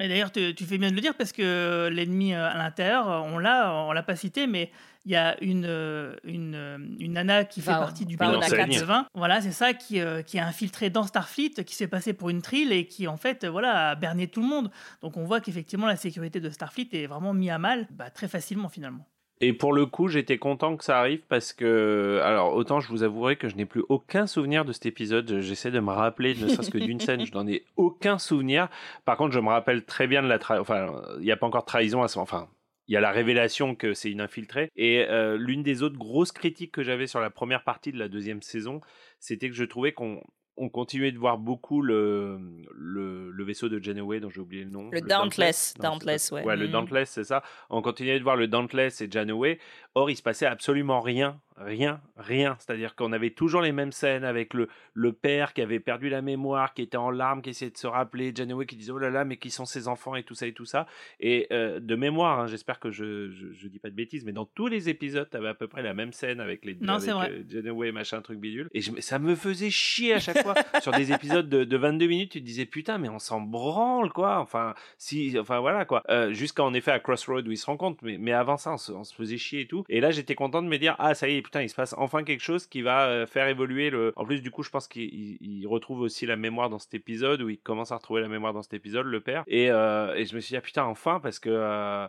Et 0.00 0.08
d'ailleurs, 0.08 0.32
tu 0.32 0.54
fais 0.66 0.76
bien 0.76 0.90
de 0.90 0.96
le 0.96 1.00
dire 1.00 1.14
parce 1.14 1.30
que 1.30 1.88
l'ennemi 1.92 2.34
à 2.34 2.54
l'intérieur, 2.54 3.06
on 3.26 3.38
l'a, 3.38 3.72
on 3.72 3.92
l'a 3.92 4.02
pas 4.02 4.16
cité, 4.16 4.48
mais 4.48 4.72
il 5.04 5.12
y 5.12 5.16
a 5.16 5.36
une, 5.42 5.66
euh, 5.66 6.16
une, 6.24 6.54
euh, 6.54 6.78
une 6.98 7.12
nana 7.12 7.44
qui 7.44 7.60
fait 7.60 7.70
partie 7.70 8.06
du 8.06 8.16
pilote 8.16 8.40
de 8.40 8.84
20. 8.84 9.06
Voilà, 9.14 9.40
c'est 9.40 9.52
ça 9.52 9.74
qui, 9.74 10.00
euh, 10.00 10.22
qui 10.22 10.38
a 10.38 10.46
infiltré 10.46 10.90
dans 10.90 11.04
Starfleet, 11.04 11.64
qui 11.64 11.74
s'est 11.74 11.88
passé 11.88 12.14
pour 12.14 12.30
une 12.30 12.42
trille 12.42 12.72
et 12.72 12.86
qui 12.86 13.06
en 13.06 13.16
fait 13.16 13.44
voilà, 13.44 13.90
a 13.90 13.94
berné 13.94 14.28
tout 14.28 14.40
le 14.40 14.48
monde. 14.48 14.70
Donc 15.02 15.16
on 15.16 15.24
voit 15.24 15.40
qu'effectivement 15.40 15.86
la 15.86 15.96
sécurité 15.96 16.40
de 16.40 16.48
Starfleet 16.48 16.88
est 16.92 17.06
vraiment 17.06 17.34
mise 17.34 17.50
à 17.50 17.58
mal 17.58 17.86
bah, 17.90 18.10
très 18.10 18.28
facilement 18.28 18.68
finalement. 18.68 19.06
Et 19.40 19.52
pour 19.52 19.72
le 19.72 19.84
coup, 19.84 20.08
j'étais 20.08 20.38
content 20.38 20.76
que 20.76 20.84
ça 20.84 20.98
arrive 20.98 21.20
parce 21.28 21.52
que, 21.52 22.20
alors 22.22 22.54
autant 22.54 22.80
je 22.80 22.88
vous 22.88 23.02
avouerai 23.02 23.36
que 23.36 23.48
je 23.48 23.56
n'ai 23.56 23.66
plus 23.66 23.82
aucun 23.88 24.26
souvenir 24.26 24.64
de 24.64 24.72
cet 24.72 24.86
épisode. 24.86 25.40
J'essaie 25.40 25.70
de 25.70 25.80
me 25.80 25.90
rappeler, 25.90 26.34
ne 26.34 26.48
serait-ce 26.48 26.70
que 26.70 26.78
d'une 26.78 27.00
scène, 27.00 27.26
je 27.26 27.32
n'en 27.34 27.46
ai 27.46 27.64
aucun 27.76 28.18
souvenir. 28.18 28.68
Par 29.04 29.16
contre, 29.16 29.32
je 29.32 29.40
me 29.40 29.48
rappelle 29.48 29.84
très 29.84 30.06
bien 30.06 30.22
de 30.22 30.28
la 30.28 30.38
trahison. 30.38 30.62
Enfin, 30.62 30.92
il 31.18 31.24
n'y 31.24 31.32
a 31.32 31.36
pas 31.36 31.46
encore 31.46 31.62
de 31.62 31.66
trahison 31.66 32.02
à 32.02 32.08
ce 32.08 32.18
Enfin, 32.18 32.48
il 32.88 32.94
y 32.94 32.96
a 32.96 33.00
la 33.00 33.12
révélation 33.12 33.74
que 33.74 33.94
c'est 33.94 34.10
une 34.10 34.20
infiltrée. 34.20 34.70
Et 34.76 35.06
euh, 35.08 35.36
l'une 35.36 35.62
des 35.62 35.82
autres 35.82 35.98
grosses 35.98 36.32
critiques 36.32 36.72
que 36.72 36.82
j'avais 36.82 37.06
sur 37.06 37.20
la 37.20 37.30
première 37.30 37.64
partie 37.64 37.92
de 37.92 37.98
la 37.98 38.08
deuxième 38.08 38.42
saison, 38.42 38.80
c'était 39.20 39.48
que 39.48 39.54
je 39.54 39.64
trouvais 39.64 39.92
qu'on 39.92 40.22
on 40.56 40.68
continuait 40.68 41.10
de 41.10 41.18
voir 41.18 41.38
beaucoup 41.38 41.82
le, 41.82 42.38
le, 42.72 43.44
vaisseau 43.44 43.68
de 43.68 43.82
Janeway 43.82 44.20
dont 44.20 44.30
j'ai 44.30 44.40
oublié 44.40 44.64
le 44.64 44.70
nom. 44.70 44.88
Le, 44.92 45.00
Dauntless. 45.00 45.74
Dauntless, 45.80 46.30
ouais. 46.30 46.44
ouais. 46.44 46.56
le 46.56 46.68
mm. 46.68 46.70
Dauntless, 46.70 47.10
c'est 47.10 47.24
ça. 47.24 47.42
On 47.70 47.82
continuait 47.82 48.18
de 48.18 48.22
voir 48.22 48.36
le 48.36 48.46
Dauntless 48.46 49.00
et 49.00 49.10
Janeway. 49.10 49.58
Or, 49.94 50.10
il 50.10 50.16
se 50.16 50.22
passait 50.22 50.46
absolument 50.46 51.00
rien 51.00 51.40
rien, 51.56 52.00
rien. 52.16 52.56
C'est-à-dire 52.58 52.94
qu'on 52.94 53.12
avait 53.12 53.30
toujours 53.30 53.62
les 53.62 53.72
mêmes 53.72 53.92
scènes 53.92 54.24
avec 54.24 54.54
le, 54.54 54.68
le 54.92 55.12
père 55.12 55.52
qui 55.52 55.62
avait 55.62 55.80
perdu 55.80 56.08
la 56.08 56.22
mémoire, 56.22 56.74
qui 56.74 56.82
était 56.82 56.96
en 56.96 57.10
larmes, 57.10 57.42
qui 57.42 57.50
essayait 57.50 57.70
de 57.70 57.76
se 57.76 57.86
rappeler, 57.86 58.32
Janeway 58.34 58.66
qui 58.66 58.76
disait 58.76 58.92
oh 58.92 58.98
là 58.98 59.10
là, 59.10 59.24
mais 59.24 59.36
qui 59.36 59.50
sont 59.50 59.64
ses 59.64 59.88
enfants 59.88 60.16
et 60.16 60.24
tout 60.24 60.34
ça 60.34 60.46
et 60.46 60.52
tout 60.52 60.64
ça. 60.64 60.86
Et 61.20 61.46
euh, 61.52 61.80
de 61.80 61.94
mémoire, 61.94 62.40
hein, 62.40 62.46
j'espère 62.46 62.80
que 62.80 62.90
je, 62.90 63.30
je, 63.30 63.68
dis 63.68 63.78
pas 63.78 63.90
de 63.90 63.94
bêtises, 63.94 64.24
mais 64.24 64.32
dans 64.32 64.46
tous 64.46 64.66
les 64.66 64.88
épisodes, 64.88 65.28
tu 65.30 65.36
avais 65.36 65.48
à 65.48 65.54
peu 65.54 65.68
près 65.68 65.82
la 65.82 65.94
même 65.94 66.12
scène 66.12 66.40
avec 66.40 66.64
les 66.64 66.76
non, 66.80 66.94
avec, 66.94 67.32
euh, 67.32 67.44
Janeway, 67.48 67.92
machin, 67.92 68.20
truc 68.20 68.38
bidule. 68.38 68.68
Et 68.74 68.80
ça 68.82 69.18
me 69.18 69.34
faisait 69.34 69.70
chier 69.70 70.14
à 70.14 70.18
chaque 70.18 70.42
fois. 70.42 70.54
Sur 70.80 70.92
des 70.92 71.12
épisodes 71.12 71.48
de, 71.48 71.64
de, 71.64 71.76
22 71.76 72.06
minutes, 72.06 72.32
tu 72.32 72.40
te 72.40 72.46
disais 72.46 72.66
putain, 72.66 72.98
mais 72.98 73.08
on 73.08 73.18
s'en 73.18 73.40
branle 73.40 74.12
quoi. 74.12 74.40
Enfin, 74.40 74.74
si, 74.98 75.38
enfin 75.38 75.60
voilà 75.60 75.84
quoi. 75.84 76.02
Euh, 76.08 76.32
Jusqu'à 76.32 76.64
en 76.64 76.74
effet 76.74 76.90
à 76.90 76.98
Crossroad 76.98 77.46
où 77.46 77.52
ils 77.52 77.56
se 77.56 77.66
rencontrent, 77.66 78.02
mais, 78.04 78.18
mais 78.18 78.32
avant 78.32 78.56
ça, 78.56 78.72
on 78.72 78.76
se, 78.76 78.92
on 78.92 79.04
se 79.04 79.14
faisait 79.14 79.38
chier 79.38 79.62
et 79.62 79.66
tout. 79.66 79.83
Et 79.88 80.00
là, 80.00 80.10
j'étais 80.10 80.34
content 80.34 80.62
de 80.62 80.68
me 80.68 80.78
dire 80.78 80.94
ah 80.98 81.14
ça 81.14 81.28
y 81.28 81.36
est, 81.36 81.42
putain, 81.42 81.62
il 81.62 81.68
se 81.68 81.74
passe 81.74 81.94
enfin 81.98 82.24
quelque 82.24 82.42
chose 82.42 82.66
qui 82.66 82.82
va 82.82 83.06
euh, 83.06 83.26
faire 83.26 83.48
évoluer 83.48 83.90
le. 83.90 84.12
En 84.16 84.24
plus, 84.24 84.40
du 84.40 84.50
coup, 84.50 84.62
je 84.62 84.70
pense 84.70 84.88
qu'il 84.88 85.66
retrouve 85.66 86.00
aussi 86.00 86.26
la 86.26 86.36
mémoire 86.36 86.70
dans 86.70 86.78
cet 86.78 86.94
épisode, 86.94 87.42
où 87.42 87.48
il 87.48 87.58
commence 87.58 87.92
à 87.92 87.96
retrouver 87.96 88.20
la 88.20 88.28
mémoire 88.28 88.52
dans 88.52 88.62
cet 88.62 88.74
épisode, 88.74 89.06
le 89.06 89.20
père. 89.20 89.44
Et, 89.46 89.70
euh, 89.70 90.14
et 90.14 90.24
je 90.24 90.34
me 90.34 90.40
suis 90.40 90.52
dit, 90.52 90.56
ah 90.56 90.62
putain, 90.62 90.84
enfin, 90.84 91.20
parce 91.20 91.38
que. 91.38 91.50
Euh, 91.50 92.06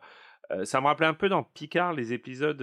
ça 0.64 0.80
me 0.80 0.86
rappelait 0.86 1.08
un 1.08 1.16
peu 1.16 1.28
dans 1.28 1.42
Picard 1.42 1.94
les 1.94 2.14
épisodes, 2.14 2.62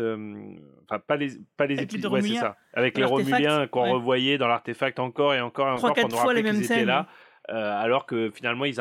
enfin 0.85 1.01
pas 1.01 1.17
les 1.17 1.33
pas 1.57 1.67
les 1.67 1.83
épisodes, 1.83 2.13
ouais, 2.13 2.23
c'est 2.23 2.37
ça, 2.37 2.57
avec 2.75 2.97
les 2.97 3.03
Romuliens 3.03 3.67
qu'on 3.67 3.91
revoyait 3.91 4.39
dans 4.39 4.47
l'artefact 4.47 5.01
encore 5.01 5.35
et 5.35 5.41
encore 5.41 5.67
et 5.67 5.71
encore 5.73 5.93
pour 5.93 6.09
nous 6.09 6.17
rappeler 6.17 6.45
qu'ils 6.45 6.63
étaient 6.63 6.85
là. 6.85 7.09
alors 7.49 8.07
que 8.07 8.31
finalement 8.31 8.67
ils, 8.67 8.81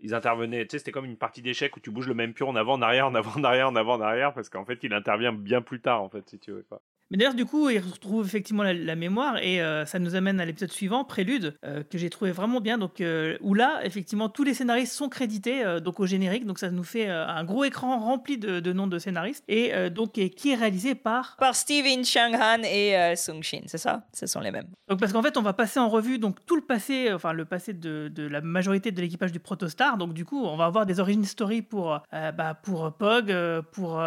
ils 0.00 0.14
intervenaient, 0.14 0.64
tu 0.66 0.72
sais, 0.72 0.78
c'était 0.78 0.92
comme 0.92 1.04
une 1.04 1.16
partie 1.16 1.42
d'échecs 1.42 1.76
où 1.76 1.80
tu 1.80 1.90
bouges 1.90 2.08
le 2.08 2.14
même 2.14 2.34
pion 2.34 2.48
en 2.48 2.56
avant, 2.56 2.74
en 2.74 2.82
arrière, 2.82 3.06
en 3.06 3.14
avant, 3.14 3.38
en 3.38 3.44
arrière, 3.44 3.68
en 3.68 3.76
avant, 3.76 3.94
en 3.94 4.00
arrière, 4.00 4.32
parce 4.34 4.48
qu'en 4.48 4.64
fait 4.64 4.78
il 4.82 4.92
intervient 4.92 5.32
bien 5.32 5.62
plus 5.62 5.80
tard, 5.80 6.02
en 6.02 6.08
fait, 6.08 6.28
si 6.28 6.38
tu 6.38 6.52
veux. 6.52 6.64
Quoi. 6.68 6.80
Mais 7.10 7.18
d'ailleurs, 7.18 7.34
du 7.34 7.44
coup, 7.44 7.70
il 7.70 7.78
retrouve 7.78 8.26
effectivement 8.26 8.64
la, 8.64 8.96
mémoire 8.96 9.38
et 9.38 9.62
euh, 9.62 9.84
ça 9.84 9.98
nous 9.98 10.16
amène 10.16 10.40
à 10.40 10.44
l'épisode 10.44 10.72
suivant, 10.72 11.04
Prélude, 11.04 11.54
euh, 11.64 11.84
que 11.84 11.98
j'ai 11.98 12.10
trouvé 12.10 12.32
vraiment 12.32 12.60
bien. 12.60 12.78
Donc, 12.78 13.00
euh, 13.00 13.36
où 13.42 13.54
là, 13.54 13.80
effectivement, 13.84 14.28
tous 14.28 14.42
les 14.42 14.54
scénaristes 14.54 14.92
sont 14.92 15.08
crédités 15.08 15.64
donc 15.80 16.00
au 16.00 16.06
générique. 16.06 16.46
Donc, 16.46 16.58
ça 16.58 16.70
nous 16.70 16.82
fait 16.82 17.08
un 17.08 17.44
gros 17.44 17.64
écran 17.64 17.98
rempli 17.98 18.38
de, 18.38 18.72
noms 18.72 18.86
de 18.86 18.98
scénaristes 18.98 19.44
et 19.48 19.90
donc 19.90 20.12
qui 20.12 20.50
est 20.50 20.54
réalisé 20.54 20.94
par 20.94 21.36
par 21.38 21.54
Steven 21.54 22.04
Changhan 22.04 22.62
et 22.64 23.14
Sung 23.16 23.42
Shin. 23.42 23.62
C'est 23.66 23.78
ça? 23.78 24.06
Ce 24.12 24.26
sont 24.26 24.40
les 24.40 24.50
mêmes. 24.50 24.68
Donc, 24.88 24.98
parce 24.98 25.12
qu'en 25.12 25.22
fait, 25.22 25.36
on 25.36 25.42
va 25.42 25.52
passer 25.52 25.78
en 25.78 25.88
revue 25.88 26.18
donc 26.18 26.44
tout 26.46 26.56
le 26.56 26.62
passé, 26.62 27.12
enfin 27.12 27.32
le 27.32 27.44
passé 27.44 27.72
de, 27.72 28.08
de 28.08 28.26
la 28.26 28.40
majorité 28.40 28.90
de 28.90 29.00
l'équipage 29.00 29.32
du 29.32 29.40
Protostar. 29.40 29.85
Donc, 29.98 30.12
du 30.12 30.24
coup, 30.24 30.44
on 30.44 30.56
va 30.56 30.66
avoir 30.66 30.86
des 30.86 31.00
origin 31.00 31.24
story 31.24 31.62
pour 31.62 32.00
bah, 32.12 32.54
pour 32.54 32.92
Pog, 32.92 33.34
pour 33.72 34.02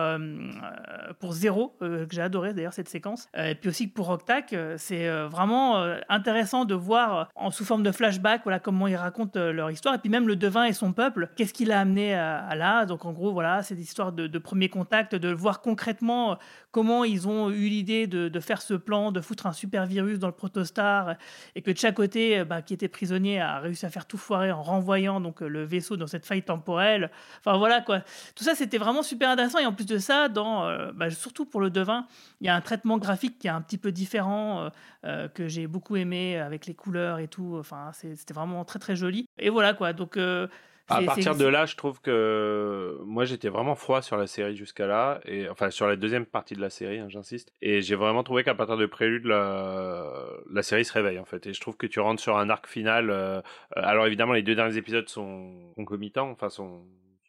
pour 1.20 1.34
Zero, 1.34 1.76
que 1.80 2.08
j'ai 2.12 2.22
adoré 2.22 2.54
d'ailleurs 2.54 2.74
cette 2.74 2.90
séquence. 2.90 3.30
Euh, 3.38 3.50
et 3.50 3.56
puis 3.56 3.70
aussi 3.70 3.88
pour 3.88 4.10
Octac, 4.10 4.54
euh, 4.54 4.76
c'est 4.78 5.08
euh, 5.08 5.28
vraiment 5.28 5.78
intéressant 6.10 6.66
de 6.66 6.76
voir 6.76 7.30
en 7.36 7.52
sous 7.52 7.66
forme 7.66 7.84
de 7.84 7.92
flashback 7.92 8.42
voilà 8.44 8.60
comment 8.60 8.88
ils 8.88 8.96
racontent 8.96 9.40
leur 9.52 9.72
histoire. 9.72 9.96
Et 9.96 9.98
puis 10.00 10.10
même 10.10 10.28
le 10.28 10.36
devin 10.36 10.66
et 10.66 10.74
son 10.74 10.94
peuple, 10.94 11.30
qu'est-ce 11.36 11.54
qui 11.54 11.66
l'a 11.66 11.80
amené 11.80 12.14
à, 12.14 12.56
là. 12.56 12.86
Donc 12.86 13.06
en 13.06 13.12
gros, 13.12 13.32
voilà, 13.32 13.64
c'est 13.64 13.76
l'histoire 13.76 14.12
de, 14.12 14.28
de, 14.28 14.40
premier 14.40 14.70
contact, 14.70 15.16
de 15.16 15.32
voir 15.32 15.62
concrètement 15.62 16.38
comment 16.72 17.04
ils 17.04 17.28
ont 17.28 17.50
eu 17.50 17.68
l'idée 17.68 18.08
de, 18.08 18.40
faire 18.40 18.62
ce 18.62 18.74
plan, 18.74 19.12
de 19.12 19.22
foutre 19.22 19.48
un 19.48 19.54
super 19.54 19.86
virus 19.86 20.20
dans 20.20 20.28
le 20.28 20.34
protostar, 20.34 21.16
et 21.56 21.62
que 21.62 21.72
de 21.72 21.78
chaque 21.78 21.96
côté, 21.96 22.44
bah, 22.44 22.62
qui 22.62 22.74
était 22.74 22.88
prisonnier, 22.88 23.40
a 23.42 23.60
réussi 23.60 23.86
à 23.86 23.90
faire 23.90 24.06
tout 24.06 24.18
foirer 24.18 24.52
en 24.52 24.62
renvoyant 24.62 25.20
donc 25.20 25.42
le 25.42 25.64
vaisseau 25.70 25.96
dans 25.98 26.08
cette 26.08 26.26
faille 26.26 26.44
temporelle. 26.44 27.10
Enfin 27.40 27.58
voilà 27.58 27.82
quoi. 27.82 28.02
Tout 28.36 28.44
ça, 28.44 28.56
c'était 28.56 28.78
vraiment 28.78 29.04
super 29.04 29.30
intéressant. 29.30 29.60
Et 29.60 29.66
en 29.66 29.74
plus 29.74 29.86
de 29.86 29.98
ça, 29.98 30.28
dans, 30.28 30.70
bah, 30.94 31.10
surtout 31.10 31.46
pour 31.46 31.62
le 31.62 31.70
devin, 31.70 32.06
il 32.42 32.48
y 32.48 32.50
a 32.50 32.56
un 32.56 32.62
traitement 32.62 32.98
graphique 32.98 33.40
qui 33.40 33.48
est 33.48 33.52
un 33.52 33.62
petit 33.62 33.78
peu 33.78 33.92
différent, 33.92 34.62
euh, 34.62 34.70
euh, 35.06 35.28
que 35.28 35.48
j'ai 35.48 35.68
beaucoup 35.68 35.96
aimé 35.96 36.38
avec 36.38 36.66
les 36.66 36.74
couleurs 36.74 37.20
et 37.20 37.28
tout. 37.28 37.56
Enfin, 37.60 37.92
c'était 37.94 38.34
vraiment 38.34 38.66
très 38.66 38.80
très 38.80 38.96
joli. 38.96 39.28
Et 39.38 39.50
voilà 39.50 39.74
quoi. 39.74 39.94
Donc 39.94 40.18
euh, 40.18 40.48
À 40.90 41.02
partir 41.04 41.36
de 41.36 41.46
là, 41.46 41.66
je 41.66 41.76
trouve 41.76 42.02
que 42.02 42.98
moi 43.06 43.26
j'étais 43.26 43.50
vraiment 43.50 43.76
froid 43.76 44.02
sur 44.02 44.18
la 44.18 44.28
série 44.28 44.56
jusqu'à 44.56 44.88
là, 44.88 45.20
et 45.26 45.48
enfin 45.50 45.70
sur 45.70 45.88
la 45.88 45.96
deuxième 45.96 46.26
partie 46.26 46.56
de 46.56 46.62
la 46.62 46.70
série, 46.70 47.00
hein, 47.00 47.08
j'insiste. 47.10 47.52
Et 47.62 47.82
j'ai 47.82 47.96
vraiment 47.96 48.24
trouvé 48.24 48.44
qu'à 48.44 48.56
partir 48.56 48.78
de 48.78 48.86
Prélude, 48.86 49.26
la... 49.26 50.06
la 50.52 50.64
série 50.64 50.86
se 50.86 50.94
réveille 50.94 51.20
en 51.20 51.26
fait. 51.26 51.46
Et 51.48 51.54
je 51.54 51.62
trouve 51.62 51.78
que 51.78 51.88
tu 51.88 52.00
rentres 52.00 52.22
sur 52.22 52.38
un 52.38 52.50
arc 52.50 52.68
final. 52.68 53.10
euh, 53.10 53.42
Alors 53.76 54.06
évidemment, 54.08 54.34
les 54.34 54.44
deux 54.44 54.56
derniers 54.56 54.78
épisodes 54.78 55.08
sont 55.08 55.72
concomitants, 55.76 56.30
enfin 56.32 56.50
sont 56.50 56.82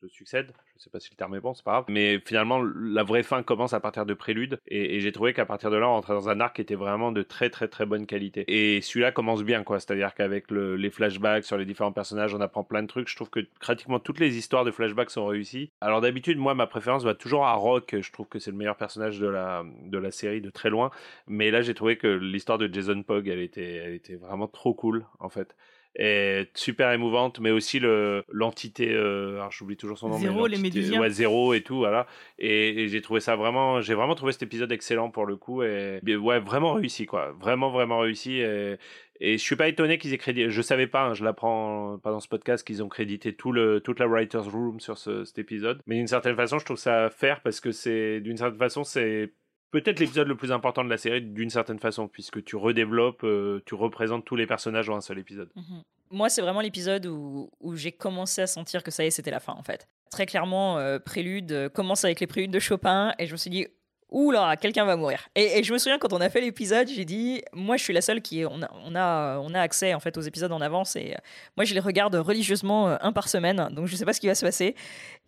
se. 0.08 0.24
Je 0.24 0.84
sais 0.84 0.90
pas 0.90 1.00
si 1.00 1.10
le 1.10 1.16
terme 1.16 1.34
est 1.34 1.40
bon, 1.40 1.54
c'est 1.54 1.64
pas 1.64 1.72
grave. 1.72 1.84
Mais 1.88 2.20
finalement, 2.24 2.62
la 2.62 3.02
vraie 3.02 3.22
fin 3.22 3.42
commence 3.42 3.72
à 3.72 3.80
partir 3.80 4.06
de 4.06 4.14
Prélude, 4.14 4.58
et, 4.66 5.00
j'ai 5.00 5.12
trouvé 5.12 5.32
qu'à 5.32 5.44
partir 5.46 5.70
de 5.70 5.76
là, 5.76 5.88
on 5.88 5.92
rentrait 5.92 6.14
dans 6.14 6.28
un 6.28 6.40
arc 6.40 6.56
qui 6.56 6.62
était 6.62 6.74
vraiment 6.74 7.12
de 7.12 7.22
très 7.22 7.50
très 7.50 7.68
très 7.68 7.86
bonne 7.86 8.06
qualité. 8.06 8.44
Et 8.48 8.80
celui-là 8.80 9.12
commence 9.12 9.42
bien, 9.42 9.62
quoi. 9.62 9.80
C'est-à-dire 9.80 10.14
qu'avec 10.14 10.50
le- 10.50 10.76
les 10.76 10.90
flashbacks 10.90 11.44
sur 11.44 11.56
les 11.58 11.64
différents 11.64 11.92
personnages, 11.92 12.34
on 12.34 12.40
apprend 12.40 12.64
plein 12.64 12.82
de 12.82 12.88
trucs. 12.88 13.08
Je 13.08 13.16
trouve 13.16 13.30
que 13.30 13.40
pratiquement 13.60 13.98
toutes 13.98 14.20
les 14.20 14.36
histoires 14.36 14.64
de 14.64 14.70
flashbacks 14.70 15.10
sont 15.10 15.26
réussies. 15.26 15.70
Alors 15.80 16.00
d'habitude, 16.00 16.38
moi, 16.38 16.54
ma 16.54 16.66
préférence 16.66 17.04
va 17.04 17.14
toujours 17.14 17.46
à 17.46 17.54
Rock. 17.54 17.96
Je 18.00 18.12
trouve 18.12 18.28
que 18.28 18.38
c'est 18.38 18.50
le 18.50 18.56
meilleur 18.56 18.76
personnage 18.76 19.18
de 19.18 19.26
la 19.28 19.64
de 19.84 19.98
la 19.98 20.10
série 20.10 20.40
de 20.40 20.50
très 20.50 20.70
loin. 20.70 20.90
Mais 21.26 21.50
là, 21.50 21.62
j'ai 21.62 21.74
trouvé 21.74 21.96
que 21.96 22.06
l'histoire 22.06 22.58
de 22.58 22.72
Jason 22.72 23.02
Pogg, 23.02 23.28
elle 23.28 23.40
était 23.40 23.74
elle 23.76 23.94
était 23.94 24.16
vraiment 24.16 24.48
trop 24.48 24.74
cool, 24.74 25.06
en 25.18 25.28
fait. 25.28 25.54
Et 25.98 26.48
super 26.54 26.92
émouvante, 26.92 27.40
mais 27.40 27.50
aussi 27.50 27.80
le 27.80 28.24
l'entité, 28.28 28.92
euh, 28.92 29.34
alors 29.36 29.50
j'oublie 29.50 29.76
toujours 29.76 29.98
son 29.98 30.08
nom, 30.08 30.18
mais 30.18 30.26
Zéro, 30.26 30.46
les 30.46 30.56
Médusiens. 30.58 31.00
ouais, 31.00 31.10
zéro 31.10 31.52
et 31.52 31.62
tout, 31.62 31.78
voilà. 31.78 32.06
Et, 32.38 32.82
et 32.84 32.88
j'ai 32.88 33.00
trouvé 33.02 33.18
ça 33.20 33.34
vraiment, 33.34 33.80
j'ai 33.80 33.94
vraiment 33.94 34.14
trouvé 34.14 34.32
cet 34.32 34.42
épisode 34.44 34.70
excellent 34.70 35.10
pour 35.10 35.26
le 35.26 35.36
coup 35.36 35.62
et 35.64 36.00
ouais, 36.06 36.38
vraiment 36.38 36.74
réussi 36.74 37.06
quoi, 37.06 37.32
vraiment 37.40 37.70
vraiment 37.70 37.98
réussi. 37.98 38.34
Et, 38.38 38.76
et 39.22 39.36
je 39.36 39.42
suis 39.42 39.56
pas 39.56 39.68
étonné 39.68 39.98
qu'ils 39.98 40.14
aient 40.14 40.18
crédité, 40.18 40.48
je 40.48 40.62
savais 40.62 40.86
pas, 40.86 41.02
hein, 41.06 41.14
je 41.14 41.24
l'apprends 41.24 41.98
pas 42.02 42.10
dans 42.10 42.20
ce 42.20 42.28
podcast 42.28 42.64
qu'ils 42.66 42.82
ont 42.82 42.88
crédité 42.88 43.34
tout 43.34 43.50
le 43.52 43.80
toute 43.80 43.98
la 43.98 44.06
writers 44.06 44.48
room 44.50 44.78
sur 44.80 44.96
ce, 44.96 45.24
cet 45.24 45.38
épisode. 45.40 45.82
Mais 45.86 45.96
d'une 45.96 46.06
certaine 46.06 46.36
façon, 46.36 46.58
je 46.60 46.64
trouve 46.64 46.78
ça 46.78 47.10
fair 47.10 47.42
parce 47.42 47.60
que 47.60 47.72
c'est 47.72 48.20
d'une 48.20 48.36
certaine 48.36 48.58
façon 48.58 48.84
c'est 48.84 49.32
peut-être 49.70 50.00
l'épisode 50.00 50.28
le 50.28 50.36
plus 50.36 50.52
important 50.52 50.84
de 50.84 50.90
la 50.90 50.98
série 50.98 51.22
d'une 51.22 51.50
certaine 51.50 51.78
façon 51.78 52.08
puisque 52.08 52.42
tu 52.44 52.56
redéveloppes, 52.56 53.24
euh, 53.24 53.62
tu 53.66 53.74
représentes 53.74 54.24
tous 54.24 54.36
les 54.36 54.46
personnages 54.46 54.86
dans 54.86 54.96
un 54.96 55.00
seul 55.00 55.18
épisode. 55.18 55.50
Mhm. 55.54 55.82
Moi, 56.12 56.28
c'est 56.28 56.42
vraiment 56.42 56.60
l'épisode 56.60 57.06
où, 57.06 57.50
où 57.60 57.76
j'ai 57.76 57.92
commencé 57.92 58.42
à 58.42 58.46
sentir 58.46 58.82
que 58.82 58.90
ça 58.90 59.04
y 59.04 59.08
est, 59.08 59.10
c'était 59.10 59.30
la 59.30 59.40
fin 59.40 59.52
en 59.52 59.62
fait. 59.62 59.88
Très 60.10 60.26
clairement, 60.26 60.78
euh, 60.78 60.98
Prélude 60.98 61.52
euh, 61.52 61.68
commence 61.68 62.04
avec 62.04 62.18
les 62.18 62.26
préludes 62.26 62.50
de 62.50 62.58
Chopin 62.58 63.14
et 63.18 63.26
je 63.26 63.32
me 63.32 63.36
suis 63.36 63.50
dit, 63.50 63.68
ouh 64.10 64.30
là, 64.30 64.56
quelqu'un 64.56 64.84
va 64.84 64.96
mourir. 64.96 65.28
Et, 65.34 65.62
je 65.62 65.72
me 65.72 65.78
souviens 65.78 65.98
quand 65.98 66.12
on 66.12 66.20
a 66.20 66.28
fait 66.30 66.40
l'épisode, 66.40 66.88
j'ai 66.88 67.04
dit, 67.04 67.42
moi 67.52 67.76
je 67.76 67.82
suis 67.82 67.92
la 67.92 68.00
seule 68.00 68.20
qui 68.20 68.44
on 68.44 68.62
a, 68.62 68.70
on 68.84 68.94
a, 68.94 69.38
on 69.38 69.54
a 69.54 69.60
accès 69.60 69.94
en 69.94 70.00
fait 70.00 70.16
aux 70.16 70.22
épisodes 70.22 70.52
en 70.52 70.60
avance 70.60 70.96
et 70.96 71.12
euh, 71.12 71.18
moi 71.56 71.64
je 71.64 71.74
les 71.74 71.80
regarde 71.80 72.14
religieusement 72.14 72.88
euh, 72.88 72.96
un 73.00 73.12
par 73.12 73.28
semaine, 73.28 73.68
donc 73.72 73.86
je 73.86 73.96
sais 73.96 74.04
pas 74.04 74.12
ce 74.12 74.20
qui 74.20 74.26
va 74.26 74.34
se 74.34 74.44
passer. 74.44 74.74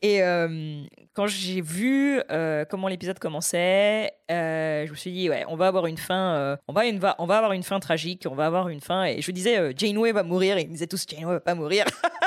Et 0.01 0.23
euh, 0.23 0.83
quand 1.15 1.27
j'ai 1.27 1.61
vu 1.61 2.21
comment 2.69 2.89
l'épisode 2.89 3.19
commençait, 3.19 4.13
je 4.29 4.91
me 4.91 4.97
suis 4.97 5.13
dit 5.13 5.31
ouais, 5.31 5.45
on 5.49 5.57
va 5.57 5.69
avoir 5.69 5.87
une 5.87 5.99
fin, 5.99 6.59
on 6.67 6.73
va 6.73 6.87
une 6.87 7.01
on 7.19 7.27
va 7.27 7.37
avoir 7.37 7.53
une 7.53 7.63
fin 7.63 7.79
tragique, 7.81 8.27
on 8.29 8.35
va 8.35 8.47
avoir 8.47 8.69
une 8.69 8.81
fin. 8.81 9.05
Et 9.05 9.21
je 9.21 9.31
disais 9.31 9.73
Janeway 9.77 10.13
va 10.13 10.23
mourir, 10.23 10.57
et 10.57 10.63
ils 10.63 10.69
me 10.69 10.73
disaient 10.73 10.87
tous 10.87 11.05
Janeway 11.09 11.35
va 11.35 11.41
pas 11.41 11.55
mourir. 11.55 11.85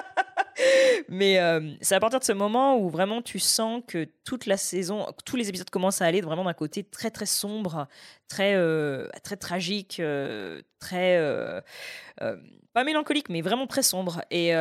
Mais 1.09 1.39
euh, 1.39 1.73
c'est 1.81 1.95
à 1.95 1.99
partir 1.99 2.19
de 2.19 2.23
ce 2.25 2.31
moment 2.31 2.77
où 2.77 2.89
vraiment 2.89 3.21
tu 3.21 3.39
sens 3.39 3.81
que 3.87 4.07
toute 4.23 4.45
la 4.45 4.57
saison, 4.57 5.05
tous 5.25 5.35
les 5.35 5.49
épisodes 5.49 5.69
commencent 5.69 6.01
à 6.01 6.05
aller 6.05 6.21
vraiment 6.21 6.43
d'un 6.43 6.53
côté 6.53 6.83
très 6.83 7.11
très 7.11 7.25
sombre, 7.25 7.87
très 8.27 8.55
euh, 8.55 9.07
très 9.23 9.37
tragique, 9.37 9.99
euh, 9.99 10.61
très 10.79 11.19
pas 12.73 12.83
mélancolique, 12.83 13.29
mais 13.29 13.41
vraiment 13.41 13.67
très 13.67 13.83
sombre. 13.83 14.21
Et 14.31 14.51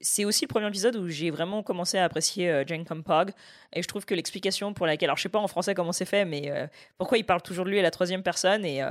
c'est 0.00 0.24
aussi 0.24 0.44
le 0.44 0.48
premier 0.48 0.68
épisode 0.68 0.96
où 0.96 1.08
j'ai 1.08 1.30
vraiment 1.30 1.62
commencé 1.62 1.98
à 1.98 2.04
apprécier 2.04 2.62
Jane 2.66 2.84
Campog. 2.84 3.32
Et 3.72 3.82
je 3.82 3.88
trouve 3.88 4.04
que 4.04 4.14
l'explication 4.14 4.72
pour 4.72 4.86
laquelle, 4.86 5.08
alors 5.08 5.18
je 5.18 5.22
sais 5.22 5.28
pas 5.28 5.38
en 5.38 5.48
français 5.48 5.74
comment 5.74 5.92
c'est 5.92 6.06
fait, 6.06 6.24
mais 6.24 6.52
pourquoi 6.98 7.18
il 7.18 7.24
parle 7.24 7.42
toujours 7.42 7.64
de 7.64 7.70
lui 7.70 7.78
à 7.78 7.82
la 7.82 7.90
troisième 7.90 8.22
personne 8.22 8.64
et 8.64 8.82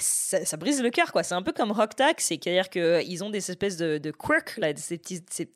ça, 0.00 0.44
ça 0.44 0.56
brise 0.56 0.82
le 0.82 0.90
cœur, 0.90 1.12
quoi. 1.12 1.22
C'est 1.22 1.34
un 1.34 1.42
peu 1.42 1.52
comme 1.52 1.72
Rock 1.72 1.96
Tag, 1.96 2.16
c'est-à-dire 2.18 2.68
qu'ils 2.70 3.24
ont 3.24 3.30
des 3.30 3.50
espèces 3.50 3.76
de, 3.76 4.10
quirks, 4.10 4.56
là, 4.56 4.74
ces, 4.76 4.98
petites, 4.98 5.52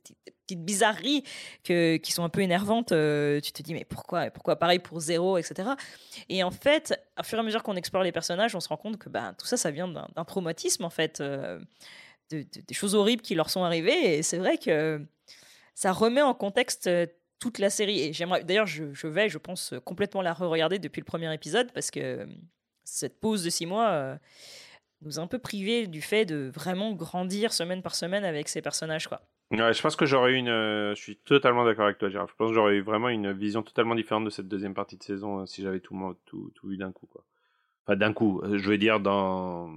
bizarreries 0.50 1.24
qui 1.64 2.12
sont 2.12 2.24
un 2.24 2.28
peu 2.28 2.40
énervantes. 2.40 2.92
Euh, 2.92 3.40
tu 3.40 3.52
te 3.52 3.62
dis, 3.62 3.74
mais 3.74 3.84
pourquoi 3.84 4.30
Pourquoi 4.30 4.56
pareil 4.56 4.78
pour 4.78 5.00
Zéro, 5.00 5.38
etc. 5.38 5.70
Et 6.28 6.42
en 6.42 6.50
fait, 6.50 6.98
au 7.18 7.22
fur 7.22 7.38
et 7.38 7.40
à 7.40 7.44
mesure 7.44 7.62
qu'on 7.62 7.76
explore 7.76 8.02
les 8.02 8.12
personnages, 8.12 8.54
on 8.54 8.60
se 8.60 8.68
rend 8.68 8.76
compte 8.76 8.98
que 8.98 9.08
ben, 9.08 9.34
tout 9.38 9.46
ça, 9.46 9.56
ça 9.56 9.70
vient 9.70 9.88
d'un 9.88 10.24
traumatisme, 10.24 10.84
en 10.84 10.90
fait, 10.90 11.20
euh, 11.20 11.58
de- 12.30 12.42
de- 12.42 12.60
des 12.66 12.74
choses 12.74 12.94
horribles 12.94 13.22
qui 13.22 13.34
leur 13.34 13.50
sont 13.50 13.62
arrivées. 13.64 14.18
Et 14.18 14.22
c'est 14.22 14.38
vrai 14.38 14.58
que 14.58 15.04
ça 15.74 15.92
remet 15.92 16.22
en 16.22 16.34
contexte 16.34 16.86
euh, 16.86 17.06
toute 17.40 17.58
la 17.58 17.70
série. 17.70 18.00
Et 18.00 18.12
j'aimerais, 18.12 18.42
d'ailleurs, 18.44 18.66
je, 18.66 18.92
je 18.92 19.06
vais, 19.06 19.28
je 19.28 19.38
pense, 19.38 19.72
euh, 19.72 19.80
complètement 19.80 20.22
la 20.22 20.32
re-regarder 20.32 20.78
depuis 20.78 21.00
le 21.00 21.04
premier 21.06 21.32
épisode 21.32 21.72
parce 21.72 21.90
que 21.90 22.00
euh, 22.00 22.26
cette 22.88 23.20
pause 23.20 23.44
de 23.44 23.50
six 23.50 23.66
mois 23.66 23.88
euh, 23.88 24.16
nous 25.02 25.18
a 25.18 25.22
un 25.22 25.26
peu 25.26 25.38
privé 25.38 25.86
du 25.86 26.00
fait 26.00 26.24
de 26.24 26.50
vraiment 26.54 26.92
grandir 26.92 27.52
semaine 27.52 27.82
par 27.82 27.94
semaine 27.94 28.24
avec 28.24 28.48
ces 28.48 28.62
personnages, 28.62 29.06
quoi. 29.08 29.20
Ouais, 29.50 29.72
je 29.72 29.80
pense 29.80 29.96
que 29.96 30.04
j'aurais 30.04 30.32
eu 30.32 30.36
une. 30.36 30.48
euh, 30.48 30.94
je 30.94 31.00
suis 31.00 31.16
totalement 31.16 31.64
d'accord 31.64 31.86
avec 31.86 31.98
toi, 31.98 32.10
Gérard. 32.10 32.28
Je 32.28 32.34
pense 32.34 32.50
que 32.50 32.54
j'aurais 32.54 32.76
eu 32.76 32.82
vraiment 32.82 33.08
une 33.08 33.32
vision 33.32 33.62
totalement 33.62 33.94
différente 33.94 34.24
de 34.24 34.30
cette 34.30 34.48
deuxième 34.48 34.74
partie 34.74 34.96
de 34.96 35.02
saison 35.02 35.40
euh, 35.40 35.46
si 35.46 35.62
j'avais 35.62 35.80
tout, 35.80 35.96
tout, 36.26 36.50
tout 36.54 36.68
vu 36.68 36.76
d'un 36.76 36.92
coup, 36.92 37.06
quoi. 37.06 37.24
Enfin, 37.86 37.96
d'un 37.96 38.12
coup, 38.12 38.42
je 38.44 38.68
veux 38.68 38.76
dire 38.76 39.00
dans 39.00 39.70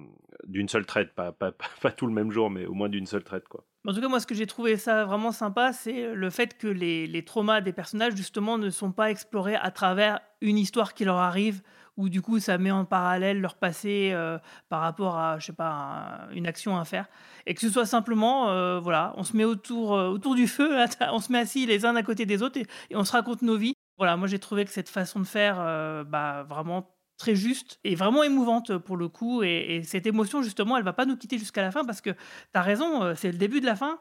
d'une 0.46 0.68
seule 0.68 0.86
traite, 0.86 1.14
pas, 1.14 1.32
pas, 1.32 1.52
pas, 1.54 1.66
pas 1.82 1.92
tout 1.92 2.08
le 2.08 2.14
même 2.14 2.32
jour, 2.32 2.50
mais 2.50 2.66
au 2.66 2.74
moins 2.74 2.90
d'une 2.90 3.06
seule 3.06 3.24
traite, 3.24 3.48
quoi. 3.48 3.64
En 3.88 3.94
tout 3.94 4.02
cas, 4.02 4.10
moi, 4.10 4.20
ce 4.20 4.28
que 4.28 4.36
j'ai 4.36 4.46
trouvé 4.46 4.76
ça 4.76 5.06
vraiment 5.06 5.32
sympa, 5.32 5.72
c'est 5.74 6.14
le 6.14 6.30
fait 6.30 6.58
que 6.58 6.68
les, 6.68 7.08
les 7.08 7.24
traumas 7.26 7.62
des 7.62 7.74
personnages, 7.74 8.16
justement, 8.16 8.58
ne 8.58 8.70
sont 8.70 8.92
pas 8.92 9.10
explorés 9.10 9.56
à 9.56 9.72
travers 9.72 10.20
une 10.42 10.58
histoire 10.58 10.94
qui 10.94 11.06
leur 11.06 11.16
arrive, 11.18 11.62
où 11.98 12.10
du 12.10 12.22
coup, 12.22 12.40
ça 12.40 12.58
met 12.58 12.72
en 12.72 12.86
parallèle 12.86 13.42
leur 13.42 13.56
passé 13.56 14.12
euh, 14.14 14.38
par 14.70 14.82
rapport 14.82 15.18
à, 15.18 15.40
je 15.40 15.48
sais 15.48 15.54
pas, 15.54 16.28
un- 16.30 16.32
une 16.34 16.48
action 16.48 16.78
à 16.78 16.86
faire. 16.86 17.08
Et 17.46 17.54
que 17.54 17.62
ce 17.62 17.70
soit 17.70 17.86
simplement, 17.86 18.50
euh, 18.50 18.80
voilà, 18.80 19.14
on 19.18 19.24
se 19.24 19.36
met 19.36 19.44
autour, 19.44 19.96
euh, 19.96 20.10
autour 20.10 20.36
du 20.36 20.48
feu, 20.48 20.70
on 21.12 21.20
se 21.20 21.32
met 21.32 21.40
assis 21.40 21.66
les 21.66 21.86
uns 21.86 21.96
à 21.96 22.04
côté 22.04 22.26
des 22.26 22.42
autres 22.42 22.60
et, 22.60 22.96
on 22.96 23.04
se 23.04 23.12
raconte 23.12 23.42
nos 23.42 23.58
vies. 23.58 23.74
Voilà, 23.98 24.18
moi, 24.18 24.28
j'ai 24.28 24.40
trouvé 24.40 24.66
que 24.66 24.72
cette 24.72 24.90
façon 24.90 25.20
de 25.20 25.26
faire, 25.26 25.58
bah, 26.06 26.44
vraiment 26.50 26.96
très 27.18 27.36
juste 27.36 27.80
et 27.84 27.94
vraiment 27.94 28.24
émouvante 28.24 28.78
pour 28.80 28.98
le 28.98 29.08
coup. 29.08 29.44
Et, 29.44 29.76
et 29.76 29.84
cette 29.84 30.08
émotion, 30.08 30.42
justement, 30.42 30.76
elle 30.78 30.84
va 30.84 30.94
pas 30.94 31.06
nous 31.06 31.18
quitter 31.18 31.38
jusqu'à 31.38 31.62
la 31.62 31.72
fin 31.72 31.86
parce 31.86 32.02
que 32.02 32.10
tu 32.10 32.18
as 32.56 32.62
raison, 32.62 33.14
c'est 33.16 33.32
le 33.32 33.38
début 33.38 33.62
de 33.62 33.68
la 33.68 33.76
fin. 33.76 34.00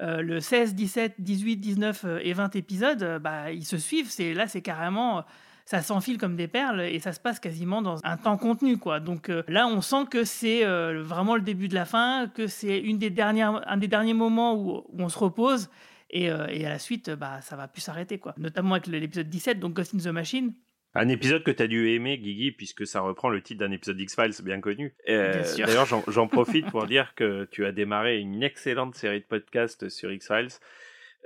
Le 0.00 0.40
16, 0.40 0.74
17, 0.74 1.16
18, 1.18 1.56
19 1.58 2.04
euh, 2.04 2.20
et 2.22 2.32
20 2.32 2.56
épisodes, 2.56 3.18
bah, 3.20 3.52
ils 3.52 3.66
se 3.66 3.76
suivent. 3.76 4.08
C'est 4.10 4.32
là, 4.32 4.46
c'est 4.48 4.62
carrément, 4.62 5.24
ça 5.70 5.82
s'enfile 5.82 6.18
comme 6.18 6.34
des 6.34 6.48
perles 6.48 6.80
et 6.80 6.98
ça 6.98 7.12
se 7.12 7.20
passe 7.20 7.38
quasiment 7.38 7.80
dans 7.80 8.00
un 8.02 8.16
temps 8.16 8.36
contenu, 8.36 8.76
quoi. 8.76 8.98
Donc 8.98 9.28
euh, 9.28 9.44
là, 9.46 9.68
on 9.68 9.80
sent 9.80 10.06
que 10.10 10.24
c'est 10.24 10.64
euh, 10.64 11.00
vraiment 11.00 11.36
le 11.36 11.42
début 11.42 11.68
de 11.68 11.76
la 11.76 11.84
fin, 11.84 12.26
que 12.26 12.48
c'est 12.48 12.76
une 12.76 12.98
des 12.98 13.08
dernières, 13.08 13.62
un 13.70 13.76
des 13.76 13.86
derniers 13.86 14.14
moments 14.14 14.56
où, 14.56 14.78
où 14.88 15.00
on 15.00 15.08
se 15.08 15.16
repose. 15.16 15.70
Et, 16.10 16.28
euh, 16.28 16.48
et 16.48 16.66
à 16.66 16.70
la 16.70 16.80
suite, 16.80 17.10
bah, 17.10 17.40
ça 17.40 17.54
va 17.54 17.68
plus 17.68 17.82
s'arrêter, 17.82 18.18
quoi. 18.18 18.34
Notamment 18.36 18.74
avec 18.74 18.88
l'épisode 18.88 19.28
17, 19.28 19.60
donc 19.60 19.74
Ghost 19.74 19.94
in 19.94 19.98
the 19.98 20.12
Machine. 20.12 20.54
Un 20.94 21.08
épisode 21.08 21.44
que 21.44 21.52
tu 21.52 21.62
as 21.62 21.68
dû 21.68 21.90
aimer, 21.90 22.18
Guigui, 22.18 22.50
puisque 22.50 22.84
ça 22.84 23.00
reprend 23.00 23.28
le 23.28 23.40
titre 23.40 23.60
d'un 23.60 23.70
épisode 23.70 23.96
d'X-Files 23.96 24.44
bien 24.44 24.60
connu. 24.60 24.96
Euh. 25.08 25.44
D'ailleurs, 25.56 25.86
j'en 25.86 26.26
profite 26.26 26.66
pour 26.72 26.86
dire 26.86 27.14
que 27.14 27.46
tu 27.52 27.64
as 27.64 27.70
démarré 27.70 28.18
une 28.18 28.42
excellente 28.42 28.96
série 28.96 29.20
de 29.20 29.24
podcasts 29.24 29.88
sur 29.88 30.10
X-Files. 30.10 30.58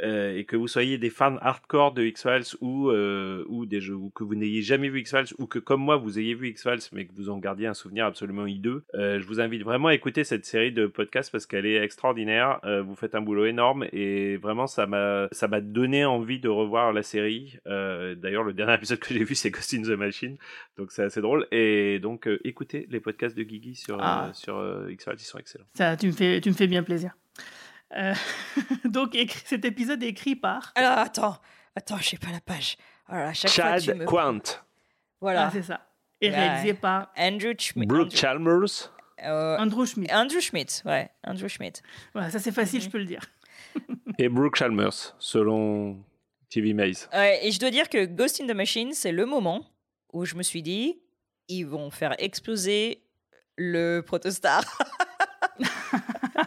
Euh, 0.03 0.36
et 0.36 0.45
que 0.45 0.57
vous 0.57 0.66
soyez 0.68 0.99
des 0.99 1.11
fans 1.11 1.36
hardcore 1.40 1.92
de 1.92 2.03
X-Files 2.03 2.57
ou, 2.61 2.90
euh, 2.90 3.45
ou, 3.49 3.64
des 3.66 3.80
jeux, 3.80 3.95
ou 3.95 4.11
que 4.11 4.24
vous 4.24 4.34
n'ayez 4.34 4.62
jamais 4.62 4.88
vu 4.88 5.01
X-Files 5.01 5.34
ou 5.38 5.47
que 5.47 5.59
comme 5.59 5.80
moi 5.80 5.97
vous 5.97 6.18
ayez 6.18 6.34
vu 6.34 6.49
X-Files 6.49 6.80
mais 6.92 7.07
que 7.07 7.12
vous 7.14 7.30
en 7.30 7.38
gardiez 7.38 7.66
un 7.68 7.74
souvenir 7.74 8.07
absolument 8.07 8.47
hideux, 8.47 8.84
euh, 8.95 9.20
je 9.20 9.26
vous 9.26 9.40
invite 9.40 9.62
vraiment 9.62 9.88
à 9.88 9.95
écouter 9.95 10.24
cette 10.24 10.45
série 10.45 10.72
de 10.72 10.86
podcasts 10.86 11.30
parce 11.30 11.47
qu'elle 11.47 11.66
est 11.66 11.82
extraordinaire. 11.82 12.59
Euh, 12.64 12.82
vous 12.82 12.95
faites 12.97 13.14
un 13.14 13.20
boulot 13.20 13.47
énorme 13.47 13.86
et 13.92 14.36
vraiment 14.38 14.66
ça 14.66 14.86
m'a 14.86 15.28
ça 15.32 15.47
m'a 15.49 15.61
donné 15.61 16.05
envie 16.05 16.40
de 16.40 16.49
revoir 16.49 16.92
la 16.92 17.03
série. 17.03 17.59
Euh, 17.66 18.14
D'ailleurs 18.14 18.42
le 18.45 18.53
dernier 18.55 18.74
épisode 18.74 18.99
que 18.99 19.14
j'ai 19.14 19.24
vu 19.24 19.34
c'est 19.34 19.51
Ghost 19.51 19.74
in 19.74 19.82
the 19.82 19.97
Machine 19.99 20.36
donc 20.76 20.90
c'est 20.90 21.05
assez 21.05 21.20
drôle 21.20 21.47
et 21.53 21.99
donc 22.01 22.26
euh, 22.26 22.40
écoutez 22.45 22.86
les 22.90 23.01
podcasts 23.01 23.36
de 23.36 23.42
Guigui 23.45 23.76
sur 23.76 23.99
Ah. 24.01 24.30
sur 24.34 24.61
X-Files 24.90 25.14
ils 25.18 25.22
sont 25.24 25.38
excellents. 25.38 25.66
Ça, 25.74 25.97
tu 25.97 26.07
me 26.09 26.12
fais, 26.12 26.40
tu 26.40 26.49
me 26.51 26.55
fais 26.55 26.66
bien 26.66 26.82
plaisir. 26.82 27.12
Euh, 27.97 28.14
donc, 28.85 29.14
écrit- 29.14 29.43
cet 29.45 29.64
épisode 29.64 30.03
est 30.03 30.09
écrit 30.09 30.37
par. 30.37 30.72
Alors, 30.74 30.99
attends, 30.99 31.37
attends, 31.76 31.99
je 31.99 32.09
sais 32.11 32.16
pas 32.18 32.30
la 32.32 32.41
page. 32.41 32.76
Alors, 33.09 33.28
à 33.28 33.32
chaque 33.35 33.51
fois, 33.51 33.78
tu 33.78 33.87
Chad 33.87 33.97
me- 33.99 34.05
Quant, 34.05 34.39
Voilà. 35.20 35.47
Ah, 35.47 35.51
c'est 35.53 35.62
ça. 35.62 35.87
Et 36.20 36.30
Ouais. 36.30 36.35
réalisé 36.37 36.74
par 36.74 37.12
Andrew 37.16 37.53
Schmidt. 37.59 37.87
Brooke 37.87 38.14
Chalmers. 38.14 38.91
Andrew 39.22 39.85
Schmidt. 39.87 40.12
Andrew 40.12 40.41
Schmidt, 40.41 40.82
ouais, 40.85 41.09
Andrew 41.26 41.49
Schmidt. 41.49 41.80
Voilà, 42.12 42.30
ça 42.30 42.39
c'est 42.39 42.53
facile, 42.53 42.80
je 42.82 42.89
peux 42.91 42.99
le 42.99 43.05
dire. 43.05 43.20
et 44.18 44.28
Brooke 44.28 44.57
Chalmers, 44.57 45.14
selon 45.18 46.03
TV 46.51 46.72
Maze. 46.74 47.09
Ouais, 47.12 47.41
et 47.47 47.51
je 47.51 47.59
dois 47.61 47.70
dire 47.70 47.89
que 47.89 48.05
Ghost 48.07 48.41
in 48.41 48.47
the 48.47 48.55
Machine, 48.57 48.93
c'est 48.93 49.12
le 49.12 49.24
moment 49.26 49.64
où 50.12 50.24
je 50.24 50.35
me 50.35 50.43
suis 50.43 50.62
dit, 50.62 51.01
ils 51.49 51.64
vont 51.64 51.91
faire 51.91 52.14
exploser 52.18 53.03
le 53.57 54.01
protostar. 54.01 54.62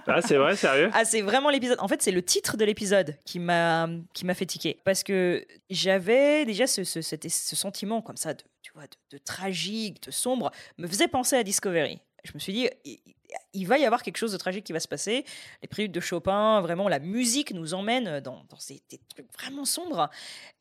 ah, 0.07 0.21
c'est 0.21 0.37
vrai, 0.37 0.55
sérieux 0.55 0.89
Ah, 0.93 1.05
c'est 1.05 1.21
vraiment 1.21 1.49
l'épisode. 1.49 1.77
En 1.79 1.87
fait, 1.87 2.01
c'est 2.01 2.11
le 2.11 2.21
titre 2.21 2.57
de 2.57 2.65
l'épisode 2.65 3.17
qui 3.25 3.39
m'a 3.39 3.87
qui 4.13 4.25
m'a 4.25 4.33
fait 4.33 4.45
tiquer 4.45 4.79
parce 4.83 5.03
que 5.03 5.45
j'avais 5.69 6.45
déjà 6.45 6.67
ce, 6.67 6.83
ce, 6.83 7.55
sentiment 7.55 8.01
comme 8.01 8.17
ça 8.17 8.33
de 8.33 8.43
tu 8.61 8.71
vois 8.73 8.85
de, 9.11 9.17
tragique, 9.17 10.03
de 10.03 10.11
sombre, 10.11 10.51
me 10.77 10.87
faisait 10.87 11.07
penser 11.07 11.35
à 11.35 11.43
Discovery. 11.43 12.01
Je 12.23 12.31
me 12.33 12.39
suis 12.39 12.51
dit, 12.51 12.69
il, 13.53 13.67
va 13.67 13.77
y 13.77 13.85
avoir 13.85 14.03
quelque 14.03 14.17
chose 14.17 14.33
de 14.33 14.37
tragique 14.37 14.65
qui 14.65 14.73
va 14.73 14.81
se 14.81 14.87
passer. 14.87 15.23
Les 15.61 15.67
préludes 15.69 15.93
de 15.93 15.99
Chopin, 16.01 16.59
vraiment, 16.59 16.89
la 16.89 16.99
musique 16.99 17.53
nous 17.53 17.73
emmène 17.73 18.19
dans, 18.19 18.43
dans 18.49 18.59
ces, 18.59 18.81
des 18.89 18.99
trucs 19.07 19.31
vraiment 19.33 19.63
sombres. 19.63 20.09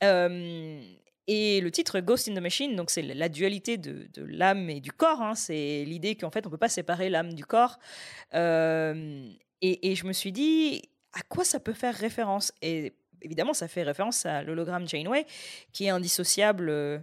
Euh, 0.05 0.81
et 1.29 1.61
le 1.61 1.71
titre 1.71 2.01
Ghost 2.01 2.29
in 2.29 2.35
the 2.35 2.41
Machine, 2.41 2.77
donc 2.77 2.91
c'est 2.91 3.03
la 3.03 3.29
dualité 3.29 3.79
de, 3.79 4.09
l'âme 4.17 4.71
et 4.71 4.81
du 4.81 4.93
corps. 4.93 5.21
Hein. 5.21 5.35
c'est 5.35 5.85
l'idée 5.85 6.15
qu'en 6.15 6.31
fait 6.31 6.47
on 6.47 6.51
peut 6.51 6.57
pas 6.57 6.69
séparer 6.69 7.11
l'âme 7.11 7.35
du 7.35 7.45
corps. 7.45 7.79
Euh, 8.35 9.29
et, 9.63 9.95
je 9.97 10.07
me 10.07 10.13
suis 10.13 10.33
dit 10.33 10.83
à 11.13 11.23
quoi 11.23 11.45
ça 11.45 11.59
peut 11.59 11.73
faire 11.73 11.95
référence? 11.95 12.53
Et 12.63 12.95
évidemment, 13.23 13.55
ça 13.55 13.67
fait 13.67 13.83
référence 13.83 14.27
à 14.27 14.43
l'hologramme 14.43 14.87
Janeway, 14.87 15.27
qui 15.73 15.87
est 15.87 15.91
indissociable. 15.91 16.69
Euh, 16.69 16.99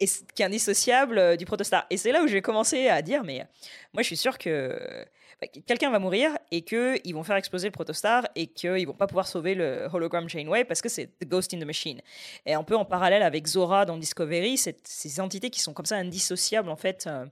et 0.00 0.06
qui 0.34 0.42
est 0.42 0.46
indissociable 0.46 1.18
euh, 1.18 1.36
du 1.36 1.44
protostar. 1.44 1.86
Et 1.90 1.96
c'est 1.96 2.10
là 2.10 2.22
où 2.22 2.26
j'ai 2.26 2.42
commencé 2.42 2.88
à 2.88 3.02
dire, 3.02 3.22
mais 3.22 3.46
moi 3.92 4.02
je 4.02 4.06
suis 4.06 4.16
sûr 4.16 4.38
que 4.38 5.06
quelqu'un 5.48 5.90
va 5.90 5.98
mourir 5.98 6.36
et 6.50 6.62
qu'ils 6.62 7.14
vont 7.14 7.22
faire 7.22 7.36
exploser 7.36 7.68
le 7.68 7.72
protostar 7.72 8.28
et 8.34 8.46
qu'ils 8.46 8.86
vont 8.86 8.94
pas 8.94 9.06
pouvoir 9.06 9.26
sauver 9.26 9.54
le 9.54 9.88
hologram 9.92 10.28
Janeway 10.28 10.64
parce 10.64 10.82
que 10.82 10.88
c'est 10.88 11.06
The 11.18 11.26
Ghost 11.26 11.54
in 11.54 11.60
the 11.60 11.64
Machine. 11.64 12.00
Et 12.46 12.54
un 12.54 12.62
peu 12.62 12.76
en 12.76 12.84
parallèle 12.84 13.22
avec 13.22 13.46
Zora 13.46 13.84
dans 13.84 13.96
Discovery, 13.96 14.56
ces 14.56 15.20
entités 15.20 15.50
qui 15.50 15.60
sont 15.60 15.72
comme 15.72 15.86
ça 15.86 15.96
indissociables 15.96 16.68
en 16.68 16.76
fait 16.76 17.06
euh, 17.06 17.26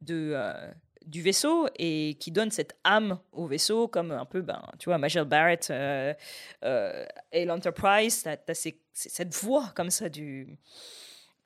de 0.00 0.32
euh, 0.34 0.70
du 1.06 1.22
vaisseau 1.22 1.66
et 1.76 2.16
qui 2.20 2.30
donnent 2.30 2.50
cette 2.50 2.76
âme 2.84 3.18
au 3.32 3.46
vaisseau, 3.46 3.88
comme 3.88 4.12
un 4.12 4.26
peu, 4.26 4.42
ben, 4.42 4.62
tu 4.78 4.90
vois, 4.90 4.98
Major 4.98 5.24
Barrett 5.24 5.68
euh, 5.70 6.14
et 7.32 7.44
l'Enterprise, 7.46 8.22
tu 8.22 8.28
as, 8.28 8.68
cette 8.92 9.34
voix 9.34 9.72
comme 9.74 9.90
ça 9.90 10.10
du, 10.10 10.58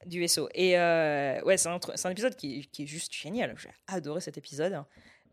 du 0.04 0.20
vaisseau. 0.20 0.48
Et 0.54 0.72
ouais, 0.74 1.56
c'est 1.56 1.68
un, 1.68 1.78
un, 2.04 2.10
épisode 2.10 2.34
qui, 2.34 2.66
qui, 2.66 2.82
est 2.82 2.86
juste 2.86 3.14
génial. 3.14 3.54
J'ai 3.56 3.70
adoré 3.86 4.20
cet 4.20 4.36
épisode. 4.36 4.84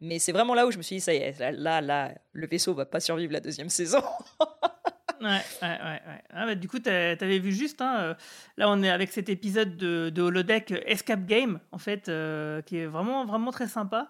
Mais 0.01 0.17
c'est 0.17 0.31
vraiment 0.31 0.55
là 0.55 0.65
où 0.65 0.71
je 0.71 0.77
me 0.77 0.81
suis 0.81 0.95
dit, 0.95 1.01
ça 1.01 1.13
y 1.13 1.17
est, 1.17 1.39
là, 1.39 1.79
là, 1.79 2.11
le 2.33 2.47
vaisseau 2.47 2.73
va 2.73 2.85
pas 2.85 2.99
survivre 2.99 3.31
la 3.31 3.39
deuxième 3.39 3.69
saison. 3.69 4.01
ouais, 5.21 5.41
ouais, 5.61 5.79
ouais. 5.79 6.01
Ah, 6.31 6.47
bah, 6.47 6.55
du 6.55 6.67
coup, 6.67 6.79
tu 6.79 6.89
avais 6.89 7.37
vu 7.37 7.51
juste, 7.51 7.81
hein, 7.81 7.97
euh, 7.99 8.13
là 8.57 8.69
on 8.69 8.81
est 8.81 8.89
avec 8.89 9.11
cet 9.11 9.29
épisode 9.29 9.77
de, 9.77 10.09
de 10.09 10.21
Holodeck 10.23 10.73
Escape 10.87 11.25
Game, 11.27 11.59
en 11.71 11.77
fait, 11.77 12.09
euh, 12.09 12.63
qui 12.63 12.77
est 12.77 12.87
vraiment, 12.87 13.25
vraiment 13.25 13.51
très 13.51 13.67
sympa. 13.67 14.09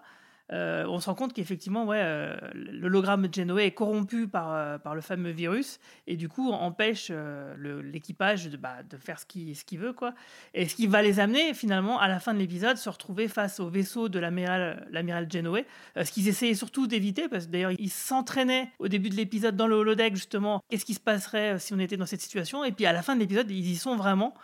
Euh, 0.52 0.84
on 0.86 1.00
se 1.00 1.06
rend 1.06 1.14
compte 1.14 1.32
qu'effectivement, 1.32 1.86
ouais, 1.86 2.00
euh, 2.00 2.36
l'hologramme 2.54 3.26
de 3.26 3.32
Genoa 3.32 3.64
est 3.64 3.70
corrompu 3.72 4.28
par, 4.28 4.52
euh, 4.52 4.78
par 4.78 4.94
le 4.94 5.00
fameux 5.00 5.30
virus 5.30 5.80
et 6.06 6.16
du 6.16 6.28
coup 6.28 6.50
empêche 6.50 7.10
l'équipage 7.58 8.48
de, 8.48 8.56
bah, 8.56 8.82
de 8.88 8.96
faire 8.96 9.18
ce 9.18 9.26
qu'il 9.26 9.56
ce 9.56 9.76
veut. 9.76 9.92
Quoi. 9.92 10.14
Et 10.52 10.68
ce 10.68 10.74
qui 10.74 10.86
va 10.86 11.00
les 11.02 11.20
amener 11.20 11.54
finalement 11.54 11.98
à 11.98 12.08
la 12.08 12.20
fin 12.20 12.34
de 12.34 12.38
l'épisode 12.38 12.76
se 12.76 12.90
retrouver 12.90 13.28
face 13.28 13.60
au 13.60 13.68
vaisseau 13.68 14.08
de 14.08 14.18
l'amiral 14.18 15.28
Genoa, 15.30 15.60
ce 15.96 16.10
qu'ils 16.12 16.28
essayaient 16.28 16.54
surtout 16.54 16.86
d'éviter 16.86 17.28
parce 17.28 17.46
que 17.46 17.52
d'ailleurs 17.52 17.72
ils 17.78 17.90
s'entraînaient 17.90 18.70
au 18.78 18.88
début 18.88 19.08
de 19.08 19.16
l'épisode 19.16 19.56
dans 19.56 19.66
le 19.66 19.76
holodeck 19.76 20.14
justement 20.14 20.62
qu'est-ce 20.68 20.84
qui 20.84 20.94
se 20.94 21.00
passerait 21.00 21.58
si 21.58 21.72
on 21.72 21.78
était 21.78 21.96
dans 21.96 22.06
cette 22.06 22.20
situation 22.20 22.64
et 22.64 22.72
puis 22.72 22.86
à 22.86 22.92
la 22.92 23.02
fin 23.02 23.14
de 23.14 23.20
l'épisode 23.20 23.50
ils 23.50 23.70
y 23.70 23.76
sont 23.76 23.96
vraiment. 23.96 24.34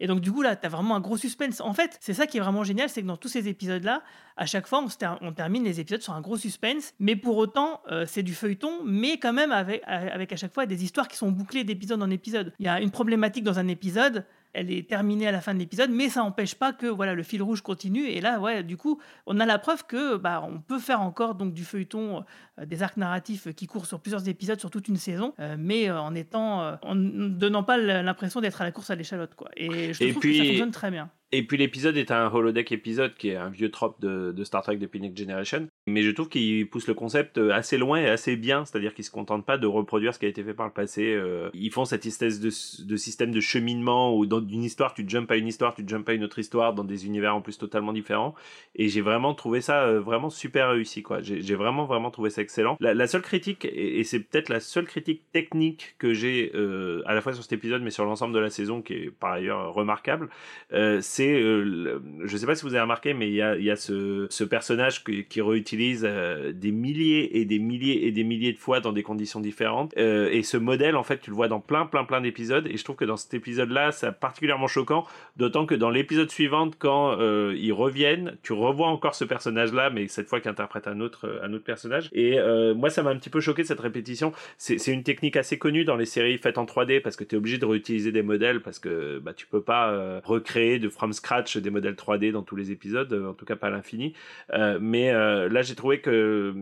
Et 0.00 0.06
donc, 0.06 0.20
du 0.20 0.30
coup, 0.30 0.42
là, 0.42 0.56
tu 0.56 0.66
as 0.66 0.68
vraiment 0.68 0.96
un 0.96 1.00
gros 1.00 1.16
suspense. 1.16 1.60
En 1.60 1.72
fait, 1.72 1.96
c'est 2.00 2.14
ça 2.14 2.26
qui 2.26 2.36
est 2.36 2.40
vraiment 2.40 2.64
génial, 2.64 2.88
c'est 2.88 3.02
que 3.02 3.06
dans 3.06 3.16
tous 3.16 3.28
ces 3.28 3.48
épisodes-là, 3.48 4.02
à 4.36 4.46
chaque 4.46 4.66
fois, 4.66 4.84
on, 5.20 5.32
termine 5.32 5.64
les 5.64 5.80
épisodes 5.80 6.00
sur 6.00 6.12
un 6.12 6.20
gros 6.20 6.36
suspense, 6.36 6.94
mais 7.00 7.16
pour 7.16 7.36
autant, 7.36 7.80
euh, 7.90 8.04
c'est 8.06 8.22
du 8.22 8.34
feuilleton, 8.34 8.84
mais 8.84 9.18
quand 9.18 9.32
même 9.32 9.50
avec, 9.50 9.82
avec 9.86 10.32
à 10.32 10.36
chaque 10.36 10.54
fois 10.54 10.66
des 10.66 10.84
histoires 10.84 11.08
qui 11.08 11.16
sont 11.16 11.32
bouclées 11.32 11.64
d'épisode 11.64 12.02
en 12.02 12.10
épisode. 12.10 12.52
Il 12.58 12.66
y 12.66 12.68
a 12.68 12.80
une 12.80 12.90
problématique 12.90 13.44
dans 13.44 13.58
un 13.58 13.68
épisode, 13.68 14.24
elle 14.52 14.70
est 14.70 14.88
terminée 14.88 15.26
à 15.26 15.32
la 15.32 15.40
fin 15.40 15.54
de 15.54 15.58
l'épisode, 15.58 15.90
mais 15.90 16.08
ça 16.08 16.20
n'empêche 16.20 16.54
pas 16.54 16.72
que 16.72 16.86
voilà 16.86 17.14
le 17.14 17.22
fil 17.22 17.42
rouge 17.42 17.62
continue. 17.62 18.06
Et 18.06 18.20
là, 18.20 18.40
ouais, 18.40 18.62
du 18.62 18.76
coup, 18.76 19.00
on 19.26 19.40
a 19.40 19.46
la 19.46 19.58
preuve 19.58 19.84
que 19.86 20.16
bah, 20.16 20.44
on 20.46 20.60
peut 20.60 20.78
faire 20.78 21.00
encore 21.00 21.34
donc 21.34 21.52
du 21.52 21.64
feuilleton, 21.64 22.24
euh, 22.58 22.66
des 22.66 22.82
arcs 22.82 22.96
narratifs 22.96 23.52
qui 23.54 23.66
courent 23.66 23.86
sur 23.86 24.00
plusieurs 24.00 24.28
épisodes, 24.28 24.58
sur 24.58 24.70
toute 24.70 24.88
une 24.88 24.96
saison, 24.96 25.34
euh, 25.38 25.56
mais 25.58 25.88
euh, 25.88 26.00
en 26.00 26.14
étant, 26.14 26.78
en 26.82 26.94
ne 26.94 27.28
donnant 27.28 27.62
pas 27.62 27.76
l'impression 27.76 28.40
d'être 28.40 28.60
à 28.60 28.64
la 28.64 28.72
course 28.72 28.90
à 28.90 28.94
l'échalote, 28.94 29.34
quoi. 29.34 29.50
Et 29.56 29.92
je 29.92 30.10
trouve 30.10 30.22
que 30.22 30.32
ça 30.32 30.44
fonctionne 30.44 30.70
très 30.70 30.90
bien. 30.90 31.10
Et 31.30 31.46
puis 31.46 31.56
l'épisode 31.58 31.96
est 31.96 32.10
un 32.10 32.32
holodeck 32.32 32.72
épisode 32.72 33.14
qui 33.14 33.30
est 33.30 33.36
un 33.36 33.50
vieux 33.50 33.70
trope 33.70 34.00
de, 34.00 34.44
Star 34.44 34.62
Trek 34.62 34.76
depuis 34.76 35.00
Next 35.00 35.18
Generation. 35.18 35.68
Mais 35.86 36.02
je 36.02 36.10
trouve 36.10 36.28
qu'il 36.28 36.68
pousse 36.68 36.86
le 36.86 36.94
concept 36.94 37.38
assez 37.38 37.76
loin 37.78 38.00
et 38.00 38.08
assez 38.08 38.36
bien, 38.36 38.64
c'est-à-dire 38.64 38.94
qu'il 38.94 39.04
se 39.04 39.10
contente 39.10 39.44
pas 39.44 39.58
de 39.58 39.66
reproduire 39.66 40.14
ce 40.14 40.18
qui 40.18 40.26
a 40.26 40.28
été 40.28 40.42
fait 40.42 40.54
par 40.54 40.66
le 40.66 40.72
passé. 40.72 41.14
Euh, 41.14 41.50
ils 41.54 41.70
font 41.70 41.84
cette 41.84 42.06
espèce 42.06 42.40
de, 42.40 42.50
système 42.96 43.30
de 43.30 43.40
cheminement 43.40 44.16
où 44.16 44.26
dans 44.26 44.40
une 44.40 44.64
histoire 44.64 44.94
tu 44.94 45.04
jumps 45.08 45.30
à 45.30 45.36
une 45.36 45.46
histoire, 45.46 45.74
tu 45.74 45.84
jumps 45.86 46.08
à 46.08 46.12
une 46.12 46.24
autre 46.24 46.38
histoire 46.38 46.74
dans 46.74 46.84
des 46.84 47.06
univers 47.06 47.34
en 47.34 47.40
plus 47.40 47.58
totalement 47.58 47.92
différents. 47.92 48.34
Et 48.74 48.88
j'ai 48.88 49.00
vraiment 49.00 49.34
trouvé 49.34 49.60
ça 49.60 49.84
euh, 49.84 50.00
vraiment 50.00 50.30
super 50.30 50.70
réussi 50.70 51.02
quoi. 51.02 51.20
J'ai 51.22 51.54
vraiment 51.54 51.84
vraiment 51.84 52.10
trouvé 52.10 52.30
ça 52.30 52.42
excellent. 52.42 52.76
La, 52.80 53.06
seule 53.06 53.22
critique 53.22 53.64
et, 53.64 54.04
c'est 54.04 54.20
peut-être 54.20 54.48
la 54.48 54.60
seule 54.60 54.86
critique 54.86 55.22
technique 55.32 55.94
que 55.98 56.12
j'ai 56.12 56.52
euh, 56.54 57.02
à 57.06 57.14
la 57.14 57.20
fois 57.20 57.32
sur 57.32 57.42
cet 57.42 57.52
épisode 57.52 57.82
mais 57.82 57.90
sur 57.90 58.04
l'ensemble 58.04 58.34
de 58.34 58.38
la 58.38 58.50
saison 58.50 58.82
qui 58.82 58.94
est 58.94 59.10
par 59.10 59.32
ailleurs 59.32 59.72
remarquable, 59.72 60.28
euh, 60.72 61.00
c'est, 61.00 61.17
euh, 61.26 61.98
je 62.24 62.36
sais 62.36 62.46
pas 62.46 62.54
si 62.54 62.62
vous 62.62 62.74
avez 62.74 62.80
remarqué, 62.80 63.14
mais 63.14 63.28
il 63.28 63.34
y 63.34 63.42
a, 63.42 63.76
ce, 63.76 64.44
personnage 64.44 65.04
qui, 65.04 65.40
réutilise 65.40 66.04
euh, 66.04 66.52
des 66.52 66.72
milliers 66.72 67.38
et 67.38 67.44
des 67.44 67.58
milliers 67.58 68.06
et 68.06 68.12
des 68.12 68.24
milliers 68.24 68.52
de 68.52 68.58
fois 68.58 68.80
dans 68.80 68.92
des 68.92 69.02
conditions 69.02 69.40
différentes. 69.40 69.94
Euh, 69.96 70.28
et 70.30 70.42
ce 70.42 70.56
modèle, 70.56 70.96
en 70.96 71.02
fait, 71.02 71.18
tu 71.20 71.30
le 71.30 71.36
vois 71.36 71.48
dans 71.48 71.60
plein, 71.60 71.86
plein, 71.86 72.04
plein 72.04 72.20
d'épisodes. 72.20 72.66
Et 72.66 72.76
je 72.76 72.84
trouve 72.84 72.96
que 72.96 73.04
dans 73.04 73.16
cet 73.16 73.34
épisode-là, 73.34 73.92
c'est 73.92 74.12
particulièrement 74.12 74.66
choquant, 74.66 75.06
d'autant 75.36 75.66
que 75.66 75.74
dans 75.74 75.90
l'épisode 75.90 76.30
suivant, 76.30 76.70
quand 76.78 77.18
ils 77.52 77.72
reviennent, 77.72 78.36
tu 78.42 78.52
revois 78.52 78.88
encore 78.88 79.14
ce 79.14 79.24
personnage-là, 79.24 79.90
mais 79.90 80.08
cette 80.08 80.28
fois 80.28 80.40
qui 80.40 80.48
interprète 80.48 80.88
un 80.88 81.00
autre, 81.00 81.40
un 81.42 81.52
autre 81.52 81.64
personnage. 81.64 82.08
Et 82.12 82.38
moi, 82.74 82.90
ça 82.90 83.02
m'a 83.02 83.10
un 83.10 83.16
petit 83.16 83.30
peu 83.30 83.40
choqué 83.40 83.64
cette 83.64 83.80
répétition. 83.80 84.32
C'est 84.56 84.92
une 84.92 85.02
technique 85.02 85.36
assez 85.36 85.58
connue 85.58 85.84
dans 85.84 85.96
les 85.96 86.06
séries 86.06 86.38
faites 86.38 86.58
en 86.58 86.64
3D 86.64 87.00
parce 87.00 87.16
que 87.16 87.24
tu 87.24 87.34
es 87.34 87.38
obligé 87.38 87.58
de 87.58 87.66
réutiliser 87.66 88.12
des 88.12 88.22
modèles 88.22 88.60
parce 88.60 88.78
que 88.78 89.18
bah, 89.18 89.32
tu 89.34 89.46
peux 89.46 89.62
pas 89.62 90.20
recréer 90.24 90.78
de 90.78 90.88
scratch 91.12 91.56
des 91.56 91.70
modèles 91.70 91.94
3D 91.94 92.32
dans 92.32 92.42
tous 92.42 92.56
les 92.56 92.70
épisodes, 92.70 93.12
en 93.12 93.34
tout 93.34 93.44
cas 93.44 93.56
pas 93.56 93.68
à 93.68 93.70
l'infini. 93.70 94.14
Euh, 94.52 94.78
mais 94.80 95.10
euh, 95.10 95.48
là, 95.48 95.62
j'ai 95.62 95.74
trouvé 95.74 96.00
que 96.00 96.54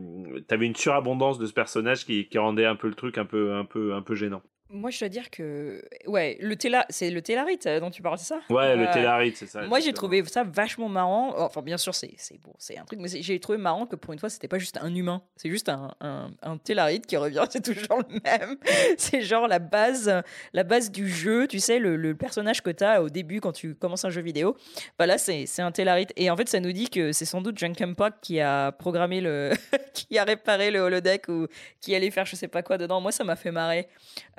tu 0.48 0.54
avais 0.54 0.66
une 0.66 0.76
surabondance 0.76 1.38
de 1.38 1.46
ce 1.46 1.52
personnage 1.52 2.04
qui, 2.04 2.28
qui 2.28 2.38
rendait 2.38 2.66
un 2.66 2.76
peu 2.76 2.88
le 2.88 2.94
truc 2.94 3.18
un 3.18 3.24
peu, 3.24 3.54
un 3.54 3.64
peu, 3.64 3.94
un 3.94 4.02
peu 4.02 4.14
gênant. 4.14 4.42
Moi, 4.68 4.90
je 4.90 4.98
dois 4.98 5.08
dire 5.08 5.30
que. 5.30 5.80
Ouais, 6.06 6.36
le 6.40 6.56
téla... 6.56 6.86
c'est 6.90 7.10
le 7.10 7.22
Télarite 7.22 7.66
euh, 7.66 7.78
dont 7.78 7.90
tu 7.90 8.02
parles, 8.02 8.18
c'est 8.18 8.34
ça? 8.34 8.40
Ouais, 8.50 8.74
le 8.74 8.90
Télarite, 8.92 9.36
c'est 9.36 9.46
ça. 9.46 9.62
Moi, 9.62 9.78
j'ai 9.78 9.92
trouvé 9.92 10.24
ça 10.24 10.42
vachement 10.42 10.88
marrant. 10.88 11.34
Enfin, 11.38 11.62
bien 11.62 11.76
sûr, 11.76 11.94
c'est 11.94 12.16
bon, 12.42 12.52
c'est 12.58 12.76
un 12.76 12.84
truc, 12.84 12.98
mais 13.00 13.08
j'ai 13.08 13.38
trouvé 13.38 13.58
marrant 13.58 13.86
que 13.86 13.94
pour 13.94 14.12
une 14.12 14.18
fois, 14.18 14.28
c'était 14.28 14.48
pas 14.48 14.58
juste 14.58 14.78
un 14.80 14.92
humain. 14.92 15.22
C'est 15.36 15.50
juste 15.50 15.68
un, 15.68 15.94
un, 16.00 16.30
un 16.42 16.58
Télarite 16.58 17.06
qui 17.06 17.16
revient, 17.16 17.44
c'est 17.50 17.62
toujours 17.62 17.98
le 17.98 18.20
même. 18.24 18.56
c'est 18.98 19.22
genre 19.22 19.46
la 19.46 19.60
base, 19.60 20.12
la 20.52 20.64
base 20.64 20.90
du 20.90 21.08
jeu, 21.08 21.46
tu 21.46 21.60
sais, 21.60 21.78
le, 21.78 21.96
le 21.96 22.16
personnage 22.16 22.60
que 22.62 22.70
tu 22.70 22.82
as 22.82 23.02
au 23.02 23.08
début 23.08 23.40
quand 23.40 23.52
tu 23.52 23.76
commences 23.76 24.04
un 24.04 24.10
jeu 24.10 24.22
vidéo. 24.22 24.56
Bah 24.98 25.06
là, 25.06 25.16
c'est 25.16 25.46
un 25.60 25.70
Télarite. 25.70 26.12
Et 26.16 26.28
en 26.28 26.36
fait, 26.36 26.48
ça 26.48 26.58
nous 26.58 26.72
dit 26.72 26.90
que 26.90 27.12
c'est 27.12 27.24
sans 27.24 27.40
doute 27.40 27.56
Junkenpock 27.56 28.14
qui 28.20 28.40
a 28.40 28.72
programmé 28.72 29.20
le. 29.20 29.52
qui 29.94 30.18
a 30.18 30.24
réparé 30.24 30.70
le 30.70 30.80
holodeck 30.80 31.28
ou 31.28 31.46
qui 31.80 31.94
allait 31.94 32.10
faire 32.10 32.26
je 32.26 32.34
sais 32.34 32.48
pas 32.48 32.62
quoi 32.62 32.78
dedans. 32.78 33.00
Moi, 33.00 33.12
ça 33.12 33.22
m'a 33.24 33.36
fait 33.36 33.52
marrer. 33.52 33.88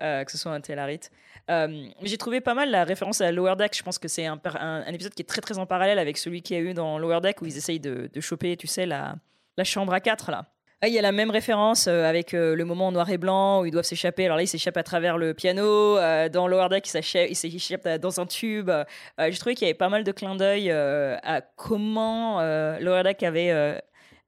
Euh, 0.01 0.16
que 0.25 0.31
ce 0.31 0.37
soit 0.37 0.51
un 0.51 0.61
Tellarite. 0.61 1.11
Euh, 1.49 1.87
j'ai 2.03 2.17
trouvé 2.17 2.41
pas 2.41 2.53
mal 2.53 2.69
la 2.69 2.83
référence 2.83 3.21
à 3.21 3.31
Lower 3.31 3.55
Deck. 3.55 3.75
Je 3.75 3.83
pense 3.83 3.97
que 3.97 4.07
c'est 4.07 4.25
un, 4.25 4.39
épisode 4.87 5.13
qui 5.13 5.21
est 5.21 5.25
très 5.25 5.41
très 5.41 5.57
en 5.57 5.65
parallèle 5.65 5.99
avec 5.99 6.17
celui 6.17 6.41
qu'il 6.41 6.57
y 6.57 6.59
a 6.59 6.63
eu 6.63 6.73
dans 6.73 6.99
Lower 6.99 7.21
Deck 7.21 7.41
où 7.41 7.45
ils 7.45 7.57
essayent 7.57 7.79
de, 7.79 8.09
choper, 8.19 8.57
tu 8.57 8.67
sais, 8.67 8.85
la, 8.85 9.15
chambre 9.63 9.93
à 9.93 9.99
4 9.99 10.31
là. 10.31 10.45
Ah, 10.81 10.87
il 10.87 10.93
y 10.93 10.99
a 10.99 11.01
la 11.01 11.11
même 11.11 11.31
référence 11.31 11.87
euh, 11.87 12.03
avec 12.03 12.35
euh, 12.35 12.55
le 12.55 12.63
moment 12.63 12.89
en 12.89 12.91
noir 12.91 13.09
et 13.09 13.17
blanc 13.17 13.61
où 13.61 13.65
ils 13.65 13.71
doivent 13.71 13.83
s'échapper. 13.83 14.25
Alors 14.25 14.37
là, 14.37 14.43
ils 14.43 14.47
s'échappent 14.47 14.77
à 14.77 14.83
travers 14.83 15.17
le 15.17 15.33
piano. 15.33 15.95
dans 16.29 16.47
Lower 16.47 16.69
Deck, 16.69 16.87
ils 16.93 17.35
s'échappent 17.35 17.87
dans 17.99 18.19
un 18.19 18.27
tube. 18.27 18.69
J'ai 19.17 19.37
trouvé 19.39 19.55
qu'il 19.55 19.67
y 19.67 19.71
avait 19.71 19.77
pas 19.77 19.89
mal 19.89 20.03
de 20.03 20.11
clins 20.11 20.35
d'œil 20.35 20.69
à 20.69 21.41
comment 21.55 22.41
Lower 22.79 23.03
Deck 23.03 23.23
avait 23.23 23.81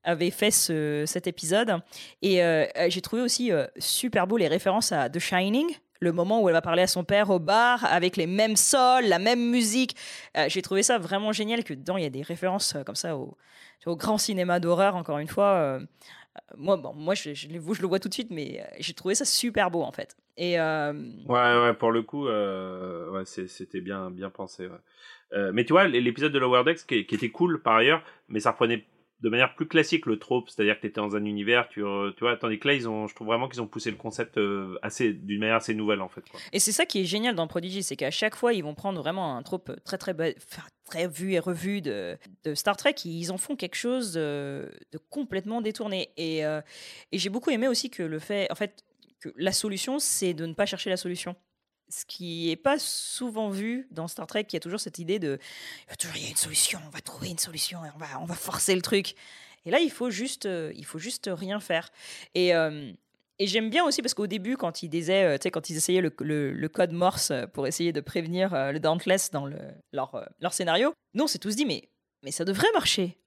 avait 0.09 0.31
fait 0.31 0.51
ce, 0.51 1.03
cet 1.05 1.27
épisode. 1.27 1.77
Et 2.21 2.43
euh, 2.43 2.65
j'ai 2.87 3.01
trouvé 3.01 3.21
aussi 3.21 3.51
euh, 3.51 3.65
super 3.77 4.27
beau 4.27 4.37
les 4.37 4.47
références 4.47 4.91
à 4.91 5.09
The 5.09 5.19
Shining, 5.19 5.67
le 6.01 6.11
moment 6.11 6.41
où 6.41 6.49
elle 6.49 6.53
va 6.53 6.61
parler 6.61 6.81
à 6.81 6.87
son 6.87 7.03
père 7.03 7.29
au 7.29 7.39
bar 7.39 7.85
avec 7.85 8.17
les 8.17 8.27
mêmes 8.27 8.55
sols, 8.55 9.05
la 9.05 9.19
même 9.19 9.49
musique. 9.49 9.95
Euh, 10.37 10.45
j'ai 10.47 10.61
trouvé 10.61 10.83
ça 10.83 10.97
vraiment 10.97 11.31
génial 11.31 11.63
que 11.63 11.73
dedans 11.73 11.97
il 11.97 12.03
y 12.03 12.07
a 12.07 12.11
des 12.11 12.21
références 12.21 12.75
comme 12.85 12.95
ça 12.95 13.15
au, 13.15 13.37
grand 13.87 14.17
cinéma 14.17 14.59
d'horreur, 14.59 14.95
encore 14.95 15.17
une 15.17 15.27
fois. 15.27 15.79
moi, 16.57 16.77
bon, 16.77 16.93
moi 16.93 17.15
je, 17.15 17.31
le 17.47 17.87
vois 17.87 17.99
tout 17.99 18.09
de 18.09 18.13
suite, 18.13 18.29
mais 18.29 18.63
j'ai 18.77 18.93
trouvé 18.93 19.15
ça 19.15 19.25
super 19.25 19.71
beau 19.71 19.81
en 19.81 19.91
fait. 19.91 20.15
Et 20.37 20.59
Ouais, 20.59 21.27
ouais, 21.27 21.73
pour 21.73 21.91
le 21.91 22.03
coup, 22.03 22.27
c'était 23.25 23.81
bien, 23.81 24.11
bien 24.11 24.29
pensé. 24.29 24.67
mais 25.53 25.65
tu 25.65 25.73
vois, 25.73 25.87
l'épisode 25.87 26.31
de 26.31 26.39
Lower 26.39 26.63
Decks 26.65 26.85
qui, 26.85 27.05
qui, 27.07 27.15
était 27.15 27.31
cool 27.31 27.63
par 27.63 27.77
ailleurs, 27.77 28.03
mais 28.27 28.39
ça 28.39 28.51
reprenait 28.51 28.85
de 29.21 29.29
manière 29.29 29.53
plus 29.55 29.67
classique 29.67 30.05
le 30.05 30.17
trope, 30.17 30.49
c'est-à-dire 30.49 30.75
que 30.75 30.81
tu 30.81 30.87
étais 30.87 31.01
dans 31.01 31.15
un 31.15 31.25
univers, 31.25 31.67
tu, 31.69 31.83
euh, 31.83 32.11
tu 32.11 32.21
vois, 32.21 32.37
tandis 32.37 32.57
que 32.57 32.67
là, 32.67 32.73
ils 32.73 32.87
ont, 32.87 33.07
je 33.07 33.15
trouve 33.15 33.27
vraiment 33.27 33.49
qu'ils 33.49 33.61
ont 33.61 33.67
poussé 33.67 33.91
le 33.91 33.97
concept 33.97 34.37
euh, 34.37 34.77
assez, 34.81 35.11
d'une 35.13 35.39
manière 35.39 35.57
assez 35.57 35.73
nouvelle 35.73 36.01
en 36.01 36.09
fait. 36.09 36.23
Et 36.53 36.59
c'est 36.59 36.71
ça 36.71 36.85
qui 36.85 37.01
est 37.01 37.05
génial 37.05 37.35
dans 37.35 37.47
Prodigy, 37.47 37.83
c'est 37.83 37.97
qu'à 37.97 38.11
chaque 38.11 38.35
fois, 38.35 38.53
ils 38.53 38.63
vont 38.63 38.75
prendre 38.75 39.01
vraiment 39.01 39.35
un 39.35 39.43
trope 39.43 39.71
très 39.83 39.97
très 39.97 40.15
très 40.85 41.07
vu 41.07 41.33
et 41.33 41.39
revu 41.39 41.81
de, 41.81 42.17
Star 42.55 42.77
Trek, 42.77 42.95
ils 43.05 43.31
en 43.31 43.37
font 43.37 43.55
quelque 43.55 43.75
chose 43.75 44.13
de, 44.13 44.71
de 44.91 44.97
complètement 45.09 45.61
détourné. 45.61 46.11
Et, 46.17 46.45
euh, 46.45 46.61
et 47.11 47.19
j'ai 47.19 47.29
beaucoup 47.29 47.51
aimé 47.51 47.67
aussi 47.67 47.89
que 47.89 48.03
le 48.03 48.19
fait, 48.19 48.51
en 48.51 48.55
fait, 48.55 48.83
que 49.19 49.29
la 49.35 49.51
solution, 49.51 49.99
c'est 49.99 50.33
de 50.33 50.45
ne 50.45 50.53
pas 50.53 50.65
chercher 50.65 50.89
la 50.89 50.97
solution. 50.97 51.35
Ce 51.89 52.05
qui 52.05 52.51
est 52.51 52.55
pas 52.55 52.77
souvent 52.77 53.49
vu 53.49 53.87
dans 53.91 54.07
Star 54.07 54.27
Trek, 54.27 54.45
il 54.49 54.53
y 54.53 54.57
a 54.57 54.59
toujours 54.59 54.79
cette 54.79 54.99
idée 54.99 55.17
de 55.19 55.39
il 56.15 56.23
y 56.23 56.27
a 56.27 56.29
une 56.29 56.35
solution, 56.35 56.79
on 56.85 56.89
va 56.89 57.01
trouver 57.01 57.29
une 57.29 57.39
solution 57.39 57.83
et 57.83 57.89
on 58.19 58.25
va, 58.25 58.35
forcer 58.35 58.75
le 58.75 58.81
truc. 58.81 59.15
Et 59.65 59.71
là, 59.71 59.79
il 59.79 59.91
faut 59.91 60.09
juste, 60.09 60.45
euh, 60.45 60.71
il 60.75 60.85
faut 60.85 60.99
juste 60.99 61.29
rien 61.31 61.59
faire. 61.59 61.91
Et, 62.35 62.55
euh, 62.55 62.91
et 63.39 63.47
j'aime 63.47 63.69
bien 63.69 63.83
aussi 63.85 64.01
parce 64.01 64.13
qu'au 64.13 64.27
début, 64.27 64.55
quand 64.55 64.83
ils 64.83 64.89
disaient, 64.89 65.35
euh, 65.35 65.49
quand 65.51 65.69
ils 65.69 65.77
essayaient 65.77 66.01
le, 66.01 66.67
code 66.67 66.91
Morse 66.91 67.31
pour 67.53 67.67
essayer 67.67 67.91
de 67.91 68.01
prévenir 68.01 68.51
le 68.71 68.79
Dauntless 68.79 69.31
dans 69.31 69.45
le, 69.45 69.57
leur, 69.91 70.53
scénario, 70.53 70.93
nous, 71.13 71.23
on 71.23 71.27
s'est 71.27 71.39
tous 71.39 71.55
dit, 71.55 71.65
mais 71.65 72.31
ça 72.31 72.45
devrait 72.45 72.71
marcher. 72.73 73.17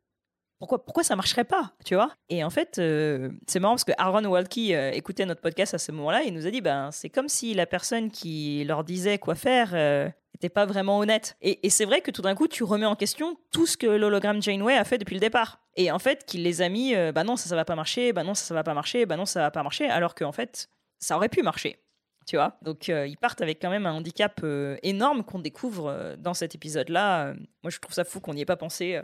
Pourquoi, 0.66 1.02
ça 1.02 1.16
marcherait 1.16 1.44
pas, 1.44 1.72
tu 1.84 1.94
vois? 1.94 2.12
Et 2.28 2.44
en 2.44 2.51
fait, 2.51 2.78
euh, 2.78 3.30
c'est 3.47 3.60
marrant 3.60 3.74
parce 3.74 3.84
que 3.84 3.93
Aaron 3.98 4.24
Walkie 4.24 4.74
euh, 4.74 4.90
écoutait 4.93 5.26
notre 5.26 5.40
podcast 5.40 5.74
à 5.74 5.78
ce 5.78 5.93
moment-là 5.93 6.22
et 6.22 6.28
il 6.28 6.34
nous 6.34 6.47
a 6.47 6.51
dit, 6.51 6.60
ben, 6.60 6.90
c'est 6.93 7.10
comme 7.10 7.28
si 7.28 7.55
la 7.55 7.66
personne 7.66 8.10
qui 8.10 8.64
leur 8.64 8.84
disait 8.84 9.18
quoi 9.18 9.34
faire 9.34 9.70
euh, 9.74 10.09
n'était 10.34 10.48
pas 10.48 10.66
vraiment 10.66 10.98
honnête. 10.98 11.36
Et, 11.40 11.68
c'est 11.70 11.84
vrai 11.84 12.01
que 12.01 12.10
tout 12.10 12.22
d'un 12.22 12.34
coup, 12.34 12.48
tu 12.48 12.64
remets 12.64 12.86
en 12.86 12.97
question 12.97 13.36
tout 13.52 13.66
ce 13.66 13.76
que 13.76 13.86
l'hologramme 13.86 14.43
Janeway 14.43 14.76
a 14.76 14.84
fait 14.84 14.98
depuis 14.98 15.14
le 15.14 15.20
départ. 15.20 15.60
Et 15.76 15.90
en 15.90 15.98
fait, 15.98 16.24
qu'il 16.24 16.43
les 16.43 16.62
a 16.62 16.68
mis, 16.68 16.94
euh, 16.94 17.12
bah 17.12 17.24
non, 17.24 17.36
ça, 17.36 17.48
ça 17.48 17.56
va 17.56 17.64
pas 17.64 17.76
marcher, 17.76 18.12
bah 18.12 18.24
non, 18.24 18.34
ça, 18.34 18.44
ça 18.44 18.55
va 18.55 18.62
pas 18.62 18.74
marcher, 18.74 19.06
bah 19.06 19.16
non, 19.16 19.26
ça 19.26 19.40
va 19.40 19.51
pas 19.51 19.62
marcher, 19.62 19.86
alors 19.89 20.14
qu'en 20.14 20.32
fait, 20.32 20.68
ça 20.98 21.16
aurait 21.16 21.28
pu 21.28 21.43
marcher. 21.43 21.78
Tu 22.26 22.36
vois? 22.36 22.56
Donc, 22.62 22.89
euh, 22.89 23.06
ils 23.06 23.16
partent 23.16 23.40
avec 23.40 23.60
quand 23.60 23.70
même 23.70 23.86
un 23.86 23.93
handicap 23.93 24.40
euh, 24.44 24.76
énorme 24.82 25.24
qu'on 25.24 25.40
découvre 25.40 25.89
euh, 25.89 26.16
dans 26.16 26.34
cet 26.34 26.55
épisode-là. 26.55 27.26
Euh, 27.26 27.34
moi, 27.62 27.70
je 27.70 27.78
trouve 27.78 27.94
ça 27.94 28.05
fou 28.05 28.20
qu'on 28.20 28.34
n'y 28.34 28.43
ait 28.43 28.47
pas 28.47 28.56
pensé. 28.56 29.01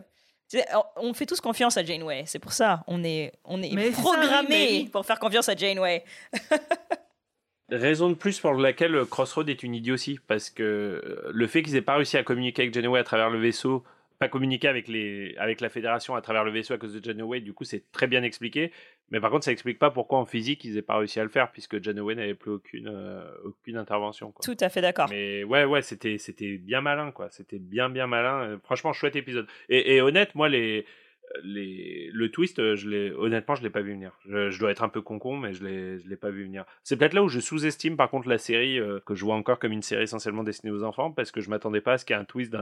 On 0.97 1.13
fait 1.15 1.27
tous 1.27 1.41
confiance 1.41 1.77
à 1.77 1.85
Janeway, 1.85 2.25
c'est 2.27 2.39
pour 2.39 2.53
ça. 2.53 2.83
On 2.87 3.05
est, 3.05 3.33
on 3.45 3.63
est 3.63 3.73
Mais 3.75 3.91
c'est 3.91 3.97
ça, 3.97 4.03
programmé 4.03 4.49
oui, 4.49 4.49
mais 4.49 4.69
oui. 4.85 4.89
pour 4.91 5.05
faire 5.05 5.19
confiance 5.19 5.49
à 5.49 5.57
Janeway. 5.57 6.05
Raison 7.71 8.09
de 8.09 8.15
plus 8.15 8.41
pour 8.41 8.55
laquelle 8.55 9.05
Crossroad 9.05 9.49
est 9.51 9.63
une 9.63 9.75
idiotie, 9.75 10.19
parce 10.27 10.49
que 10.49 10.63
euh, 10.63 11.31
le 11.31 11.47
fait 11.47 11.63
qu'ils 11.63 11.77
aient 11.77 11.83
pas 11.83 11.97
réussi 11.97 12.17
à 12.17 12.23
communiquer 12.23 12.63
avec 12.63 12.75
Janeway 12.75 12.99
à 12.99 13.05
travers 13.05 13.29
le 13.29 13.39
vaisseau, 13.39 13.85
pas 14.19 14.29
communiquer 14.29 14.69
avec, 14.69 14.89
les, 14.89 15.35
avec 15.39 15.61
la 15.61 15.69
Fédération 15.69 16.15
à 16.15 16.21
travers 16.21 16.45
le 16.45 16.51
vaisseau 16.51 16.75
à 16.75 16.79
cause 16.79 16.93
de 16.93 17.05
Janeway, 17.05 17.41
du 17.41 17.53
coup 17.53 17.65
c'est 17.65 17.91
très 17.93 18.07
bien 18.07 18.23
expliqué, 18.23 18.73
mais 19.11 19.21
par 19.21 19.31
contre 19.31 19.45
ça 19.45 19.53
explique 19.53 19.79
pas 19.79 19.91
pourquoi 19.91 20.19
en 20.19 20.27
physique 20.27 20.65
ils 20.65 20.77
aient 20.77 20.83
pas 20.83 20.97
réussi 20.97 21.21
à 21.21 21.25
le 21.25 21.31
faire, 21.31 21.53
puisque 21.53 21.83
Janeway 21.83 22.15
n'avait 22.15 22.35
plus 22.35 22.51
aucune, 22.51 22.89
euh, 22.89 23.25
aucune 23.45 23.77
intervention. 23.77 24.33
Quoi. 24.33 24.43
Tout 24.45 24.57
à 24.61 24.69
fait 24.69 24.81
d'accord. 24.81 25.09
Mais 25.11 25.45
ouais, 25.45 25.65
ouais, 25.65 25.83
c'était, 25.83 26.19
c'était 26.19 26.59
bien 26.59 26.81
malin, 26.81 27.13
quoi. 27.13 27.29
C'était 27.31 27.59
bien, 27.59 27.89
bien 27.89 28.07
malin. 28.07 28.59
Franchement, 28.65 28.93
chouette 28.93 29.17
épisode. 29.17 29.47
Et, 29.69 29.95
et 29.95 30.01
honnête, 30.01 30.35
moi, 30.35 30.49
les, 30.49 30.85
le 31.43 32.27
twist, 32.29 32.59
euh, 32.59 32.77
je 32.77 33.15
honnêtement, 33.17 33.55
je 33.55 33.63
l'ai 33.63 33.71
pas 33.71 33.81
vu 33.81 33.93
venir. 33.93 34.13
Je, 34.27 34.59
dois 34.59 34.71
être 34.71 34.83
un 34.83 34.89
peu 34.89 35.01
con-con, 35.01 35.37
mais 35.37 35.53
je 35.53 35.65
l'ai, 35.65 35.99
je 35.99 36.09
l'ai 36.09 36.17
pas 36.17 36.31
vu 36.31 36.45
venir. 36.45 36.65
C'est 36.85 36.97
peut-être 36.97 37.15
là 37.15 37.23
où 37.23 37.29
je 37.29 37.41
sous-estime, 37.41 37.97
par 37.97 38.11
contre, 38.11 38.29
la 38.29 38.39
série, 38.39 38.79
euh, 38.79 39.01
que 39.05 39.15
je 39.15 39.25
vois 39.25 39.35
encore 39.35 39.59
comme 39.59 39.73
une 39.73 39.83
série 39.83 40.05
essentiellement 40.05 40.43
destinée 40.43 40.73
aux 40.73 40.83
enfants, 40.83 41.11
parce 41.11 41.31
que 41.31 41.41
je 41.41 41.51
m'attendais 41.51 41.81
pas 41.81 41.95
à 41.95 41.99
ce 41.99 42.05
qu'il 42.05 42.15
y 42.15 42.19
ait 42.19 42.23
un 42.23 42.25
twist 42.25 42.55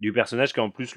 du 0.00 0.12
personnage 0.12 0.52
qui 0.52 0.60
est 0.60 0.62
en 0.62 0.70
plus 0.70 0.94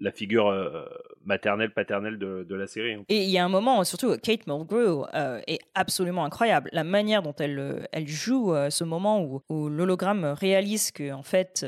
la 0.00 0.10
figure 0.10 0.48
euh, 0.48 0.84
maternelle, 1.24 1.72
paternelle 1.72 2.18
de, 2.18 2.54
la 2.56 2.66
série. 2.66 2.96
Et 3.08 3.22
il 3.22 3.30
y 3.30 3.38
a 3.38 3.44
un 3.44 3.50
moment, 3.50 3.84
surtout 3.84 4.16
Kate 4.16 4.46
Mulgrew 4.46 5.04
est 5.46 5.58
absolument 5.74 6.24
incroyable. 6.24 6.70
La 6.72 6.84
manière 6.84 7.22
dont 7.22 7.34
elle, 7.38 7.84
joue 8.06 8.54
ce 8.70 8.84
moment 8.84 9.22
où, 9.22 9.42
où 9.50 9.68
l'hologramme 9.68 10.24
réalise 10.24 10.90
que 10.90 11.12
en 11.12 11.22
fait, 11.22 11.66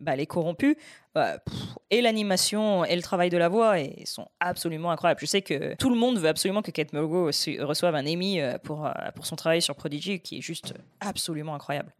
bah, 0.00 0.14
corrompue. 0.26 0.76
euh, 1.16 1.38
pff, 1.38 1.56
et 1.90 2.02
l'animation 2.02 2.84
et 2.84 2.94
le 2.96 3.02
travail 3.02 3.30
de 3.30 3.38
la 3.38 3.48
voix 3.48 3.78
et, 3.80 4.04
sont 4.04 4.28
absolument 4.40 4.90
incroyables. 4.90 5.20
Je 5.20 5.26
sais 5.26 5.42
que 5.42 5.74
tout 5.76 5.88
le 5.90 5.96
monde 5.96 6.18
veut 6.18 6.28
absolument 6.28 6.62
que 6.62 6.70
Kate 6.70 6.92
Mulgrew 6.92 7.26
reçoive 7.60 7.94
un 7.94 8.06
Emmy 8.06 8.40
euh, 8.40 8.58
pour, 8.58 8.86
euh, 8.86 8.90
pour 9.14 9.24
son 9.26 9.36
travail 9.36 9.62
sur 9.62 9.74
Prodigy, 9.74 10.20
qui 10.20 10.38
est 10.38 10.42
juste 10.42 10.74
absolument 11.00 11.54
incroyable. 11.54 11.94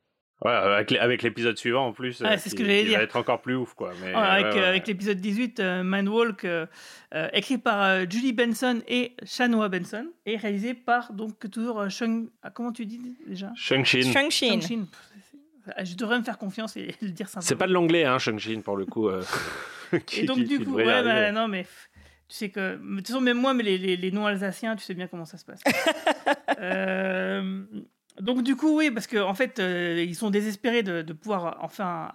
Ouais, 0.44 0.52
avec, 0.52 0.90
les- 0.90 0.98
l'épisode 1.22 1.56
suivant 1.56 1.86
en 1.86 1.92
plus. 1.94 2.20
Ouais, 2.20 2.26
euh, 2.26 2.36
c'est 2.36 2.50
ce 2.50 2.54
qui- 2.54 2.60
que 2.60 2.66
j'allais 2.68 2.82
qui 2.82 2.88
dire. 2.88 2.98
va 2.98 3.04
être 3.04 3.16
encore 3.16 3.40
plus 3.40 3.54
ouf, 3.56 3.72
quoi. 3.72 3.92
Mais, 4.02 4.08
Ouais, 4.08 4.20
avec, 4.20 4.46
ouais, 4.48 4.52
euh, 4.52 4.54
ouais. 4.60 4.66
avec 4.66 4.86
l'épisode 4.86 5.18
18, 5.18 5.60
euh, 5.60 5.82
Manwalk, 5.82 6.44
euh, 6.44 6.66
euh, 7.14 7.28
écrit 7.32 7.56
par 7.56 7.82
euh, 7.82 8.04
Julie 8.08 8.34
Benson 8.34 8.82
et 8.86 9.12
Shanoa 9.24 9.70
Benson, 9.70 10.04
et 10.26 10.36
réalisé 10.36 10.74
par 10.74 11.14
donc 11.14 11.48
toujours 11.50 11.80
euh, 11.80 11.88
Shang. 11.88 12.26
ah, 12.42 12.50
comment 12.50 12.70
tu 12.70 12.84
dis 12.84 13.00
déjà? 13.26 13.50
Shang-Chi. 13.56 14.02
Shang-Chi. 14.12 14.48
Shang-Chi. 14.50 14.76
Pff, 14.76 14.88
c'est- 15.08 15.15
Je 15.82 15.94
devrais 15.96 16.18
me 16.18 16.24
faire 16.24 16.38
confiance 16.38 16.76
et 16.76 16.94
le 17.02 17.08
dire 17.10 17.28
simplement. 17.28 17.46
C'est 17.48 17.56
pas 17.56 17.66
de 17.66 17.72
l'anglais, 17.72 18.04
hein, 18.04 18.18
Shang-Chi, 18.18 18.56
pour 18.58 18.76
le 18.76 18.86
coup. 18.86 19.08
euh, 19.08 19.22
qui- 20.06 20.20
Et 20.20 20.24
donc, 20.26 20.36
qui- 20.38 20.44
du 20.44 20.58
qui 20.58 20.64
coup, 20.64 20.74
ouais, 20.74 20.84
bah, 20.84 21.32
non, 21.32 21.48
mais 21.48 21.64
tu 22.28 22.36
sais 22.36 22.48
que. 22.50 22.76
De 22.76 22.96
toute 22.96 23.06
façon, 23.08 23.20
même 23.20 23.38
moi, 23.38 23.54
mais 23.54 23.62
les, 23.62 23.78
les, 23.78 23.96
les 23.96 24.10
noms 24.10 24.26
alsaciens, 24.26 24.76
tu 24.76 24.84
sais 24.84 24.94
bien 24.94 25.06
comment 25.06 25.24
ça 25.24 25.38
se 25.38 25.44
passe. 25.44 25.60
Euh, 26.60 27.64
donc, 28.20 28.42
du 28.42 28.56
coup, 28.56 28.78
oui, 28.78 28.90
parce 28.90 29.06
qu'en 29.06 29.28
en 29.28 29.34
fait, 29.34 29.58
euh, 29.58 30.02
ils 30.06 30.14
sont 30.16 30.30
désespérés 30.30 30.82
de, 30.82 31.02
de 31.02 31.12
pouvoir, 31.12 31.58
enfin, 31.60 32.10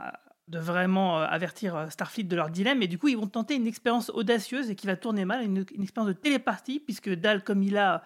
de 0.48 0.58
vraiment 0.60 1.18
avertir 1.20 1.88
Starfleet 1.92 2.24
de 2.24 2.36
leur 2.36 2.50
dilemme. 2.50 2.82
Et 2.82 2.88
du 2.88 2.98
coup, 2.98 3.08
ils 3.08 3.18
vont 3.18 3.28
tenter 3.28 3.56
une 3.56 3.68
expérience 3.68 4.10
audacieuse 4.10 4.70
et 4.72 4.76
qui 4.76 4.88
va 4.88 4.96
tourner 4.96 5.26
mal, 5.26 5.44
une, 5.44 5.64
une 5.76 5.84
expérience 5.84 6.08
de 6.14 6.18
télépathie, 6.20 6.80
puisque 6.80 7.10
Dal, 7.14 7.44
comme 7.44 7.62
il 7.64 7.78
a. 7.78 8.04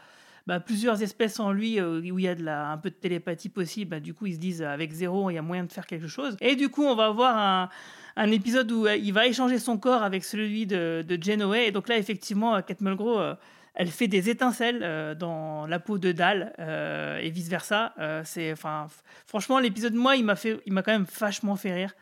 bah, 0.48 0.60
plusieurs 0.60 1.02
espèces 1.02 1.40
en 1.40 1.52
lui 1.52 1.80
euh, 1.80 2.00
où 2.02 2.20
il 2.20 2.26
y 2.26 2.28
a 2.28 2.72
un 2.72 2.78
peu 2.78 2.92
de 2.92 2.96
télépathie 2.96 3.50
possible, 3.50 3.92
bah, 3.92 4.00
du 4.00 4.14
coup 4.14 4.28
ils 4.28 4.36
se 4.36 4.40
disent 4.40 4.62
avec 4.62 4.92
zéro 4.92 5.32
il 5.32 5.34
y 5.34 5.38
a 5.40 5.42
moyen 5.42 5.64
de 5.64 5.72
faire 5.72 5.88
quelque 5.88 6.08
chose. 6.08 6.38
Et 6.40 6.56
du 6.56 6.70
coup 6.70 6.84
on 6.84 6.96
va 6.96 7.06
avoir 7.06 7.70
un, 8.16 8.32
épisode 8.32 8.72
où 8.72 8.86
euh, 8.86 8.96
il 8.96 9.12
va 9.12 9.26
échanger 9.26 9.58
son 9.58 9.80
corps 9.80 10.04
avec 10.04 10.24
celui 10.24 10.68
de, 10.68 11.04
de 11.08 11.22
Janeway. 11.22 11.68
Et 11.68 11.72
donc 11.72 11.90
là, 11.90 11.98
effectivement, 11.98 12.56
euh, 12.56 12.62
Kate 12.62 12.82
Mulgrew, 12.82 13.36
elle 13.74 13.88
fait 13.88 14.08
des 14.08 14.30
étincelles 14.30 15.16
dans 15.18 15.66
la 15.66 15.80
peau 15.80 15.98
de 15.98 16.12
Dal 16.12 16.54
euh, 16.60 17.18
et 17.18 17.30
vice 17.30 17.50
versa. 17.50 17.94
c'est, 18.24 18.54
enfin, 18.54 18.88
franchement, 19.26 19.60
l'épisode, 19.60 19.96
moi, 19.96 20.16
il 20.16 20.24
m'a 20.24 20.36
fait, 20.36 20.62
il 20.66 20.74
m'a 20.74 20.82
quand 20.82 20.94
même 20.94 21.08
vachement 21.20 21.56
fait 21.58 21.74
rire. 21.74 21.94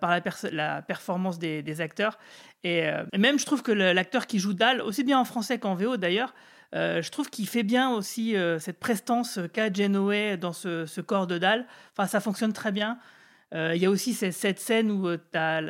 par 0.00 0.18
la, 0.50 0.82
performance 0.82 1.38
des, 1.38 1.80
acteurs. 1.80 2.18
Et, 2.64 2.90
et 3.12 3.18
même, 3.18 3.38
je 3.38 3.46
trouve 3.46 3.62
que 3.62 3.70
l'acteur 3.70 4.26
qui 4.26 4.40
joue 4.40 4.54
Dal, 4.54 4.80
aussi 4.80 5.04
bien 5.04 5.18
en 5.18 5.24
français 5.24 5.58
qu'en 5.58 5.76
VO 5.76 5.96
d'ailleurs, 5.96 6.34
je 6.72 7.10
trouve 7.10 7.28
qu'il 7.30 7.46
fait 7.48 7.62
bien 7.62 7.90
aussi 7.90 8.36
euh, 8.36 8.58
cette 8.58 8.78
prestance 8.78 9.38
qu'a 9.52 9.72
Janeway 9.72 10.36
dans 10.36 10.52
ce, 10.52 10.86
ce 10.86 11.00
corps 11.00 11.26
de 11.26 11.38
Dal. 11.38 11.66
Enfin, 11.92 12.06
ça 12.06 12.20
fonctionne 12.20 12.52
très 12.52 12.72
bien. 12.72 12.98
Euh, 13.54 13.72
Il 13.74 13.82
y 13.82 13.86
a 13.86 13.90
aussi 13.90 14.14
cette, 14.14 14.32
cette 14.32 14.58
scène 14.58 14.90
où 14.90 15.14
tu 15.16 15.38
as 15.38 15.60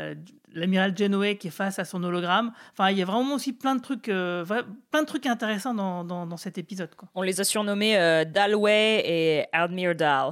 l'amiral 0.54 0.96
Janeway 0.96 1.36
qui 1.36 1.48
est 1.48 1.52
face 1.52 1.78
à 1.78 1.84
son 1.84 2.04
hologramme. 2.04 2.52
Enfin, 2.72 2.90
il 2.90 2.98
y 2.98 3.02
a 3.02 3.04
vraiment 3.04 3.34
aussi 3.34 3.52
plein 3.52 3.74
de 3.74 3.82
trucs, 3.82 4.08
euh, 4.08 4.44
plein 4.90 5.02
de 5.02 5.06
trucs 5.06 5.26
intéressants 5.26 5.74
dans, 5.74 6.04
dans, 6.04 6.26
dans 6.26 6.36
cet 6.36 6.58
épisode. 6.58 6.94
Quoi. 6.94 7.08
On 7.14 7.22
les 7.22 7.40
a 7.40 7.44
surnommés 7.44 7.98
euh, 7.98 8.24
Dalway 8.24 9.02
et 9.04 9.44
Admir 9.52 9.94
Dal. 9.94 10.30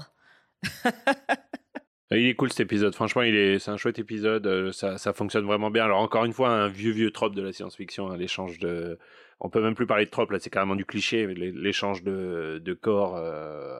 Euh, 0.86 0.90
Il 2.12 2.26
est 2.26 2.34
cool 2.34 2.50
cet 2.50 2.60
épisode, 2.60 2.92
franchement, 2.94 3.22
il 3.22 3.36
est, 3.36 3.60
c'est 3.60 3.70
un 3.70 3.76
chouette 3.76 4.00
épisode, 4.00 4.44
euh, 4.48 4.72
ça, 4.72 4.98
ça 4.98 5.12
fonctionne 5.12 5.44
vraiment 5.44 5.70
bien. 5.70 5.84
Alors 5.84 6.00
encore 6.00 6.24
une 6.24 6.32
fois, 6.32 6.50
un 6.50 6.66
vieux 6.66 6.90
vieux 6.90 7.12
trope 7.12 7.36
de 7.36 7.42
la 7.42 7.52
science-fiction, 7.52 8.10
hein, 8.10 8.16
l'échange 8.16 8.58
de, 8.58 8.98
on 9.40 9.48
peut 9.48 9.62
même 9.62 9.74
plus 9.74 9.86
parler 9.86 10.04
de 10.04 10.10
trope 10.10 10.30
là, 10.30 10.38
c'est 10.38 10.50
carrément 10.50 10.76
du 10.76 10.84
cliché, 10.84 11.26
l'échange 11.26 12.02
de, 12.02 12.60
de 12.62 12.74
corps, 12.74 13.16
euh, 13.16 13.78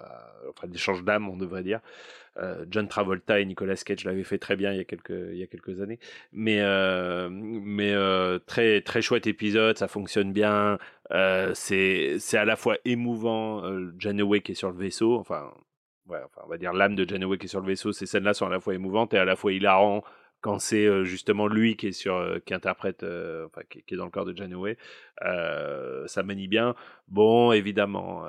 enfin 0.51 0.67
l'échange 0.73 1.05
d'âme, 1.05 1.29
on 1.29 1.37
devrait 1.37 1.63
dire. 1.63 1.81
Euh, 2.37 2.65
John 2.71 2.87
Travolta 2.89 3.41
et 3.41 3.45
Nicolas 3.45 3.75
Cage 3.75 4.05
l'avaient 4.05 4.25
fait 4.25 4.39
très 4.39 4.55
bien 4.57 4.73
il 4.73 4.79
y 4.79 4.81
a 4.81 4.85
quelques, 4.85 5.11
il 5.11 5.37
y 5.37 5.43
a 5.43 5.47
quelques 5.47 5.81
années, 5.81 5.99
mais 6.33 6.61
euh, 6.61 7.29
mais 7.31 7.93
euh, 7.93 8.39
très 8.39 8.81
très 8.83 9.03
chouette 9.03 9.27
épisode, 9.27 9.77
ça 9.77 9.89
fonctionne 9.89 10.33
bien. 10.33 10.79
Euh, 11.11 11.51
c'est 11.55 12.19
c'est 12.21 12.39
à 12.39 12.45
la 12.45 12.57
fois 12.57 12.77
émouvant, 12.85 13.65
euh, 13.65 13.93
Janeway 13.99 14.41
qui 14.41 14.53
est 14.53 14.55
sur 14.55 14.71
le 14.71 14.79
vaisseau, 14.79 15.17
enfin 15.19 15.51
ouais, 16.07 16.21
enfin, 16.25 16.43
on 16.47 16.49
va 16.49 16.57
dire 16.57 16.73
l'âme 16.73 16.95
de 16.95 17.07
Janeway 17.07 17.37
qui 17.37 17.47
est 17.47 17.49
sur 17.49 17.61
le 17.61 17.67
vaisseau, 17.67 17.93
ces 17.93 18.07
scènes-là 18.07 18.33
sont 18.33 18.47
à 18.47 18.51
la 18.51 18.61
fois 18.61 18.75
émouvantes 18.75 19.13
et 19.13 19.19
à 19.19 19.25
la 19.25 19.35
fois 19.37 19.53
hilarant 19.53 20.05
quand 20.41 20.59
c'est 20.59 20.87
euh, 20.87 21.05
justement 21.05 21.47
lui 21.47 21.77
qui 21.77 21.89
est 21.89 21.93
sur, 21.93 22.17
euh, 22.17 22.39
qui 22.45 22.55
interprète, 22.55 23.03
euh, 23.03 23.47
enfin 23.47 23.63
qui, 23.69 23.83
est 23.89 23.97
dans 23.97 24.05
le 24.07 24.11
corps 24.11 24.25
de 24.25 24.37
Janeway. 24.37 24.77
Ça 25.21 26.23
manie 26.23 26.49
bien. 26.49 26.75
Bon, 27.09 27.53
évidemment, 27.53 28.25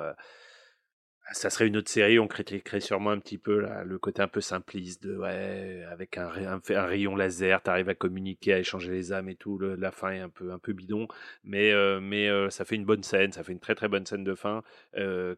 ça 1.32 1.48
serait 1.50 1.66
une 1.68 1.76
autre 1.78 1.88
série, 1.88 2.18
on 2.18 2.28
critiquerait 2.28 2.80
sûrement 2.80 3.10
un 3.10 3.18
petit 3.18 3.38
peu 3.38 3.60
là, 3.60 3.84
le 3.84 3.98
côté 3.98 4.20
un 4.20 4.28
peu 4.28 4.42
simpliste 4.42 5.06
ouais, 5.06 5.82
avec 5.90 6.18
un, 6.18 6.28
ray- 6.28 6.44
un, 6.44 6.60
un 6.68 6.84
rayon 6.84 7.16
laser, 7.16 7.62
t'arrives 7.62 7.88
à 7.88 7.94
communiquer, 7.94 8.52
à 8.52 8.58
échanger 8.58 8.90
les 8.92 9.12
âmes 9.12 9.30
et 9.30 9.36
tout. 9.36 9.58
La 9.58 9.90
fin 9.90 10.10
est 10.10 10.20
un 10.20 10.28
peu 10.28 10.52
un 10.52 10.58
peu 10.58 10.72
bidon, 10.74 11.08
mais 11.44 11.72
mais 12.00 12.28
ça 12.50 12.64
fait 12.64 12.76
une 12.76 12.84
bonne 12.84 13.02
scène, 13.02 13.32
ça 13.32 13.42
fait 13.44 13.52
une 13.52 13.60
très 13.60 13.74
très 13.74 13.88
bonne 13.88 14.04
scène 14.04 14.24
de 14.24 14.34
fin 14.34 14.62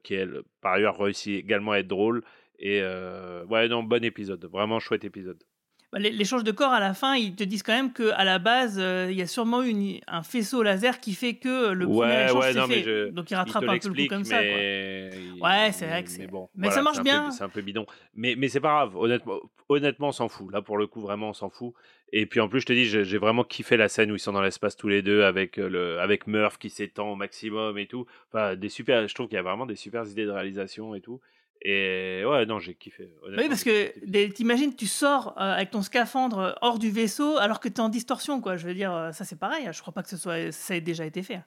qui 0.03 0.15
elle 0.15 0.43
par 0.61 0.73
ailleurs 0.73 0.99
réussit 0.99 1.39
également 1.39 1.73
à 1.73 1.79
être 1.79 1.89
drôle 1.89 2.25
et 2.59 2.83
ouais 2.83 3.69
non 3.69 3.85
bon 3.85 4.05
épisode, 4.05 4.45
vraiment 4.47 4.81
chouette 4.81 5.05
épisode. 5.05 5.45
Bah, 5.95 6.01
L'échange 6.01 6.43
de 6.45 6.51
corps 6.51 6.73
à 6.73 6.81
la 6.81 6.93
fin, 6.93 7.15
ils 7.15 7.35
te 7.37 7.45
disent 7.45 7.63
quand 7.63 7.73
même 7.73 7.93
que 7.93 8.11
à 8.15 8.25
la 8.25 8.39
base, 8.41 8.79
euh, 8.81 9.07
il 9.11 9.17
y 9.17 9.23
a 9.23 9.27
sûrement 9.29 9.63
eu 9.63 9.69
une- 9.69 10.01
un 10.09 10.23
faisceau 10.25 10.63
laser 10.65 10.99
qui 10.99 11.15
fait 11.15 11.35
que 11.35 11.71
le 11.73 11.87
premier 11.87 11.99
ouais, 12.01 12.25
échange 12.25 12.41
ouais, 12.45 12.53
s'est 12.53 12.59
non, 12.59 12.67
mais 12.67 12.75
fait. 12.75 12.83
je. 12.83 13.09
Donc 13.11 13.31
ils 13.31 13.35
il 13.35 13.37
rattrapent 13.37 13.63
te 13.65 13.71
un 13.71 13.79
peu 13.79 13.89
le 13.89 13.95
coup 14.03 14.09
comme 14.09 14.25
ça. 14.25 14.37
Quoi. 14.39 14.45
mais- 14.45 15.11
Ouais, 15.41 15.73
c'est 15.73 15.87
vrai 15.87 16.03
que 16.03 16.11
c'est- 16.11 16.19
Mais, 16.23 16.27
bon, 16.27 16.49
mais 16.57 16.71
ça 16.71 16.83
marche 16.83 17.01
bien. 17.03 17.27
peu- 17.27 17.31
C'est 17.31 17.45
un 17.45 17.49
peu 17.49 17.63
bidon. 17.63 17.87
Mais, 18.17 18.35
mais 18.37 18.49
c'est 18.49 18.61
pas 18.61 18.71
grave, 18.71 18.97
honnêtement, 18.97 19.39
honnêtement, 19.69 20.09
on 20.09 20.13
s'en 20.13 20.29
fout. 20.29 20.53
Là, 20.53 20.63
pour 20.63 20.79
le 20.79 20.87
coup, 20.89 21.01
vraiment, 21.01 21.29
on 21.31 21.33
s'en 21.33 21.49
fout. 21.49 21.75
Et 22.13 22.27
puis 22.27 22.41
en 22.41 22.49
plus, 22.49 22.61
je 22.61 22.67
te 22.67 22.73
dis, 22.73 22.85
j'ai 22.87 23.05
j'ai 23.05 23.19
vraiment 23.19 23.45
kiffé 23.45 23.77
la 23.77 23.89
scène 23.89 24.11
où 24.13 24.15
ils 24.17 24.21
sont 24.21 24.33
dans 24.33 24.43
l'espace 24.43 24.77
tous 24.77 24.89
les 24.89 25.03
deux 25.03 25.23
avec, 25.23 25.59
euh, 25.59 25.69
le, 25.69 26.01
avec 26.01 26.27
Murph 26.27 26.59
qui 26.59 26.71
s'étend 26.71 27.11
au 27.13 27.17
maximum 27.17 27.77
et 27.79 27.87
tout. 27.87 28.07
Enfin, 28.33 28.57
des 28.57 28.69
super, 28.69 29.07
je 29.07 29.15
trouve 29.15 29.27
qu'il 29.29 29.37
y 29.37 29.39
a 29.39 29.43
vraiment 29.43 29.67
des 29.67 29.75
super 29.77 30.05
idées 30.09 30.25
de 30.25 30.31
réalisation 30.31 30.95
et 30.95 31.01
tout. 31.01 31.21
Et 31.67 32.23
ouais, 32.27 32.45
non, 32.45 32.59
j'ai 32.59 32.75
kiffé. 32.75 33.09
Oui, 33.27 33.49
parce 33.49 33.65
que 33.65 34.29
t'imagines, 34.33 34.77
tu 34.77 34.87
sors 34.87 35.29
euh, 35.39 35.55
avec 35.55 35.71
ton 35.71 35.81
scaphandre 35.81 36.59
hors 36.61 36.79
du 36.79 36.91
vaisseau 36.91 37.39
alors 37.39 37.59
que 37.59 37.69
tu 37.69 37.77
es 37.77 37.81
en 37.81 37.89
distorsion, 37.89 38.43
quoi. 38.43 38.57
Je 38.57 38.67
veux 38.67 38.75
dire, 38.75 38.95
euh, 38.95 39.13
ça 39.13 39.25
c'est 39.25 39.39
pareil. 39.39 39.67
hein. 39.67 39.73
Je 39.73 39.81
crois 39.81 39.95
pas 39.95 40.03
que 40.03 40.11
ce 40.11 40.19
soit, 40.19 40.53
ça 40.53 40.77
ait 40.77 40.83
déjà 40.83 41.07
été 41.07 41.23
fait. 41.23 41.41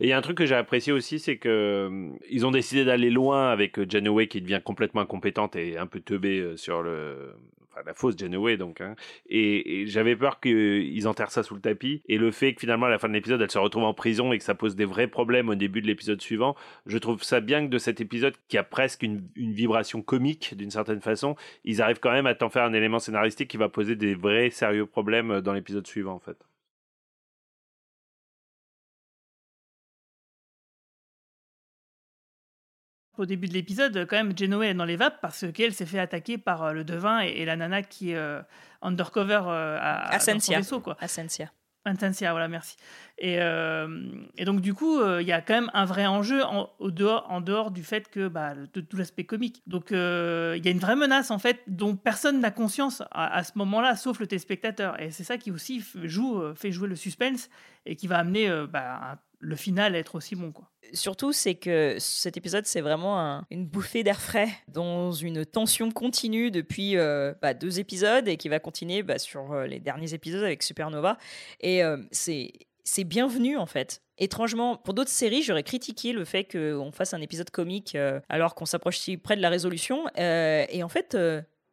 Et 0.00 0.04
il 0.04 0.08
y 0.08 0.12
a 0.12 0.18
un 0.18 0.22
truc 0.22 0.36
que 0.36 0.46
j'ai 0.46 0.54
apprécié 0.54 0.92
aussi, 0.92 1.18
c'est 1.18 1.38
que 1.38 1.48
euh, 1.48 2.10
ils 2.30 2.44
ont 2.44 2.50
décidé 2.50 2.84
d'aller 2.84 3.10
loin 3.10 3.50
avec 3.50 3.78
euh, 3.78 3.86
Janeway 3.88 4.28
qui 4.28 4.42
devient 4.42 4.60
complètement 4.62 5.00
incompétente 5.00 5.56
et 5.56 5.78
un 5.78 5.86
peu 5.86 6.00
teubée 6.00 6.56
sur 6.56 6.82
le, 6.82 7.34
la 7.82 7.94
fausse 7.94 8.16
Janeway 8.16 8.56
donc. 8.56 8.80
hein. 8.80 8.94
Et, 9.28 9.80
et 9.82 9.86
j'avais 9.86 10.16
peur 10.16 10.40
qu'ils 10.40 11.08
enterrent 11.08 11.30
ça 11.30 11.42
sous 11.42 11.54
le 11.54 11.60
tapis. 11.60 12.02
Et 12.08 12.18
le 12.18 12.30
fait 12.30 12.54
que 12.54 12.60
finalement 12.60 12.86
à 12.86 12.90
la 12.90 12.98
fin 12.98 13.08
de 13.08 13.14
l'épisode, 13.14 13.40
elle 13.40 13.50
se 13.50 13.58
retrouve 13.58 13.84
en 13.84 13.94
prison 13.94 14.32
et 14.32 14.38
que 14.38 14.44
ça 14.44 14.54
pose 14.54 14.76
des 14.76 14.84
vrais 14.84 15.08
problèmes 15.08 15.48
au 15.48 15.54
début 15.54 15.80
de 15.80 15.86
l'épisode 15.86 16.20
suivant, 16.20 16.54
je 16.86 16.98
trouve 16.98 17.22
ça 17.22 17.40
bien 17.40 17.64
que 17.64 17.70
de 17.70 17.78
cet 17.78 18.00
épisode 18.00 18.34
qui 18.48 18.58
a 18.58 18.62
presque 18.62 19.02
une, 19.02 19.28
une 19.36 19.52
vibration 19.52 20.02
comique 20.02 20.54
d'une 20.56 20.70
certaine 20.70 21.00
façon, 21.00 21.36
ils 21.64 21.82
arrivent 21.82 22.00
quand 22.00 22.12
même 22.12 22.26
à 22.26 22.34
t'en 22.34 22.50
faire 22.50 22.64
un 22.64 22.72
élément 22.72 22.98
scénaristique 22.98 23.48
qui 23.50 23.56
va 23.56 23.68
poser 23.68 23.96
des 23.96 24.14
vrais 24.14 24.50
sérieux 24.50 24.86
problèmes 24.86 25.30
euh, 25.30 25.40
dans 25.40 25.52
l'épisode 25.52 25.86
suivant 25.86 26.14
en 26.14 26.20
fait. 26.20 26.36
Au 33.16 33.26
début 33.26 33.46
de 33.48 33.52
l'épisode, 33.54 34.06
quand 34.08 34.16
même, 34.16 34.36
Genoa 34.36 34.66
est 34.66 34.74
dans 34.74 34.84
les 34.84 34.96
vapes 34.96 35.20
parce 35.20 35.44
qu'elle 35.52 35.72
s'est 35.72 35.86
fait 35.86 36.00
attaquer 36.00 36.36
par 36.36 36.64
euh, 36.64 36.72
le 36.72 36.82
devin 36.84 37.20
et, 37.22 37.28
et 37.28 37.44
la 37.44 37.54
nana 37.56 37.82
qui 37.82 38.10
est 38.10 38.16
euh, 38.16 38.40
undercover 38.82 39.42
euh, 39.46 39.78
à, 39.80 40.04
dans 40.04 40.10
son 40.10 40.16
Ascensia. 40.16 40.58
vaisseau, 40.58 40.80
quoi. 40.80 40.96
Ascensia. 41.00 41.50
Intensia, 41.86 42.30
voilà, 42.32 42.48
merci. 42.48 42.76
Et, 43.18 43.36
euh, 43.40 43.86
et 44.38 44.46
donc, 44.46 44.62
du 44.62 44.72
coup, 44.72 45.02
il 45.20 45.26
y 45.26 45.32
a 45.32 45.42
quand 45.42 45.52
même 45.52 45.70
un 45.74 45.84
vrai 45.84 46.06
enjeu 46.06 46.42
en, 46.42 46.70
au 46.78 46.90
dehors, 46.90 47.26
en 47.28 47.42
dehors 47.42 47.70
du 47.70 47.84
fait 47.84 48.08
que 48.08 48.26
bah, 48.26 48.54
de 48.72 48.80
tout 48.80 48.96
l'aspect 48.96 49.24
comique. 49.24 49.62
Donc, 49.66 49.88
il 49.90 49.96
y 49.96 50.68
a 50.68 50.70
une 50.70 50.78
vraie 50.78 50.96
menace, 50.96 51.30
en 51.30 51.38
fait, 51.38 51.60
dont 51.66 51.94
personne 51.94 52.40
n'a 52.40 52.50
conscience 52.50 53.02
à, 53.10 53.36
à 53.36 53.44
ce 53.44 53.52
moment-là, 53.56 53.96
sauf 53.96 54.18
le 54.18 54.26
téléspectateur. 54.26 54.98
Et 54.98 55.10
c'est 55.10 55.24
ça 55.24 55.36
qui 55.36 55.50
aussi 55.50 55.84
joue, 56.04 56.42
fait 56.54 56.72
jouer 56.72 56.88
le 56.88 56.96
suspense 56.96 57.50
et 57.84 57.96
qui 57.96 58.06
va 58.06 58.16
amener 58.18 58.48
bah, 58.66 59.12
un- 59.12 59.18
le 59.44 59.56
final 59.56 59.94
être 59.94 60.14
aussi 60.14 60.34
bon, 60.34 60.52
quoi. 60.52 60.70
Surtout, 60.92 61.32
c'est 61.32 61.54
que 61.54 61.96
cet 61.98 62.36
épisode, 62.36 62.66
c'est 62.66 62.80
vraiment 62.80 63.18
un- 63.20 63.46
une 63.50 63.66
bouffée 63.66 64.02
d'air 64.04 64.20
frais 64.20 64.48
dans 64.68 65.12
une 65.12 65.44
tension 65.44 65.90
continue 65.90 66.50
depuis 66.50 66.96
euh, 66.96 67.34
bah, 67.42 67.52
deux 67.54 67.80
épisodes 67.80 68.28
et 68.28 68.36
qui 68.36 68.48
va 68.48 68.60
continuer 68.60 69.02
bah, 69.02 69.18
sur 69.18 69.52
euh, 69.52 69.66
les 69.66 69.80
derniers 69.80 70.14
épisodes 70.14 70.44
avec 70.44 70.62
Supernova. 70.62 71.18
Et 71.60 71.82
euh, 71.82 71.96
c'est 72.12 73.04
bienvenu 73.04 73.56
en 73.56 73.66
fait. 73.66 74.02
Étrangement, 74.18 74.76
pour 74.76 74.94
d'autres 74.94 75.10
séries, 75.10 75.42
j'aurais 75.42 75.62
critiqué 75.64 76.12
le 76.12 76.24
fait 76.24 76.44
qu'on 76.44 76.92
fasse 76.92 77.12
un 77.14 77.20
épisode 77.20 77.50
comique 77.50 77.96
alors 78.28 78.54
qu'on 78.54 78.66
s'approche 78.66 78.98
si 78.98 79.16
près 79.16 79.36
de 79.36 79.42
la 79.42 79.48
résolution. 79.48 80.04
Et 80.16 80.82
en 80.84 80.88
fait, 80.88 81.16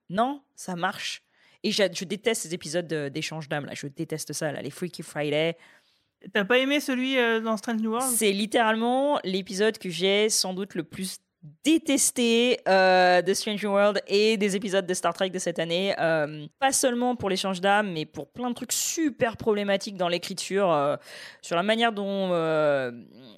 non, 0.10 0.41
ça 0.56 0.76
marche. 0.76 1.22
Et 1.64 1.72
je 1.72 2.06
déteste 2.06 2.41
ces 2.41 2.53
épisodes 2.56 2.88
de- 2.88 3.10
d'échange 3.10 3.48
d'âme 3.48 3.65
là. 3.68 3.73
Je 3.76 3.85
déteste 3.85 4.34
ça 4.34 4.52
là, 4.52 4.64
les 4.64 4.72
Freaky 4.72 5.03
Friday. 5.03 5.56
T'as 6.34 6.45
pas 6.45 6.60
aimé 6.60 6.80
celui 6.80 7.18
euh, 7.18 7.39
dans 7.39 7.57
Strange 7.57 7.81
New 7.81 7.91
World 7.91 8.07
C'est 8.15 8.31
littéralement 8.31 9.19
l'épisode 9.23 9.77
que 9.77 9.89
j'ai 9.89 10.30
sans 10.30 10.53
doute 10.53 10.76
le 10.76 10.84
plus 10.84 11.18
détesté 11.64 12.60
euh, 12.68 13.22
de 13.22 13.34
Strange 13.34 13.64
World 13.66 14.02
et 14.08 14.38
des 14.38 14.56
épisodes 14.56 14.86
de 14.86 14.94
Star 14.94 15.14
Trek 15.14 15.30
de 15.30 15.40
cette 15.40 15.58
année. 15.60 15.96
Euh, 16.00 16.46
pas 16.60 16.72
seulement 16.72 17.16
pour 17.16 17.30
l'échange 17.30 17.62
d'âme, 17.62 17.92
mais 17.94 18.06
pour 18.06 18.28
plein 18.32 18.50
de 18.50 18.56
trucs 18.56 18.72
super 18.74 19.38
problématiques 19.38 19.98
dans 19.98 20.08
l'écriture, 20.08 20.72
euh, 20.72 20.96
sur 21.42 21.56
la 21.56 21.64
manière 21.64 21.92
dont, 21.94 22.30
euh, 22.32 22.92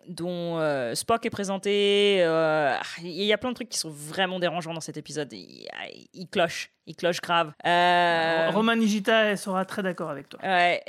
dont 0.08 0.60
Spock 0.96 1.26
est 1.26 1.30
présenté. 1.30 2.18
Il 3.02 3.24
y 3.24 3.34
a 3.34 3.38
plein 3.38 3.50
de 3.52 3.56
trucs 3.56 3.70
qui 3.70 3.78
sont 3.78 3.90
vraiment 3.92 4.40
dérangeants 4.40 4.74
dans 4.74 4.82
cet 4.82 4.98
épisode. 4.98 5.32
Il, 5.32 5.68
il 6.14 6.28
cloche, 6.28 6.72
il 6.86 6.96
cloche 6.96 7.22
grave. 7.22 7.54
Roman 7.64 8.76
Nigita 8.76 9.26
elle 9.26 9.38
sera 9.38 9.64
très 9.66 9.82
d'accord 9.82 10.10
avec 10.10 10.28
toi. 10.30 10.40
Ouais, 10.44 10.82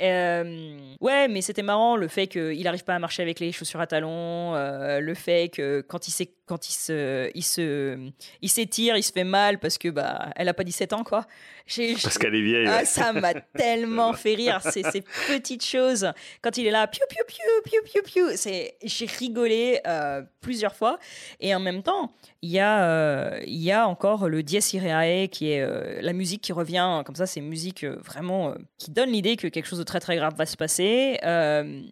ouais, 0.99 1.27
mais 1.29 1.41
c'était 1.41 1.61
marrant 1.63 1.95
le 1.95 2.07
fait 2.07 2.27
qu'il 2.27 2.61
n'arrive 2.63 2.83
pas 2.83 2.95
à 2.95 2.99
marcher 2.99 3.21
avec 3.21 3.39
les 3.39 3.51
chaussures 3.51 3.79
à 3.79 3.87
talons, 3.87 4.53
le 4.53 5.13
fait 5.13 5.49
que 5.49 5.81
quand 5.81 6.07
il 6.07 6.11
s'est- 6.11 6.33
quand 6.45 6.69
il 6.69 6.73
se, 6.73 7.31
il 7.33 7.43
se, 7.43 7.97
il 8.41 8.49
s'étire, 8.49 8.95
il 8.97 9.03
se 9.03 9.11
fait 9.11 9.23
mal 9.23 9.59
parce 9.59 9.77
que 9.77 9.89
bah, 9.89 10.29
elle 10.35 10.47
a 10.47 10.53
pas 10.53 10.63
17 10.63 10.93
ans 10.93 11.03
quoi. 11.03 11.25
J'ai- 11.67 11.93
Parce 11.95 12.19
qu'elle 12.19 12.35
est 12.35 12.41
vieille. 12.43 12.67
Ah, 12.67 12.77
ouais. 12.79 12.85
ça 12.85 13.11
m'a 13.11 13.33
tellement 13.57 14.13
fait 14.13 14.35
rire, 14.35 14.61
ces, 14.61 14.83
ces 14.83 15.01
petites 15.27 15.65
choses. 15.65 16.11
Quand 16.43 16.55
il 16.57 16.67
est 16.67 16.71
là, 16.71 16.85
piou, 16.85 17.01
piou, 17.09 17.23
piou, 17.27 17.41
piou, 17.63 17.81
piou, 17.83 18.01
piou, 18.03 18.27
c'est, 18.35 18.75
j'ai 18.83 19.07
rigolé 19.07 19.79
euh, 19.87 20.21
plusieurs 20.41 20.75
fois. 20.75 20.99
Et 21.39 21.55
en 21.55 21.59
même 21.59 21.81
temps, 21.81 22.13
il 22.43 22.51
y, 22.51 22.59
a, 22.59 22.83
euh, 22.85 23.39
il 23.47 23.61
y 23.63 23.71
a 23.71 23.87
encore 23.87 24.29
le 24.29 24.43
Dies 24.43 24.59
Irae, 24.73 25.27
qui 25.27 25.49
est 25.51 25.61
euh, 25.61 25.99
la 26.01 26.13
musique 26.13 26.41
qui 26.43 26.53
revient, 26.53 27.01
comme 27.03 27.15
ça, 27.15 27.25
c'est 27.25 27.39
une 27.39 27.49
musique 27.49 27.83
vraiment 27.83 28.53
qui 28.77 28.91
donne 28.91 29.09
l'idée 29.09 29.35
que 29.35 29.47
quelque 29.47 29.65
chose 29.67 29.79
de 29.79 29.83
très 29.83 29.99
très 29.99 30.15
grave 30.17 30.35
va 30.37 30.45
se 30.45 30.57
passer. 30.57 31.17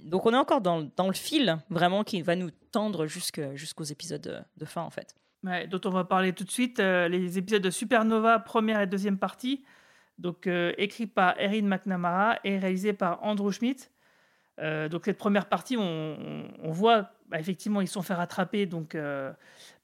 Donc 0.04 0.28
on 0.28 0.34
est 0.34 0.38
encore 0.38 0.62
dans, 0.62 0.88
dans 0.96 1.08
le 1.08 1.14
fil, 1.14 1.58
vraiment, 1.72 2.04
qui 2.04 2.22
va 2.22 2.36
nous 2.36 2.52
tendre 2.74 3.06
jusqu'aux 3.08 3.84
épisodes 3.86 4.46
de, 4.58 4.66
fin, 4.66 4.82
en 4.82 4.90
fait. 4.90 5.16
Ouais, 5.44 5.68
dont 5.68 5.80
on 5.86 5.90
va 5.90 6.04
parler 6.04 6.34
tout 6.34 6.44
de 6.44 6.52
suite, 6.52 6.80
euh, 6.80 7.08
les 7.08 7.38
épisodes 7.38 7.62
de 7.62 7.70
Supernova, 7.70 8.40
première 8.40 8.82
et 8.82 8.88
deuxième 8.88 9.18
partie, 9.18 9.64
donc 10.18 10.48
euh, 10.48 10.74
écrit 10.78 11.08
par 11.08 11.40
Erin 11.40 11.64
McNamara 11.64 12.40
et 12.44 12.58
réalisé 12.58 12.94
par 12.94 13.24
Andrew 13.24 13.52
Schmidt. 13.52 13.90
Euh, 14.60 14.88
donc 14.88 15.06
cette 15.06 15.18
première 15.18 15.48
partie, 15.48 15.78
on, 15.78 16.46
voit 16.72 17.12
bah, 17.28 17.40
effectivement 17.40 17.82
ils 17.82 17.88
sont 17.88 18.04
fait 18.04 18.14
rattraper 18.14 18.66
donc 18.66 18.96
euh, 18.96 19.32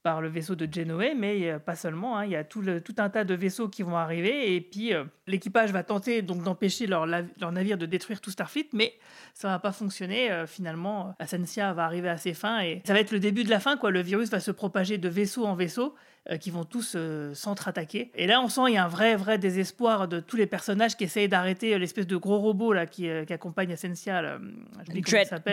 par 0.01 0.21
le 0.21 0.29
vaisseau 0.29 0.55
de 0.55 0.71
Genoa, 0.71 1.13
mais 1.15 1.51
euh, 1.51 1.59
pas 1.59 1.75
seulement. 1.75 2.17
hein, 2.17 2.25
il 2.25 2.31
y 2.31 2.35
a 2.35 2.43
tout, 2.43 2.63
un 2.97 3.09
tas 3.09 3.23
de 3.23 3.33
vaisseaux 3.33 3.67
qui 3.67 3.83
vont 3.83 3.97
arriver 3.97 4.55
et 4.55 4.61
puis 4.61 4.93
euh, 4.93 5.03
l'équipage 5.27 5.71
va 5.71 5.83
tenter 5.83 6.21
donc 6.21 6.43
d'empêcher 6.43 6.87
leur, 6.87 7.05
navire 7.05 7.77
de 7.77 7.85
détruire 7.85 8.21
tout 8.21 8.31
Starfleet, 8.31 8.69
mais 8.73 8.93
ça 9.33 9.49
va 9.49 9.59
pas 9.59 9.71
fonctionner. 9.71 10.31
Euh, 10.31 10.47
finalement, 10.47 11.15
Ascensia 11.19 11.73
va 11.73 11.85
arriver 11.85 12.09
à 12.09 12.17
ses 12.17 12.33
fins 12.33 12.61
et 12.61 12.81
ça 12.85 12.93
va 12.93 12.99
être 12.99 13.11
le 13.11 13.19
début 13.19 13.43
de 13.43 13.49
la 13.49 13.59
fin. 13.59 13.77
Quoi. 13.77 13.91
Le 13.91 14.01
virus 14.01 14.29
va 14.29 14.39
se 14.39 14.51
propager 14.51 14.97
de 14.97 15.09
vaisseau 15.09 15.45
en 15.45 15.55
vaisseau 15.55 15.95
qui 16.37 16.51
vont 16.51 16.63
tous 16.63 16.93
euh, 16.95 17.33
s'entre-attaquer. 17.33 18.11
Et 18.15 18.27
là, 18.27 18.39
on 18.41 18.47
sent 18.49 18.61
il 18.67 18.73
y 18.73 18.77
a 18.77 18.85
un 18.85 18.87
vrai, 18.89 19.15
vrai 19.15 19.37
désespoir 19.37 20.07
de 20.07 20.19
tous 20.19 20.35
les 20.37 20.45
personnages 20.45 20.95
qui 20.95 21.03
essayent 21.05 21.27
d'arrêter 21.29 21.73
euh, 21.73 21.77
l'espèce 21.77 22.05
de 22.07 22.17
gros 22.17 22.37
robot 22.37 22.71
là, 22.73 22.85
qui, 22.85 23.09
euh, 23.09 23.25
qui 23.25 23.33
accompagne 23.33 23.71
Ascensia. 23.73 24.21
là. 24.21 24.37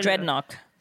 Dread. 0.03 0.21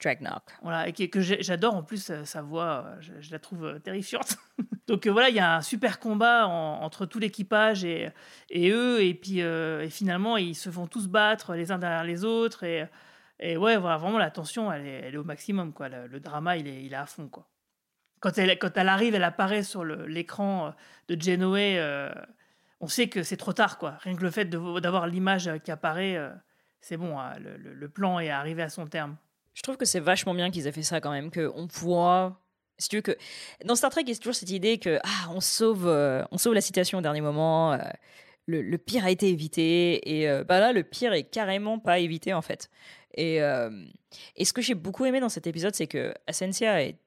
Dreadnought. 0.02 0.44
Voilà, 0.62 0.88
et 0.90 0.92
que 0.94 1.22
j'adore 1.22 1.76
en 1.76 1.82
plus 1.84 2.10
euh, 2.10 2.26
sa 2.26 2.42
voix, 2.42 2.86
euh, 2.86 2.96
je, 3.00 3.14
je 3.22 3.32
la 3.32 3.40
trouve 3.40 3.66
euh, 3.66 3.80
terrifiante. 3.80 4.36
Donc 4.88 5.08
euh, 5.08 5.12
voilà, 5.12 5.30
il 5.30 5.36
y 5.36 5.40
a 5.40 5.56
un 5.56 5.62
super 5.62 6.00
combat 6.00 6.48
en- 6.48 6.82
entre 6.84 7.06
tout 7.06 7.18
l'équipage 7.18 7.86
et, 7.86 8.10
et 8.50 8.70
eux, 8.72 9.02
et 9.02 9.14
puis 9.14 9.42
euh, 9.42 9.82
et 9.86 9.90
finalement 9.90 10.36
ils 10.38 10.54
se 10.54 10.70
font 10.70 10.86
tous 10.88 11.08
battre 11.08 11.54
les 11.56 11.72
uns 11.72 11.80
derrière 11.80 12.04
les 12.04 12.24
autres, 12.26 12.64
et, 12.66 12.86
et 13.40 13.56
ouais, 13.58 13.78
voilà, 13.78 13.98
vraiment 13.98 14.18
la 14.20 14.30
tension 14.30 14.72
elle 14.72 14.86
est, 14.86 15.02
elle 15.06 15.14
est 15.16 15.18
au 15.18 15.24
maximum, 15.24 15.72
quoi. 15.74 15.88
Le, 15.90 16.08
le 16.08 16.20
drama 16.20 16.58
il 16.58 16.68
est, 16.68 16.84
il 16.84 16.92
est 16.94 16.98
à 16.98 17.06
fond, 17.06 17.28
quoi. 17.30 17.48
Quand 18.20 18.38
elle, 18.38 18.58
quand 18.58 18.78
elle 18.78 18.90
arrive, 18.90 19.16
elle 19.16 19.24
apparaît 19.24 19.64
sur 19.64 19.84
l'écran 19.84 20.68
euh, 20.68 20.72
de 21.14 21.22
Genoa, 21.22 21.60
euh, 21.60 22.12
on 22.82 22.88
sait 22.88 23.08
que 23.08 23.24
c'est 23.24 23.38
trop 23.38 23.54
tard, 23.54 23.78
quoi. 23.78 23.98
Rien 24.02 24.16
que 24.16 24.24
le 24.24 24.32
fait 24.32 24.46
d'avoir 24.46 25.08
l'image 25.08 25.48
euh, 25.48 25.58
qui 25.58 25.72
apparaît, 25.72 26.20
c'est 26.82 26.98
bon, 26.98 27.20
hein, 27.20 27.34
le, 27.40 27.90
plan 27.90 28.20
est 28.20 28.30
arrivé 28.30 28.62
à 28.62 28.70
son 28.70 28.88
terme. 28.88 29.16
Je 29.54 29.62
trouve 29.62 29.78
que 29.78 29.86
c'est 29.86 30.00
vachement 30.00 30.34
bien 30.34 30.52
qu'ils 30.52 30.68
aient 30.68 30.72
fait 30.72 30.84
ça 30.84 31.00
quand 31.02 31.12
même, 31.12 31.32
qu'on 31.32 31.68
voit. 31.72 32.42
Si 32.78 32.90
tu 32.90 32.98
veux 32.98 33.02
que 33.02 33.16
dans 33.64 33.76
Star 33.76 33.90
Trek, 33.90 34.02
il 34.02 34.10
y 34.10 34.12
a 34.12 34.18
toujours 34.18 34.36
cette 34.36 34.50
idée 34.50 34.80
que 34.80 35.00
ah, 35.04 35.30
on 35.30 35.40
sauve, 35.40 35.88
on 36.32 36.38
sauve 36.38 36.54
la 36.54 36.62
situation 36.62 36.98
au 36.98 37.02
dernier 37.02 37.22
moment. 37.22 37.78
Le, 38.48 38.78
pire 38.78 39.06
a 39.06 39.12
été 39.12 39.30
évité 39.30 40.18
et 40.20 40.30
euh, 40.30 40.44
bah 40.44 40.60
là, 40.60 40.72
le 40.74 40.84
pire 40.84 41.14
est 41.14 41.24
carrément 41.24 41.80
pas 41.80 42.00
évité 42.00 42.34
en 42.34 42.42
fait. 42.42 42.70
Et, 43.16 43.42
euh, 43.42 43.70
ce 44.42 44.54
que 44.54 44.62
j'ai 44.62 44.76
beaucoup 44.76 45.06
aimé 45.06 45.20
dans 45.20 45.30
cet 45.30 45.48
épisode, 45.48 45.74
c'est 45.76 45.88
que 45.88 46.14
Ascensia 46.28 46.84
est, 46.84 46.98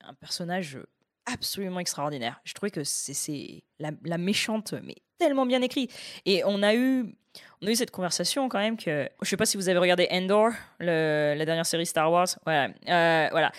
un 0.00 0.14
personnage 0.14 0.78
absolument 1.26 1.80
extraordinaire. 1.80 2.40
Je 2.44 2.54
trouvais 2.54 2.70
que 2.70 2.84
c'est- 2.84 3.64
la, 3.80 3.90
la 4.04 4.16
méchante, 4.16 4.74
mais 4.84 4.94
tellement 5.18 5.44
bien 5.44 5.60
écrit. 5.62 5.88
Et 6.24 6.42
on 6.44 6.62
a 6.62 6.74
eu 6.74 7.16
on 7.60 7.66
a 7.66 7.70
eu 7.70 7.76
cette 7.76 7.90
conversation 7.90 8.48
quand 8.48 8.58
même 8.58 8.76
que 8.76 9.08
je 9.22 9.28
sais 9.28 9.36
pas 9.36 9.44
si 9.46 9.56
vous 9.56 9.68
avez 9.68 9.78
regardé 9.78 10.08
Endor, 10.10 10.50
la 10.80 11.44
dernière 11.44 11.66
série 11.66 11.84
Star 11.86 12.10
Wars. 12.10 12.28
Voilà, 12.44 12.68
Euh, 12.88 13.28
voilà. 13.30 13.52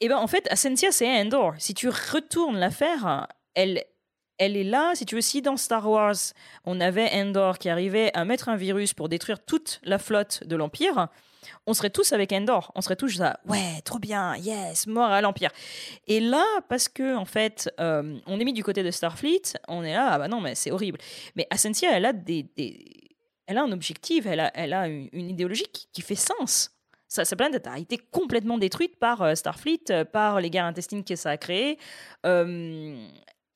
Et 0.00 0.08
ben 0.08 0.16
en 0.18 0.26
fait, 0.26 0.46
Ascensia 0.50 0.92
c'est 0.92 1.08
Endor. 1.08 1.54
Si 1.58 1.74
tu 1.74 1.88
retournes 1.88 2.58
l'affaire, 2.58 3.28
elle 3.54 3.84
elle 4.44 4.56
est 4.56 4.64
là, 4.64 4.92
si 4.94 5.06
tu 5.06 5.14
veux, 5.14 5.20
si 5.20 5.40
dans 5.40 5.56
Star 5.56 5.88
Wars, 5.88 6.16
on 6.64 6.80
avait 6.80 7.08
Endor 7.12 7.58
qui 7.58 7.68
arrivait 7.68 8.10
à 8.14 8.24
mettre 8.24 8.48
un 8.48 8.56
virus 8.56 8.92
pour 8.92 9.08
détruire 9.08 9.38
toute 9.38 9.80
la 9.84 9.98
flotte 9.98 10.42
de 10.44 10.56
l'Empire, 10.56 11.08
on 11.66 11.74
serait 11.74 11.90
tous 11.90 12.12
avec 12.12 12.32
Endor. 12.32 12.72
On 12.74 12.80
serait 12.80 12.96
tous 12.96 13.18
là, 13.18 13.38
ouais, 13.46 13.80
trop 13.84 14.00
bien, 14.00 14.36
yes, 14.36 14.88
mort 14.88 15.10
à 15.10 15.20
l'Empire. 15.20 15.50
Et 16.08 16.18
là, 16.18 16.44
parce 16.68 16.88
que, 16.88 17.14
en 17.16 17.24
fait, 17.24 17.72
euh, 17.78 18.18
on 18.26 18.40
est 18.40 18.44
mis 18.44 18.52
du 18.52 18.64
côté 18.64 18.82
de 18.82 18.90
Starfleet, 18.90 19.42
on 19.68 19.84
est 19.84 19.94
là, 19.94 20.10
ah 20.12 20.18
bah 20.18 20.26
non, 20.26 20.40
mais 20.40 20.56
c'est 20.56 20.72
horrible. 20.72 20.98
Mais 21.36 21.46
Ascensia, 21.50 21.96
elle 21.96 22.04
a 22.04 22.12
des, 22.12 22.46
elle 23.46 23.58
a 23.58 23.62
un 23.62 23.70
objectif, 23.70 24.26
elle 24.26 24.40
a, 24.40 24.50
elle 24.54 24.72
a 24.72 24.88
une, 24.88 25.30
idéologie 25.30 25.66
qui, 25.92 26.02
fait 26.02 26.16
sens. 26.16 26.72
Sa, 27.06 27.24
sa, 27.24 27.36
planète 27.36 27.66
a 27.66 27.78
été 27.78 27.98
complètement 27.98 28.58
détruite 28.58 28.98
par 28.98 29.22
euh, 29.22 29.34
Starfleet, 29.34 29.84
euh, 29.90 30.04
par 30.04 30.40
les 30.40 30.50
guerres 30.50 30.64
intestines 30.64 31.04
que 31.04 31.14
ça 31.14 31.30
a 31.30 31.36
créées, 31.36 31.78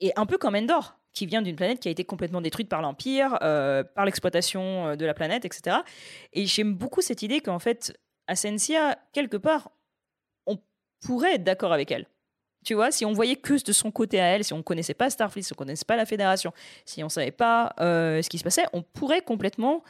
et 0.00 0.12
un 0.16 0.26
peu 0.26 0.38
comme 0.38 0.54
Endor 0.54 0.96
qui 1.16 1.26
vient 1.26 1.40
d'une 1.40 1.56
planète 1.56 1.80
qui 1.80 1.88
a 1.88 1.90
été 1.90 2.04
complètement 2.04 2.42
détruite 2.42 2.68
par 2.68 2.82
l'Empire, 2.82 3.38
euh, 3.42 3.82
par 3.82 4.04
l'exploitation 4.04 4.88
euh, 4.88 4.96
de 4.96 5.06
la 5.06 5.14
planète, 5.14 5.46
etc. 5.46 5.78
Et 6.34 6.44
j'aime 6.44 6.74
beaucoup 6.74 7.00
cette 7.00 7.22
idée 7.22 7.40
qu'en 7.40 7.58
fait, 7.58 7.98
Ascensia, 8.26 8.98
quelque 9.12 9.38
part, 9.38 9.70
on 10.46 10.58
pourrait 11.00 11.36
être 11.36 11.44
d'accord 11.44 11.72
avec 11.72 11.90
elle. 11.90 12.06
Tu 12.66 12.74
vois, 12.74 12.90
si 12.90 13.06
on 13.06 13.12
voyait 13.12 13.36
que 13.36 13.54
de 13.64 13.72
son 13.72 13.90
côté 13.90 14.20
à 14.20 14.26
elle, 14.26 14.44
si 14.44 14.52
on 14.52 14.58
ne 14.58 14.62
connaissait 14.62 14.92
pas 14.92 15.08
Starfleet, 15.08 15.42
si 15.42 15.52
on 15.52 15.54
ne 15.54 15.58
connaissait 15.58 15.86
pas 15.86 15.96
la 15.96 16.04
Fédération, 16.04 16.52
si 16.84 17.02
on 17.02 17.06
ne 17.06 17.10
savait 17.10 17.30
pas 17.30 17.74
euh, 17.80 18.20
ce 18.20 18.28
qui 18.28 18.38
se 18.38 18.44
passait, 18.44 18.66
on 18.74 18.82
pourrait 18.82 19.22
complètement 19.22 19.82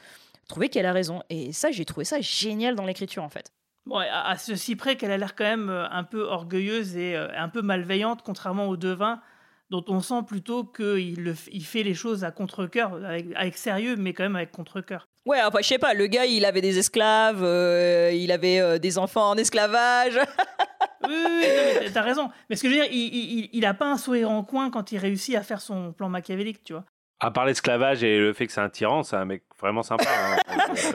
trouver 0.46 0.68
qu'elle 0.68 0.86
a 0.86 0.92
raison. 0.92 1.22
Et 1.28 1.52
ça, 1.52 1.72
j'ai 1.72 1.84
trouvé 1.84 2.04
ça 2.04 2.20
génial 2.20 2.76
dans 2.76 2.84
l'écriture, 2.84 3.24
en 3.24 3.30
fait. 3.30 3.50
Bon, 3.86 3.98
à, 3.98 4.36
ceci 4.36 4.76
près 4.76 4.96
qu'elle 4.96 5.10
a 5.10 5.18
l'air 5.18 5.34
quand 5.34 5.44
même 5.44 5.70
un 5.70 6.04
peu 6.04 6.22
orgueilleuse 6.22 6.96
et 6.96 7.16
un 7.16 7.48
peu 7.48 7.62
malveillante, 7.62 8.22
contrairement 8.22 8.68
aux 8.68 8.76
devins 8.76 9.20
dont 9.70 9.84
on 9.88 10.00
sent 10.00 10.22
plutôt 10.26 10.64
qu'il 10.64 11.34
il 11.52 11.64
fait 11.64 11.82
les 11.82 11.94
choses 11.94 12.24
à 12.24 12.30
contre-coeur, 12.30 13.00
avec, 13.34 13.56
sérieux, 13.56 13.96
mais 13.96 14.12
quand 14.12 14.22
même 14.22 14.36
avec 14.36 14.52
contre-coeur. 14.52 15.08
Ouais, 15.24 15.42
enfin, 15.42 15.58
je 15.60 15.66
sais 15.66 15.78
pas, 15.78 15.92
le 15.92 16.06
gars, 16.06 16.24
il 16.24 16.44
avait 16.44 16.60
des 16.60 16.78
esclaves, 16.78 17.42
euh, 17.42 18.12
il 18.12 18.30
avait 18.30 18.60
euh, 18.60 18.78
des 18.78 18.96
enfants 18.96 19.30
en 19.30 19.36
esclavage. 19.36 20.16
oui, 21.08 21.14
oui, 21.14 21.42
oui 21.80 21.90
t'as 21.92 22.02
raison. 22.02 22.30
Mais 22.48 22.54
ce 22.54 22.62
que 22.62 22.68
je 22.68 22.74
veux 22.74 22.80
dire, 22.82 22.92
il, 22.92 23.48
il, 23.52 23.66
a 23.66 23.74
pas 23.74 23.90
un 23.90 23.96
sourire 23.96 24.30
en 24.30 24.44
coin 24.44 24.70
quand 24.70 24.92
il 24.92 24.98
réussit 24.98 25.34
à 25.34 25.42
faire 25.42 25.60
son 25.60 25.92
plan 25.92 26.08
machiavélique, 26.08 26.62
tu 26.62 26.74
vois. 26.74 26.84
À 27.18 27.30
part 27.32 27.46
l'esclavage 27.46 28.04
et 28.04 28.18
le 28.18 28.32
fait 28.34 28.46
que 28.46 28.52
c'est 28.52 28.60
un 28.60 28.68
tyran, 28.68 29.02
c'est 29.02 29.16
un 29.16 29.24
mec 29.24 29.42
vraiment 29.60 29.82
sympa. 29.82 30.04
Hein. 30.08 30.36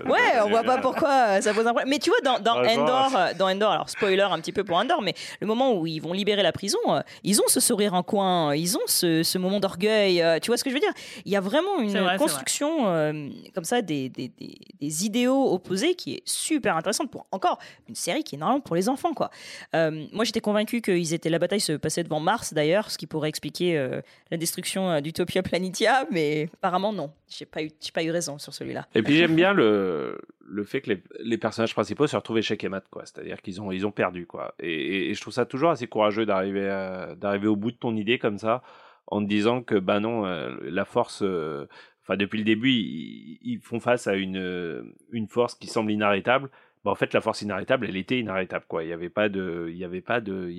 ouais, 0.09 0.39
on 0.43 0.49
voit 0.49 0.63
pas 0.63 0.77
pourquoi 0.77 1.41
ça 1.41 1.53
pose 1.53 1.65
un 1.65 1.71
problème. 1.71 1.89
Mais 1.89 1.99
tu 1.99 2.09
vois, 2.09 2.19
dans, 2.21 2.39
dans 2.39 2.63
Endor, 2.63 3.15
euh, 3.15 3.33
dans 3.37 3.49
Endor, 3.49 3.71
alors 3.71 3.89
spoiler 3.89 4.21
un 4.21 4.39
petit 4.39 4.51
peu 4.51 4.63
pour 4.63 4.77
Endor, 4.77 5.01
mais 5.01 5.13
le 5.39 5.47
moment 5.47 5.73
où 5.73 5.87
ils 5.87 5.99
vont 5.99 6.13
libérer 6.13 6.43
la 6.43 6.51
prison, 6.51 6.79
euh, 6.87 7.01
ils 7.23 7.39
ont 7.41 7.47
ce 7.47 7.59
sourire 7.59 7.93
en 7.93 8.03
coin, 8.03 8.55
ils 8.55 8.77
ont 8.77 8.85
ce, 8.85 9.23
ce 9.23 9.37
moment 9.37 9.59
d'orgueil. 9.59 10.21
Euh, 10.21 10.39
tu 10.39 10.47
vois 10.47 10.57
ce 10.57 10.63
que 10.63 10.69
je 10.69 10.75
veux 10.75 10.79
dire? 10.79 10.93
Il 11.25 11.31
y 11.31 11.35
a 11.35 11.41
vraiment 11.41 11.79
une 11.79 12.17
construction 12.17 12.61
comme 13.53 13.63
ça 13.63 13.81
des, 13.81 14.09
des, 14.09 14.27
des, 14.27 14.57
des, 14.79 15.05
idéaux 15.05 15.53
opposés 15.53 15.95
qui 15.95 16.15
est 16.15 16.21
super 16.25 16.75
intéressante 16.77 17.09
pour 17.09 17.25
encore 17.31 17.57
une 17.87 17.95
série 17.95 18.23
qui 18.23 18.35
est 18.35 18.37
normalement 18.37 18.61
pour 18.61 18.75
les 18.75 18.89
enfants. 18.89 19.13
quoi. 19.13 19.29
moi, 19.73 20.23
j'étais 20.23 20.41
convaincu 20.41 20.81
qu'ils 20.81 21.13
étaient 21.13 21.29
la 21.29 21.39
bataille 21.39 21.59
se 21.59 21.73
passait 21.73 22.03
devant 22.03 22.19
Mars 22.19 22.53
d'ailleurs, 22.53 22.91
ce 22.91 22.97
qui 22.97 23.07
pourrait 23.07 23.29
expliquer 23.29 23.89
la 24.29 24.37
destruction 24.37 25.01
d'Utopia 25.01 25.41
Planitia, 25.41 26.05
mais 26.11 26.49
apparemment 26.55 26.93
non. 26.93 27.11
J'ai 27.29 27.45
pas 27.45 27.63
eu, 27.63 27.71
pas 27.93 28.03
eu 28.03 28.11
raison 28.11 28.37
sur 28.37 28.50
Et 28.95 29.03
puis 29.03 29.15
j'aime 29.15 29.35
bien 29.35 29.53
le, 29.53 30.19
le 30.51 30.63
fait 30.63 30.81
que 30.81 30.91
les, 30.91 31.03
les, 31.21 31.37
personnages 31.37 31.73
principaux 31.73 32.07
se 32.07 32.15
retrouvent 32.15 32.37
échec 32.37 32.63
et 32.63 32.69
mat, 32.69 32.83
quoi. 32.89 33.05
C'est-à-dire 33.05 33.41
qu'ils 33.41 33.61
ont, 33.61 33.71
ils 33.71 33.85
ont 33.85 33.91
perdu, 33.91 34.27
quoi. 34.27 34.53
Et, 34.59 35.09
et, 35.09 35.13
je 35.13 35.21
trouve 35.21 35.33
ça 35.33 35.45
toujours 35.45 35.71
assez 35.71 35.87
courageux 35.87 36.25
d'arriver, 36.25 37.47
au 37.47 37.55
bout 37.55 37.71
de 37.71 37.77
ton 37.77 37.95
idée 37.95 38.19
comme 38.19 38.37
ça, 38.37 38.61
en 39.07 39.21
te 39.21 39.27
disant 39.27 39.61
que, 39.61 39.75
bah 39.75 39.99
non, 39.99 40.25
euh, 40.25 40.55
la 40.63 40.85
force, 40.85 41.21
euh, 41.23 41.67
enfin, 42.03 42.17
depuis 42.17 42.37
le 42.37 42.43
début, 42.43 42.69
ils, 42.69 43.59
font 43.63 43.79
face 43.79 44.07
à 44.07 44.15
une, 44.15 44.93
une 45.11 45.27
force 45.27 45.55
qui 45.55 45.67
semble 45.67 45.91
inarrêtable. 45.91 46.49
Bah, 46.83 46.91
en 46.91 46.95
fait, 46.95 47.13
la 47.13 47.21
force 47.21 47.43
inarrêtable, 47.43 47.85
elle 47.87 47.97
était 47.97 48.19
inarrêtable, 48.19 48.65
quoi. 48.67 48.83
Il 48.83 48.87
n'y 48.87 48.93
avait 48.93 49.09
pas 49.09 49.29
de, 49.29 49.71
avait 49.83 49.83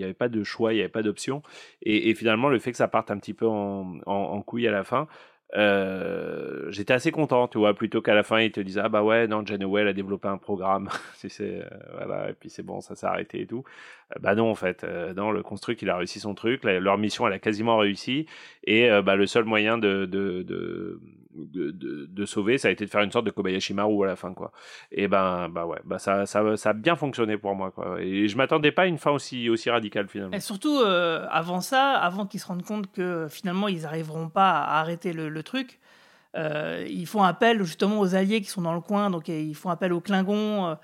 avait 0.04 0.14
pas 0.14 0.28
de 0.28 0.44
choix, 0.44 0.72
il 0.72 0.76
n'y 0.76 0.82
avait 0.82 0.88
pas 0.88 1.02
d'option. 1.02 1.42
Et, 1.82 2.10
et, 2.10 2.14
finalement, 2.14 2.48
le 2.48 2.58
fait 2.58 2.70
que 2.70 2.76
ça 2.76 2.88
parte 2.88 3.10
un 3.10 3.18
petit 3.18 3.34
peu 3.34 3.46
en, 3.46 3.98
en 4.06 4.42
couille 4.42 4.68
à 4.68 4.72
la 4.72 4.84
fin, 4.84 5.08
euh, 5.54 6.70
j'étais 6.70 6.94
assez 6.94 7.10
content, 7.10 7.46
tu 7.48 7.58
vois, 7.58 7.74
plutôt 7.74 8.00
qu'à 8.00 8.14
la 8.14 8.22
fin 8.22 8.40
ils 8.40 8.52
te 8.52 8.60
disent 8.60 8.78
ah 8.78 8.88
bah 8.88 9.02
ouais 9.02 9.26
non 9.26 9.44
Janeway 9.44 9.86
a 9.86 9.92
développé 9.92 10.28
un 10.28 10.38
programme, 10.38 10.88
c'est 11.14 11.30
euh, 11.40 11.62
voilà 11.92 12.30
et 12.30 12.32
puis 12.32 12.48
c'est 12.50 12.62
bon 12.62 12.80
ça 12.80 12.94
s'est 12.94 13.06
arrêté 13.06 13.42
et 13.42 13.46
tout. 13.46 13.64
Euh, 14.12 14.18
bah 14.20 14.34
non 14.34 14.50
en 14.50 14.54
fait, 14.54 14.84
euh, 14.84 15.12
non 15.14 15.30
le 15.30 15.42
construct 15.42 15.82
il 15.82 15.90
a 15.90 15.96
réussi 15.96 16.20
son 16.20 16.34
truc, 16.34 16.64
leur 16.64 16.96
mission 16.98 17.26
elle 17.26 17.34
a 17.34 17.38
quasiment 17.38 17.76
réussi 17.76 18.26
et 18.64 18.88
bah 19.04 19.16
le 19.16 19.26
seul 19.26 19.44
moyen 19.44 19.78
de 19.78 20.06
de, 20.06 20.42
de 20.42 21.00
de, 21.34 22.26
sauver 22.26 22.58
ça 22.58 22.68
a 22.68 22.70
été 22.70 22.84
de 22.84 22.90
faire 22.90 23.02
une 23.02 23.10
sorte 23.10 23.26
de 23.26 23.30
Kobayashi 23.30 23.74
Maru 23.74 24.04
à 24.04 24.06
la 24.06 24.16
fin 24.16 24.32
quoi. 24.32 24.52
Et 24.90 25.08
ben 25.08 25.48
bah 25.48 25.66
ouais 25.66 25.80
bah 25.84 25.98
ça 25.98 26.24
ça 26.26 26.56
ça 26.56 26.70
a 26.70 26.72
bien 26.72 26.96
fonctionné 26.96 27.36
pour 27.36 27.54
moi 27.54 27.70
quoi 27.70 28.00
et 28.00 28.28
je 28.28 28.36
m'attendais 28.36 28.72
pas 28.72 28.82
à 28.82 28.86
une 28.86 28.98
fin 28.98 29.10
aussi 29.10 29.50
aussi 29.50 29.70
radicale 29.70 30.08
finalement. 30.08 30.36
Et 30.36 30.40
surtout 30.40 30.78
avant 30.78 31.60
ça, 31.60 31.92
avant 31.92 32.26
qu'ils 32.26 32.40
se 32.40 32.46
rendent 32.46 32.64
compte 32.64 32.90
que 32.92 33.26
finalement 33.28 33.68
ils 33.68 33.86
arriveront 33.86 34.28
pas 34.28 34.60
à 34.60 34.80
arrêter 34.80 35.12
le 35.12 35.42
truc. 35.42 35.80
Euh, 36.36 36.86
ils 36.88 37.06
font 37.06 37.22
appel 37.22 37.62
justement 37.62 38.00
aux 38.00 38.14
alliés 38.14 38.40
qui 38.40 38.48
sont 38.48 38.62
dans 38.62 38.74
le 38.74 38.80
coin, 38.80 39.10
donc 39.10 39.28
ils 39.28 39.54
font 39.54 39.70
appel 39.70 39.92
aux 39.92 40.00
Klingons. 40.00 40.66
Euh, 40.66 40.74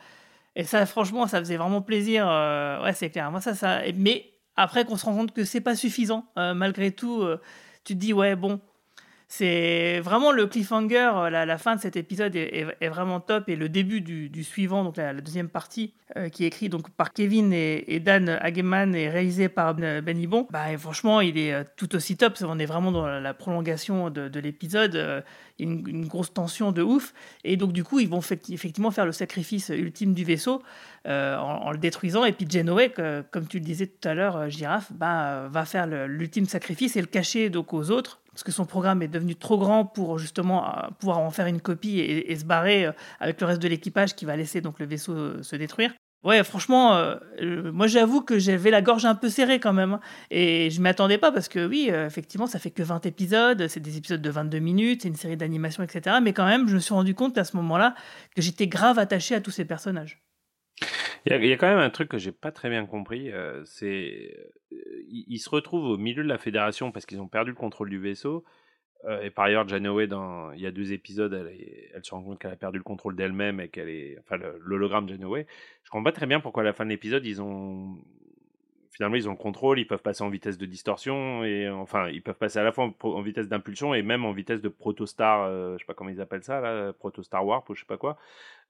et 0.57 0.65
ça, 0.65 0.85
franchement, 0.87 1.27
ça 1.27 1.39
faisait 1.39 1.57
vraiment 1.57 1.83
plaisir. 1.83 2.27
Euh, 2.29 2.83
ouais, 2.83 2.93
c'est 2.93 3.11
clair. 3.11 3.33
Ça, 3.41 3.55
ça. 3.55 3.81
Mais 3.95 4.33
après, 4.57 4.85
qu'on 4.85 4.97
se 4.97 5.07
rend 5.07 5.17
compte 5.17 5.33
que 5.33 5.45
c'est 5.45 5.61
pas 5.61 5.77
suffisant, 5.77 6.27
malgré 6.37 6.91
tout, 6.91 7.25
tu 7.85 7.95
te 7.95 7.99
dis, 7.99 8.13
ouais, 8.13 8.35
bon, 8.35 8.61
c'est 9.31 10.01
vraiment 10.01 10.33
le 10.33 10.47
cliffhanger, 10.47 11.11
euh, 11.15 11.29
la, 11.29 11.59
fin 11.59 11.77
de 11.77 11.81
cet 11.83 11.97
épisode 11.97 12.35
est, 12.35 12.89
vraiment 12.89 13.21
top 13.21 13.51
et 13.51 13.57
le 13.57 13.69
début 13.69 14.01
du, 14.01 14.43
suivant, 14.43 14.85
donc 14.85 14.97
la, 14.97 15.13
deuxième 15.13 15.51
partie, 15.51 15.93
euh, 16.17 16.31
qui 16.31 16.45
est 16.45 16.47
écrit 16.47 16.71
donc 16.71 16.89
par 16.89 17.13
Kevin 17.13 17.53
et, 17.53 18.01
Dan 18.01 18.31
Hageman 18.41 18.95
et 18.95 19.11
réalisé 19.11 19.51
par 19.51 19.75
Ben, 19.75 20.01
ben 20.03 20.19
Ibon, 20.19 20.49
bah, 20.51 20.77
franchement 20.79 21.21
il 21.21 21.37
est 21.37 21.53
euh, 21.53 21.63
tout 21.77 21.95
aussi 21.95 22.17
top. 22.17 22.39
On 22.41 22.59
est 22.59 22.65
vraiment 22.65 22.91
dans 22.91 23.07
la 23.07 23.35
prolongation 23.35 24.09
de, 24.09 24.41
l'épisode, 24.41 25.23
une, 25.59 26.07
grosse 26.07 26.33
tension 26.33 26.73
de 26.73 26.81
ouf 26.81 27.13
et 27.45 27.59
donc 27.59 27.73
du 27.73 27.85
coup 27.85 28.01
ils 28.01 28.09
vont 28.09 28.21
effectivement 28.21 28.91
faire 28.91 29.05
le 29.05 29.13
sacrifice 29.13 29.69
ultime 29.69 30.15
du 30.15 30.25
vaisseau 30.25 30.63
en, 31.05 31.71
le 31.71 31.79
détruisant 31.79 32.25
et 32.25 32.33
puis 32.33 32.47
Genoway, 32.49 32.95
comme 33.31 33.47
tu 33.47 33.59
le 33.59 33.65
disais 33.65 33.89
tout 33.89 34.09
à 34.09 34.15
l'heure, 34.15 34.49
Girafe, 34.49 34.91
bah, 34.93 35.49
va 35.51 35.65
faire 35.67 35.87
l'ultime 35.87 36.47
sacrifice 36.47 36.97
et 36.97 37.03
le 37.03 37.07
cacher 37.07 37.51
donc 37.51 37.75
aux 37.75 37.91
autres 37.91 38.21
parce 38.39 38.45
que 38.45 38.53
son 38.53 38.67
programme 38.67 39.03
est 39.03 39.09
devenu 39.09 39.35
trop 39.35 39.59
grand 39.59 39.85
pour 39.85 40.21
justement 40.21 40.65
euh, 40.65 40.91
pouvoir 41.01 41.19
en 41.19 41.31
faire 41.31 41.47
une 41.47 41.61
copie 41.61 41.99
et, 41.99 42.37
se 42.37 42.45
barrer 42.45 42.87
euh, 42.87 42.93
avec 43.19 43.41
le 43.41 43.49
reste 43.49 43.61
de 43.61 43.67
l'équipage 43.67 44.15
qui 44.15 44.27
va 44.27 44.37
laisser 44.37 44.61
donc 44.61 44.79
le 44.79 44.87
vaisseau 44.87 45.13
euh, 45.13 45.43
se 45.43 45.57
détruire. 45.57 45.93
Ouais, 46.23 46.45
franchement, 46.45 47.01
moi 47.41 47.87
j'avoue 47.87 48.23
que 48.23 48.41
j'avais 48.41 48.71
la 48.71 48.83
gorge 48.83 49.05
un 49.05 49.15
peu 49.15 49.29
serrée 49.29 49.61
quand 49.61 49.73
même. 49.73 49.95
Hein. 49.95 50.01
et 50.31 50.69
je 50.69 50.79
ne 50.79 50.83
m'attendais 50.83 51.17
pas 51.19 51.31
parce 51.31 51.49
que 51.49 51.65
oui, 51.67 51.91
effectivement, 51.93 52.49
ça 52.49 52.59
fait 52.59 52.73
que 52.73 52.83
20 52.83 53.07
épisodes, 53.07 53.67
c'est 53.69 53.79
des 53.79 53.97
épisodes 53.97 54.21
de 54.21 54.31
22 54.31 54.59
minutes, 54.59 55.03
c'est 55.03 55.09
une 55.09 55.17
série 55.17 55.37
d'animation, 55.37 55.85
etc. 55.85 56.17
Mais 56.21 56.33
quand 56.33 56.47
même, 56.47 56.69
je 56.69 56.75
me 56.75 56.81
suis 56.81 56.95
rendu 56.95 57.15
compte 57.15 57.39
à 57.39 57.45
ce 57.45 57.57
moment-là 57.57 57.95
que 58.35 58.43
j'étais 58.43 58.67
grave 58.67 58.99
attaché 58.99 59.37
à 59.37 59.41
tous 59.41 59.53
ces 59.53 59.65
personnages. 59.65 60.21
Il 61.27 61.45
y, 61.45 61.53
a, 61.53 61.57
quand 61.57 61.69
même 61.69 61.79
un 61.79 61.91
truc 61.91 62.09
que 62.09 62.19
j'ai 62.19 62.33
pas 62.33 62.53
très 62.53 62.71
bien 62.71 62.87
compris, 62.87 63.31
euh, 63.33 63.65
c'est 63.65 64.35
euh, 64.73 64.77
ils, 65.09 65.39
se 65.39 65.51
retrouvent 65.51 65.91
au 65.91 65.97
milieu 65.97 66.23
de 66.23 66.29
la 66.29 66.39
fédération 66.39 66.93
parce 66.93 67.07
qu'ils 67.07 67.21
ont 67.21 67.29
perdu 67.29 67.51
le 67.51 67.57
contrôle 67.57 67.91
du 67.91 67.99
vaisseau. 67.99 68.45
Euh, 69.05 69.23
et 69.23 69.31
par 69.31 69.45
ailleurs, 69.45 69.69
Janeway, 69.69 70.09
il 70.55 70.61
y 70.61 70.67
a 70.67 70.71
deux 70.71 70.93
épisodes, 70.93 71.33
elle, 71.33 71.53
elle 71.95 72.05
se 72.05 72.11
rend 72.11 72.23
compte 72.23 72.41
qu'elle 72.41 72.53
a 72.53 72.57
perdu 72.57 72.79
le 72.79 72.85
contrôle 72.85 73.15
d'elle-même 73.15 73.61
et 73.61 73.69
qu'elle 73.69 73.89
est, 73.89 74.19
enfin, 74.21 74.37
l'hologramme 74.61 75.09
Janeway. 75.09 75.47
Je 75.85 75.91
comprends 75.91 76.05
pas 76.05 76.13
très 76.13 76.27
bien 76.27 76.41
pourquoi 76.41 76.63
à 76.63 76.67
la 76.67 76.73
fin 76.73 76.85
de 76.85 76.91
l'épisode 76.91 77.25
ils 77.25 77.41
ont 77.41 77.99
finalement 78.99 79.17
ils 79.17 79.29
ont 79.29 79.33
le 79.33 79.39
contrôle, 79.39 79.79
ils 79.79 79.87
peuvent 79.87 80.03
passer 80.03 80.25
en 80.25 80.29
vitesse 80.29 80.59
de 80.59 80.67
distorsion 80.67 81.45
et 81.45 81.69
enfin 81.69 82.09
ils 82.09 82.21
peuvent 82.21 82.35
passer 82.35 82.59
à 82.59 82.65
la 82.65 82.73
fois 82.73 82.93
en, 83.01 83.23
vitesse 83.23 83.49
d'impulsion 83.49 83.95
et 83.95 84.03
même 84.03 84.25
en 84.25 84.33
vitesse 84.33 84.61
de 84.61 84.69
protostar, 84.69 85.45
euh, 85.45 85.75
je 85.75 85.79
sais 85.79 85.87
pas 85.87 85.95
comment 85.95 86.11
ils 86.11 86.21
appellent 86.21 86.43
ça 86.43 86.61
là, 86.61 86.93
protostar 86.93 87.47
warp 87.47 87.69
ou 87.71 87.77
je 87.77 87.81
sais 87.81 87.87
pas 87.87 87.97
quoi. 87.97 88.19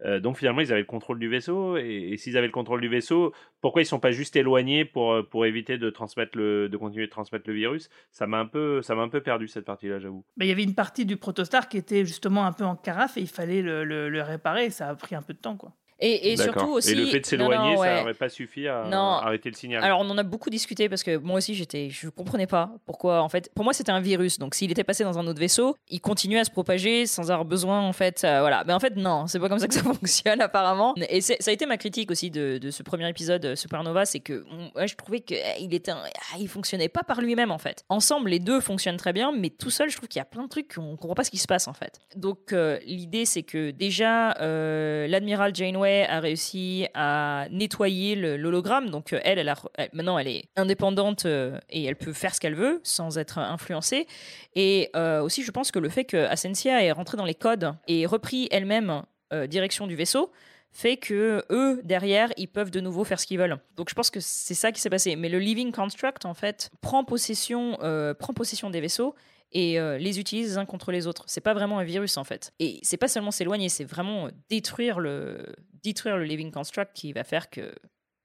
Euh, 0.04 0.20
donc 0.20 0.36
finalement 0.36 0.60
ils 0.60 0.70
avaient 0.70 0.82
le 0.82 0.86
contrôle 0.86 1.18
du 1.18 1.30
vaisseau 1.30 1.78
et, 1.78 2.14
s'ils 2.18 2.36
avaient 2.36 2.46
le 2.46 2.52
contrôle 2.52 2.82
du 2.82 2.88
vaisseau, 2.88 3.32
pourquoi 3.62 3.80
ils 3.80 3.86
sont 3.86 4.00
pas 4.00 4.10
juste 4.10 4.36
éloignés 4.36 4.84
pour 4.84 5.12
euh, 5.12 5.22
pour 5.22 5.46
éviter 5.46 5.78
de 5.78 5.88
transmettre 5.88 6.36
le 6.36 6.68
de 6.68 6.76
continuer 6.76 7.06
de 7.06 7.10
transmettre 7.10 7.48
le 7.48 7.54
virus? 7.54 7.88
Ça 8.12 8.26
m'a 8.26 8.38
un 8.38 8.46
peu 8.46 8.82
ça 8.82 8.94
m'a 8.94 9.02
un 9.02 9.08
peu 9.08 9.22
perdu 9.22 9.48
cette 9.48 9.64
partie-là, 9.64 9.98
j'avoue. 9.98 10.26
il 10.38 10.46
y 10.46 10.52
avait 10.52 10.62
une 10.62 10.74
partie 10.74 11.06
du 11.06 11.16
protostar 11.16 11.70
qui 11.70 11.78
était 11.78 12.04
justement 12.04 12.44
un 12.44 12.52
peu 12.52 12.64
en 12.64 12.76
carafe 12.76 13.16
et 13.16 13.22
il 13.22 13.28
fallait 13.28 13.62
le, 13.62 14.22
réparer, 14.22 14.68
ça 14.68 14.88
a 14.88 14.94
pris 14.94 15.14
un 15.14 15.22
peu 15.22 15.32
de 15.32 15.38
temps 15.38 15.56
quoi. 15.56 15.72
Et, 16.00 16.36
surtout 16.36 16.72
aussi. 16.74 16.92
Et 16.92 16.94
le 16.94 17.06
fait 17.06 17.20
de 17.20 17.26
s'éloigner, 17.26 17.76
ça 17.76 18.00
n'aurait 18.00 18.14
pas 18.14 18.28
suffi 18.28 18.68
à 18.68 18.84
Non. 18.88 18.98
arrêter 19.18 19.50
le 19.50 19.56
signal. 19.56 19.82
Alors 19.82 20.00
on 20.00 20.08
en 20.10 20.18
a 20.18 20.22
beaucoup 20.22 20.48
discuté 20.50 20.88
parce 20.88 21.02
que 21.02 21.16
moi 21.16 21.36
aussi 21.38 21.54
j'étais, 21.54 21.90
je 21.90 22.08
comprenais 22.08 22.46
pas 22.46 22.70
pourquoi 22.86 23.20
en 23.22 23.28
fait. 23.28 23.50
Pour 23.54 23.64
moi 23.64 23.72
c'était 23.72 23.90
un 23.90 24.00
virus, 24.00 24.38
donc 24.38 24.54
s'il 24.54 24.70
était 24.70 24.84
passé 24.84 25.02
dans 25.04 25.18
un 25.18 25.26
autre 25.26 25.40
vaisseau, 25.40 25.76
il 25.88 26.00
continuait 26.00 26.38
à 26.40 26.44
se 26.44 26.50
propager 26.50 27.06
sans 27.06 27.30
avoir 27.30 27.44
besoin 27.44 27.80
en 27.80 27.92
fait, 27.92 28.22
euh, 28.24 28.40
voilà. 28.40 28.62
Mais 28.66 28.72
en 28.72 28.80
fait 28.80 28.94
non, 28.96 29.26
c'est 29.26 29.40
pas 29.40 29.48
comme 29.48 29.58
ça 29.58 29.66
que 29.66 29.74
ça 29.74 29.82
fonctionne 29.82 30.40
apparemment. 30.40 30.94
Et 31.08 31.20
ça 31.20 31.34
a 31.46 31.50
été 31.50 31.66
ma 31.66 31.76
critique 31.76 32.10
aussi 32.10 32.30
de, 32.30 32.58
de 32.58 32.70
ce 32.70 32.82
premier 32.82 33.08
épisode 33.08 33.44
euh, 33.44 33.56
Supernova, 33.56 34.04
c'est 34.06 34.20
que 34.20 34.44
ouais, 34.76 34.86
je 34.86 34.94
trouvais 34.94 35.20
que 35.20 35.34
eh, 35.34 35.64
était, 35.74 35.90
un- 35.90 36.02
ah, 36.32 36.36
il 36.38 36.48
fonctionnait 36.48 36.88
pas 36.88 37.02
par 37.02 37.20
lui-même 37.20 37.50
en 37.50 37.58
fait. 37.58 37.84
Ensemble 37.88 38.30
les 38.30 38.38
deux 38.38 38.60
fonctionnent 38.60 38.96
très 38.98 39.12
bien, 39.12 39.32
mais 39.32 39.50
tout 39.50 39.70
seul 39.70 39.90
je 39.90 39.96
trouve 39.96 40.08
qu'il 40.08 40.20
y 40.20 40.22
a 40.22 40.26
plein 40.26 40.44
de 40.44 40.48
trucs 40.48 40.74
qu'on 40.74 40.96
comprend 40.96 41.14
pas 41.14 41.24
ce 41.24 41.30
qui 41.30 41.38
se 41.38 41.46
passe 41.48 41.66
en 41.68 41.72
fait. 41.72 41.98
Donc 42.14 42.52
euh, 42.52 42.78
l'idée 42.86 43.24
c'est 43.24 43.42
que 43.42 43.70
déjà 43.72 44.32
euh, 44.40 45.06
l'admiral 45.08 45.54
Janeway 45.54 45.87
a 45.88 46.20
réussi 46.20 46.86
à 46.94 47.46
nettoyer 47.50 48.14
l'hologramme. 48.14 48.90
Donc 48.90 49.12
euh, 49.12 49.20
elle, 49.24 49.38
elle 49.38 49.54
maintenant 49.92 50.18
elle 50.18 50.28
est 50.28 50.44
indépendante 50.56 51.26
euh, 51.26 51.58
et 51.70 51.84
elle 51.84 51.96
peut 51.96 52.12
faire 52.12 52.34
ce 52.34 52.40
qu'elle 52.40 52.54
veut 52.54 52.80
sans 52.82 53.18
être 53.18 53.38
influencée. 53.38 54.06
Et 54.54 54.90
euh, 54.96 55.20
aussi 55.20 55.42
je 55.42 55.50
pense 55.50 55.70
que 55.70 55.78
le 55.78 55.88
fait 55.88 56.04
que 56.04 56.16
Asensia 56.16 56.82
est 56.82 56.92
rentrée 56.92 57.16
dans 57.16 57.24
les 57.24 57.34
codes 57.34 57.74
et 57.86 58.06
repris 58.06 58.48
elle-même 58.50 59.02
direction 59.46 59.86
du 59.86 59.94
vaisseau 59.94 60.32
fait 60.72 60.96
que 60.96 61.44
eux 61.50 61.82
derrière 61.84 62.32
ils 62.38 62.48
peuvent 62.48 62.70
de 62.70 62.80
nouveau 62.80 63.04
faire 63.04 63.20
ce 63.20 63.26
qu'ils 63.26 63.38
veulent. 63.38 63.58
Donc 63.76 63.90
je 63.90 63.94
pense 63.94 64.10
que 64.10 64.20
c'est 64.20 64.54
ça 64.54 64.72
qui 64.72 64.80
s'est 64.80 64.88
passé. 64.88 65.16
Mais 65.16 65.28
le 65.28 65.38
Living 65.38 65.70
Construct 65.70 66.24
en 66.24 66.32
fait 66.32 66.70
prend 66.80 67.04
possession, 67.04 67.76
prend 68.18 68.32
possession 68.32 68.70
des 68.70 68.80
vaisseaux 68.80 69.14
et 69.52 69.78
les 69.98 70.18
utilise 70.18 70.52
les 70.52 70.56
uns 70.56 70.64
contre 70.64 70.92
les 70.92 71.06
autres. 71.06 71.24
C'est 71.26 71.42
pas 71.42 71.52
vraiment 71.52 71.78
un 71.78 71.84
virus 71.84 72.16
en 72.16 72.24
fait. 72.24 72.54
Et 72.58 72.80
c'est 72.82 72.96
pas 72.96 73.08
seulement 73.08 73.30
s'éloigner, 73.30 73.68
c'est 73.68 73.84
vraiment 73.84 74.28
détruire 74.48 74.98
le, 74.98 75.54
détruire 75.82 76.16
le 76.16 76.24
Living 76.24 76.50
Construct 76.50 76.92
qui 76.94 77.12
va 77.12 77.24
faire 77.24 77.50
que 77.50 77.74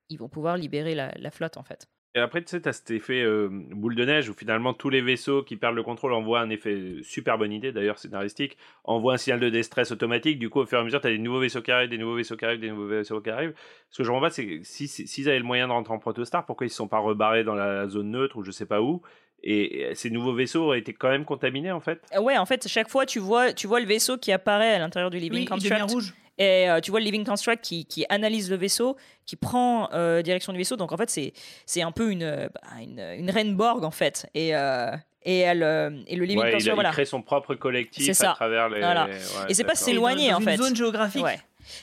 ils 0.09 0.17
vont 0.17 0.29
pouvoir 0.29 0.57
libérer 0.57 0.95
la, 0.95 1.11
la 1.17 1.31
flotte 1.31 1.57
en 1.57 1.63
fait. 1.63 1.87
Et 2.15 2.19
après, 2.19 2.43
tu 2.43 2.49
sais, 2.49 2.61
t'as 2.61 2.73
cet 2.73 2.91
effet 2.91 3.23
euh, 3.23 3.47
boule 3.51 3.95
de 3.95 4.05
neige 4.05 4.29
où 4.29 4.35
finalement 4.35 4.75
tous 4.75 4.91
les 4.91 5.01
vaisseaux 5.01 5.41
qui 5.41 5.55
perdent 5.55 5.75
le 5.75 5.81
contrôle 5.81 6.13
envoient 6.13 6.41
un 6.41 6.51
effet 6.51 6.97
super 7.01 7.39
bonne 7.39 7.51
idée 7.51 7.71
d'ailleurs 7.71 7.97
scénaristique, 7.97 8.55
envoient 8.83 9.15
un 9.15 9.17
signal 9.17 9.39
de 9.39 9.49
déstress 9.49 9.91
automatique. 9.91 10.37
Du 10.37 10.51
coup, 10.51 10.59
au 10.59 10.67
fur 10.67 10.77
et 10.77 10.81
à 10.81 10.83
mesure, 10.83 11.01
t'as 11.01 11.09
des 11.09 11.17
nouveaux 11.17 11.39
vaisseaux 11.39 11.63
qui 11.63 11.71
arrivent, 11.71 11.89
des 11.89 11.97
nouveaux 11.97 12.15
vaisseaux 12.15 12.37
qui 12.37 12.45
arrivent, 12.45 12.59
des 12.59 12.69
nouveaux 12.69 12.85
vaisseaux 12.87 13.19
qui 13.19 13.31
arrivent. 13.31 13.55
Ce 13.89 13.97
que 13.97 14.03
je 14.03 14.11
pas, 14.11 14.29
c'est 14.29 14.45
que 14.45 14.63
si- 14.63 14.87
si- 14.87 15.07
s'ils 15.07 15.27
avaient 15.27 15.39
le 15.39 15.43
moyen 15.45 15.67
de 15.67 15.71
rentrer 15.73 15.91
en 15.95 15.97
protostar, 15.97 16.45
pourquoi 16.45 16.67
ils 16.67 16.69
se 16.69 16.75
sont 16.75 16.87
pas 16.87 16.99
rebarrés 16.99 17.43
dans 17.43 17.55
la 17.55 17.87
zone 17.87 18.11
neutre 18.11 18.37
ou 18.37 18.43
je 18.43 18.51
sais 18.51 18.67
pas 18.67 18.79
où? 18.83 19.01
Et 19.41 19.89
ces 19.95 20.11
nouveaux 20.11 20.35
vaisseaux 20.35 20.65
auraient 20.65 20.79
été 20.79 20.93
quand 20.93 21.09
même 21.09 21.25
contaminés 21.25 21.71
en 21.71 21.79
fait? 21.79 21.99
Euh, 22.15 22.21
Ouais, 22.21 22.37
en 22.37 22.45
fait, 22.45 22.67
chaque 22.67 22.89
fois 22.89 23.07
tu 23.07 23.17
vois, 23.17 23.53
tu 23.53 23.65
vois 23.65 23.79
le 23.79 23.87
vaisseau 23.87 24.19
qui 24.19 24.31
apparaît 24.31 24.75
à 24.75 24.79
l'intérieur 24.79 25.09
du 25.09 25.17
Living 25.17 25.33
Oui, 25.39 25.41
il 25.45 25.49
Construct. 25.49 25.73
devient 25.81 25.91
rouge. 25.91 26.13
Et 26.37 26.69
euh, 26.69 26.79
tu 26.79 26.89
vois 26.91 26.99
le 26.99 27.05
Living 27.05 27.25
Construct 27.25 27.63
qui, 27.63 27.85
qui 27.85 28.05
analyse 28.09 28.49
le 28.49 28.55
vaisseau, 28.57 28.97
qui 29.25 29.35
prend 29.35 29.89
euh, 29.93 30.21
direction 30.23 30.51
du 30.51 30.57
vaisseau. 30.57 30.75
Donc 30.75 30.91
en 30.91 30.97
fait, 30.97 31.09
c'est 31.09 31.33
c'est 31.65 31.81
un 31.83 31.91
peu 31.91 32.09
une, 32.11 32.49
bah, 32.53 32.61
une, 32.81 32.99
une 32.99 33.29
reine 33.29 33.55
Borg 33.55 33.83
en 33.83 33.91
fait. 33.91 34.27
Et, 34.33 34.55
euh, 34.55 34.95
et, 35.23 35.39
elle, 35.39 35.61
et 36.07 36.15
le 36.15 36.25
Living 36.25 36.39
Ouais, 36.43 36.51
Construct, 36.51 36.71
il 36.71 36.73
voilà. 36.73 36.91
crée 36.91 37.05
son 37.05 37.21
propre 37.21 37.53
collectif 37.55 38.09
à 38.21 38.33
travers 38.33 38.67
les. 38.69 38.79
Voilà. 38.79 39.05
ouais, 39.05 39.19
Et 39.49 39.53
c'est 39.53 39.63
pas 39.63 39.75
s'éloigner 39.75 40.33
en 40.33 40.39
une 40.39 40.45
fait. 40.45 40.57
zone 40.57 40.75
géographique. 40.75 41.23
Ouais. 41.23 41.39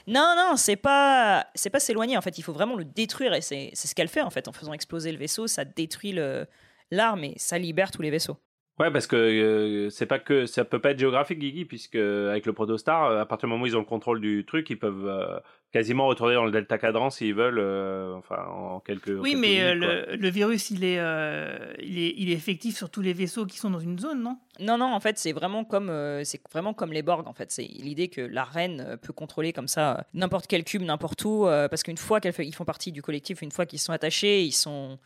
Non, 0.06 0.34
non, 0.36 0.56
c'est 0.56 0.76
pas, 0.76 1.46
c'est 1.54 1.70
pas 1.70 1.80
s'éloigner. 1.80 2.16
En 2.18 2.20
fait, 2.20 2.36
il 2.36 2.42
faut 2.42 2.52
vraiment 2.52 2.74
le 2.76 2.84
détruire 2.84 3.32
et 3.34 3.40
c'est 3.40 3.70
c'est 3.72 3.88
ce 3.88 3.94
qu'elle 3.94 4.08
fait 4.08 4.20
en 4.20 4.30
fait 4.30 4.46
en 4.48 4.52
faisant 4.52 4.72
exploser 4.74 5.10
le 5.12 5.18
vaisseau. 5.18 5.46
Ça 5.46 5.64
détruit 5.64 6.12
le 6.12 6.46
l'arme 6.90 7.24
et 7.24 7.34
ça 7.38 7.56
libère 7.56 7.90
tous 7.92 8.02
les 8.02 8.10
vaisseaux. 8.10 8.36
Ouais, 8.78 8.90
parce 8.90 9.06
que 9.06 9.16
euh, 9.16 9.90
c'est 9.90 10.06
pas 10.06 10.18
que 10.18 10.46
ça 10.46 10.64
peut 10.64 10.78
pas 10.78 10.92
être 10.92 10.98
géographique, 10.98 11.38
Guigui, 11.38 11.66
puisque 11.66 11.96
avec 11.96 12.46
le 12.46 12.54
Protostar, 12.54 13.04
euh, 13.04 13.20
à 13.20 13.26
partir 13.26 13.46
du 13.46 13.50
moment 13.52 13.64
où 13.64 13.66
ils 13.66 13.76
ont 13.76 13.80
le 13.80 13.84
contrôle 13.84 14.22
du 14.22 14.46
truc, 14.46 14.70
ils 14.70 14.78
peuvent 14.78 15.06
euh, 15.06 15.38
quasiment 15.70 16.06
retourner 16.06 16.34
dans 16.34 16.46
le 16.46 16.50
Delta 16.50 16.78
Cadran 16.78 17.10
s'ils 17.10 17.34
veulent, 17.34 17.58
euh, 17.58 18.14
enfin 18.14 18.42
en 18.46 18.80
quelques. 18.80 19.10
en 19.10 19.20
Oui, 19.20 19.32
quelques 19.32 19.40
mais 19.42 19.74
minutes, 19.74 19.86
le, 20.08 20.16
le 20.16 20.28
virus, 20.30 20.70
il 20.70 20.82
est, 20.84 20.98
euh, 20.98 21.74
il, 21.78 21.98
est, 21.98 22.14
il 22.16 22.30
est 22.30 22.34
effectif 22.34 22.74
sur 22.74 22.88
tous 22.88 23.02
les 23.02 23.12
vaisseaux 23.12 23.44
qui 23.44 23.58
sont 23.58 23.68
dans 23.68 23.80
une 23.80 23.98
zone, 23.98 24.22
non? 24.22 24.38
Non, 24.60 24.78
non, 24.78 24.86
en 24.94 25.00
fait, 25.00 25.18
c'est 25.18 25.32
vraiment 25.32 25.64
comme 25.64 25.90
euh, 25.90 26.24
c'est 26.24 26.40
vraiment 26.50 26.72
comme 26.72 26.94
les 26.94 27.02
Borg. 27.02 27.28
En 27.28 27.34
fait, 27.34 27.50
c'est 27.50 27.64
l'idée 27.64 28.08
que 28.08 28.22
la 28.22 28.44
reine 28.44 28.96
peut 29.02 29.12
contrôler 29.12 29.52
comme 29.52 29.68
ça 29.68 30.06
n'importe 30.14 30.46
quel 30.46 30.64
cube, 30.64 30.80
n'importe 30.80 31.22
où, 31.26 31.46
euh, 31.46 31.68
parce 31.68 31.82
qu'une 31.82 31.98
fois 31.98 32.20
qu'ils 32.20 32.54
font 32.54 32.64
partie 32.64 32.92
du 32.92 33.02
collectif, 33.02 33.42
une 33.42 33.52
fois 33.52 33.66
qu'ils 33.66 33.78
sont 33.78 33.92
attachés, 33.92 34.42
ils 34.42 34.52
sont 34.52 34.98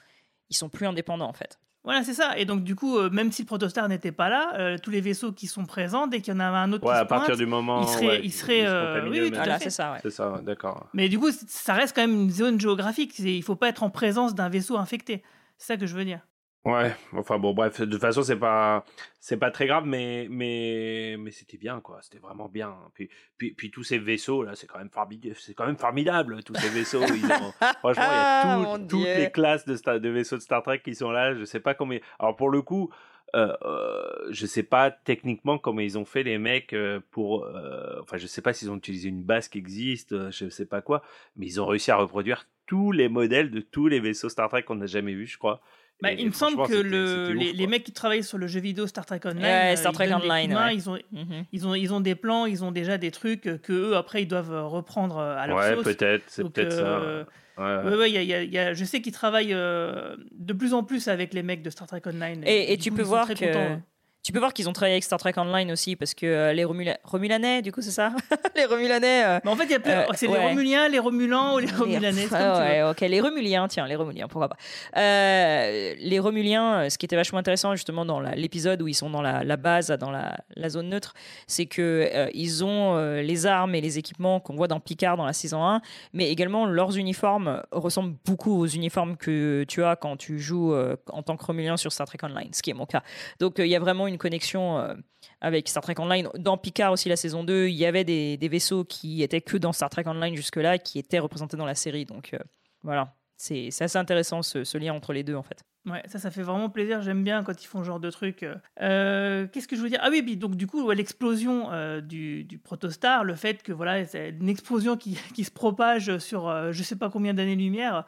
ils 0.49 0.57
sont 0.57 0.69
plus 0.69 0.87
indépendants 0.87 1.29
en 1.29 1.33
fait. 1.33 1.59
Voilà, 1.85 2.03
c'est 2.03 2.15
ça. 2.15 2.39
Et 2.39 2.47
donc, 2.47 2.65
du 2.65 2.75
coup, 2.75 2.97
euh, 2.97 3.11
même 3.11 3.31
si 3.31 3.43
le 3.43 3.47
protostar 3.47 3.89
n'était 3.89 4.11
pas 4.13 4.31
là, 4.31 4.53
euh, 4.59 4.79
tous 4.83 4.91
les 4.91 5.03
vaisseaux 5.03 5.33
qui 5.33 5.47
sont 5.47 5.67
présents, 5.67 6.07
dès 6.07 6.21
qu'il 6.23 6.33
y 6.33 6.37
en 6.37 6.41
avait 6.41 6.57
un 6.57 6.73
autre 6.73 6.87
Ouais, 6.87 6.93
qui 6.95 6.97
à 6.99 7.03
se 7.03 7.07
pointe, 7.09 7.21
partir 7.21 7.37
du 7.37 7.45
moment. 7.47 7.83
il 7.83 7.89
serait, 7.89 8.07
ouais, 8.07 8.21
il 8.25 8.33
serait, 8.33 8.61
se 8.63 8.67
euh, 8.67 9.09
oui, 9.11 9.21
oui, 9.21 9.29
tout 9.31 9.35
à 9.35 9.39
Voilà, 9.41 9.59
fait. 9.59 9.65
c'est 9.65 9.71
ça. 9.71 9.93
ouais. 9.93 9.99
C'est 10.03 10.11
ça, 10.11 10.41
d'accord. 10.43 10.87
Mais 10.95 11.11
du 11.11 11.19
coup, 11.19 11.29
ça 11.47 11.75
reste 11.75 11.95
quand 11.95 12.01
même 12.03 12.15
une 12.23 12.31
zone 12.31 12.59
géographique. 12.59 13.19
Il 13.19 13.43
faut 13.43 13.55
pas 13.57 13.69
être 13.69 13.83
en 13.83 13.91
présence 13.91 14.35
d'un 14.35 14.49
vaisseau 14.49 14.79
infecté. 14.79 15.23
C'est 15.59 15.67
ça 15.67 15.77
que 15.77 15.87
je 15.87 15.95
veux 15.95 16.05
dire. 16.07 16.21
Ouais, 16.65 16.95
enfin 17.13 17.39
bon, 17.39 17.53
bref, 17.53 17.79
de 17.81 17.85
toute 17.85 18.01
façon, 18.01 18.23
c'est 18.23 18.39
pas, 18.39 18.87
c'est 19.21 19.37
pas 19.37 19.51
très 19.51 19.67
grave, 19.67 19.85
mais, 19.87 20.27
mais, 20.31 21.17
mais 21.19 21.31
c'était 21.31 21.59
bien, 21.59 21.81
quoi. 21.81 21.99
C'était 22.01 22.19
vraiment 22.21 22.49
bien. 22.49 22.75
Puis, 22.95 23.11
puis, 23.37 23.53
puis 23.53 23.71
tous 23.71 23.83
ces 23.85 23.99
vaisseaux 23.99 24.43
là, 24.43 24.55
c'est 24.55 24.67
quand 24.67 24.79
même 24.79 24.89
formidable. 24.89 25.37
C'est 25.39 25.53
quand 25.53 25.67
même 25.67 25.77
formidable, 25.77 26.43
tous 26.43 26.55
ces 26.55 26.71
vaisseaux. 26.71 27.03
ils 27.05 27.25
ont- 27.27 27.53
Franchement, 27.81 28.03
il 28.05 28.07
y 28.07 28.09
a 28.09 28.41
Ah, 28.45 28.79
tout- 28.79 28.87
toutes 28.89 29.05
les 29.05 29.31
classes 29.31 29.67
de, 29.67 29.77
Star- 29.77 30.01
de 30.01 30.09
vaisseaux 30.09 30.37
de 30.37 30.43
Star 30.43 30.63
Trek 30.63 30.81
qui 30.83 30.95
sont 30.95 31.11
là. 31.11 31.35
Je 31.35 31.45
sais 31.45 31.61
pas 31.61 31.75
combien. 31.75 31.99
Alors 32.19 32.35
pour 32.37 32.49
le 32.51 32.63
coup. 32.63 32.91
Euh, 33.35 33.53
euh, 33.63 34.29
je 34.31 34.47
sais 34.47 34.63
pas 34.63 34.93
techniquement 34.93 35.59
comment 35.59 35.81
ils 35.81 35.99
ont 35.99 36.05
fait 36.05 36.23
les 36.23 36.39
mecs 36.39 36.73
euh, 36.73 37.01
pour 37.11 37.45
euh, 37.47 37.99
enfin 38.01 38.17
je 38.17 38.29
sais 38.29 38.43
pas 38.43 38.53
s'ils 38.53 38.71
ont 38.71 38.77
utilisé 38.77 39.09
une 39.09 39.25
base 39.25 39.49
qui 39.49 39.59
existe 39.59 40.13
euh, 40.13 40.31
je 40.31 40.49
sais 40.51 40.67
pas 40.67 40.83
quoi 40.83 41.03
mais 41.35 41.47
ils 41.47 41.61
ont 41.61 41.67
réussi 41.67 41.91
à 41.91 41.97
reproduire 41.97 42.47
tous 42.67 42.93
les 42.93 43.09
modèles 43.09 43.51
de 43.51 43.59
tous 43.59 43.89
les 43.89 43.99
vaisseaux 43.99 44.29
Star 44.29 44.49
Trek 44.51 44.63
qu'on 44.63 44.77
n'a 44.77 44.87
jamais 44.87 45.15
vus 45.15 45.27
je 45.27 45.39
crois 45.39 45.61
Bah, 46.03 46.13
Et 46.13 46.17
il 46.19 46.27
me 46.27 46.33
semble 46.33 46.67
que 46.67 46.75
le, 46.75 47.29
ouf, 47.31 47.53
les, 47.55 47.67
mecs 47.67 47.85
qui 47.85 47.93
travaillent 47.93 48.25
sur 48.25 48.37
le 48.37 48.47
jeu 48.47 48.61
vidéo 48.61 48.87
Star 48.87 49.07
Trek 49.07 49.21
Online, 49.25 49.43
Ouais, 49.43 49.73
euh, 49.73 49.77
Star 49.77 49.93
ils 49.93 49.95
Trek 49.95 50.07
des 50.09 50.13
Online, 50.15 50.55
ouais. 50.55 50.75
ils, 50.75 50.91
ont, 50.91 50.99
Mhm. 51.13 51.45
ils, 51.53 51.67
ont, 51.67 51.75
ils 51.75 51.95
ont 51.95 52.01
des 52.01 52.15
plans, 52.15 52.47
ils 52.47 52.65
ont 52.65 52.73
déjà 52.73 52.99
des 52.99 53.11
trucs 53.11 53.43
que 53.63 53.73
eux 53.73 53.97
après 53.97 54.23
ils 54.23 54.27
doivent 54.29 54.53
euh, 54.53 54.65
reprendre 54.65 55.19
euh, 55.19 55.37
à 55.39 55.47
leur 55.47 55.57
ouais, 55.57 55.75
sauce. 55.77 55.85
peut-être, 55.85 56.25
c'est 56.27 56.43
Donc, 56.43 56.53
peut-être 56.55 56.73
euh, 56.75 57.25
ça. 57.57 57.63
Ouais, 57.63 57.85
ouais. 57.85 57.91
Ouais, 57.93 57.97
ouais, 57.99 58.11
il 58.11 58.15
y 58.15 58.19
a- 58.19 58.23
il 58.23 58.29
y 58.29 58.35
a- 58.35 58.43
il 58.43 58.53
y 58.53 58.59
a- 58.59 58.75
je 58.75 58.85
sais 58.85 59.01
qu'ils 59.01 59.13
travaillent 59.13 59.55
euh, 59.55 60.17
de 60.33 60.53
plus 60.53 60.75
en 60.75 60.83
plus 60.83 61.07
avec 61.09 61.33
les 61.33 61.43
mecs 61.45 61.63
de 61.63 61.71
Star 61.71 61.87
Trek 61.87 62.03
Online. 62.07 62.43
Et, 62.45 62.77
tu 62.77 62.91
coup, 62.91 62.97
peux 62.97 63.03
ils 63.03 63.07
voir 63.09 63.29
que. 63.29 63.77
Tu 64.25 64.33
peux 64.33 64.39
voir 64.39 64.53
qu'ils 64.55 64.69
ont 64.69 64.73
travaillé 64.73 64.95
avec 64.95 65.05
Star 65.05 65.19
Trek 65.19 65.35
Online 65.37 65.71
aussi 65.71 65.95
parce 65.97 66.15
que 66.15 66.25
euh, 66.27 66.53
les 66.55 66.65
Romula- 66.65 66.97
Romulanais, 67.05 67.61
du 67.63 67.71
coup, 67.73 67.83
c'est 67.83 67.91
ça? 67.91 68.11
Les 68.57 68.65
Romulanais. 68.65 69.25
euh, 69.25 69.39
Mais 69.45 69.51
en 69.51 69.57
fait, 69.57 69.65
il 69.65 69.71
y 69.73 69.75
a 69.75 69.81
plus- 69.81 69.91
Euh, 69.93 70.05
c'est 70.15 70.27
ouais. 70.29 70.39
les 70.39 70.47
Romuliens, 70.49 70.89
les 70.89 70.99
Romulans 70.99 71.55
ou 71.57 71.59
les 71.59 71.67
Romulanais, 71.71 72.25
comme 72.27 72.39
Ah 72.41 72.59
ouais, 72.61 72.83
ok, 72.83 73.01
les 73.03 73.21
Romuliens, 73.21 73.69
tiens, 73.69 73.87
les 73.87 73.97
Romuliens, 73.97 74.27
pourquoi 74.29 74.49
pas. 74.49 74.57
Les 74.95 76.19
Romuliens, 76.21 76.89
ce 76.89 76.97
qui 76.99 77.07
était 77.07 77.17
vachement 77.17 77.39
intéressant 77.39 77.75
justement 77.75 78.05
dans 78.05 78.21
l'épisode 78.21 78.81
où 78.83 78.89
ils 78.89 78.95
sont 78.95 79.11
dans 79.11 79.23
la, 79.23 79.45
la 79.45 79.57
base, 79.57 79.89
dans 79.89 80.11
la, 80.11 80.37
la 80.57 80.69
zone 80.69 80.89
neutre, 80.89 81.15
c'est 81.47 81.67
que 81.67 82.29
ils 82.35 82.65
ont 82.65 82.97
les 83.21 83.47
armes 83.47 83.75
et 83.75 83.81
les 83.81 83.99
équipements 83.99 84.41
qu'on 84.41 84.55
voit 84.57 84.69
dans 84.69 84.81
Picard 84.81 85.17
dans 85.17 85.27
la 85.27 85.33
saison 85.33 85.65
1, 85.65 85.81
mais 86.13 86.31
également 86.31 86.67
leurs 86.67 86.97
uniformes 86.97 87.63
ressemblent 87.73 88.15
beaucoup 88.25 88.59
aux 88.59 88.67
uniformes 88.67 89.17
que 89.17 89.65
tu 89.69 89.85
as 89.85 89.97
quand 89.97 90.17
tu 90.17 90.39
joues 90.39 90.75
en 91.11 91.23
tant 91.23 91.37
que 91.37 91.45
Romulien 91.45 91.77
sur 91.77 91.93
Star 91.93 92.07
Trek 92.07 92.19
Online, 92.23 92.49
ce 92.53 92.63
qui 92.63 92.71
est 92.71 92.75
mon 92.75 92.87
cas. 92.87 93.03
Donc 93.41 93.57
il 93.59 93.67
y 93.67 93.77
a 93.77 93.81
vraiment 93.81 94.07
une 94.07 94.14
connexion 94.19 94.79
euh, 94.79 94.95
avec 95.41 95.69
Star 95.69 95.83
Trek 95.83 95.95
Online. 95.99 96.29
Dans 96.39 96.57
Picard 96.57 96.93
aussi, 96.93 97.09
la 97.09 97.17
saison 97.17 97.45
2, 97.45 97.69
il 97.69 97.75
y 97.75 97.87
avait 97.87 98.05
des, 98.05 98.49
vaisseaux 98.49 98.85
qui 98.85 99.23
étaient 99.23 99.41
que 99.41 99.57
dans 99.57 99.73
Star 99.73 99.91
Trek 99.91 100.05
Online 100.07 100.35
jusque-là, 100.37 100.79
qui 100.79 100.99
étaient 100.99 101.19
représentés 101.19 101.57
dans 101.57 101.67
la 101.67 101.75
série. 101.75 102.05
Donc 102.05 102.35
euh, 102.35 102.39
voilà, 102.83 103.15
c'est 103.37 103.69
assez 103.81 103.99
intéressant 103.99 104.43
ce, 104.43 104.79
lien 104.79 104.95
entre 104.95 105.13
les 105.13 105.23
deux 105.23 105.35
en 105.35 105.43
fait. 105.43 105.65
Ouais, 105.87 106.03
ça, 106.07 106.19
ça 106.19 106.31
fait 106.31 106.43
vraiment 106.43 106.71
plaisir. 106.71 107.03
J'aime 107.03 107.23
bien 107.23 107.43
quand 107.43 107.63
ils 107.63 107.67
font 107.67 107.81
ce 107.81 107.87
genre 107.87 108.01
de 108.01 108.11
truc. 108.11 108.47
Euh, 108.81 109.47
Qu'est-ce 109.53 109.69
que 109.69 109.77
je 109.77 109.83
veux 109.83 109.91
dire? 109.91 110.01
Ah 110.03 110.09
oui, 110.11 110.37
donc 110.37 110.57
du 110.57 110.67
coup, 110.67 110.91
l'explosion 110.91 111.69
du, 112.01 112.45
du 112.45 112.59
protostar, 112.59 113.23
le 113.23 113.35
fait 113.35 113.63
que 113.63 113.71
voilà, 113.71 114.07
c'est 114.07 114.31
une 114.31 114.49
explosion 114.49 114.97
qui, 114.97 115.15
se 115.45 115.51
propage 115.51 116.17
sur 116.19 116.49
euh, 116.49 116.73
je 116.73 116.83
sais 116.83 116.97
pas 116.97 117.11
combien 117.11 117.35
d'années-lumière, 117.35 118.07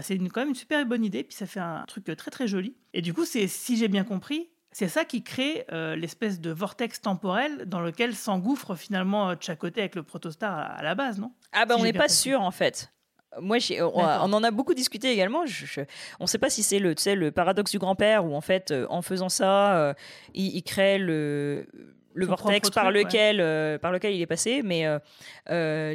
c'est 0.00 0.16
une- 0.16 0.30
quand 0.30 0.40
même 0.40 0.50
une 0.50 0.54
super 0.54 0.84
bonne 0.86 1.04
idée. 1.04 1.22
Puis 1.22 1.36
ça 1.36 1.46
fait 1.46 1.60
un 1.60 1.84
truc 1.86 2.06
très 2.16 2.30
très 2.30 2.48
joli. 2.48 2.74
Et 2.94 3.02
du 3.02 3.12
coup, 3.12 3.26
c'est 3.26 3.46
si 3.46 3.76
j'ai 3.76 3.88
bien 3.88 4.04
compris. 4.04 4.48
C'est 4.78 4.86
ça 4.86 5.04
qui 5.04 5.24
crée 5.24 5.64
euh, 5.72 5.96
l'espèce 5.96 6.40
de 6.40 6.52
vortex 6.52 7.00
temporel 7.00 7.64
dans 7.66 7.80
lequel 7.80 8.14
s'engouffre 8.14 8.76
finalement 8.76 9.30
euh, 9.30 9.34
côté 9.58 9.80
avec 9.80 9.96
le 9.96 10.04
protostar 10.04 10.56
à, 10.56 10.62
à 10.66 10.82
la 10.84 10.94
base, 10.94 11.18
non? 11.18 11.32
Ah 11.50 11.66
bah 11.66 11.74
Si 11.74 11.80
on 11.80 11.82
n'est 11.82 11.92
pas 11.92 12.02
compris. 12.04 12.14
sûr 12.14 12.40
en 12.40 12.52
fait. 12.52 12.92
Moi, 13.40 13.56
on, 13.80 13.84
on 13.84 14.32
en 14.32 14.44
a 14.44 14.52
beaucoup 14.52 14.74
discuté 14.74 15.10
également. 15.10 15.46
Je, 15.46 15.66
je- 15.66 15.80
on 16.20 16.24
ne 16.24 16.28
sait 16.28 16.38
pas 16.38 16.48
si 16.48 16.62
c'est 16.62 16.78
le, 16.78 16.94
paradoxe 17.32 17.72
du 17.72 17.80
grand-père 17.80 18.24
où 18.24 18.36
en 18.36 18.40
fait, 18.40 18.70
euh, 18.70 18.86
en 18.88 19.02
faisant 19.02 19.28
ça, 19.28 19.76
euh, 19.78 19.94
il, 20.34 20.54
il 20.54 20.62
crée 20.62 20.98
le, 20.98 21.66
vortex 22.14 22.70
par 22.70 22.84
truc, 22.84 22.94
ouais. 22.98 23.02
lequel, 23.02 23.40
euh, 23.40 23.78
par 23.78 23.90
lequel 23.90 24.14
il 24.14 24.22
est 24.22 24.26
passé. 24.26 24.62
Mais 24.62 24.86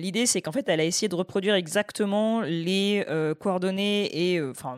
l'idée, 0.02 0.26
c'est 0.26 0.42
qu'en 0.42 0.52
fait, 0.52 0.68
elle 0.68 0.82
a 0.82 0.84
essayé 0.84 1.08
de 1.08 1.16
reproduire 1.16 1.56
exactement 1.56 2.42
les 2.42 3.06
coordonnées 3.40 4.34
et 4.34 4.42
enfin 4.42 4.78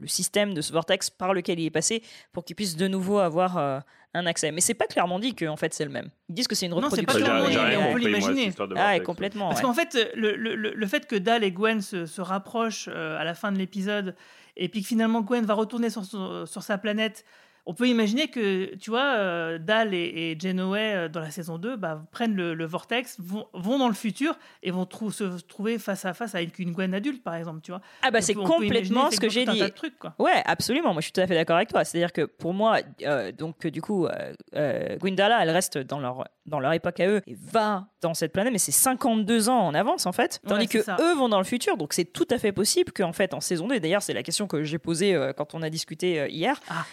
le 0.00 0.06
système 0.06 0.54
de 0.54 0.60
ce 0.60 0.72
vortex 0.72 1.10
par 1.10 1.34
lequel 1.34 1.60
il 1.60 1.66
est 1.66 1.70
passé 1.70 2.02
pour 2.32 2.44
qu'il 2.44 2.56
puisse 2.56 2.76
de 2.76 2.88
nouveau 2.88 3.18
avoir 3.18 3.56
euh, 3.58 3.78
un 4.14 4.26
accès. 4.26 4.50
Mais 4.52 4.60
c'est 4.60 4.74
pas 4.74 4.86
clairement 4.86 5.18
dit 5.18 5.34
que 5.34 5.44
en 5.46 5.56
fait 5.56 5.74
c'est 5.74 5.84
le 5.84 5.90
même. 5.90 6.10
Ils 6.28 6.34
disent 6.34 6.48
que 6.48 6.54
c'est 6.54 6.66
une 6.66 6.72
Non, 6.72 6.80
c'est 6.90 7.00
reproduction. 7.00 7.20
pas 7.20 7.48
clairement 7.50 7.88
on 7.90 7.92
peut 7.92 7.98
l'imaginer. 8.00 8.52
Ah, 8.76 8.98
complètement. 9.00 9.48
Parce 9.48 9.60
ouais. 9.60 9.66
qu'en 9.66 9.74
fait, 9.74 9.96
le, 10.14 10.34
le- 10.36 10.54
le- 10.74 10.86
fait 10.86 11.06
que 11.06 11.16
Dal 11.16 11.44
et 11.44 11.52
Gwen 11.52 11.80
se, 11.80 12.06
se 12.06 12.20
rapprochent 12.20 12.88
euh, 12.92 13.18
à 13.18 13.24
la 13.24 13.34
fin 13.34 13.52
de 13.52 13.58
l'épisode, 13.58 14.14
et 14.56 14.68
puis 14.68 14.80
que 14.82 14.86
finalement 14.88 15.20
Gwen 15.20 15.44
va 15.44 15.54
retourner 15.54 15.90
sur, 15.90 16.04
sur 16.04 16.62
sa 16.62 16.78
planète, 16.78 17.24
on 17.66 17.74
peut 17.74 17.88
imaginer 17.88 18.28
que, 18.28 18.74
tu 18.76 18.90
vois, 18.90 19.14
euh, 19.16 19.58
Dal 19.58 19.92
et, 19.92 20.32
et 20.32 20.38
euh, 20.46 21.08
dans 21.08 21.20
la 21.20 21.30
saison 21.30 21.58
2, 21.58 21.76
bah, 21.76 22.02
prennent 22.12 22.34
le, 22.36 22.54
le 22.54 22.64
vortex, 22.64 23.16
vont, 23.18 23.46
vont 23.54 23.78
dans 23.78 23.88
le 23.88 23.94
futur 23.94 24.38
et 24.62 24.70
vont 24.70 24.86
trou- 24.86 25.10
se 25.10 25.24
trouver 25.42 25.78
face 25.78 26.04
à 26.04 26.14
face 26.14 26.34
avec 26.34 26.58
une 26.58 26.72
Gwen 26.72 26.94
adulte, 26.94 27.22
par 27.24 27.34
exemple, 27.34 27.60
tu 27.62 27.72
vois. 27.72 27.80
Ah 28.02 28.10
bah 28.10 28.20
c'est 28.20 28.34
complètement 28.34 29.10
ce 29.10 29.18
que 29.20 29.28
j'ai 29.28 29.44
dit. 29.44 29.60
trucs, 29.72 29.98
quoi. 29.98 30.14
Ouais, 30.18 30.42
absolument. 30.44 30.92
Moi, 30.92 31.00
je 31.00 31.06
suis 31.06 31.12
tout 31.12 31.20
à 31.20 31.26
fait 31.26 31.34
d'accord 31.34 31.56
avec 31.56 31.68
toi. 31.68 31.84
C'est-à-dire 31.84 32.12
que 32.12 32.22
pour 32.22 32.54
moi, 32.54 32.78
euh, 33.02 33.32
donc 33.32 33.66
du 33.66 33.82
coup, 33.82 34.06
euh, 34.54 34.96
Gwyndala, 34.98 35.42
elle 35.42 35.50
reste 35.50 35.78
dans 35.78 35.98
leur 36.00 36.24
dans 36.46 36.60
leur 36.60 36.72
époque 36.74 37.00
à 37.00 37.08
eux 37.08 37.22
et 37.26 37.34
va 37.34 37.88
dans 38.02 38.14
cette 38.14 38.32
planète, 38.32 38.52
mais 38.52 38.58
c'est 38.60 38.70
52 38.70 39.48
ans 39.48 39.58
en 39.66 39.74
avance 39.74 40.06
en 40.06 40.12
fait. 40.12 40.40
Tandis 40.46 40.60
Ouais, 40.60 40.66
que 40.68 40.82
ça. 40.82 40.96
eux 41.00 41.14
vont 41.16 41.28
dans 41.28 41.38
le 41.38 41.44
futur, 41.44 41.76
donc 41.76 41.92
c'est 41.92 42.04
tout 42.04 42.28
à 42.30 42.38
fait 42.38 42.52
possible 42.52 42.92
qu'en 42.92 43.12
fait 43.12 43.34
en 43.34 43.40
saison 43.40 43.66
2. 43.66 43.74
et 43.74 43.80
D'ailleurs, 43.80 44.02
c'est 44.02 44.14
la 44.14 44.22
question 44.22 44.46
que 44.46 44.62
j'ai 44.62 44.78
posée 44.78 45.14
euh, 45.16 45.32
quand 45.32 45.54
on 45.54 45.62
a 45.62 45.70
discuté 45.70 46.28
hier. 46.30 46.60
Ah, 46.68 46.84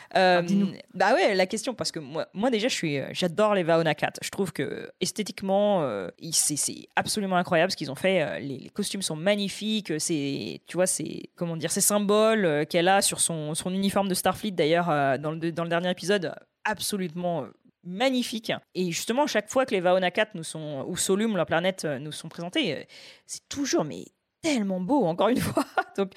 Dis-nous. 0.65 0.77
bah 0.93 1.13
ouais, 1.13 1.35
la 1.35 1.45
question 1.45 1.73
parce 1.73 1.91
que 1.91 1.99
moi, 1.99 2.27
moi 2.33 2.49
déjà, 2.49 2.67
je 2.67 2.73
suis, 2.73 2.99
euh, 2.99 3.07
j'adore 3.11 3.53
les 3.53 3.63
Vaona 3.63 3.95
4. 3.95 4.19
Je 4.21 4.29
trouve 4.29 4.51
que 4.51 4.91
esthétiquement, 5.01 5.83
euh, 5.83 6.09
c'est 6.31 6.87
absolument 6.95 7.35
incroyable 7.35 7.71
ce 7.71 7.77
qu'ils 7.77 7.91
ont 7.91 7.95
fait. 7.95 8.21
Euh, 8.21 8.39
Les, 8.39 8.69
costumes 8.69 9.01
sont 9.01 9.15
magnifiques. 9.15 9.93
C'est, 9.99 10.61
tu 10.67 10.77
vois, 10.77 10.87
c'est 10.87 11.29
comment 11.35 11.57
dire, 11.57 11.71
ces 11.71 11.81
symboles 11.81 12.65
qu'elle 12.67 12.87
a 12.87 13.01
sur 13.01 13.19
son, 13.19 13.53
son 13.53 13.73
uniforme 13.73 14.07
de 14.07 14.13
Starfleet 14.13 14.51
d'ailleurs 14.51 14.87
dans, 15.19 15.31
le, 15.31 15.51
dans 15.51 15.63
le 15.63 15.69
dernier 15.69 15.91
épisode, 15.91 16.33
absolument. 16.63 17.47
magnifique 17.83 18.53
et 18.75 18.91
justement 18.91 19.27
chaque 19.27 19.49
fois 19.49 19.65
que 19.65 19.75
les 19.75 19.81
Vaona 19.81 20.09
4 20.09 20.35
nous 20.35 20.43
sont 20.43 20.85
ou 20.87 20.95
Solum 20.95 21.35
leur 21.35 21.45
planète 21.45 21.85
nous 21.99 22.13
sont 22.13 22.29
présentés 22.29 22.87
c'est 23.27 23.47
toujours 23.49 23.83
mais 23.83 24.05
tellement 24.43 24.79
beau 24.79 25.05
encore 25.05 25.29
une 25.29 25.37
fois. 25.39 25.65
Donc 25.97 26.11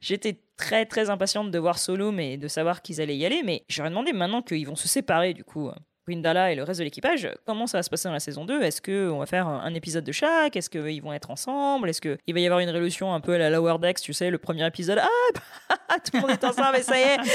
J'étais 0.00 0.40
très 0.56 0.84
très 0.84 1.08
impatiente 1.08 1.50
de 1.50 1.58
voir 1.58 1.78
Solum 1.78 2.20
et 2.20 2.36
de 2.36 2.48
savoir 2.48 2.82
qu'ils 2.82 3.00
allaient 3.00 3.16
y 3.16 3.24
aller, 3.24 3.42
mais 3.42 3.64
j'aurais 3.68 3.88
demandé 3.90 4.12
maintenant 4.12 4.42
qu'ils 4.42 4.66
vont 4.66 4.76
se 4.76 4.88
séparer 4.88 5.32
du 5.32 5.44
coup. 5.44 5.70
Gwyndala 6.08 6.52
et 6.52 6.54
le 6.54 6.62
reste 6.62 6.80
de 6.80 6.84
l'équipage, 6.84 7.28
comment 7.44 7.66
ça 7.66 7.78
va 7.78 7.82
se 7.82 7.90
passer 7.90 8.08
dans 8.08 8.14
la 8.14 8.20
saison 8.20 8.46
2 8.46 8.62
Est-ce 8.62 8.80
qu'on 8.80 9.18
va 9.18 9.26
faire 9.26 9.46
un 9.46 9.74
épisode 9.74 10.04
de 10.04 10.12
chaque? 10.12 10.56
Est-ce 10.56 10.70
qu'ils 10.70 11.02
vont 11.02 11.12
être 11.12 11.30
ensemble? 11.30 11.90
Est-ce 11.90 12.00
qu'il 12.00 12.34
va 12.34 12.40
y 12.40 12.46
avoir 12.46 12.60
une 12.60 12.70
révolution 12.70 13.12
un 13.12 13.20
peu 13.20 13.34
à 13.34 13.38
la 13.38 13.50
Lower 13.50 13.76
Decks 13.78 14.00
Tu 14.00 14.14
sais, 14.14 14.30
le 14.30 14.38
premier 14.38 14.66
épisode, 14.66 15.00
ah, 15.02 15.98
tout 16.04 16.12
le 16.14 16.20
monde 16.20 16.30
est 16.30 16.44
ensemble 16.44 16.78
et 16.78 16.82
ça 16.82 16.98
y 16.98 17.02
est. 17.02 17.18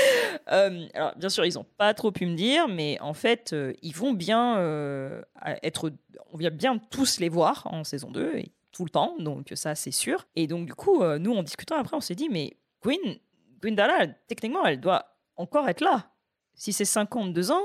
Euh, 0.52 0.88
Alors, 0.94 1.14
bien 1.16 1.30
sûr, 1.30 1.46
ils 1.46 1.54
n'ont 1.54 1.66
pas 1.78 1.94
trop 1.94 2.12
pu 2.12 2.26
me 2.26 2.36
dire, 2.36 2.68
mais 2.68 3.00
en 3.00 3.14
fait, 3.14 3.54
euh, 3.54 3.74
ils 3.82 3.96
vont 3.96 4.14
bien 4.14 4.58
euh, 4.58 5.22
être. 5.62 5.92
On 6.32 6.38
vient 6.38 6.50
bien 6.50 6.80
tous 6.90 7.20
les 7.20 7.30
voir 7.30 7.68
en 7.72 7.84
saison 7.84 8.12
2 8.12 8.36
et 8.36 8.52
tout 8.74 8.84
le 8.84 8.90
temps, 8.90 9.16
donc 9.20 9.52
ça, 9.56 9.76
c'est 9.76 9.92
sûr. 9.92 10.28
Et 10.36 10.48
donc, 10.48 10.66
du 10.66 10.74
coup, 10.74 11.02
euh, 11.02 11.20
nous, 11.20 11.34
en 11.34 11.44
discutant 11.44 11.78
après, 11.78 11.96
on 11.96 12.02
s'est 12.02 12.16
dit, 12.16 12.28
mais 12.30 12.58
Gwyn, 12.82 13.18
Gwyndala, 13.62 14.08
techniquement, 14.28 14.66
elle 14.66 14.82
doit 14.82 15.16
encore 15.38 15.70
être 15.70 15.82
là. 15.82 16.12
Si 16.56 16.74
c'est 16.74 16.86
52 16.86 17.52
ans, 17.52 17.62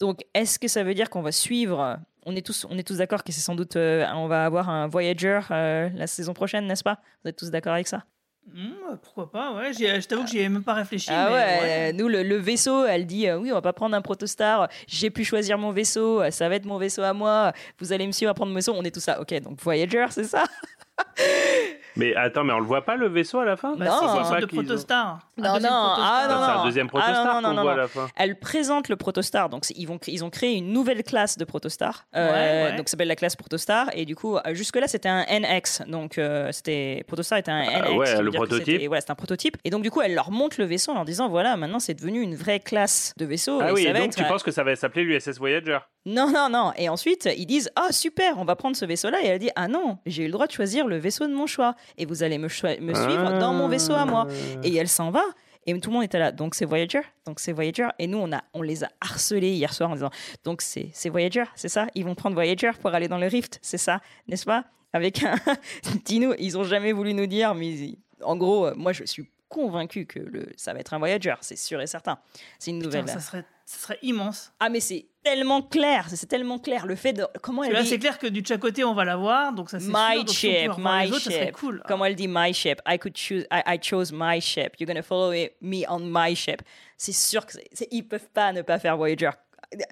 donc 0.00 0.24
est-ce 0.34 0.58
que 0.58 0.68
ça 0.68 0.82
veut 0.82 0.94
dire 0.94 1.10
qu'on 1.10 1.22
va 1.22 1.32
suivre 1.32 1.98
On 2.26 2.34
est 2.34 2.44
tous, 2.44 2.66
on 2.68 2.76
est 2.76 2.86
tous 2.86 2.96
d'accord 2.96 3.22
que 3.22 3.32
c'est 3.32 3.40
sans 3.40 3.54
doute, 3.54 3.76
euh, 3.76 4.04
on 4.14 4.26
va 4.26 4.44
avoir 4.44 4.68
un 4.68 4.88
Voyager 4.88 5.40
euh, 5.50 5.90
la 5.94 6.06
saison 6.06 6.34
prochaine, 6.34 6.66
n'est-ce 6.66 6.82
pas? 6.82 7.00
Vous 7.22 7.30
êtes 7.30 7.36
tous 7.36 7.50
d'accord 7.50 7.74
avec 7.74 7.86
ça? 7.86 8.04
Hmm, 8.54 8.96
pourquoi 9.02 9.30
pas, 9.30 9.52
ouais. 9.54 9.72
Je 9.72 10.06
t'avoue 10.06 10.24
que 10.24 10.30
j'y 10.30 10.40
ai 10.40 10.48
même 10.48 10.64
pas 10.64 10.74
réfléchi. 10.74 11.08
Ah 11.10 11.28
mais 11.28 11.34
ouais, 11.34 11.60
ouais. 11.60 11.92
nous 11.92 12.08
le, 12.08 12.22
le 12.22 12.36
vaisseau, 12.36 12.84
elle 12.84 13.06
dit 13.06 13.28
euh, 13.28 13.38
oui, 13.38 13.50
on 13.50 13.54
va 13.54 13.62
pas 13.62 13.72
prendre 13.72 13.94
un 13.94 14.02
protostar, 14.02 14.68
j'ai 14.86 15.10
pu 15.10 15.24
choisir 15.24 15.58
mon 15.58 15.70
vaisseau, 15.70 16.20
euh, 16.20 16.30
ça 16.30 16.48
va 16.48 16.56
être 16.56 16.66
mon 16.66 16.76
vaisseau 16.76 17.02
à 17.02 17.12
moi, 17.12 17.52
vous 17.78 17.92
allez 17.92 18.06
me 18.06 18.12
suivre 18.12 18.30
à 18.30 18.34
prendre 18.34 18.50
mon 18.50 18.56
vaisseau, 18.56 18.74
on 18.76 18.82
est 18.82 18.90
tous 18.90 19.00
ça. 19.00 19.20
Ok, 19.20 19.32
donc 19.40 19.60
Voyager, 19.60 20.06
c'est 20.10 20.24
ça? 20.24 20.44
Mais 21.96 22.14
attends, 22.14 22.44
mais 22.44 22.52
on 22.52 22.58
le 22.60 22.66
voit 22.66 22.84
pas 22.84 22.96
le 22.96 23.08
vaisseau 23.08 23.38
à 23.40 23.44
la 23.44 23.56
fin? 23.56 23.74
Bah, 23.76 23.84
Non. 23.86 23.92
c'est 24.24 24.44
ont- 24.44 24.46
protostar. 24.46 25.18
Un 25.38 25.42
Non, 25.42 25.54
deuxième 25.54 25.72
non, 25.72 25.78
protostar. 25.78 25.98
ah, 26.12 26.26
non, 26.28 26.34
c'est 26.44 26.50
un 26.50 26.56
non. 26.56 26.64
deuxième 26.64 26.86
Ah, 26.92 26.96
non, 26.96 27.00
protostar 27.02 27.42
non, 27.42 27.48
qu'on 27.48 27.54
non, 27.54 27.62
voit 27.62 27.72
à 27.72 27.74
non. 27.76 27.80
la 27.82 27.88
fin. 27.88 28.08
Elle 28.16 28.38
présente 28.38 28.88
le 28.88 28.96
protostar, 28.96 29.48
donc 29.48 29.64
ils, 29.74 29.86
vont, 29.86 29.98
ils 30.06 30.24
ont 30.24 30.30
créé 30.30 30.54
une 30.56 30.72
nouvelle 30.72 31.02
classe 31.02 31.38
de 31.38 31.44
protostar, 31.44 32.06
euh, 32.16 32.28
Ouais, 32.28 32.70
ouais. 32.70 32.76
donc 32.76 32.88
ça 32.88 32.92
s'appelle 32.92 33.08
la 33.08 33.16
classe 33.16 33.36
protostar, 33.36 33.88
et 33.94 34.04
du 34.04 34.16
coup, 34.16 34.36
euh, 34.36 34.40
jusque-là 34.54 34.86
c'était 34.88 35.08
un 35.08 35.24
NX, 35.28 35.82
donc 35.88 36.18
euh, 36.18 36.50
c'était 36.52 37.04
protostar 37.06 37.38
était 37.38 37.50
un 37.50 37.62
Ah, 37.66 37.88
NX. 37.90 37.96
ouais, 37.98 38.22
le 38.22 38.30
prototype. 38.30 38.64
c'était- 38.66 38.86
Voilà, 38.86 39.00
c'est 39.00 39.10
un 39.10 39.14
prototype, 39.14 39.56
et 39.64 39.70
donc 39.70 39.82
du 39.82 39.90
coup, 39.90 40.00
elle 40.00 40.14
leur 40.14 40.30
montre 40.30 40.56
le 40.58 40.64
vaisseau 40.66 40.92
en 40.92 40.94
leur 40.94 41.04
disant 41.04 41.28
voilà, 41.28 41.56
maintenant 41.56 41.78
c'est 41.80 41.94
devenu 41.94 42.20
une 42.20 42.34
vraie 42.34 42.60
classe 42.60 43.12
de 43.16 43.24
vaisseau. 43.24 43.58
Ah 43.62 43.70
et 43.70 43.72
oui, 43.72 43.82
ça 43.84 43.90
et 43.90 43.92
va 43.92 43.98
donc 44.00 44.08
être, 44.08 44.16
tu 44.16 44.22
euh, 44.22 44.28
penses 44.28 44.42
que 44.42 44.50
ça 44.50 44.62
va 44.64 44.74
s'appeler 44.76 45.04
l'USS 45.04 45.38
Voyager? 45.38 45.78
Non, 46.04 46.28
non, 46.32 46.48
non. 46.50 46.72
Et 46.76 46.88
ensuite, 46.88 47.28
ils 47.36 47.46
disent 47.46 47.70
Ah, 47.76 47.92
super, 47.92 48.34
on 48.38 48.44
va 48.44 48.56
prendre 48.56 48.74
ce 48.74 48.84
vaisseau-là. 48.84 49.18
Et 49.22 49.26
elle 49.28 49.38
dit 49.38 49.50
Ah 49.54 49.68
non, 49.68 49.98
j'ai 50.04 50.22
eu 50.24 50.26
le 50.26 50.32
droit 50.32 50.48
de 50.48 50.52
choisir 50.52 50.88
le 50.88 50.96
vaisseau 50.96 51.28
de 51.28 51.32
mon 51.32 51.46
choix. 51.46 51.76
Et 51.98 52.06
vous 52.06 52.22
allez 52.22 52.38
me, 52.38 52.48
suivre 52.48 53.38
dans 53.38 53.52
mon 53.52 53.68
vaisseau 53.68 53.94
à 53.94 54.04
moi. 54.04 54.26
Et 54.62 54.74
elle 54.76 54.88
s'en 54.88 55.10
va. 55.10 55.22
Et 55.66 55.78
tout 55.78 55.90
le 55.90 55.94
monde 55.94 56.04
était 56.04 56.18
là. 56.18 56.32
Donc 56.32 56.54
c'est 56.56 56.64
Voyager. 56.64 57.02
Donc 57.24 57.38
c'est 57.38 57.52
Voyager. 57.52 57.88
Et 57.98 58.06
nous, 58.06 58.18
on, 58.18 58.32
a, 58.32 58.42
on 58.52 58.62
les 58.62 58.82
a 58.84 58.88
harcelés 59.00 59.52
hier 59.52 59.72
soir 59.72 59.90
en 59.90 59.94
disant 59.94 60.10
Donc 60.44 60.60
c'est 60.62 60.90
Voyager, 61.08 61.44
c'est 61.54 61.68
ça? 61.68 61.86
Ils 61.94 62.04
vont 62.04 62.14
prendre 62.16 62.34
Voyager 62.34 62.72
pour 62.80 62.90
aller 62.92 63.06
dans 63.08 63.18
le 63.18 63.26
Rift, 63.28 63.58
c'est 63.62 63.78
ça? 63.78 64.00
N'est-ce 64.26 64.44
pas? 64.44 64.64
Avec 64.92 65.22
un. 65.22 65.36
Dis-nous, 66.04 66.34
ils 66.38 66.58
ont 66.58 66.64
jamais 66.64 66.92
voulu 66.92 67.14
nous 67.14 67.26
dire, 67.26 67.54
mais 67.54 67.68
ils- 67.68 67.98
en 68.22 68.36
gros, 68.36 68.66
euh, 68.66 68.74
moi 68.76 68.92
je 68.92 69.04
suis 69.04 69.28
convaincu 69.48 70.06
que 70.06 70.18
le, 70.18 70.46
ça 70.56 70.72
va 70.74 70.80
être 70.80 70.94
un 70.94 70.98
Voyager, 70.98 71.34
c'est 71.42 71.56
sûr 71.58 71.80
et 71.80 71.86
certain. 71.86 72.18
C'est 72.58 72.70
une 72.72 72.78
Putain, 72.80 72.98
nouvelle. 73.00 73.12
ça 73.14 73.20
serait, 73.20 73.44
ça 73.64 73.78
serait 73.78 73.98
immense. 74.02 74.52
Ah, 74.60 74.68
mais 74.68 74.80
c'est 74.80 75.06
tellement 75.22 75.62
clair, 75.62 76.06
c'est 76.08 76.26
tellement 76.26 76.58
clair. 76.58 76.86
Le 76.86 76.96
fait 76.96 77.12
de. 77.12 77.26
Comment 77.40 77.64
elle 77.64 77.72
là, 77.72 77.82
dit 77.82 77.88
c'est 77.88 77.98
clair 77.98 78.18
que 78.18 78.26
du 78.26 78.42
côté, 78.58 78.84
on 78.84 78.94
va 78.94 79.04
l'avoir, 79.04 79.52
donc 79.52 79.70
ça 79.70 79.78
c'est 79.78 79.86
sûr. 79.86 79.94
My 79.94 80.16
Donc, 80.18 80.28
si 80.30 80.48
autres, 81.12 81.30
ship. 81.30 81.52
cool. 81.52 81.82
Comment 81.86 82.04
elle 82.04 82.16
dit 82.16 82.28
my 82.28 82.52
ship? 82.52 82.80
I 82.86 82.98
could 82.98 83.16
choose. 83.16 83.46
I, 83.50 83.62
I 83.66 83.78
chose 83.80 84.12
my 84.12 84.40
ship. 84.40 84.76
You're 84.78 84.86
gonna 84.86 85.02
follow 85.02 85.32
me 85.60 85.84
on 85.88 86.00
my 86.00 86.34
ship. 86.34 86.62
C'est 86.96 87.12
sûr 87.12 87.46
que 87.46 87.56
ils 87.90 88.02
peuvent 88.02 88.28
pas 88.32 88.52
ne 88.52 88.62
pas 88.62 88.78
faire 88.78 88.96
Voyager. 88.96 89.30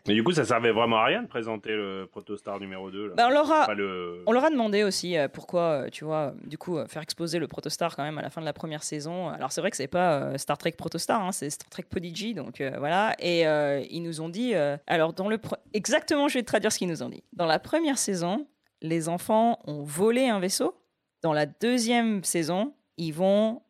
Mais 0.06 0.14
du 0.14 0.22
coup, 0.24 0.32
ça 0.32 0.44
servait 0.44 0.72
vraiment 0.72 0.96
à 0.98 1.04
rien 1.04 1.22
de 1.22 1.28
présenter 1.28 1.70
le 1.70 2.06
protostar 2.10 2.60
numéro 2.60 2.90
2. 2.90 3.08
Là. 3.08 3.14
Ben, 3.14 3.26
on 3.26 3.30
leur 3.30 3.50
a- 3.50 3.62
Enfin, 3.62 3.74
le... 3.74 4.22
On 4.26 4.32
leur 4.32 4.44
a 4.44 4.50
demandé 4.50 4.82
aussi 4.84 5.16
euh, 5.16 5.28
pourquoi, 5.28 5.60
euh, 5.62 5.88
tu 5.90 6.04
vois, 6.04 6.16
euh, 6.16 6.30
du 6.44 6.58
coup, 6.58 6.78
faire 6.86 7.02
exploser 7.02 7.38
le 7.38 7.46
Protostar 7.48 7.96
quand 7.96 8.02
même 8.02 8.18
à 8.18 8.22
la 8.22 8.30
fin 8.30 8.40
de 8.40 8.46
la 8.46 8.52
première 8.52 8.82
saison. 8.82 9.28
Alors 9.28 9.52
c'est 9.52 9.60
vrai 9.60 9.70
que 9.70 9.76
c'est 9.76 9.86
pas 9.88 10.36
Star 10.38 10.58
Trek 10.58 10.72
Protostar, 10.72 11.22
hein, 11.22 11.32
c'est 11.32 11.50
Star 11.50 11.68
Trek 11.70 11.84
Prodigy, 11.88 12.34
donc 12.34 12.60
euh, 12.60 12.72
voilà. 12.78 13.14
Et 13.18 13.46
euh, 13.46 13.82
ils 13.90 14.02
nous 14.02 14.20
ont 14.20 14.28
dit, 14.28 14.54
euh, 14.54 14.76
alors 14.86 15.12
dans 15.12 15.28
le 15.28 15.38
exactement, 15.72 16.28
je 16.28 16.34
vais 16.34 16.42
te 16.42 16.46
traduire 16.48 16.72
ce 16.72 16.78
qu'ils 16.78 16.88
nous 16.88 17.02
ont 17.02 17.08
dit. 17.08 17.22
Dans 17.32 17.46
la 17.46 17.58
première 17.58 17.98
saison, 17.98 18.46
les 18.82 19.08
enfants 19.08 19.58
ont 19.66 19.82
volé 19.82 20.28
un 20.28 20.40
vaisseau. 20.40 20.74
Dans 21.22 21.32
la 21.32 21.46
deuxième 21.46 22.24
saison, 22.24 22.74
ils 22.96 23.12
vont, 23.12 23.60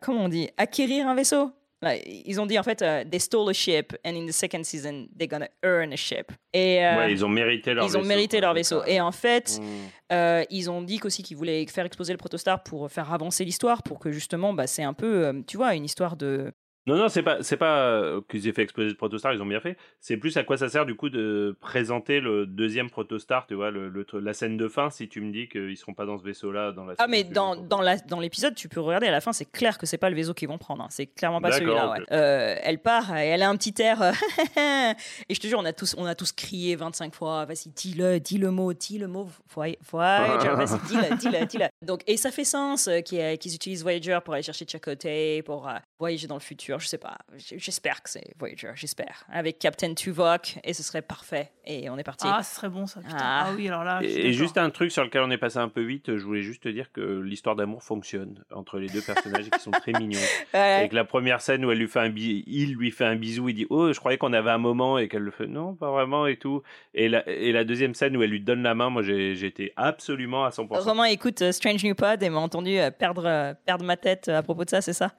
comment 0.00 0.24
on 0.24 0.28
dit, 0.28 0.50
acquérir 0.56 1.06
un 1.08 1.14
vaisseau. 1.14 1.50
Ils 1.92 2.40
ont 2.40 2.46
dit 2.46 2.58
en 2.58 2.62
fait, 2.62 2.82
euh, 2.82 3.04
they 3.04 3.20
stole 3.20 3.50
a 3.50 3.52
ship, 3.52 3.92
and 4.04 4.10
in 4.16 4.26
the 4.26 4.32
second 4.32 4.64
season, 4.64 5.06
they're 5.18 5.28
gonna 5.28 5.48
earn 5.62 5.92
a 5.92 5.96
ship. 5.96 6.32
Et 6.52 6.84
euh, 6.84 6.96
Ouais, 6.96 7.12
ils 7.12 7.24
ont 7.24 7.28
mérité 7.28 7.74
leur 7.74 7.84
ils 7.84 7.96
ont 7.96 8.00
vaisseau, 8.00 8.08
mérité 8.08 8.38
quoi, 8.38 8.40
leur 8.48 8.50
c'est 8.52 8.58
vaisseau. 8.60 8.84
Et 8.86 9.00
en 9.00 9.12
fait, 9.12 9.58
Mm. 9.60 9.64
euh, 10.12 10.44
ils 10.50 10.70
ont 10.70 10.82
dit 10.82 10.98
qu'aussi 10.98 11.22
qu'ils 11.22 11.36
voulaient 11.36 11.66
faire 11.66 11.84
exploser 11.84 12.12
le 12.12 12.18
protostar 12.18 12.62
pour 12.62 12.90
faire 12.90 13.12
avancer 13.12 13.44
l'histoire, 13.44 13.82
pour 13.82 13.98
que 13.98 14.10
justement, 14.12 14.52
bah, 14.52 14.66
c'est 14.66 14.82
un 14.84 14.94
peu, 14.94 15.26
euh, 15.26 15.42
tu 15.46 15.56
vois, 15.56 15.74
une 15.74 15.84
histoire 15.84 16.16
de. 16.16 16.52
Non, 16.86 16.96
non, 16.96 17.08
c'est 17.08 17.22
pas, 17.22 17.42
c'est 17.42 17.56
pas 17.56 17.78
euh, 17.86 18.20
qu'ils 18.28 18.46
aient 18.46 18.52
fait 18.52 18.60
exploser 18.62 18.90
le 18.90 18.94
protostar, 18.96 19.32
ils 19.32 19.40
ont 19.40 19.46
bien 19.46 19.60
fait. 19.60 19.78
C'est 20.00 20.18
plus 20.18 20.36
à 20.36 20.44
quoi 20.44 20.58
ça 20.58 20.68
sert 20.68 20.84
du 20.84 20.94
coup 20.94 21.08
de 21.08 21.56
présenter 21.60 22.20
le 22.20 22.44
deuxième 22.44 22.90
protostar, 22.90 23.46
tu 23.46 23.54
vois, 23.54 23.70
le, 23.70 23.88
le- 23.88 24.04
la 24.20 24.34
scène 24.34 24.58
de 24.58 24.68
fin, 24.68 24.90
si 24.90 25.08
tu 25.08 25.22
me 25.22 25.32
dis 25.32 25.48
qu'ils 25.48 25.78
seront 25.78 25.94
pas 25.94 26.04
dans 26.04 26.18
ce 26.18 26.24
vaisseau-là 26.24 26.72
dans 26.72 26.84
la 26.84 26.92
Ah, 26.98 27.06
mais 27.06 27.24
dans, 27.24 27.56
dans, 27.56 27.80
la, 27.80 27.96
dans 27.96 28.20
l'épisode, 28.20 28.54
tu 28.54 28.68
peux 28.68 28.80
regarder 28.80 29.06
à 29.06 29.12
la 29.12 29.22
fin, 29.22 29.32
c'est 29.32 29.50
clair 29.50 29.78
que 29.78 29.86
c'est 29.86 29.96
pas 29.96 30.10
le 30.10 30.16
vaisseau 30.16 30.34
qu'ils 30.34 30.48
vont 30.48 30.58
prendre. 30.58 30.82
hein. 30.82 30.88
C'est 30.90 31.06
clairement 31.06 31.40
pas 31.40 31.48
celui-là. 31.52 31.90
ouais. 31.90 32.00
Euh, 32.12 32.54
elle 32.62 32.78
part 32.78 33.16
et 33.16 33.28
elle 33.28 33.40
a 33.42 33.48
un 33.48 33.56
petit 33.56 33.80
air. 33.80 34.02
euh, 34.02 34.12
et 35.30 35.34
je 35.34 35.40
te 35.40 35.46
jure, 35.46 35.58
on 35.58 35.64
a 35.64 35.72
tous, 35.72 35.94
on 35.96 36.04
a 36.04 36.14
tous 36.14 36.32
crié 36.32 36.76
25 36.76 37.14
fois 37.14 37.46
vas-y, 37.46 37.70
dis-le, 37.74 38.20
dis 38.20 38.36
le 38.36 38.50
mot, 38.50 38.74
dis 38.74 38.98
le 38.98 39.08
mot, 39.08 39.26
Voy- 39.54 39.78
Voyager, 39.90 40.48
vas-y, 40.54 40.78
dis-le, 40.86 41.16
dis-le, 41.16 41.46
dis-le. 41.46 41.66
Donc, 41.80 42.02
et 42.06 42.18
ça 42.18 42.30
fait 42.30 42.44
sens 42.44 42.90
qu'ils 43.06 43.38
qu'ils 43.38 43.54
utilisent 43.54 43.82
Voyager 43.82 44.18
pour 44.22 44.34
aller 44.34 44.42
chercher 44.42 44.66
côté, 44.78 45.42
pour 45.42 45.68
voyager 45.98 46.26
dans 46.26 46.34
le 46.34 46.40
futur. 46.40 46.73
Je 46.78 46.86
sais 46.86 46.98
pas. 46.98 47.18
J'espère 47.36 48.02
que 48.02 48.10
c'est 48.10 48.34
Voyager, 48.38 48.72
j'espère. 48.74 49.24
Avec 49.32 49.58
Captain 49.58 49.94
Tuvok, 49.94 50.58
et 50.64 50.72
ce 50.72 50.82
serait 50.82 51.02
parfait. 51.02 51.50
Et 51.66 51.88
on 51.88 51.96
est 51.98 52.04
parti. 52.04 52.26
Ah, 52.28 52.42
ce 52.42 52.56
serait 52.56 52.68
bon 52.68 52.86
ça. 52.86 53.00
Putain. 53.00 53.16
Ah. 53.18 53.46
Ah, 53.46 53.52
oui, 53.56 53.68
alors 53.68 53.84
là. 53.84 54.00
Et, 54.02 54.32
juste 54.32 54.58
un 54.58 54.70
truc 54.70 54.90
sur 54.92 55.04
lequel 55.04 55.22
on 55.22 55.30
est 55.30 55.38
passé 55.38 55.58
un 55.58 55.68
peu 55.68 55.82
vite, 55.82 56.16
je 56.16 56.24
voulais 56.24 56.42
juste 56.42 56.62
te 56.64 56.68
dire 56.68 56.92
que 56.92 57.20
l'histoire 57.20 57.56
d'amour 57.56 57.82
fonctionne 57.82 58.44
entre 58.52 58.78
les 58.78 58.88
deux 58.88 59.02
personnages 59.02 59.50
qui 59.50 59.60
sont 59.60 59.70
très 59.70 59.92
mignons. 59.92 60.18
Ouais. 60.54 60.84
Et 60.84 60.88
que 60.88 60.94
la 60.94 61.04
première 61.04 61.40
scène 61.40 61.64
où 61.64 61.70
elle 61.72 61.78
lui 61.78 61.88
fait 61.88 62.00
un 62.00 62.10
bi- 62.10 62.44
il 62.46 62.74
lui 62.74 62.90
fait 62.90 63.04
un 63.04 63.16
bisou, 63.16 63.48
il 63.48 63.54
dit 63.54 63.66
oh 63.70 63.92
je 63.92 63.98
croyais 63.98 64.18
qu'on 64.18 64.32
avait 64.32 64.50
un 64.50 64.58
moment 64.58 64.98
et 64.98 65.08
qu'elle 65.08 65.22
le 65.22 65.30
fait 65.30 65.46
non 65.46 65.74
pas 65.74 65.90
vraiment 65.90 66.26
et 66.26 66.36
tout. 66.36 66.62
Et 66.92 67.08
la, 67.08 67.28
et 67.28 67.50
la 67.50 67.64
deuxième 67.64 67.94
scène 67.94 68.16
où 68.16 68.22
elle 68.22 68.30
lui 68.30 68.40
donne 68.40 68.62
la 68.62 68.74
main, 68.74 68.90
moi 68.90 69.02
été 69.44 69.72
absolument 69.76 70.44
à 70.44 70.50
100%. 70.50 70.80
Romain 70.80 71.04
écoute 71.04 71.42
euh, 71.42 71.52
Strange 71.52 71.84
New 71.84 71.94
Pod 71.94 72.22
et 72.22 72.30
m'a 72.30 72.38
entendu 72.38 72.78
euh, 72.78 72.90
perdre, 72.90 73.26
euh, 73.26 73.54
perdre 73.66 73.84
ma 73.84 73.96
tête 73.96 74.28
à 74.28 74.42
propos 74.42 74.64
de 74.64 74.70
ça, 74.70 74.80
c'est 74.80 74.92
ça? 74.92 75.12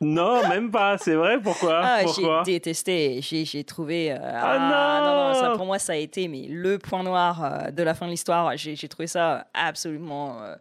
Non, 0.00 0.48
même 0.48 0.70
pas. 0.70 0.96
C'est 0.98 1.14
vrai. 1.14 1.38
Pourquoi? 1.42 1.80
Ah, 1.84 2.00
Pourquoi? 2.04 2.42
j'ai 2.46 2.52
détesté. 2.52 3.20
J'ai, 3.22 3.44
j'ai 3.44 3.64
trouvé. 3.64 4.12
euh, 4.12 4.16
Ah 4.22 4.58
non, 5.04 5.28
non, 5.28 5.34
ça 5.34 5.48
non 5.50 5.56
pour 5.56 5.66
moi 5.66 5.78
ça 5.78 5.92
a 5.92 5.96
été 5.96 6.26
mais 6.28 6.46
le 6.48 6.78
point 6.78 7.02
noir 7.02 7.44
euh, 7.44 7.70
de 7.70 7.82
la 7.82 7.94
fin 7.94 8.06
de 8.06 8.10
l'histoire. 8.10 8.56
J'ai, 8.56 8.76
j'ai 8.76 8.88
trouvé 8.88 9.06
ça 9.06 9.46
absolument. 9.52 10.42
euh, 10.42 10.54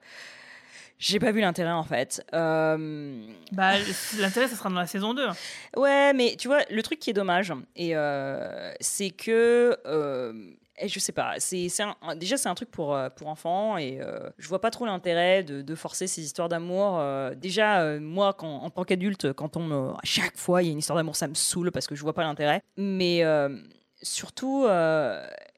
j'ai 0.97 1.19
pas 1.19 1.31
vu 1.31 1.39
l'intérêt 1.39 1.71
en 1.71 1.83
fait. 1.83 2.21
Euh, 2.33 3.25
Bah, 3.53 3.75
l'intérêt, 4.19 4.49
ça 4.49 4.57
sera 4.57 4.69
dans 4.69 4.75
la 4.75 4.87
saison 4.87 5.13
2. 5.13 5.27
Ouais, 5.77 6.11
mais 6.13 6.35
tu 6.37 6.49
vois, 6.49 6.59
le 6.69 6.83
truc 6.83 6.99
qui 6.99 7.11
est 7.11 7.13
dommage, 7.13 7.53
et 7.77 7.95
euh, 7.95 8.73
c'est 8.81 9.11
que. 9.11 9.77
euh, 9.85 10.33
et 10.79 10.87
je 10.87 10.99
sais 10.99 11.11
pas, 11.11 11.35
déjà 12.15 12.37
c'est 12.37 12.49
un 12.49 12.55
truc 12.55 12.71
pour, 12.71 12.93
euh, 12.95 13.09
pour 13.09 13.27
enfants 13.27 13.77
et 13.77 13.99
euh, 14.01 14.29
je 14.37 14.47
vois 14.47 14.61
pas 14.61 14.71
trop 14.71 14.85
l'intérêt 14.85 15.43
de, 15.43 15.61
de 15.61 15.75
forcer 15.75 16.07
ces 16.07 16.21
histoires 16.23 16.49
d'amour. 16.49 16.97
euh, 16.99 17.35
déjà, 17.35 17.81
euh, 17.81 17.99
moi, 17.99 18.35
en 18.41 18.69
tant 18.69 18.83
qu'adulte, 18.83 19.33
quand 19.33 19.57
on 19.57 19.91
à 19.93 19.99
chaque 20.03 20.37
fois 20.37 20.63
il 20.63 20.65
y 20.67 20.69
a 20.69 20.71
une 20.71 20.79
histoire 20.79 20.97
d'amour, 20.97 21.15
ça 21.15 21.27
me 21.27 21.33
saoule 21.35 21.71
parce 21.71 21.87
que 21.87 21.95
je 21.95 22.01
vois 22.01 22.13
pas 22.13 22.23
l'intérêt. 22.23 22.61
Mais 22.77 23.23
surtout, 24.01 24.65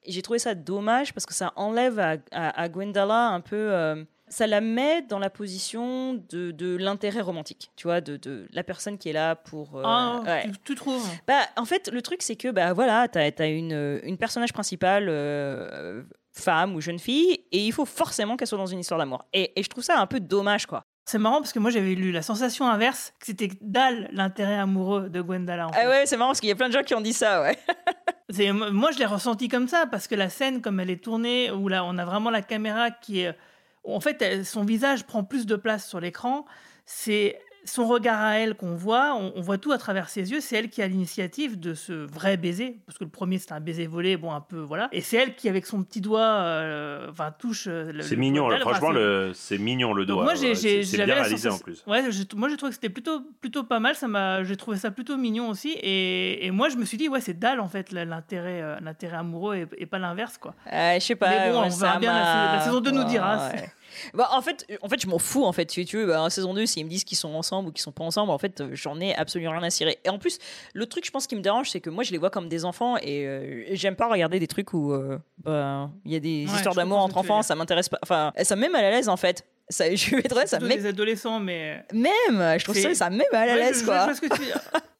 j'ai 0.07 0.21
trouvé 0.21 0.39
ça 0.39 0.55
dommage 0.55 1.13
parce 1.13 1.25
que 1.25 1.33
ça 1.33 1.53
enlève 1.55 1.99
à, 1.99 2.15
à, 2.31 2.61
à 2.61 2.69
Gwendala 2.69 3.27
un 3.29 3.41
peu. 3.41 4.05
Euh, 4.31 4.35
ça 4.35 4.47
la 4.47 4.61
met 4.61 5.01
dans 5.03 5.19
la 5.19 5.29
position 5.29 6.13
de, 6.29 6.51
de 6.51 6.75
l'intérêt 6.77 7.21
romantique, 7.21 7.71
tu 7.75 7.87
vois, 7.87 8.01
de, 8.01 8.17
de 8.17 8.47
la 8.51 8.63
personne 8.63 8.97
qui 8.97 9.09
est 9.09 9.13
là 9.13 9.35
pour. 9.35 9.77
euh, 9.77 9.83
Ah, 9.85 10.21
ouais. 10.25 10.43
tu, 10.45 10.51
tu 10.65 10.75
trouves 10.75 11.05
Bah, 11.27 11.41
en 11.57 11.65
fait, 11.65 11.89
le 11.91 12.01
truc, 12.01 12.21
c'est 12.21 12.35
que, 12.35 12.49
bah 12.49 12.73
voilà, 12.73 13.07
t'as 13.07 13.29
as 13.37 13.45
une, 13.47 13.99
une 14.03 14.17
personnage 14.17 14.53
principale, 14.53 15.07
euh, 15.09 16.03
femme 16.31 16.75
ou 16.75 16.81
jeune 16.81 16.99
fille, 16.99 17.43
et 17.51 17.59
il 17.65 17.71
faut 17.73 17.85
forcément 17.85 18.37
qu'elle 18.37 18.47
soit 18.47 18.57
dans 18.57 18.65
une 18.65 18.79
histoire 18.79 18.99
d'amour. 18.99 19.25
Et, 19.33 19.59
et 19.59 19.63
je 19.63 19.69
trouve 19.69 19.83
ça 19.83 19.99
un 19.99 20.07
peu 20.07 20.19
dommage, 20.19 20.65
quoi. 20.65 20.83
C'est 21.03 21.17
marrant 21.17 21.39
parce 21.41 21.51
que 21.51 21.59
moi 21.59 21.71
j'avais 21.71 21.95
lu 21.95 22.11
la 22.11 22.21
sensation 22.21 22.69
inverse, 22.69 23.11
que 23.19 23.25
c'était 23.25 23.49
dalle 23.59 24.07
l'intérêt 24.13 24.55
amoureux 24.55 25.09
de 25.09 25.19
Gwendala. 25.21 25.67
En 25.67 25.73
fait. 25.73 25.79
Ah 25.83 25.89
ouais, 25.89 26.05
c'est 26.05 26.15
marrant 26.15 26.29
parce 26.29 26.39
qu'il 26.39 26.47
y 26.47 26.51
a 26.53 26.55
plein 26.55 26.67
de 26.69 26.73
gens 26.73 26.83
qui 26.83 26.93
ont 26.93 27.01
dit 27.01 27.11
ça, 27.11 27.41
ouais. 27.41 27.57
C'est- 28.29 28.51
moi 28.53 28.91
je 28.91 28.99
l'ai 28.99 29.05
ressenti 29.05 29.49
comme 29.49 29.67
ça 29.67 29.85
parce 29.91 30.07
que 30.07 30.15
la 30.15 30.29
scène 30.29 30.61
comme 30.61 30.79
elle 30.79 30.89
est 30.91 31.03
tournée, 31.03 31.51
où 31.51 31.67
là 31.67 31.83
on 31.83 31.97
a 31.97 32.05
vraiment 32.05 32.29
la 32.29 32.41
caméra 32.41 32.91
qui 32.91 33.21
est... 33.21 33.35
En 33.83 33.99
fait, 33.99 34.43
son 34.43 34.63
visage 34.63 35.05
prend 35.05 35.23
plus 35.23 35.45
de 35.45 35.55
place 35.55 35.87
sur 35.87 35.99
l'écran. 35.99 36.45
C'est 36.85 37.39
son 37.63 37.87
regard 37.87 38.19
à 38.19 38.39
elle 38.39 38.55
qu'on 38.55 38.75
voit, 38.75 39.13
on, 39.15 39.33
on 39.35 39.41
voit 39.41 39.57
tout 39.57 39.71
à 39.71 39.77
travers 39.77 40.09
ses 40.09 40.31
yeux. 40.31 40.39
C'est 40.41 40.55
elle 40.55 40.69
qui 40.69 40.81
a 40.81 40.87
l'initiative 40.87 41.59
de 41.59 41.73
ce 41.73 41.93
vrai 41.93 42.35
baiser, 42.37 42.79
parce 42.85 42.97
que 42.97 43.03
le 43.03 43.09
premier 43.09 43.37
c'était 43.37 43.53
un 43.53 43.59
baiser 43.59 43.85
volé, 43.87 44.17
bon 44.17 44.31
un 44.33 44.41
peu 44.41 44.57
voilà. 44.59 44.89
Et 44.91 45.01
c'est 45.01 45.17
elle 45.17 45.35
qui 45.35 45.47
avec 45.49 45.65
son 45.65 45.83
petit 45.83 46.01
doigt, 46.01 46.21
euh, 46.21 47.07
enfin 47.11 47.31
touche. 47.37 47.65
euh, 47.67 47.91
le- 47.91 48.01
C'est 48.01 48.15
le 48.15 48.21
mignon. 48.21 48.47
Enfin, 48.47 48.59
Franchement, 48.59 48.87
c'est- 48.89 48.93
le... 48.93 49.31
c'est 49.33 49.57
mignon 49.57 49.93
le 49.93 50.05
donc 50.05 50.15
doigt. 50.17 50.23
moi 50.25 50.35
j'ai 50.35 50.49
ouais, 50.49 50.55
j'ai- 50.55 50.83
c'est- 50.83 50.97
c'est 50.97 50.97
bien 51.05 51.15
la 51.15 51.21
réalisé 51.23 51.49
en 51.49 51.57
plus. 51.59 51.83
Ouais, 51.87 52.03
j'ai- 52.11 52.23
moi 52.35 52.49
j'ai 52.49 52.57
trouvé 52.57 52.69
que 52.71 52.75
c'était 52.75 52.89
plutôt 52.89 53.21
plutôt 53.41 53.63
pas 53.63 53.79
mal. 53.79 53.95
Ça 53.95 54.07
m'a, 54.07 54.43
j'ai 54.43 54.55
trouvé 54.57 54.77
ça 54.77 54.89
plutôt 54.91 55.17
mignon 55.17 55.49
aussi. 55.49 55.71
Et, 55.81 56.45
et 56.45 56.51
moi 56.51 56.69
je 56.69 56.77
me 56.77 56.85
suis 56.85 56.97
dit 56.97 57.09
ouais 57.09 57.21
c'est 57.21 57.37
dalle 57.37 57.59
en 57.59 57.67
fait 57.67 57.91
l'intérêt 57.91 58.61
euh, 58.61 58.75
l'intérêt 58.81 59.17
amoureux 59.17 59.55
et, 59.55 59.67
et 59.77 59.85
pas 59.85 59.99
l'inverse 59.99 60.37
quoi. 60.37 60.55
Euh, 60.71 60.95
je 60.95 60.99
sais 60.99 61.15
pas. 61.15 61.29
Mais 61.29 61.51
bon, 61.51 61.59
on 61.63 61.69
verra 61.69 61.99
bien, 61.99 62.13
la 62.53 62.61
saison 62.61 62.81
2 62.81 62.91
nous 62.91 63.03
dira. 63.03 63.49
Ouais. 63.49 63.69
Bah, 64.13 64.29
en 64.31 64.41
fait, 64.41 64.65
en 64.81 64.89
fait, 64.89 65.01
je 65.01 65.07
m'en 65.07 65.19
fous. 65.19 65.43
En 65.43 65.51
fait, 65.51 65.69
si 65.71 65.85
tu 65.85 65.97
veux, 65.97 66.05
bah, 66.07 66.21
en 66.21 66.29
saison 66.29 66.53
2, 66.53 66.65
s'ils 66.65 66.85
me 66.85 66.89
disent 66.89 67.03
qu'ils 67.03 67.17
sont 67.17 67.33
ensemble 67.33 67.69
ou 67.69 67.71
qu'ils 67.71 67.81
sont 67.81 67.91
pas 67.91 68.03
ensemble, 68.03 68.31
en 68.31 68.37
fait, 68.37 68.61
euh, 68.61 68.69
j'en 68.73 68.99
ai 68.99 69.13
absolument 69.15 69.51
rien 69.51 69.63
à 69.63 69.69
cirer. 69.69 69.99
Et 70.05 70.09
en 70.09 70.17
plus, 70.19 70.37
le 70.73 70.85
truc, 70.85 71.05
je 71.05 71.11
pense, 71.11 71.27
qui 71.27 71.35
me 71.35 71.41
dérange, 71.41 71.69
c'est 71.69 71.81
que 71.81 71.89
moi, 71.89 72.03
je 72.03 72.11
les 72.11 72.17
vois 72.17 72.29
comme 72.29 72.49
des 72.49 72.65
enfants 72.65 72.97
et 72.97 73.25
euh, 73.27 73.63
j'aime 73.71 73.95
pas 73.95 74.07
regarder 74.09 74.39
des 74.39 74.47
trucs 74.47 74.73
où 74.73 74.93
euh, 74.93 75.17
bah, 75.39 75.89
il 76.05 76.11
y 76.11 76.15
a 76.15 76.19
des 76.19 76.45
Ouais, 76.47 76.55
histoires 76.55 76.75
d'amour 76.75 76.99
entre 76.99 77.17
enfants. 77.17 77.41
Ça 77.41 77.55
m'intéresse 77.55 77.89
pas. 77.89 77.99
Enfin, 78.03 78.31
ça 78.41 78.55
me 78.55 78.61
met 78.61 78.69
mal 78.69 78.83
à 78.85 78.91
l'aise, 78.91 79.09
en 79.09 79.17
fait. 79.17 79.45
Ça, 79.69 79.93
je 79.93 80.11
vais 80.15 80.19
être 80.19 80.35
honnête, 80.35 80.47
ça 80.49 80.59
met 80.59 80.77
des 80.77 80.85
adolescents 80.87 81.39
mais. 81.39 81.85
même. 81.93 82.59
Je 82.59 82.63
trouve 82.63 82.75
ça, 82.75 82.93
ça 82.93 83.09
me 83.09 83.17
met 83.17 83.25
mal 83.31 83.49
à 83.49 83.53
Ouais, 83.53 83.59
l'aise, 83.59 83.75
je- 83.75 83.79
je- 83.81 83.85
quoi. 83.85 84.13
je 84.13 84.19
que 84.21 84.35
tu 84.35 84.41
dis. 84.41 84.51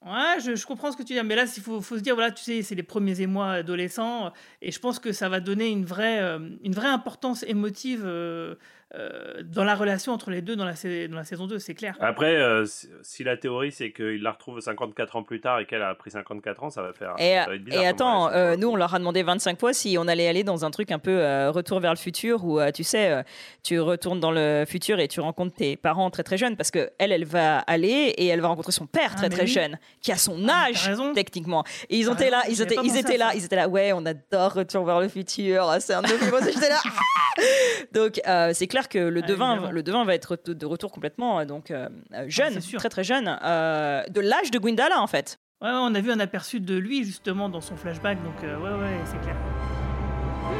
Ouais, 0.03 0.39
je, 0.43 0.55
je 0.55 0.65
comprends 0.65 0.91
ce 0.91 0.97
que 0.97 1.03
tu 1.03 1.13
dis, 1.13 1.21
mais 1.23 1.35
là, 1.35 1.43
il 1.55 1.61
faut, 1.61 1.79
faut 1.79 1.95
se 1.97 2.01
dire, 2.01 2.15
voilà, 2.15 2.31
tu 2.31 2.43
sais, 2.43 2.61
c'est 2.63 2.73
les 2.75 2.81
premiers 2.83 3.21
émois 3.21 3.51
adolescents, 3.51 4.31
et 4.61 4.71
je 4.71 4.79
pense 4.79 4.97
que 4.97 5.11
ça 5.11 5.29
va 5.29 5.39
donner 5.39 5.67
une 5.69 5.85
vraie, 5.85 6.19
euh, 6.21 6.39
une 6.63 6.73
vraie 6.73 6.87
importance 6.87 7.43
émotive 7.47 8.01
euh, 8.05 8.55
euh, 8.95 9.41
dans 9.43 9.63
la 9.63 9.73
relation 9.75 10.11
entre 10.11 10.31
les 10.31 10.41
deux 10.41 10.57
dans 10.57 10.65
la, 10.65 10.75
sa- 10.75 11.07
dans 11.07 11.15
la 11.15 11.23
saison 11.23 11.47
2, 11.47 11.59
c'est 11.59 11.75
clair. 11.75 11.95
Après, 12.01 12.35
euh, 12.35 12.65
si, 13.03 13.23
la 13.23 13.37
théorie 13.37 13.71
c'est 13.71 13.91
qu'il 13.93 14.21
la 14.21 14.31
retrouve 14.31 14.59
54 14.59 15.15
ans 15.15 15.23
plus 15.23 15.39
tard 15.39 15.59
et 15.61 15.65
qu'elle 15.65 15.81
a 15.81 15.95
pris 15.95 16.11
54 16.11 16.63
ans, 16.63 16.69
ça 16.71 16.81
va 16.81 16.91
faire. 16.91 17.13
Et, 17.17 17.35
ça 17.35 17.45
va 17.47 17.55
être 17.55 17.63
bizarre 17.63 17.81
et 17.83 17.87
attends, 17.87 18.29
euh, 18.33 18.57
nous 18.57 18.67
on 18.67 18.75
leur 18.75 18.93
a 18.93 18.99
demandé 18.99 19.23
25 19.23 19.57
fois 19.59 19.71
si 19.71 19.95
on 19.97 20.09
allait 20.09 20.27
aller 20.27 20.43
dans 20.43 20.65
un 20.65 20.71
truc 20.71 20.91
un 20.91 20.99
peu 20.99 21.11
euh, 21.21 21.51
retour 21.51 21.79
vers 21.79 21.93
le 21.93 21.97
futur 21.97 22.43
où 22.43 22.59
euh, 22.59 22.71
tu 22.71 22.83
sais, 22.83 23.11
euh, 23.11 23.23
tu 23.63 23.79
retournes 23.79 24.19
dans 24.19 24.31
le 24.31 24.60
futur 24.65 24.99
et 24.99 25.07
tu 25.07 25.19
rencontres 25.19 25.55
tes 25.55 25.75
parents 25.75 26.09
très 26.09 26.23
très 26.23 26.37
jeunes 26.37 26.55
parce 26.57 26.71
que 26.71 26.91
elle, 26.99 27.11
elle 27.11 27.25
va 27.25 27.59
aller 27.59 28.13
et 28.17 28.27
elle 28.27 28.41
va 28.41 28.47
rencontrer 28.49 28.71
son 28.71 28.85
père 28.87 29.11
Ah, 29.13 29.17
très 29.17 29.29
très 29.29 29.41
oui. 29.43 29.47
jeune 29.47 29.77
qui 30.01 30.11
a 30.11 30.17
son 30.17 30.47
Ah, 30.49 30.67
âge 30.69 30.91
techniquement. 31.15 31.63
Et 31.89 31.97
ils 31.97 32.09
étaient 32.09 32.29
là, 32.29 32.43
ils 32.49 32.61
étaient, 32.61 32.75
ils 32.83 32.97
étaient 32.97 33.17
là, 33.17 33.31
ils 33.35 33.43
étaient 33.45 33.55
là. 33.55 33.67
Ouais, 33.67 33.91
on 33.93 34.05
adore 34.05 34.53
retour 34.53 34.85
vers 34.85 34.99
le 34.99 35.07
futur. 35.07 35.69
Ah, 35.69 35.79
C'est 35.79 35.93
un 35.93 36.01
de 36.01 36.07
films. 36.07 36.31
J'étais 36.45 36.69
là. 36.69 36.79
Donc 37.93 38.19
euh, 38.27 38.51
c'est 38.53 38.67
clair 38.67 38.89
que 38.89 38.99
le 38.99 39.21
Ah, 39.23 39.27
devin, 39.27 39.51
évidemment. 39.53 39.71
le 39.71 39.83
devin 39.83 40.05
va 40.05 40.15
être 40.15 40.37
de 40.47 40.65
retour 40.65 40.91
complètement 40.91 41.39
euh, 41.39 41.45
donc 41.45 41.71
euh, 41.71 41.87
euh, 42.13 42.25
jeune, 42.27 42.59
très 42.77 42.89
très 42.89 43.03
jeune, 43.03 43.37
euh, 43.43 44.03
de 44.09 44.21
l'âge 44.21 44.51
de 44.51 44.59
Gwendala 44.59 44.99
en 45.01 45.07
fait. 45.07 45.37
Ouais, 45.61 45.69
ouais, 45.69 45.75
on 45.79 45.93
a 45.95 45.99
vu 46.01 46.11
un 46.11 46.19
aperçu 46.19 46.59
de 46.59 46.75
lui, 46.75 47.03
justement, 47.03 47.47
dans 47.47 47.61
son 47.61 47.75
flashback, 47.75 48.17
donc 48.23 48.33
euh, 48.43 48.57
ouais, 48.57 48.81
ouais, 48.83 48.97
c'est 49.05 49.21
clair. 49.21 49.35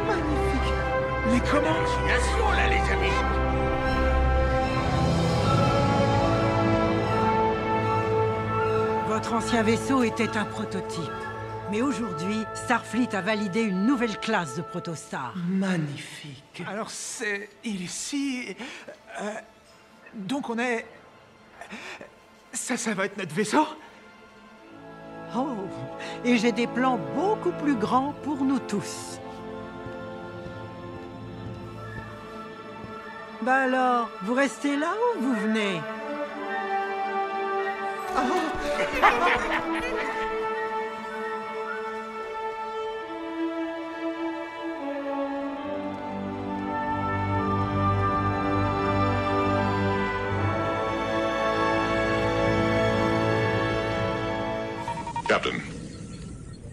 Magnifique 0.07 0.73
Mais 1.32 1.40
comment? 1.49 1.76
Imagination, 1.76 2.52
là, 2.52 2.68
les 2.69 2.94
amis 2.94 3.41
Votre 9.14 9.34
ancien 9.34 9.62
vaisseau 9.62 10.04
était 10.04 10.38
un 10.38 10.46
prototype. 10.46 11.12
Mais 11.70 11.82
aujourd'hui, 11.82 12.46
Starfleet 12.54 13.14
a 13.14 13.20
validé 13.20 13.62
une 13.62 13.86
nouvelle 13.86 14.18
classe 14.18 14.56
de 14.56 14.62
protostar. 14.62 15.34
Magnifique. 15.50 16.64
Alors 16.66 16.90
c'est... 16.90 17.50
Il 17.66 17.84
est 17.84 17.90
si... 17.92 18.56
euh, 19.22 19.32
donc 20.14 20.50
on 20.50 20.58
est... 20.58 20.86
Ça, 22.54 22.78
ça 22.78 22.94
va 22.94 23.04
être 23.04 23.18
notre 23.18 23.36
vaisseau? 23.36 23.68
Oh, 25.36 25.58
et 26.24 26.38
j'ai 26.38 26.54
des 26.54 26.68
plans 26.68 26.98
beaucoup 27.14 27.52
plus 27.52 27.76
grands 27.76 28.14
pour 28.24 28.38
nous 28.46 28.60
tous. 28.60 29.20
Bah 33.42 33.64
alors, 33.64 34.10
vous 34.22 34.36
restez 34.36 34.78
là 34.78 34.94
ou 35.18 35.22
vous 35.22 35.36
venez? 35.36 35.82
Captain. 55.28 55.52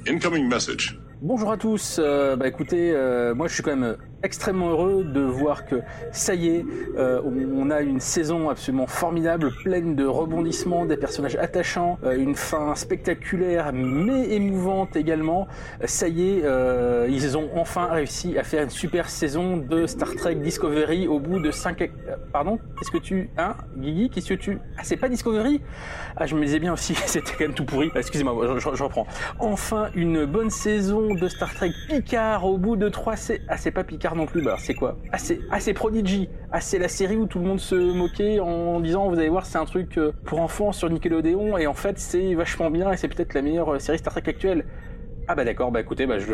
Incoming 0.08 0.48
message. 0.48 0.98
Bonjour 1.22 1.52
à 1.52 1.56
tous. 1.56 1.98
Euh, 2.00 2.34
bah 2.34 2.48
écoutez, 2.48 2.90
euh, 2.92 3.34
moi 3.34 3.46
je 3.46 3.54
suis 3.54 3.62
quand 3.62 3.76
même 3.76 3.96
extrêmement 4.22 4.70
heureux 4.70 5.04
de 5.04 5.20
voir 5.20 5.64
que 5.66 5.76
ça 6.12 6.34
y 6.34 6.48
est, 6.48 6.64
euh, 6.96 7.20
on, 7.24 7.70
a 7.70 7.80
une 7.82 8.00
saison 8.00 8.48
absolument 8.50 8.86
formidable, 8.86 9.50
pleine 9.62 9.94
de 9.94 10.04
rebondissements, 10.06 10.86
des 10.86 10.96
personnages 10.96 11.36
attachants, 11.36 11.98
euh, 12.04 12.16
une 12.16 12.34
fin 12.34 12.74
spectaculaire 12.74 13.72
mais 13.72 14.30
émouvante 14.30 14.96
également. 14.96 15.46
Ça 15.84 16.08
y 16.08 16.30
est, 16.38 16.42
euh, 16.44 17.06
ils 17.10 17.36
ont 17.36 17.48
enfin 17.54 17.86
réussi 17.86 18.36
à 18.38 18.42
faire 18.44 18.62
une 18.64 18.70
super 18.70 19.08
saison 19.08 19.56
de 19.56 19.86
Star 19.86 20.14
Trek 20.16 20.36
Discovery 20.36 21.06
au 21.06 21.20
bout 21.20 21.38
de 21.40 21.50
5... 21.50 21.90
Pardon 22.32 22.58
Qu'est-ce 22.78 22.90
que 22.90 22.98
tu... 22.98 23.30
Hein 23.38 23.54
Guigui 23.76 24.10
Qu'est-ce 24.10 24.28
que 24.30 24.34
tu... 24.34 24.58
Ah 24.78 24.82
c'est 24.82 24.96
pas 24.96 25.08
Discovery? 25.08 25.60
Ah 26.16 26.26
je 26.26 26.34
me 26.34 26.44
disais 26.44 26.58
bien 26.58 26.72
aussi, 26.72 26.94
c'était 27.06 27.32
quand 27.32 27.44
même 27.44 27.54
tout 27.54 27.64
pourri. 27.64 27.90
Excusez-moi, 27.94 28.34
je, 28.54 28.58
je- 28.58 28.82
reprends. 28.82 29.06
Enfin 29.38 29.90
une 29.94 30.24
bonne 30.24 30.50
saison 30.50 31.14
de 31.14 31.28
Star 31.28 31.54
Trek 31.54 31.70
Picard 31.88 32.44
au 32.46 32.58
bout 32.58 32.76
de 32.76 32.88
trois... 32.88 33.16
sa- 33.16 33.34
Ah 33.48 33.56
c'est 33.56 33.70
pas 33.70 33.84
Picard 33.84 34.07
non 34.14 34.26
plus, 34.26 34.42
bah 34.42 34.56
c'est 34.58 34.74
quoi? 34.74 34.96
Ah 35.12 35.18
c'est 35.18 35.40
ah, 35.50 35.58
Prodigy. 35.74 36.28
Ah 36.52 36.60
c'est 36.60 36.78
la 36.78 36.88
série 36.88 37.16
où 37.16 37.26
tout 37.26 37.38
le 37.38 37.44
monde 37.44 37.60
se 37.60 37.74
moquait 37.74 38.40
en 38.40 38.80
disant 38.80 39.08
vous 39.08 39.18
allez 39.18 39.28
voir 39.28 39.46
c'est 39.46 39.58
un 39.58 39.64
truc 39.64 39.98
euh, 39.98 40.12
pour 40.24 40.40
enfants 40.40 40.72
sur 40.72 40.88
Nickelodeon 40.90 41.58
et 41.58 41.66
en 41.66 41.74
fait 41.74 41.98
c'est 41.98 42.34
vachement 42.34 42.70
bien 42.70 42.92
et 42.92 42.96
c'est 42.96 43.08
peut-être 43.08 43.34
la 43.34 43.42
meilleure 43.42 43.74
euh, 43.74 43.78
série 43.78 43.98
Star 43.98 44.12
Trek 44.12 44.22
actuelle. 44.26 44.64
Ah 45.30 45.34
bah 45.34 45.44
d'accord, 45.44 45.70
bah 45.70 45.80
écoutez, 45.80 46.06
bah 46.06 46.16
je, 46.18 46.32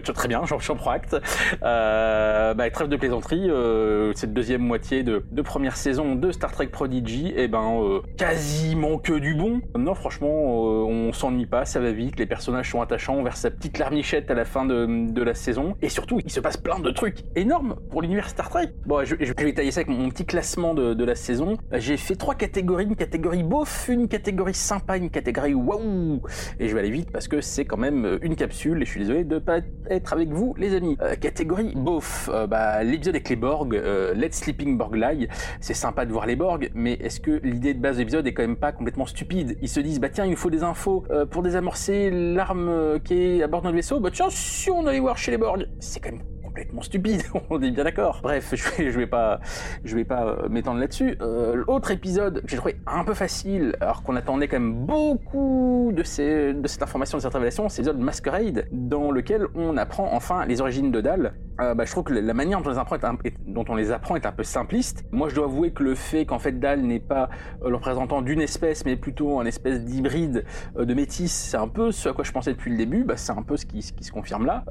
très 0.12 0.28
bien, 0.28 0.40
j'en 0.46 0.76
prends 0.76 0.92
acte. 0.92 1.14
Euh, 1.62 2.54
bah 2.54 2.70
trêve 2.70 2.88
de 2.88 2.96
plaisanterie, 2.96 3.50
euh, 3.50 4.14
cette 4.14 4.32
deuxième 4.32 4.62
moitié 4.62 5.02
de, 5.02 5.22
première 5.42 5.76
saison 5.76 6.14
de 6.14 6.32
Star 6.32 6.50
Trek 6.50 6.68
Prodigy, 6.68 7.34
et 7.36 7.48
ben 7.48 7.82
euh, 7.82 8.00
quasiment 8.16 8.96
que 8.96 9.12
du 9.12 9.34
bon. 9.34 9.60
Non 9.78 9.94
franchement, 9.94 10.30
on 10.30 11.12
s'ennuie 11.12 11.44
pas, 11.44 11.66
ça 11.66 11.80
va 11.80 11.92
vite, 11.92 12.18
les 12.18 12.24
personnages 12.24 12.70
sont 12.70 12.80
attachants, 12.80 13.16
on 13.16 13.22
verse 13.22 13.40
sa 13.40 13.50
petite 13.50 13.76
larmichette 13.76 14.30
à 14.30 14.34
la 14.34 14.46
fin 14.46 14.64
de, 14.64 15.22
la 15.22 15.34
saison, 15.34 15.76
et 15.82 15.90
surtout 15.90 16.18
il 16.24 16.30
se 16.30 16.40
passe 16.40 16.56
plein 16.56 16.78
de 16.78 16.90
trucs 16.90 17.24
énormes 17.36 17.76
pour 17.90 18.00
l'univers 18.00 18.30
Star 18.30 18.48
Trek. 18.48 18.70
Bon, 18.86 19.04
je, 19.04 19.16
vais 19.16 19.52
tailler 19.52 19.70
ça 19.70 19.80
avec 19.80 19.94
mon, 19.94 20.08
petit 20.08 20.24
classement 20.24 20.72
de, 20.72 20.94
de 20.94 21.04
la 21.04 21.14
saison. 21.14 21.58
J'ai 21.72 21.98
fait 21.98 22.16
trois 22.16 22.34
catégories, 22.34 22.86
une 22.86 22.96
catégorie 22.96 23.42
beauf, 23.42 23.88
une 23.90 24.08
catégorie 24.08 24.54
sympa, 24.54 24.96
une 24.96 25.10
catégorie 25.10 25.52
waouh. 25.52 26.22
Et 26.58 26.68
je 26.68 26.72
vais 26.72 26.80
aller 26.80 26.90
vite 26.90 27.10
parce 27.12 27.28
que 27.28 27.42
c'est 27.42 27.66
quand 27.66 27.76
même 27.76 27.97
une 28.22 28.36
capsule 28.36 28.82
et 28.82 28.84
je 28.84 28.90
suis 28.90 29.00
désolé 29.00 29.24
de 29.24 29.38
pas 29.38 29.60
être 29.90 30.12
avec 30.12 30.28
vous 30.30 30.54
les 30.58 30.74
amis. 30.74 30.96
Euh, 31.02 31.14
catégorie 31.14 31.72
beauf, 31.74 32.28
euh, 32.32 32.46
bah, 32.46 32.82
l'épisode 32.82 33.14
avec 33.14 33.28
les 33.28 33.36
Borg, 33.36 33.74
euh, 33.74 34.14
Let's 34.14 34.36
Sleeping 34.36 34.76
Borg 34.76 34.94
Lie, 34.94 35.28
c'est 35.60 35.74
sympa 35.74 36.04
de 36.06 36.12
voir 36.12 36.26
les 36.26 36.36
Borg, 36.36 36.70
mais 36.74 36.94
est-ce 36.94 37.20
que 37.20 37.40
l'idée 37.42 37.74
de 37.74 37.80
base 37.80 37.96
de 37.96 38.00
l'épisode 38.00 38.26
est 38.26 38.34
quand 38.34 38.42
même 38.42 38.56
pas 38.56 38.72
complètement 38.72 39.06
stupide? 39.06 39.56
Ils 39.62 39.68
se 39.68 39.80
disent 39.80 40.00
bah 40.00 40.08
tiens 40.08 40.24
il 40.24 40.30
nous 40.30 40.36
faut 40.36 40.50
des 40.50 40.62
infos 40.62 41.04
euh, 41.10 41.26
pour 41.26 41.42
désamorcer 41.42 42.10
l'arme 42.10 42.98
qui 43.04 43.14
est 43.14 43.42
à 43.42 43.46
bord 43.46 43.60
de 43.60 43.66
notre 43.66 43.76
vaisseau, 43.76 44.00
bah 44.00 44.10
tiens 44.12 44.26
si 44.30 44.70
on 44.70 44.86
allait 44.86 45.00
voir 45.00 45.16
chez 45.16 45.30
les 45.30 45.38
Borg, 45.38 45.66
c'est 45.78 46.00
quand 46.00 46.12
même 46.12 46.37
complètement 46.48 46.80
stupide, 46.80 47.22
on 47.50 47.60
est 47.60 47.70
bien 47.70 47.84
d'accord. 47.84 48.20
Bref, 48.22 48.54
je 48.54 48.70
vais, 48.70 48.90
je 48.90 48.98
vais 48.98 49.06
pas, 49.06 49.40
je 49.84 49.94
vais 49.94 50.04
pas 50.04 50.26
euh, 50.26 50.48
m'étendre 50.48 50.80
là-dessus. 50.80 51.16
Euh, 51.20 51.62
L'autre 51.66 51.90
épisode 51.90 52.40
que 52.40 52.48
j'ai 52.48 52.56
trouvé 52.56 52.76
un 52.86 53.04
peu 53.04 53.12
facile, 53.12 53.76
alors 53.80 54.02
qu'on 54.02 54.16
attendait 54.16 54.48
quand 54.48 54.58
même 54.58 54.86
beaucoup 54.86 55.92
de, 55.94 56.02
ces, 56.02 56.54
de 56.54 56.66
cette 56.66 56.82
information, 56.82 57.18
de 57.18 57.22
cette 57.22 57.32
révélation, 57.32 57.68
c'est 57.68 57.82
l'épisode 57.82 58.00
Masquerade, 58.00 58.66
dans 58.72 59.10
lequel 59.10 59.46
on 59.54 59.76
apprend 59.76 60.08
enfin 60.12 60.46
les 60.46 60.60
origines 60.62 60.90
de 60.90 61.02
Dal. 61.02 61.34
Euh, 61.60 61.74
bah, 61.74 61.84
je 61.84 61.90
trouve 61.90 62.04
que 62.04 62.12
la 62.14 62.34
manière 62.34 62.60
dont 62.62 62.70
on, 62.70 62.72
les 62.72 62.78
apprend 62.78 62.96
est 62.96 63.04
un, 63.04 63.18
dont 63.46 63.64
on 63.68 63.74
les 63.74 63.90
apprend 63.90 64.16
est 64.16 64.26
un 64.26 64.32
peu 64.32 64.44
simpliste. 64.44 65.04
Moi, 65.12 65.28
je 65.28 65.34
dois 65.34 65.44
avouer 65.44 65.72
que 65.72 65.82
le 65.82 65.94
fait 65.94 66.24
qu'en 66.24 66.38
fait 66.38 66.52
Dal 66.52 66.82
n'est 66.82 67.00
pas 67.00 67.28
euh, 67.62 67.68
le 67.68 67.74
représentant 67.74 68.22
d'une 68.22 68.40
espèce, 68.40 68.84
mais 68.84 68.96
plutôt 68.96 69.40
un 69.40 69.44
espèce 69.44 69.84
d'hybride 69.84 70.44
de 70.78 70.94
métis, 70.94 71.32
c'est 71.32 71.56
un 71.56 71.68
peu 71.68 71.90
ce 71.90 72.08
à 72.08 72.12
quoi 72.12 72.24
je 72.24 72.32
pensais 72.32 72.52
depuis 72.52 72.70
le 72.70 72.76
début. 72.76 73.04
Bah, 73.04 73.16
c'est 73.16 73.32
un 73.32 73.42
peu 73.42 73.56
ce 73.56 73.66
qui, 73.66 73.82
se 73.82 74.12
confirme 74.12 74.46
là. 74.46 74.64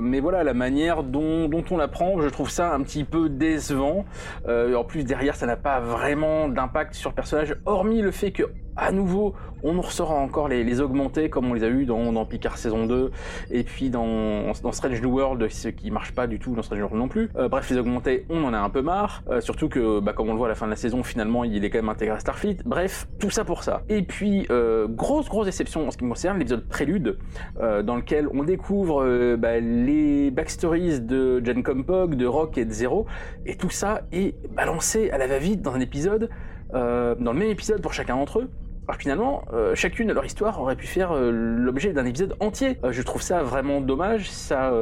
Mais 0.00 0.20
voilà, 0.20 0.44
manière 0.56 1.02
dont, 1.02 1.50
on 1.70 1.76
l'apprend, 1.76 2.20
je 2.20 2.28
trouve 2.28 2.50
ça 2.50 2.74
un 2.74 2.82
petit 2.82 3.04
peu 3.04 3.28
décevant. 3.28 4.04
Euh, 4.48 4.74
en 4.74 4.84
plus, 4.84 5.04
derrière, 5.04 5.36
ça 5.36 5.46
n'a 5.46 5.56
pas 5.56 5.80
vraiment 5.80 6.48
d'impact 6.48 6.94
sur 6.94 7.10
le 7.10 7.14
personnage, 7.14 7.56
hormis 7.64 8.02
le 8.02 8.10
fait 8.10 8.32
que 8.32 8.44
à 8.76 8.92
nouveau, 8.92 9.34
on 9.62 9.72
nous 9.72 9.82
ressort 9.82 10.10
encore 10.10 10.48
les, 10.48 10.80
augmentés 10.80 11.30
comme 11.30 11.50
on 11.50 11.54
les 11.54 11.64
a 11.64 11.68
eu 11.68 11.86
dans, 11.86 12.24
Picard 12.26 12.58
saison 12.58 12.86
2 12.86 13.10
et 13.50 13.64
puis 13.64 13.90
dans, 13.90 14.52
Strange 14.72 15.00
New 15.00 15.10
World, 15.10 15.48
ce 15.50 15.68
qui 15.68 15.90
marche 15.90 16.12
pas 16.12 16.26
du 16.26 16.38
tout 16.38 16.54
dans 16.54 16.62
Strange 16.62 16.78
New 16.78 16.84
World 16.84 17.00
non 17.00 17.08
plus. 17.08 17.30
Euh, 17.36 17.48
bref, 17.48 17.70
les 17.70 17.78
augmentés, 17.78 18.26
on 18.28 18.44
en 18.44 18.52
a 18.52 18.58
un 18.58 18.68
peu 18.68 18.82
marre. 18.82 19.22
Euh, 19.30 19.40
surtout 19.40 19.68
que, 19.68 20.00
bah, 20.00 20.12
comme 20.12 20.28
on 20.28 20.32
le 20.32 20.38
voit 20.38 20.48
à 20.48 20.50
la 20.50 20.54
fin 20.54 20.66
de 20.66 20.70
la 20.70 20.76
saison, 20.76 21.02
finalement, 21.02 21.44
il 21.44 21.64
est 21.64 21.70
quand 21.70 21.78
même 21.78 21.88
intégré 21.88 22.14
à 22.14 22.18
Starfleet. 22.18 22.58
Bref, 22.66 23.08
tout 23.18 23.30
ça 23.30 23.44
pour 23.44 23.62
ça. 23.62 23.82
Et 23.88 24.02
puis, 24.02 24.46
euh, 24.50 24.86
grosse, 24.88 25.28
grosse 25.28 25.46
déception 25.46 25.86
en 25.86 25.90
ce 25.90 25.96
qui 25.96 26.04
me 26.04 26.10
concerne, 26.10 26.38
l'épisode 26.38 26.66
Prélude, 26.68 27.18
dans 27.58 27.96
lequel 27.96 28.28
on 28.32 28.44
découvre 28.44 29.36
bah, 29.36 29.58
les 29.60 30.30
backstories 30.30 31.00
de 31.00 31.44
Jen 31.44 31.62
Compog, 31.62 32.14
de 32.14 32.26
Rock 32.26 32.58
et 32.58 32.64
de 32.64 32.70
Zero. 32.70 33.06
Et 33.46 33.56
tout 33.56 33.70
ça 33.70 34.02
est 34.12 34.34
balancé 34.54 35.10
à 35.10 35.18
la 35.18 35.26
va-vite 35.26 35.62
dans 35.62 35.74
un 35.74 35.80
épisode, 35.80 36.28
dans 36.72 37.32
le 37.32 37.38
même 37.38 37.50
épisode 37.50 37.80
pour 37.80 37.92
chacun 37.92 38.16
d'entre 38.16 38.40
eux. 38.40 38.50
Alors 38.88 39.00
finalement, 39.00 39.44
euh, 39.52 39.74
chacune 39.74 40.06
de 40.06 40.12
leur 40.12 40.24
histoire 40.24 40.60
aurait 40.60 40.76
pu 40.76 40.86
faire 40.86 41.10
euh, 41.10 41.30
l'objet 41.32 41.92
d'un 41.92 42.04
épisode 42.04 42.36
entier. 42.38 42.78
Euh, 42.84 42.92
je 42.92 43.02
trouve 43.02 43.20
ça 43.20 43.42
vraiment 43.42 43.80
dommage. 43.80 44.30
Ça, 44.30 44.72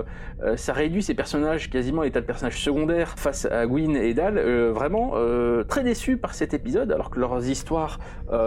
ça 0.56 0.72
réduit 0.72 1.02
ces 1.02 1.14
personnages 1.14 1.70
quasiment 1.70 2.02
à 2.02 2.05
l'état 2.05 2.20
de 2.20 2.26
personnages 2.26 2.60
secondaires 2.60 3.14
face 3.16 3.47
à 3.47 3.66
Gwyn 3.66 3.94
et 3.94 4.12
Dal. 4.12 4.39
Vraiment 4.70 5.14
très 5.68 5.82
déçu 5.82 6.16
par 6.16 6.35
cet 6.35 6.55
épisode, 6.55 6.93
alors 6.93 7.10
que 7.10 7.18
leurs 7.18 7.48
histoires 7.48 7.98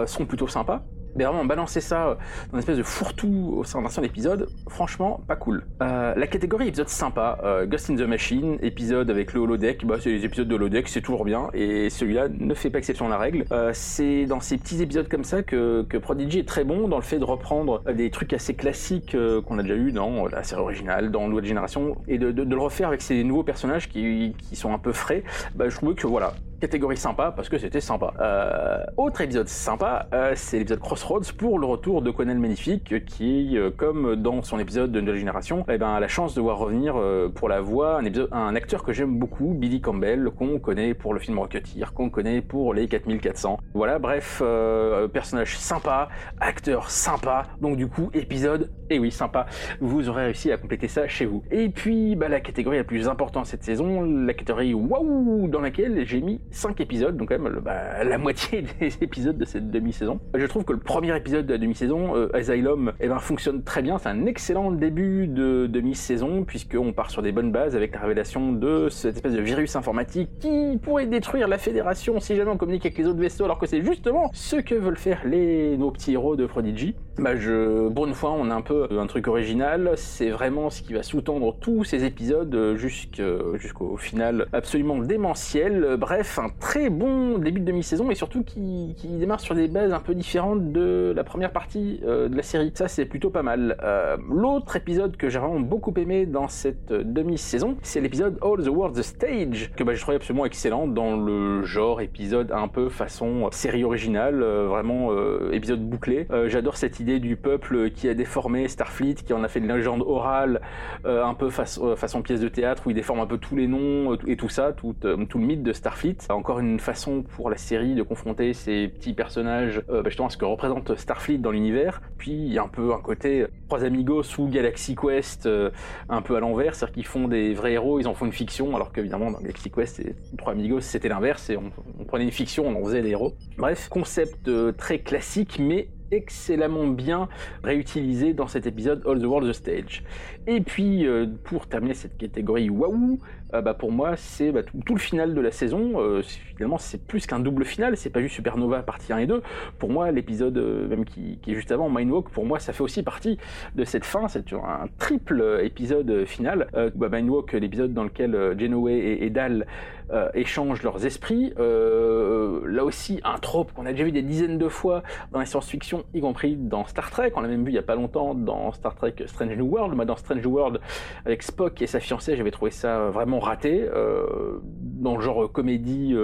sont 0.06 0.26
plutôt 0.26 0.48
sympas. 0.48 0.84
Mais 1.18 1.24
vraiment 1.24 1.44
balancer 1.44 1.80
ça 1.80 2.06
euh, 2.10 2.14
dans 2.46 2.52
une 2.54 2.58
espèce 2.60 2.78
de 2.78 2.82
fourre-tout 2.84 3.54
au 3.56 3.64
sein 3.64 3.82
d'un 3.82 3.88
seul 3.88 4.04
épisode, 4.04 4.48
franchement, 4.68 5.20
pas 5.26 5.34
cool. 5.34 5.64
Euh, 5.82 6.14
la 6.16 6.26
catégorie 6.28 6.68
épisode 6.68 6.88
sympa, 6.88 7.38
euh, 7.42 7.66
Ghost 7.66 7.90
in 7.90 7.96
the 7.96 8.02
Machine, 8.06 8.56
épisode 8.62 9.10
avec 9.10 9.32
le 9.32 9.40
holodeck, 9.40 9.84
bah, 9.84 9.96
c'est 10.00 10.10
les 10.10 10.24
épisodes 10.24 10.46
de 10.46 10.54
holodeck, 10.54 10.86
c'est 10.88 11.00
toujours 11.00 11.24
bien, 11.24 11.48
et 11.54 11.90
celui-là 11.90 12.28
ne 12.28 12.54
fait 12.54 12.70
pas 12.70 12.78
exception 12.78 13.06
à 13.06 13.08
la 13.10 13.18
règle. 13.18 13.44
Euh, 13.50 13.72
c'est 13.74 14.26
dans 14.26 14.38
ces 14.38 14.58
petits 14.58 14.80
épisodes 14.80 15.08
comme 15.08 15.24
ça 15.24 15.42
que, 15.42 15.82
que 15.88 15.96
Prodigy 15.98 16.38
est 16.38 16.48
très 16.48 16.62
bon 16.62 16.86
dans 16.86 16.98
le 16.98 17.02
fait 17.02 17.18
de 17.18 17.24
reprendre 17.24 17.82
des 17.92 18.10
trucs 18.10 18.32
assez 18.32 18.54
classiques 18.54 19.16
euh, 19.16 19.42
qu'on 19.42 19.58
a 19.58 19.62
déjà 19.62 19.74
eu 19.74 19.90
dans 19.90 20.26
la 20.28 20.44
série 20.44 20.60
originale, 20.60 21.10
dans 21.10 21.26
Nouvelle 21.26 21.46
Génération, 21.46 21.96
et 22.06 22.18
de, 22.18 22.30
de- 22.30 22.44
de 22.44 22.54
le 22.54 22.60
refaire 22.60 22.86
avec 22.88 23.02
ces 23.02 23.24
nouveaux 23.24 23.42
personnages 23.42 23.88
qui, 23.88 24.34
qui 24.38 24.54
sont 24.54 24.72
un 24.72 24.78
peu 24.78 24.92
frais. 24.92 25.24
Bah, 25.56 25.68
je 25.68 25.74
trouvais 25.74 25.94
que 25.94 26.06
voilà, 26.06 26.34
catégorie 26.60 26.96
sympa 26.96 27.32
parce 27.34 27.48
que 27.48 27.58
c'était 27.58 27.80
sympa. 27.80 28.12
Euh, 28.20 28.82
autre 28.96 29.20
épisode 29.20 29.48
sympa, 29.48 30.06
euh, 30.12 30.32
c'est 30.34 30.58
l'épisode 30.58 30.80
Crossroads 30.80 31.32
pour 31.36 31.58
le 31.58 31.66
retour 31.66 32.02
de 32.02 32.10
Conan 32.10 32.34
le 32.34 32.40
Magnifique 32.40 33.04
qui, 33.06 33.56
euh, 33.56 33.70
comme 33.76 34.16
dans 34.16 34.42
son 34.42 34.58
épisode 34.58 34.92
de 34.92 35.00
Nouvelle 35.00 35.18
Génération, 35.18 35.64
eh 35.68 35.78
ben, 35.78 35.88
a 35.90 36.00
la 36.00 36.08
chance 36.08 36.34
de 36.34 36.40
voir 36.40 36.58
revenir 36.58 36.94
euh, 36.96 37.28
pour 37.28 37.48
la 37.48 37.60
voix 37.60 37.96
un, 37.98 38.04
épisode- 38.04 38.28
un 38.32 38.54
acteur 38.54 38.82
que 38.82 38.92
j'aime 38.92 39.18
beaucoup, 39.18 39.54
Billy 39.54 39.80
Campbell, 39.80 40.30
qu'on 40.36 40.58
connaît 40.58 40.94
pour 40.94 41.14
le 41.14 41.20
film 41.20 41.38
Rocketeer, 41.38 41.92
qu'on 41.94 42.10
connaît 42.10 42.40
pour 42.42 42.74
les 42.74 42.88
4400. 42.88 43.58
Voilà, 43.74 43.98
bref, 43.98 44.40
euh, 44.44 45.08
personnage 45.08 45.56
sympa, 45.58 46.08
acteur 46.40 46.90
sympa, 46.90 47.44
donc 47.60 47.76
du 47.76 47.86
coup, 47.88 48.10
épisode, 48.14 48.70
et 48.90 48.98
oui, 48.98 49.10
sympa, 49.10 49.46
vous 49.80 50.08
aurez 50.08 50.24
réussi 50.26 50.50
à 50.52 50.56
compléter 50.56 50.88
ça 50.88 51.06
chez 51.08 51.26
vous. 51.26 51.42
Et 51.50 51.68
puis, 51.68 52.16
bah, 52.16 52.28
la 52.28 52.40
catégorie 52.40 52.78
la 52.78 52.84
plus 52.84 53.08
importante 53.08 53.46
cette 53.46 53.62
saison, 53.62 54.02
la 54.02 54.34
catégorie 54.34 54.74
waouh, 54.74 55.48
dans 55.48 55.60
laquelle 55.60 56.04
j'ai 56.06 56.20
mis 56.20 56.40
5 56.50 56.80
épisodes, 56.80 57.16
donc 57.16 57.28
quand 57.28 57.38
même 57.38 57.60
bah, 57.60 58.04
la 58.04 58.18
moitié 58.28 58.64
des 58.80 58.92
épisodes 59.00 59.36
de 59.36 59.44
cette 59.44 59.70
demi-saison. 59.70 60.20
Je 60.34 60.46
trouve 60.46 60.64
que 60.64 60.72
le 60.72 60.78
premier 60.78 61.16
épisode 61.16 61.46
de 61.46 61.52
la 61.52 61.58
demi-saison, 61.58 62.16
euh, 62.16 62.34
Asylum, 62.34 62.92
eh 63.00 63.08
ben, 63.08 63.18
fonctionne 63.18 63.62
très 63.62 63.82
bien, 63.82 63.98
c'est 63.98 64.08
un 64.08 64.26
excellent 64.26 64.70
début 64.72 65.26
de 65.26 65.66
demi-saison, 65.66 66.44
puisqu'on 66.44 66.92
part 66.92 67.10
sur 67.10 67.22
des 67.22 67.32
bonnes 67.32 67.52
bases 67.52 67.76
avec 67.76 67.94
la 67.94 68.00
révélation 68.00 68.52
de 68.52 68.88
cette 68.88 69.16
espèce 69.16 69.34
de 69.34 69.40
virus 69.40 69.76
informatique 69.76 70.30
qui 70.40 70.78
pourrait 70.82 71.06
détruire 71.06 71.48
la 71.48 71.58
Fédération 71.58 72.20
si 72.20 72.36
jamais 72.36 72.50
on 72.50 72.56
communique 72.56 72.86
avec 72.86 72.98
les 72.98 73.06
autres 73.06 73.20
vaisseaux, 73.20 73.44
alors 73.44 73.58
que 73.58 73.66
c'est 73.66 73.82
justement 73.82 74.30
ce 74.32 74.56
que 74.56 74.74
veulent 74.74 74.96
faire 74.96 75.22
les, 75.24 75.76
nos 75.76 75.90
petits 75.90 76.12
héros 76.12 76.36
de 76.36 76.46
Prodigy. 76.46 76.94
Bah, 77.18 77.36
je, 77.36 77.88
fois, 78.12 78.32
on 78.32 78.50
a 78.50 78.54
un 78.54 78.62
peu 78.62 78.88
un 78.90 79.06
truc 79.06 79.26
original, 79.26 79.92
c'est 79.96 80.30
vraiment 80.30 80.70
ce 80.70 80.82
qui 80.82 80.92
va 80.92 81.02
sous-tendre 81.02 81.56
tous 81.60 81.84
ces 81.84 82.04
épisodes 82.04 82.54
euh, 82.54 82.76
jusqu'au 82.76 83.96
final 83.96 84.46
absolument 84.52 84.98
démentiel. 84.98 85.84
Euh, 85.84 85.96
Un 86.38 86.50
très 86.50 86.88
bon 86.88 87.38
début 87.38 87.58
de 87.58 87.64
demi-saison 87.64 88.12
et 88.12 88.14
surtout 88.14 88.44
qui, 88.44 88.94
démarre 89.18 89.40
sur 89.40 89.56
des 89.56 89.66
bases 89.66 89.92
un 89.92 89.98
peu 89.98 90.14
différentes 90.14 90.72
de 90.72 91.12
la 91.14 91.24
première 91.24 91.50
partie 91.50 92.00
euh, 92.04 92.28
de 92.28 92.36
la 92.36 92.44
série. 92.44 92.70
Ça, 92.74 92.86
c'est 92.86 93.06
plutôt 93.06 93.30
pas 93.30 93.42
mal. 93.42 93.76
Euh, 93.82 94.16
L'autre 94.30 94.76
épisode 94.76 95.16
que 95.16 95.28
j'ai 95.28 95.40
vraiment 95.40 95.58
beaucoup 95.58 95.92
aimé 95.96 96.26
dans 96.26 96.46
cette 96.46 96.92
demi-saison, 96.92 97.76
c'est 97.82 98.00
l'épisode 98.00 98.38
All 98.40 98.64
the 98.64 98.68
World 98.68 98.96
the 98.96 99.02
Stage, 99.02 99.72
que 99.74 99.82
bah, 99.82 99.94
j'ai 99.94 100.00
trouvé 100.00 100.16
absolument 100.16 100.44
excellent 100.44 100.86
dans 100.86 101.16
le 101.16 101.64
genre 101.64 102.00
épisode 102.00 102.52
un 102.52 102.68
peu 102.68 102.88
façon 102.88 103.46
euh, 103.46 103.48
série 103.50 103.82
originale, 103.82 104.40
vraiment 104.40 105.10
épisode 105.50 105.80
bouclé. 105.80 106.28
J'adore 106.46 106.76
cette 106.76 107.00
idée 107.00 107.18
du 107.18 107.36
peuple 107.36 107.90
qui 107.90 108.08
a 108.08 108.14
déformé 108.14 108.68
Starfleet, 108.68 109.14
qui 109.14 109.32
en 109.32 109.42
a 109.42 109.48
fait 109.48 109.58
une 109.58 109.72
légende 109.72 110.02
orale, 110.02 110.60
un 111.04 111.34
peu 111.34 111.50
façon, 111.50 111.96
façon 111.96 112.22
pièce 112.22 112.40
de 112.40 112.48
théâtre, 112.48 112.84
où 112.86 112.90
il 112.90 112.94
déforme 112.94 113.20
un 113.20 113.26
peu 113.26 113.38
tous 113.38 113.56
les 113.56 113.66
noms 113.66 114.16
et 114.26 114.36
tout 114.36 114.48
ça, 114.48 114.72
tout, 114.72 114.94
tout 115.28 115.38
le 115.38 115.44
mythe 115.44 115.62
de 115.62 115.72
Starfleet. 115.72 116.27
Encore 116.30 116.60
une 116.60 116.78
façon 116.78 117.22
pour 117.22 117.48
la 117.48 117.56
série 117.56 117.94
de 117.94 118.02
confronter 118.02 118.52
ces 118.52 118.88
petits 118.88 119.14
personnages, 119.14 119.82
euh, 119.88 120.02
bah, 120.02 120.10
justement 120.10 120.28
à 120.28 120.30
ce 120.30 120.36
que 120.36 120.44
représente 120.44 120.94
Starfleet 120.94 121.38
dans 121.38 121.50
l'univers. 121.50 122.02
Puis 122.18 122.32
il 122.32 122.52
y 122.52 122.58
a 122.58 122.62
un 122.62 122.68
peu 122.68 122.92
un 122.92 123.00
côté 123.00 123.42
euh, 123.42 123.50
Trois 123.66 123.82
Amigos 123.82 124.24
ou 124.36 124.46
Galaxy 124.46 124.94
Quest 124.94 125.46
euh, 125.46 125.70
un 126.10 126.20
peu 126.20 126.36
à 126.36 126.40
l'envers, 126.40 126.74
c'est-à-dire 126.74 126.94
qu'ils 126.94 127.06
font 127.06 127.28
des 127.28 127.54
vrais 127.54 127.72
héros, 127.72 127.98
ils 127.98 128.06
en 128.06 128.12
font 128.12 128.26
une 128.26 128.32
fiction, 128.32 128.76
alors 128.76 128.92
qu'évidemment 128.92 129.30
dans 129.30 129.40
Galaxy 129.40 129.70
Quest 129.70 130.02
Trois 130.36 130.52
Amigos 130.52 130.82
c'était 130.82 131.08
l'inverse, 131.08 131.48
et 131.48 131.56
on, 131.56 131.72
prenait 132.04 132.24
une 132.24 132.30
fiction, 132.30 132.66
on 132.66 132.78
en 132.78 132.84
faisait 132.84 133.00
des 133.00 133.10
héros. 133.10 133.32
Bref, 133.56 133.88
concept 133.88 134.50
très 134.76 134.98
classique, 134.98 135.58
mais 135.58 135.88
excellemment 136.10 136.86
bien 136.86 137.28
réutilisé 137.62 138.32
dans 138.32 138.48
cet 138.48 138.66
épisode 138.66 139.02
All 139.06 139.20
the 139.20 139.24
World 139.24 139.50
the 139.50 139.52
Stage. 139.52 140.04
Et 140.46 140.62
puis, 140.62 141.06
pour 141.44 141.66
terminer 141.66 141.92
cette 141.92 142.16
catégorie 142.16 142.70
waouh, 142.70 143.18
euh, 143.54 143.62
bah, 143.62 143.74
pour 143.74 143.92
moi, 143.92 144.16
c'est 144.16 144.52
bah, 144.52 144.62
tout, 144.62 144.78
tout 144.84 144.94
le 144.94 145.00
final 145.00 145.34
de 145.34 145.40
la 145.40 145.50
saison. 145.50 146.00
Euh, 146.00 146.22
finalement, 146.56 146.78
c'est 146.78 147.06
plus 147.06 147.26
qu'un 147.26 147.40
double 147.40 147.64
final, 147.64 147.96
c'est 147.96 148.10
pas 148.10 148.20
juste 148.20 148.34
Supernova 148.34 148.82
partie 148.82 149.12
1 149.12 149.18
et 149.18 149.26
2. 149.26 149.42
Pour 149.78 149.90
moi, 149.90 150.10
l'épisode 150.10 150.58
euh, 150.58 150.88
même 150.88 151.04
qui, 151.04 151.38
qui 151.42 151.52
est 151.52 151.54
juste 151.54 151.72
avant, 151.72 151.88
Mindwalk, 151.88 152.28
pour 152.28 152.44
moi, 152.44 152.58
ça 152.58 152.72
fait 152.72 152.82
aussi 152.82 153.02
partie 153.02 153.38
de 153.74 153.84
cette 153.84 154.04
fin. 154.04 154.28
C'est 154.28 154.52
un 154.52 154.86
triple 154.98 155.60
épisode 155.62 156.24
final. 156.26 156.68
Euh, 156.74 156.90
bah, 156.94 157.08
Mindwalk, 157.10 157.52
l'épisode 157.52 157.94
dans 157.94 158.04
lequel 158.04 158.56
Janeway 158.58 158.98
et, 158.98 159.24
et 159.24 159.30
Dal 159.30 159.66
euh, 160.10 160.30
échangent 160.32 160.82
leurs 160.82 161.04
esprits. 161.04 161.52
Euh, 161.58 162.60
là 162.64 162.84
aussi, 162.84 163.20
un 163.24 163.38
trope 163.38 163.72
qu'on 163.72 163.84
a 163.84 163.92
déjà 163.92 164.04
vu 164.04 164.12
des 164.12 164.22
dizaines 164.22 164.56
de 164.56 164.68
fois 164.68 165.02
dans 165.32 165.38
la 165.38 165.44
science-fiction 165.44 166.04
y 166.14 166.20
compris 166.20 166.56
dans 166.56 166.86
Star 166.86 167.10
Trek. 167.10 167.32
On 167.36 167.42
l'a 167.42 167.48
même 167.48 167.64
vu 167.64 167.72
il 167.72 167.74
y 167.74 167.78
a 167.78 167.82
pas 167.82 167.94
longtemps 167.94 168.34
dans 168.34 168.72
Star 168.72 168.94
Trek 168.94 169.14
Strange 169.26 169.56
New 169.56 169.66
World. 169.66 169.94
Moi, 169.94 170.06
dans 170.06 170.16
Strange 170.16 170.42
New 170.42 170.50
World, 170.50 170.80
avec 171.26 171.42
Spock 171.42 171.82
et 171.82 171.86
sa 171.86 172.00
fiancée, 172.00 172.36
j'avais 172.36 172.50
trouvé 172.50 172.70
ça 172.70 173.10
vraiment 173.10 173.38
raté, 173.38 173.82
euh, 173.82 174.60
dans 174.62 175.16
le 175.16 175.22
genre 175.22 175.50
comédie 175.52 176.16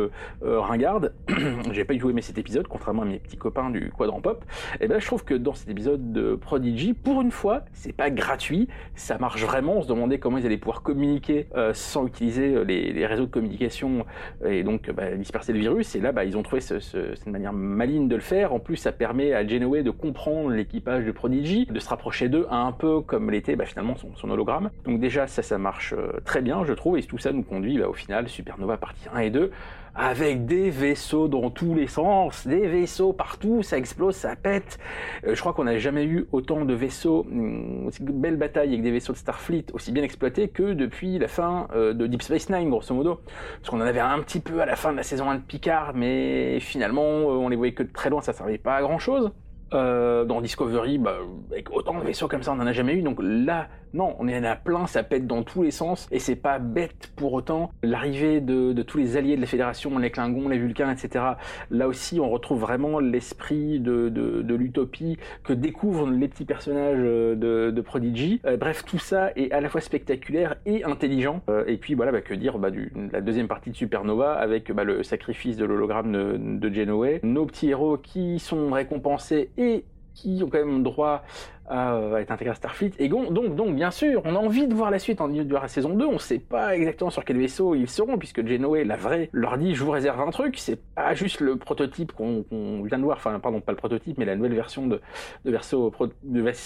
ringarde. 0.43 1.15
J'ai 1.73 1.85
pas 1.85 1.93
du 1.93 2.01
tout 2.01 2.11
aimé 2.11 2.23
cet 2.23 2.39
épisode, 2.39 2.67
contrairement 2.67 3.03
à 3.03 3.07
mes 3.07 3.19
petits 3.19 3.37
copains 3.37 3.71
du 3.71 3.91
Quadrant 3.91 4.21
Pop. 4.21 4.45
Et 4.81 4.89
ben, 4.89 4.99
je 4.99 5.07
trouve 5.07 5.25
que 5.25 5.35
dans 5.35 5.55
cet 5.55 5.69
épisode 5.69 6.13
de 6.13 6.35
Prodigy, 6.35 6.95
pour 6.95 7.21
une 7.21 7.31
fois, 7.31 7.65
c'est 7.73 7.93
pas 7.93 8.11
gratuit, 8.11 8.69
ça 8.95 9.19
marche 9.19 9.45
vraiment. 9.45 9.79
On 9.79 9.83
se 9.83 9.89
demandait 9.89 10.19
comment 10.19 10.39
ils 10.39 10.47
allaient 10.47 10.57
pouvoir 10.57 10.83
communiquer 10.83 11.49
sans 11.75 12.07
utiliser 12.07 12.65
les, 12.65 13.07
réseaux 13.07 13.27
de 13.27 13.31
communication 13.31 13.74
et 14.45 14.63
donc 14.63 14.91
bah, 14.91 15.11
disperser 15.13 15.53
le 15.53 15.59
virus. 15.59 15.95
Et 15.95 16.01
là, 16.01 16.13
bah, 16.13 16.25
ils 16.25 16.37
ont 16.37 16.43
trouvé 16.43 16.61
cette 16.61 17.27
manière 17.27 17.53
maligne 17.53 18.09
de 18.09 18.15
le 18.15 18.21
faire. 18.21 18.53
En 18.53 18.59
plus, 18.59 18.77
ça 18.77 18.93
permet 18.93 19.33
à 19.33 19.47
Genoway 19.47 19.83
de 19.83 19.91
comprendre 19.91 20.51
l'équipage 20.51 21.05
de 21.05 21.13
Prodigy, 21.13 21.67
de 21.67 21.79
se 21.79 21.89
rapprocher 21.89 22.29
d'eux 22.29 22.47
un 22.51 22.73
peu 22.73 23.01
comme 23.01 23.31
l'était 23.31 23.57
bah, 23.57 23.65
finalement 23.65 23.95
son, 23.97 24.31
hologramme. 24.31 24.71
Donc 24.85 25.01
déjà, 25.01 25.27
ça, 25.27 25.43
ça 25.43 25.59
marche 25.59 25.95
euh, 25.97 26.21
très 26.25 26.43
bien, 26.43 26.65
je 26.65 26.73
trouve, 26.73 26.99
et 26.99 27.03
tout 27.03 27.19
ça 27.19 27.33
nous 27.33 27.43
conduit 27.43 27.79
bah, 27.79 27.89
au 27.89 27.93
final, 27.93 28.29
Supernova 28.29 28.77
partie 28.77 29.07
1 29.13 29.19
et 29.21 29.31
2, 29.31 29.51
avec 29.95 30.47
des 30.47 30.71
vaisseaux 30.71 31.29
dans 31.29 31.51
tous 31.51 31.75
les 31.75 31.87
sens, 31.87 32.47
des 32.47 32.67
vaisseaux 32.67 33.13
partout, 33.13 33.63
ça 33.63 33.79
explose, 33.79 34.15
ça 34.17 34.35
pète. 34.37 34.79
Euh, 35.27 35.35
je 35.35 35.41
crois 35.41 35.53
qu'on 35.53 35.65
n'a 35.65 35.79
jamais 35.79 36.05
eu 36.05 36.27
autant 36.33 36.65
de 36.65 36.75
vaisseaux, 36.75 37.27
une 37.31 37.87
hum, 37.87 38.21
belle 38.21 38.37
bataille 38.37 38.71
avec 38.71 38.83
des 38.83 38.91
vaisseaux 38.91 39.13
de 39.13 39.19
Starfleet 39.19 39.67
aussi 39.73 39.93
bien 39.93 40.03
exploités 40.03 40.49
que 40.49 40.73
depuis 40.73 41.19
la 41.19 41.29
fin 41.29 41.69
euh, 41.75 41.93
de 41.93 42.07
Deep 42.07 42.23
Space 42.23 42.51
Nine, 42.51 42.71
grosso 42.71 42.95
modo. 42.95 43.21
Parce 43.61 43.71
qu'on 43.71 43.81
en 43.81 43.87
avait 43.87 44.01
un 44.01 44.19
petit 44.21 44.41
peu 44.41 44.61
à 44.61 44.67
la 44.67 44.77
fin 44.77 44.93
de 44.93 44.97
la 44.97 45.03
saison 45.03 45.31
1 45.31 45.37
de 45.37 45.43
Picard, 45.43 45.93
mais 45.95 46.59
finalement, 46.61 47.03
on 47.03 47.49
les 47.49 47.57
voyait 47.57 47.75
que 47.75 47.83
de 47.83 47.93
très 47.93 48.11
loin, 48.11 48.21
ça 48.21 48.33
servait 48.33 48.59
pas 48.59 48.77
à 48.77 48.83
grand 48.83 48.99
chose. 48.99 49.33
Euh, 49.75 50.25
dans 50.25 50.41
Discovery, 50.41 50.99
bah, 50.99 51.17
avec 51.51 51.71
autant 51.73 51.99
de 51.99 52.05
vaisseaux 52.05 52.29
comme 52.29 52.43
ça, 52.43 52.53
on 52.53 52.57
n'en 52.57 52.67
a 52.67 52.73
jamais 52.73 52.95
eu. 52.95 53.03
Donc 53.03 53.19
là, 53.21 53.69
non, 53.95 54.17
on 54.19 54.29
en 54.29 54.45
a 54.45 54.57
plein, 54.57 54.87
ça 54.87 55.03
pète 55.05 55.27
dans 55.27 55.43
tous 55.45 55.63
les 55.63 55.71
sens, 55.71 56.09
et 56.11 56.19
c'est 56.19 56.37
pas 56.37 56.59
bête 56.59 57.13
pour 57.17 57.33
autant. 57.33 57.71
L'arrivée 57.83 58.41
de, 58.41 58.83
tous 58.83 58.99
les 58.99 59.17
alliés 59.17 59.37
de 59.37 59.41
la 59.41 59.47
Fédération, 59.47 59.97
les 59.99 60.11
Klingons, 60.11 60.49
les 60.49 60.59
Vulcains, 60.59 60.91
etc. 60.91 61.25
Là 61.71 61.89
aussi, 61.89 62.19
on 62.21 62.29
retrouve 62.29 62.61
vraiment 62.61 62.99
l'esprit 62.99 63.79
de, 63.79 64.45
l'utopie 64.55 65.17
que 65.45 65.53
découvrent 65.53 66.11
les 66.11 66.29
petits 66.29 66.45
personnages 66.45 66.99
euh, 67.01 67.71
de, 67.71 67.81
Prodigy. 67.81 68.41
Euh, 68.47 68.57
bref, 68.57 68.85
tout 68.85 68.99
ça 68.99 69.31
est 69.37 69.53
à 69.53 69.61
la 69.61 69.69
fois 69.69 69.81
spectaculaire 69.81 70.57
et 70.67 70.85
intelligent. 70.85 71.43
Euh, 71.49 71.65
et 71.67 71.77
puis 71.77 71.95
voilà, 71.95 72.13
bah, 72.13 72.21
que 72.21 72.35
dire 72.35 72.59
bah, 72.59 72.71
la 73.13 73.21
deuxième 73.21 73.47
partie 73.47 73.71
de 73.71 73.77
Supernova 73.77 74.33
avec 74.33 74.73
bah, 74.73 74.85
le 74.85 75.03
sacrifice 75.03 75.57
de 75.57 75.65
l'hologramme 75.65 76.13
de, 76.13 76.37
de. 76.37 76.75
Nos 77.23 77.47
petits 77.47 77.71
héros 77.71 77.99
qui 77.99 78.39
sont 78.39 78.71
récompensés 78.71 79.51
et 79.57 79.85
qui 80.15 80.41
ont 80.43 80.49
quand 80.49 80.65
même 80.65 80.83
droit 80.83 81.23
à 81.69 81.99
être 82.21 82.31
intégré 82.31 82.53
à 82.53 82.55
Starfleet. 82.55 82.93
Et 82.99 83.09
donc, 83.09 83.33
donc, 83.33 83.75
bien 83.75 83.91
sûr, 83.91 84.23
on 84.25 84.35
a 84.35 84.39
envie 84.39 84.67
de 84.67 84.75
voir 84.75 84.91
la 84.91 84.99
suite, 84.99 85.21
envie 85.21 85.45
de 85.45 85.55
la 85.55 85.69
saison 85.69 85.91
2, 85.91 86.07
on 86.07 86.19
sait 86.19 86.39
pas 86.39 86.77
exactement 86.77 87.11
sur 87.11 87.25
quel 87.25 87.39
vaisseau 87.39 87.75
ils 87.75 87.89
seront, 87.89 88.19
puisque 88.19 88.47
Genoé, 88.47 88.85
la 88.85 88.97
vraie, 88.97 89.29
leur 89.33 89.59
dit, 89.59 89.75
je 89.75 89.83
vous 89.83 89.91
réserve 89.91 90.21
un 90.21 90.31
truc, 90.31 90.59
c'est 90.59 90.81
pas 90.95 91.15
juste 91.15 91.41
le 91.41 91.57
prototype 91.57 92.13
qu'on 92.13 92.45
vient 92.83 92.99
de 92.99 93.05
voir, 93.05 93.17
enfin, 93.17 93.39
pardon, 93.41 93.61
pas 93.61 93.73
le 93.73 93.79
prototype, 93.79 94.19
mais 94.19 94.25
la 94.25 94.37
nouvelle 94.37 94.55
version 94.55 94.87
de, 94.87 95.01
vaisseau, 95.45 95.91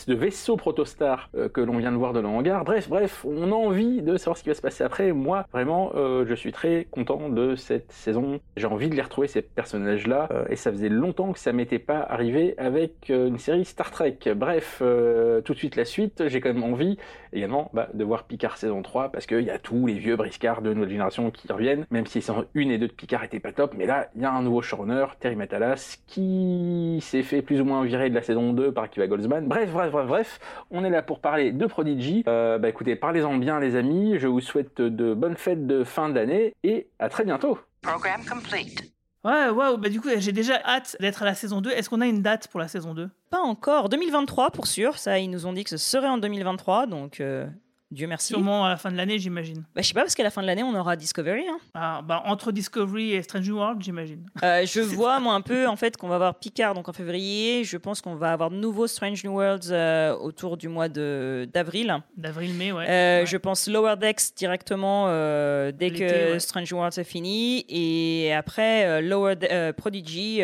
de, 0.06 0.56
protostar 0.56 1.30
euh, 1.36 1.48
que 1.48 1.60
l'on 1.60 1.78
vient 1.78 1.92
de 1.92 1.96
voir 1.96 2.12
de 2.12 2.20
le 2.20 2.26
hangar. 2.26 2.64
Bref, 2.64 2.88
bref, 2.88 3.24
on 3.28 3.52
a 3.52 3.54
envie 3.54 4.02
de 4.02 4.16
savoir 4.16 4.36
ce 4.36 4.42
qui 4.42 4.48
va 4.48 4.54
se 4.54 4.62
passer 4.62 4.84
après. 4.84 5.12
Moi, 5.12 5.46
vraiment, 5.52 5.92
euh, 5.94 6.24
je 6.26 6.34
suis 6.34 6.52
très 6.52 6.86
content 6.90 7.28
de 7.28 7.56
cette 7.56 7.92
saison. 7.92 8.40
J'ai 8.56 8.66
envie 8.66 8.88
de 8.88 8.94
les 8.94 9.02
retrouver, 9.02 9.28
ces 9.28 9.42
personnages-là, 9.42 10.28
euh, 10.32 10.44
et 10.48 10.56
ça 10.56 10.70
faisait 10.70 10.88
longtemps 10.88 11.32
que 11.32 11.38
ça 11.38 11.52
m'était 11.52 11.78
pas 11.78 12.00
arrivé 12.00 12.54
avec 12.58 13.08
une 13.08 13.38
série 13.38 13.64
Star 13.64 13.90
Trek. 13.90 14.18
Bref, 14.34 14.82
euh, 14.89 15.40
tout 15.40 15.52
de 15.52 15.59
suite 15.59 15.77
la 15.77 15.85
suite, 15.85 16.28
j'ai 16.28 16.40
quand 16.40 16.52
même 16.52 16.65
envie 16.65 16.98
également 17.32 17.70
bah, 17.73 17.89
de 17.94 18.05
voir 18.05 18.24
Picard 18.24 18.56
saison 18.56 18.82
3 18.82 19.10
parce 19.10 19.27
qu'il 19.27 19.43
y 19.43 19.51
a 19.51 19.59
tous 19.59 19.86
les 19.86 19.94
vieux 19.94 20.16
briscards 20.16 20.62
de 20.62 20.73
nouvelle 20.73 20.90
génération 20.90 21.31
qui 21.31 21.51
reviennent, 21.52 21.86
même 21.90 22.06
si 22.06 22.23
saison 22.23 22.47
1 22.56 22.60
et 22.70 22.78
2 22.78 22.89
de 22.89 22.93
Picard 22.93 23.24
étaient 23.24 23.40
pas 23.40 23.52
top, 23.52 23.74
mais 23.77 23.86
là 23.86 24.09
il 24.16 24.23
y 24.23 24.24
a 24.24 24.32
un 24.32 24.43
nouveau 24.43 24.62
showrunner, 24.62 25.06
Terry 25.20 25.36
Matalas, 25.36 25.98
qui 26.06 26.98
s'est 27.02 27.23
fait 27.23 27.43
plus 27.43 27.60
ou 27.60 27.65
moins 27.65 27.85
virer 27.85 28.10
de 28.10 28.15
la 28.15 28.23
saison 28.23 28.52
2 28.52 28.73
par 28.73 28.90
Kiva 28.90 29.06
Goldsman. 29.06 29.47
Bref, 29.47 29.70
bref, 29.73 29.90
bref, 29.90 30.06
bref, 30.06 30.40
on 30.70 30.85
est 30.85 30.90
là 30.90 31.02
pour 31.02 31.20
parler 31.20 31.52
de 31.52 31.66
Prodigy. 31.66 32.24
Euh, 32.28 32.59
bah 32.59 32.69
écoutez, 32.69 32.97
parlez-en 32.97 33.36
bien 33.36 33.60
les 33.60 33.77
amis, 33.77 34.19
je 34.19 34.27
vous 34.27 34.40
souhaite 34.40 34.81
de 34.81 35.15
bonnes 35.15 35.36
fêtes 35.36 35.66
de 35.66 35.85
fin 35.85 36.09
d'année 36.09 36.55
et 36.65 36.89
à 36.98 37.09
très 37.09 37.24
bientôt. 37.24 37.59
Program 37.82 38.20
complete. 38.28 38.97
Ouais, 39.24 39.48
waouh, 39.48 39.76
bah 39.78 39.88
du 39.88 40.00
coup, 40.00 40.08
j'ai 40.16 40.32
déjà 40.32 40.60
hâte 40.64 40.96
d'être 41.00 41.22
à 41.22 41.24
la 41.24 41.34
saison 41.34 41.60
2. 41.60 41.70
Est-ce 41.70 41.90
qu'on 41.90 42.00
a 42.00 42.06
une 42.06 42.22
date 42.22 42.48
pour 42.48 42.60
la 42.60 42.68
saison 42.68 42.94
2 42.94 43.10
Pas 43.30 43.40
encore. 43.40 43.88
2023 43.88 44.50
pour 44.50 44.66
sûr. 44.66 44.96
Ça, 44.96 45.18
ils 45.18 45.28
nous 45.28 45.46
ont 45.46 45.52
dit 45.52 45.64
que 45.64 45.70
ce 45.70 45.76
serait 45.76 46.08
en 46.08 46.18
2023. 46.18 46.86
Donc, 46.86 47.20
euh, 47.20 47.46
Dieu 47.90 48.06
merci. 48.06 48.28
Sûrement 48.28 48.66
à 48.66 48.69
la 48.69 48.77
fin 48.77 48.93
de 48.93 48.97
l'année, 48.98 49.19
j'imagine. 49.19 49.65
Bah, 49.74 49.81
je 49.81 49.89
sais 49.89 49.94
pas, 49.94 50.02
parce 50.02 50.15
qu'à 50.15 50.23
la 50.23 50.31
fin 50.31 50.43
de 50.43 50.47
l'année, 50.47 50.62
on 50.62 50.74
aura 50.74 50.94
Discovery. 50.94 51.47
Hein. 51.48 51.59
Ah, 51.73 52.02
bah, 52.05 52.23
entre 52.27 52.52
Discovery 52.52 53.12
et 53.12 53.23
Strange 53.23 53.48
New 53.48 53.56
World, 53.56 53.82
j'imagine. 53.82 54.27
Euh, 54.43 54.66
je 54.66 54.81
vois, 54.94 55.20
moi, 55.20 55.32
un 55.32 55.40
peu, 55.40 55.66
en 55.66 55.77
fait, 55.77 55.97
qu'on 55.97 56.09
va 56.09 56.16
avoir 56.16 56.35
Picard 56.35 56.74
donc 56.74 56.86
en 56.90 56.93
février. 56.93 57.65
Je 57.65 57.78
pense 57.78 58.02
qu'on 58.02 58.15
va 58.15 58.32
avoir 58.32 58.51
de 58.51 58.56
nouveaux 58.56 58.86
Strange 58.86 59.24
New 59.24 59.32
Worlds 59.32 59.70
euh, 59.70 60.15
autour 60.16 60.59
du 60.59 60.69
mois 60.69 60.89
d'avril. 60.89 61.97
D'avril-mai, 62.19 62.73
ouais. 62.73 62.89
Euh, 62.90 63.27
je 63.27 63.36
pense 63.39 63.66
Lower 63.69 63.97
Decks 63.97 64.35
directement 64.36 65.06
dès 65.73 65.90
que 65.90 66.39
Strange 66.39 66.70
New 66.70 66.78
Worlds 66.78 66.98
est 66.98 67.05
fini. 67.05 67.65
Et 67.70 68.35
après, 68.35 69.01
Lower 69.01 69.36
Prodigy 69.77 70.43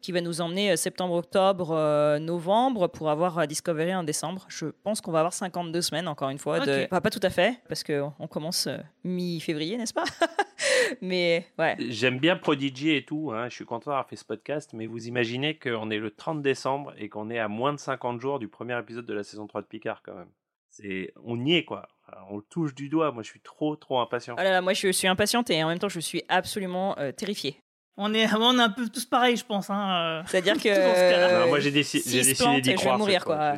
qui 0.00 0.10
va 0.10 0.20
nous 0.20 0.40
emmener 0.40 0.76
septembre, 0.76 1.14
octobre, 1.14 2.18
novembre 2.18 2.88
pour 2.88 3.10
avoir 3.10 3.46
Discovery 3.46 3.94
en 3.94 4.02
décembre. 4.02 4.46
Je 4.48 4.66
pense 4.82 5.00
qu'on 5.00 5.12
va 5.12 5.20
avoir 5.20 5.32
52 5.32 5.80
semaines, 5.82 6.08
encore 6.08 6.30
une 6.30 6.38
fois, 6.38 6.58
de 6.60 6.79
pas 6.88 7.10
tout 7.10 7.20
à 7.22 7.30
fait, 7.30 7.60
parce 7.68 7.84
qu'on 7.84 8.26
commence 8.28 8.66
euh, 8.66 8.78
mi-février, 9.04 9.76
n'est-ce 9.76 9.94
pas? 9.94 10.04
Mais 11.00 11.46
ouais. 11.58 11.76
J'aime 11.78 12.18
bien 12.18 12.36
Prodigy 12.36 12.90
et 12.90 13.04
tout, 13.04 13.32
hein. 13.32 13.48
je 13.48 13.54
suis 13.54 13.64
content 13.64 13.90
d'avoir 13.90 14.08
fait 14.08 14.16
ce 14.16 14.24
podcast, 14.24 14.72
mais 14.72 14.86
vous 14.86 15.06
imaginez 15.06 15.58
qu'on 15.58 15.90
est 15.90 15.98
le 15.98 16.10
30 16.10 16.42
décembre 16.42 16.92
et 16.98 17.08
qu'on 17.08 17.30
est 17.30 17.38
à 17.38 17.48
moins 17.48 17.72
de 17.72 17.78
50 17.78 18.20
jours 18.20 18.38
du 18.38 18.48
premier 18.48 18.78
épisode 18.78 19.06
de 19.06 19.14
la 19.14 19.22
saison 19.22 19.46
3 19.46 19.62
de 19.62 19.66
Picard 19.66 20.02
quand 20.02 20.14
même. 20.14 20.30
C'est, 20.70 21.12
on 21.24 21.44
y 21.44 21.54
est 21.54 21.64
quoi. 21.64 21.88
On 22.28 22.36
le 22.36 22.42
touche 22.48 22.74
du 22.74 22.88
doigt. 22.88 23.12
Moi, 23.12 23.22
je 23.22 23.28
suis 23.28 23.40
trop, 23.40 23.76
trop 23.76 24.00
impatient. 24.00 24.34
Oh 24.38 24.42
là 24.42 24.50
là, 24.50 24.60
moi, 24.60 24.72
je 24.72 24.90
suis 24.92 25.08
impatiente 25.08 25.50
et 25.50 25.62
en 25.62 25.68
même 25.68 25.78
temps, 25.78 25.88
je 25.88 26.00
suis 26.00 26.22
absolument 26.28 26.98
euh, 26.98 27.12
terrifiée. 27.12 27.62
On 27.96 28.14
est, 28.14 28.32
on 28.34 28.58
est 28.58 28.62
un 28.62 28.70
peu 28.70 28.88
tous 28.88 29.04
pareils, 29.04 29.36
je 29.36 29.44
pense. 29.44 29.68
Hein, 29.68 29.90
euh, 29.90 30.22
C'est-à-dire 30.26 30.56
que. 30.62 31.48
moi, 31.48 31.60
j'ai 31.60 31.70
décidé, 31.70 32.02
j'ai 32.06 32.22
décidé 32.22 32.60
d'y 32.60 32.74
croire. 32.74 32.94
Je 32.94 32.98
vais 32.98 32.98
mourir, 32.98 33.24
quoi. 33.24 33.54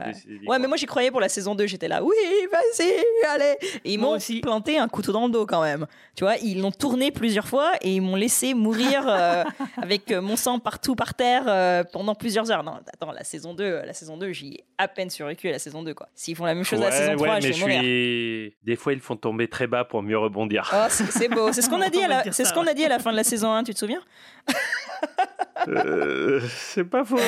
Ouais, 0.47 0.59
mais 0.59 0.67
moi, 0.67 0.77
j'y 0.77 0.87
croyais 0.87 1.11
pour 1.11 1.21
la 1.21 1.29
saison 1.29 1.55
2. 1.55 1.67
J'étais 1.67 1.87
là, 1.87 2.03
oui, 2.03 2.17
vas-y, 2.51 2.93
allez. 3.29 3.57
Et 3.85 3.93
ils 3.93 3.99
m'ont 3.99 4.19
planté 4.43 4.79
un 4.79 4.89
couteau 4.89 5.13
dans 5.13 5.27
le 5.27 5.33
dos, 5.33 5.47
quand 5.47 5.63
même. 5.63 5.87
Tu 6.17 6.25
vois, 6.25 6.37
ils 6.39 6.61
l'ont 6.61 6.73
tourné 6.73 7.11
plusieurs 7.13 7.47
fois 7.47 7.73
et 7.83 7.95
ils 7.95 8.03
m'ont 8.03 8.17
laissé 8.17 8.55
mourir 8.55 9.05
euh, 9.07 9.45
avec 9.83 10.11
euh, 10.11 10.21
mon 10.21 10.37
sang 10.37 10.59
partout 10.59 10.97
par 10.97 11.15
terre 11.15 11.87
pendant 11.93 12.15
plusieurs 12.15 12.51
heures. 12.51 12.65
Non, 12.65 12.81
attends, 12.93 13.13
la 13.13 13.25
saison 13.25 13.55
2, 13.55 13.83
la 13.87 13.93
saison 13.93 14.17
2, 14.17 14.33
j'y 14.33 14.55
ai 14.55 14.65
à 14.77 14.89
peine 14.89 15.11
survécu 15.11 15.49
à 15.49 15.53
la 15.53 15.59
saison 15.59 15.83
2, 15.83 15.95
quoi. 15.95 16.09
S'ils 16.15 16.35
font 16.35 16.45
la 16.45 16.55
même 16.55 16.65
chose 16.65 16.81
à 16.81 16.87
la 16.87 16.93
saison 16.93 17.17
3, 17.17 17.41
je 17.41 17.49
vais 17.49 17.59
mourir. 17.61 17.81
Suis... 17.81 18.57
Des 18.65 18.77
fois, 18.77 18.93
ils 18.93 19.01
font 19.01 19.17
tomber 19.17 19.47
très 19.47 19.69
bas 19.69 19.85
pour 19.85 20.03
mieux 20.03 20.19
rebondir. 20.19 20.69
Oh, 20.75 20.87
c'est 20.89 21.29
beau. 21.29 21.53
C'est 21.53 21.63
ce 21.63 21.71
qu'on 21.71 21.81
a 21.81 21.91
dit 21.91 22.03
à 22.03 22.09
la, 22.09 22.33
c'est 22.33 22.45
ce 22.45 22.53
qu'on 22.53 22.67
a 22.67 22.75
dit 22.75 22.85
à 22.85 22.89
la 22.89 22.99
fin 22.99 23.13
de 23.13 23.17
la 23.17 23.25
saison 23.25 23.53
1, 23.53 23.63
tu 23.63 23.73
te 23.73 23.79
souviens? 23.79 24.03
euh, 25.69 26.41
c'est 26.49 26.85
pas 26.85 27.05
faux. 27.05 27.19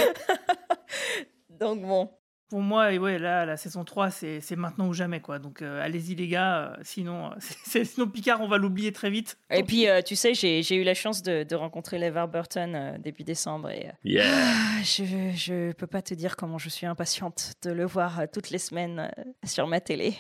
Donc 1.49 1.83
bon. 1.83 2.11
Pour 2.51 2.61
moi, 2.61 2.93
ouais, 2.93 3.19
là, 3.19 3.47
la 3.47 3.57
saison 3.57 3.85
3, 3.85 4.11
c'est 4.11 4.55
maintenant 4.55 4.87
ou 4.87 4.93
jamais, 4.93 5.19
quoi. 5.19 5.41
Donc, 5.41 5.61
euh, 5.61 5.83
allez-y, 5.83 6.15
les 6.15 6.29
gars. 6.29 6.59
Euh, 6.59 6.77
sinon, 6.83 7.31
sinon, 7.67 8.07
Picard, 8.07 8.43
on 8.43 8.47
va 8.47 8.59
l'oublier 8.59 8.93
très 8.93 9.11
vite. 9.11 9.39
Et 9.51 9.65
puis, 9.65 9.87
tu 10.05 10.15
sais, 10.15 10.35
j'ai 10.35 10.77
eu 10.77 10.85
la 10.85 10.95
chance 10.95 11.23
de, 11.23 11.43
de 11.43 11.57
rencontrer 11.57 11.99
Lever 11.99 12.27
Burton 12.31 12.99
début 13.03 13.25
décembre. 13.25 13.71
Et, 13.71 13.89
ah, 14.21 14.83
je, 14.83 15.33
je 15.35 15.73
peux 15.73 15.89
pas 15.89 16.03
te 16.03 16.15
dire 16.15 16.37
comment 16.37 16.59
je 16.59 16.69
suis 16.69 16.87
impatiente 16.87 17.55
de 17.63 17.73
le 17.73 17.87
voir 17.87 18.23
toutes 18.33 18.51
les 18.51 18.59
semaines 18.59 19.11
sur 19.43 19.67
ma 19.67 19.81
télé. 19.81 20.15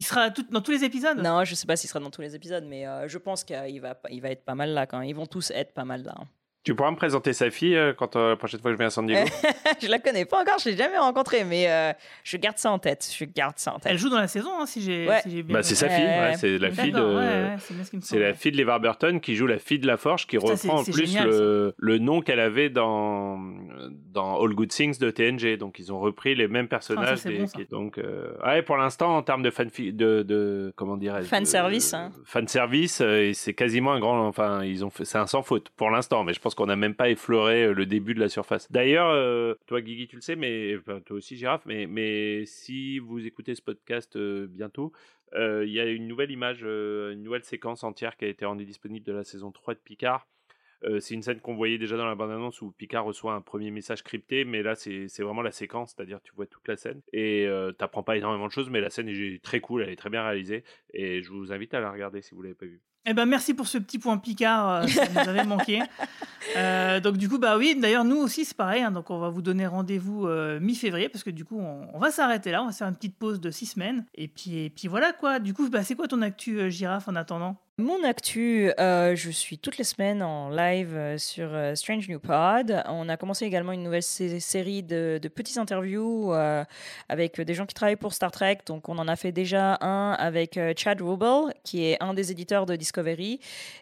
Il 0.00 0.06
sera 0.06 0.30
dans 0.30 0.60
tous 0.60 0.70
les 0.70 0.84
épisodes? 0.84 1.18
Non, 1.18 1.44
je 1.44 1.54
sais 1.54 1.66
pas 1.66 1.76
s'il 1.76 1.88
sera 1.88 1.98
dans 2.00 2.10
tous 2.10 2.20
les 2.20 2.34
épisodes, 2.34 2.64
mais 2.64 2.84
je 3.08 3.18
pense 3.18 3.42
qu'il 3.44 3.80
va, 3.80 3.96
être 4.30 4.44
pas 4.44 4.54
mal 4.54 4.70
là 4.70 4.86
quand 4.86 5.00
Ils 5.00 5.14
vont 5.14 5.26
tous 5.26 5.50
être 5.50 5.74
pas 5.74 5.84
mal 5.84 6.04
là. 6.04 6.14
Hein. 6.18 6.26
Tu 6.68 6.74
pourras 6.74 6.90
me 6.90 6.96
présenter 6.96 7.32
sa 7.32 7.50
fille 7.50 7.74
euh, 7.74 7.94
quand 7.94 8.14
euh, 8.14 8.28
la 8.28 8.36
prochaine 8.36 8.60
fois 8.60 8.70
que 8.70 8.74
je 8.74 8.78
viens 8.78 8.88
à 8.88 8.90
San 8.90 9.06
Diego? 9.06 9.26
Je 9.80 9.88
la 9.88 9.98
connais 9.98 10.26
pas 10.26 10.42
encore, 10.42 10.58
je 10.58 10.68
l'ai 10.68 10.76
jamais 10.76 10.98
rencontrée, 10.98 11.44
mais 11.44 11.70
euh, 11.70 11.92
je 12.24 12.36
garde 12.36 12.58
ça 12.58 12.70
en 12.70 12.78
tête. 12.78 13.08
Je 13.16 13.24
garde 13.24 13.54
ça 13.56 13.74
en 13.74 13.78
tête. 13.78 13.92
Elle 13.92 13.98
joue 13.98 14.10
dans 14.10 14.18
la 14.18 14.28
saison, 14.28 14.50
hein, 14.58 14.66
si 14.66 14.82
j'ai 14.82 15.06
bien. 15.42 15.54
Bah, 15.54 15.62
c'est 15.62 15.74
sa 15.74 15.88
fille, 15.88 16.08
c'est 16.36 16.58
la 16.58 16.70
fille 16.70 16.92
de. 16.92 18.00
c'est 18.00 18.18
la 18.18 18.34
fille 18.34 18.52
de 18.52 18.58
Levar 18.58 18.80
Burton 18.80 19.20
qui 19.20 19.34
joue 19.34 19.46
la 19.46 19.58
fille 19.58 19.78
de 19.78 19.86
la 19.86 19.96
Forge, 19.96 20.26
qui 20.26 20.36
reprend 20.36 20.80
en 20.80 20.84
plus 20.84 21.18
le, 21.18 21.74
le, 21.76 21.98
nom 21.98 22.20
qu'elle 22.20 22.40
avait 22.40 22.68
dans 22.68 23.38
dans 24.12 24.42
All 24.42 24.54
Good 24.54 24.68
Things 24.68 24.98
de 24.98 25.10
TNG. 25.10 25.56
Donc 25.56 25.78
ils 25.78 25.92
ont 25.92 26.00
repris 26.00 26.34
les 26.34 26.48
mêmes 26.48 26.68
personnages. 26.68 27.20
Ah, 27.24 27.60
donc 27.70 28.00
ouais, 28.44 28.62
pour 28.62 28.76
l'instant 28.76 29.16
en 29.16 29.22
termes 29.22 29.42
de 29.42 29.50
fan 29.50 29.70
de, 29.78 30.22
de 30.22 30.72
comment 30.76 30.96
dirais 30.96 31.22
fan 31.22 31.46
service. 31.46 31.94
Hein. 31.94 32.10
Fan 32.24 32.48
service, 32.48 33.02
c'est 33.32 33.54
quasiment 33.54 33.92
un 33.92 34.00
grand. 34.00 34.26
Enfin 34.26 34.64
ils 34.64 34.84
ont 34.84 34.90
fait, 34.90 35.04
c'est 35.04 35.18
un 35.18 35.26
sans 35.26 35.42
faute 35.42 35.70
pour 35.76 35.90
l'instant, 35.90 36.24
mais 36.24 36.32
je 36.32 36.40
pense 36.40 36.56
qu'on 36.58 36.66
n'a 36.66 36.74
même 36.74 36.96
pas 36.96 37.08
effleuré 37.08 37.66
euh, 37.66 37.72
le 37.72 37.86
début 37.86 38.14
de 38.14 38.20
la 38.20 38.28
surface. 38.28 38.70
D'ailleurs, 38.72 39.10
euh, 39.10 39.54
toi 39.66 39.80
Guigui, 39.80 40.08
tu 40.08 40.16
le 40.16 40.22
sais, 40.22 40.34
mais 40.34 40.74
toi 41.06 41.16
aussi 41.16 41.36
Girafe, 41.36 41.64
mais, 41.66 41.86
mais 41.86 42.46
si 42.46 42.98
vous 42.98 43.24
écoutez 43.24 43.54
ce 43.54 43.62
podcast 43.62 44.16
euh, 44.16 44.48
bientôt, 44.48 44.92
il 45.36 45.70
y 45.70 45.78
a 45.78 45.84
une 45.84 46.08
nouvelle 46.08 46.32
image, 46.32 46.62
une 46.62 47.22
nouvelle 47.22 47.44
séquence 47.44 47.84
entière 47.84 48.16
qui 48.16 48.24
a 48.24 48.28
été 48.28 48.44
rendue 48.44 48.64
disponible 48.64 49.06
de 49.06 49.12
la 49.12 49.24
saison 49.24 49.52
3 49.52 49.74
de 49.74 49.78
Picard. 49.78 50.26
Euh, 50.84 51.00
c'est 51.00 51.14
une 51.14 51.22
scène 51.22 51.40
qu'on 51.40 51.54
voyait 51.54 51.78
déjà 51.78 51.96
dans 51.96 52.06
la 52.06 52.14
bande-annonce 52.14 52.62
où 52.62 52.70
Picard 52.70 53.04
reçoit 53.04 53.34
un 53.34 53.40
premier 53.40 53.70
message 53.70 54.02
crypté, 54.02 54.44
mais 54.44 54.62
là 54.62 54.74
c'est 54.74 55.08
vraiment 55.18 55.42
la 55.42 55.50
séquence, 55.50 55.94
c'est-à-dire 55.96 56.20
tu 56.22 56.32
vois 56.34 56.46
toute 56.46 56.66
la 56.68 56.76
scène 56.76 57.00
et 57.12 57.46
euh, 57.46 57.72
t'apprends 57.72 58.02
pas 58.02 58.16
énormément 58.16 58.46
de 58.46 58.52
choses, 58.52 58.70
mais 58.70 58.80
la 58.80 58.90
scène 58.90 59.08
est 59.08 59.42
très 59.42 59.60
cool, 59.60 59.82
elle 59.82 59.90
est 59.90 59.96
très 59.96 60.10
bien 60.10 60.22
réalisée 60.22 60.64
et 60.94 61.22
je 61.22 61.30
vous 61.30 61.52
invite 61.52 61.74
à 61.74 61.80
la 61.80 61.90
regarder 61.90 62.22
si 62.22 62.34
vous 62.34 62.42
l'avez 62.42 62.54
pas 62.54 62.66
vue. 62.66 62.80
Eh 63.06 63.14
ben 63.14 63.24
merci 63.24 63.54
pour 63.54 63.66
ce 63.66 63.78
petit 63.78 63.98
point 63.98 64.18
Picard, 64.18 64.68
euh, 64.70 64.86
ça 64.86 65.08
nous 65.08 65.28
avait 65.28 65.44
manqué. 65.44 65.80
Euh, 66.56 66.98
donc 66.98 67.18
du 67.18 67.28
coup 67.28 67.38
bah 67.38 67.58
oui, 67.58 67.76
d'ailleurs 67.78 68.04
nous 68.04 68.16
aussi 68.16 68.46
c'est 68.46 68.56
pareil, 68.56 68.82
hein, 68.82 68.90
donc 68.90 69.10
on 69.10 69.18
va 69.18 69.28
vous 69.28 69.42
donner 69.42 69.66
rendez-vous 69.66 70.26
euh, 70.26 70.58
mi-février 70.60 71.10
parce 71.10 71.22
que 71.22 71.28
du 71.28 71.44
coup 71.44 71.58
on, 71.60 71.86
on 71.92 71.98
va 71.98 72.10
s'arrêter 72.10 72.50
là, 72.50 72.62
on 72.62 72.66
va 72.66 72.72
faire 72.72 72.88
une 72.88 72.94
petite 72.94 73.18
pause 73.18 73.38
de 73.38 73.50
six 73.50 73.66
semaines 73.66 74.06
et 74.14 74.28
puis 74.28 74.56
et 74.64 74.70
puis 74.70 74.88
voilà 74.88 75.12
quoi. 75.12 75.40
Du 75.40 75.52
coup 75.52 75.68
bah 75.68 75.82
c'est 75.82 75.94
quoi 75.94 76.08
ton 76.08 76.22
actu 76.22 76.58
euh, 76.58 76.70
girafe 76.70 77.06
en 77.06 77.16
attendant? 77.16 77.60
Mon 77.80 78.02
actu, 78.02 78.72
euh, 78.80 79.14
je 79.14 79.30
suis 79.30 79.56
toutes 79.56 79.78
les 79.78 79.84
semaines 79.84 80.20
en 80.20 80.50
live 80.50 80.96
euh, 80.96 81.16
sur 81.16 81.48
euh, 81.52 81.76
Strange 81.76 82.08
New 82.08 82.18
Pod. 82.18 82.82
On 82.88 83.08
a 83.08 83.16
commencé 83.16 83.44
également 83.44 83.70
une 83.70 83.84
nouvelle 83.84 84.02
sé- 84.02 84.40
série 84.40 84.82
de, 84.82 85.20
de 85.22 85.28
petites 85.28 85.58
interviews 85.58 86.32
avec 87.08 87.40
des 87.40 87.54
gens 87.54 87.66
qui 87.66 87.74
travaillent 87.74 87.94
pour 87.94 88.14
Star 88.14 88.32
Trek. 88.32 88.58
Donc, 88.66 88.88
on 88.88 88.98
en 88.98 89.06
a 89.06 89.14
fait 89.14 89.30
déjà 89.30 89.78
un 89.80 90.10
avec 90.18 90.58
Chad 90.76 91.00
Rubel, 91.00 91.54
qui 91.62 91.84
est 91.84 92.02
un 92.02 92.14
des 92.14 92.32
éditeurs 92.32 92.66
de 92.66 92.74
Discovery. 92.74 93.38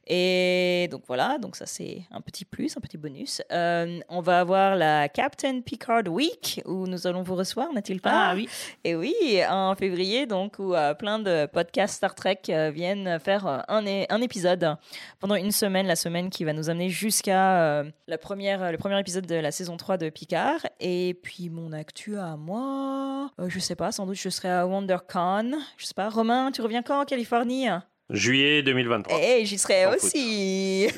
Et 0.06 0.88
donc 0.90 1.04
voilà, 1.06 1.38
donc 1.38 1.56
ça 1.56 1.64
c'est 1.64 2.02
un 2.10 2.20
petit 2.20 2.44
plus, 2.44 2.76
un 2.76 2.80
petit 2.82 2.98
bonus. 2.98 3.40
On 3.50 4.20
va 4.20 4.40
avoir 4.40 4.76
la 4.76 5.08
Captain 5.08 5.62
Picard 5.62 6.06
Week 6.08 6.60
où 6.66 6.86
nous 6.86 7.06
allons 7.06 7.22
vous 7.22 7.34
recevoir, 7.34 7.72
n'est-il 7.72 8.02
pas? 8.02 8.28
Ah 8.30 8.34
oui. 8.34 8.46
Et 8.84 8.94
oui, 8.94 9.14
en 9.48 9.74
février, 9.74 10.26
donc 10.26 10.58
où 10.58 10.74
plein 10.98 11.18
de 11.18 11.46
podcasts 11.46 11.94
Star 11.96 12.14
Trek 12.14 12.42
viennent 12.74 13.18
faire 13.20 13.64
un, 13.68 13.85
un 13.86 14.20
épisode 14.20 14.76
pendant 15.20 15.34
une 15.34 15.52
semaine, 15.52 15.86
la 15.86 15.96
semaine 15.96 16.30
qui 16.30 16.44
va 16.44 16.52
nous 16.52 16.70
amener 16.70 16.88
jusqu'à 16.88 17.60
euh, 17.60 17.84
la 18.06 18.18
première, 18.18 18.72
le 18.72 18.78
premier 18.78 18.98
épisode 18.98 19.26
de 19.26 19.34
la 19.34 19.50
saison 19.50 19.76
3 19.76 19.96
de 19.96 20.08
Picard. 20.10 20.60
Et 20.80 21.18
puis 21.22 21.48
mon 21.50 21.72
actu 21.72 22.18
à 22.18 22.36
moi, 22.36 23.30
euh, 23.40 23.48
je 23.48 23.58
sais 23.58 23.76
pas, 23.76 23.92
sans 23.92 24.06
doute 24.06 24.16
je 24.16 24.28
serai 24.28 24.50
à 24.50 24.66
WonderCon. 24.66 25.52
Je 25.76 25.86
sais 25.86 25.94
pas, 25.94 26.08
Romain, 26.08 26.50
tu 26.52 26.62
reviens 26.62 26.82
quand 26.82 27.00
en 27.00 27.04
Californie? 27.04 27.68
Juillet 28.10 28.62
2023. 28.62 29.18
Eh, 29.20 29.44
j'y 29.44 29.58
serai 29.58 29.86
aussi. 29.86 30.88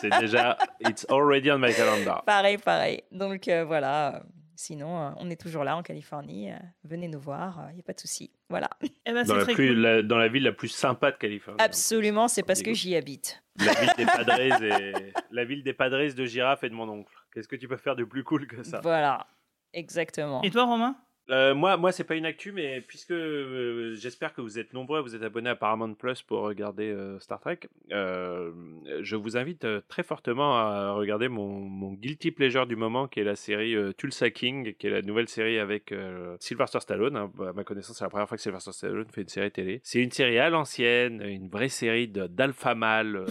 C'est 0.00 0.10
déjà, 0.20 0.58
it's 0.80 1.06
already 1.10 1.50
on 1.50 1.58
my 1.58 1.72
calendar. 1.72 2.22
pareil, 2.26 2.58
pareil. 2.58 3.02
Donc 3.10 3.48
euh, 3.48 3.64
voilà. 3.64 4.22
Sinon, 4.60 5.00
euh, 5.00 5.10
on 5.18 5.30
est 5.30 5.40
toujours 5.40 5.62
là 5.62 5.76
en 5.76 5.84
Californie. 5.84 6.50
Euh, 6.50 6.56
venez 6.82 7.06
nous 7.06 7.20
voir, 7.20 7.68
il 7.70 7.74
n'y 7.76 7.80
a 7.80 7.84
pas 7.84 7.92
de 7.92 8.00
souci. 8.00 8.32
Voilà. 8.50 8.68
Eh 9.06 9.12
ben 9.12 9.24
Dans 9.24 9.36
la, 9.36 9.44
plus- 9.44 9.72
la- 9.72 10.02
dans 10.02 10.18
la 10.18 10.26
ville 10.26 10.42
la 10.42 10.50
plus 10.52 10.66
sympa 10.68 11.12
de 11.12 11.16
Californie. 11.16 11.60
Absolument, 11.62 12.26
c'est 12.26 12.42
parce 12.42 12.60
que 12.62 12.74
j'y 12.74 12.96
habite. 12.96 13.40
La 13.64 13.72
ville 13.72 13.90
des 13.96 14.04
Padres 14.24 14.40
et 14.40 15.12
la 15.30 15.44
ville 15.44 15.62
des 15.62 15.72
Padres 15.74 16.12
de 16.12 16.24
Girafe 16.26 16.64
et 16.64 16.68
de 16.68 16.74
mon 16.74 16.88
oncle. 16.88 17.12
Qu'est-ce 17.32 17.46
que 17.46 17.54
tu 17.56 17.68
peux 17.68 17.76
faire 17.76 17.94
de 17.94 18.02
plus 18.02 18.24
cool 18.24 18.48
que 18.48 18.64
ça? 18.64 18.80
Voilà, 18.82 19.28
exactement. 19.72 20.42
Et 20.42 20.50
toi 20.50 20.64
Romain? 20.64 20.96
Euh, 21.30 21.54
moi, 21.54 21.76
moi, 21.76 21.92
c'est 21.92 22.04
pas 22.04 22.14
une 22.14 22.24
actu, 22.24 22.52
mais 22.52 22.80
puisque 22.80 23.10
euh, 23.10 23.94
j'espère 23.96 24.32
que 24.32 24.40
vous 24.40 24.58
êtes 24.58 24.72
nombreux 24.72 25.00
vous 25.00 25.14
êtes 25.14 25.22
abonnés 25.22 25.50
à 25.50 25.56
Paramount 25.56 25.94
Plus 25.94 26.22
pour 26.22 26.40
regarder 26.40 26.90
euh, 26.90 27.18
Star 27.20 27.38
Trek, 27.40 27.60
je 27.90 29.16
vous 29.16 29.36
invite 29.36 29.66
très 29.88 30.02
fortement 30.02 30.56
à 30.56 30.92
regarder 30.92 31.28
mon, 31.28 31.48
mon 31.60 31.92
guilty 31.92 32.30
pleasure 32.30 32.66
du 32.66 32.76
moment, 32.76 33.08
qui 33.08 33.20
est 33.20 33.24
la 33.24 33.36
série 33.36 33.76
Tulsa 33.96 34.30
King, 34.30 34.74
qui 34.74 34.86
est 34.86 34.90
la 34.90 35.02
nouvelle 35.02 35.28
série 35.28 35.58
avec 35.58 35.94
Sylvester 36.40 36.80
Stallone. 36.80 37.16
hein. 37.16 37.30
à 37.46 37.52
ma 37.52 37.64
connaissance, 37.64 37.98
c'est 37.98 38.04
la 38.04 38.10
première 38.10 38.28
fois 38.28 38.36
que 38.36 38.42
Sylvester 38.42 38.72
Stallone 38.72 39.06
fait 39.12 39.22
une 39.22 39.28
série 39.28 39.50
télé. 39.50 39.80
C'est 39.84 40.00
une 40.00 40.10
série 40.10 40.38
à 40.38 40.50
l'ancienne, 40.50 41.22
une 41.22 41.48
vraie 41.48 41.68
série 41.68 42.08
d'alpha 42.08 42.74
mâle 42.74 43.24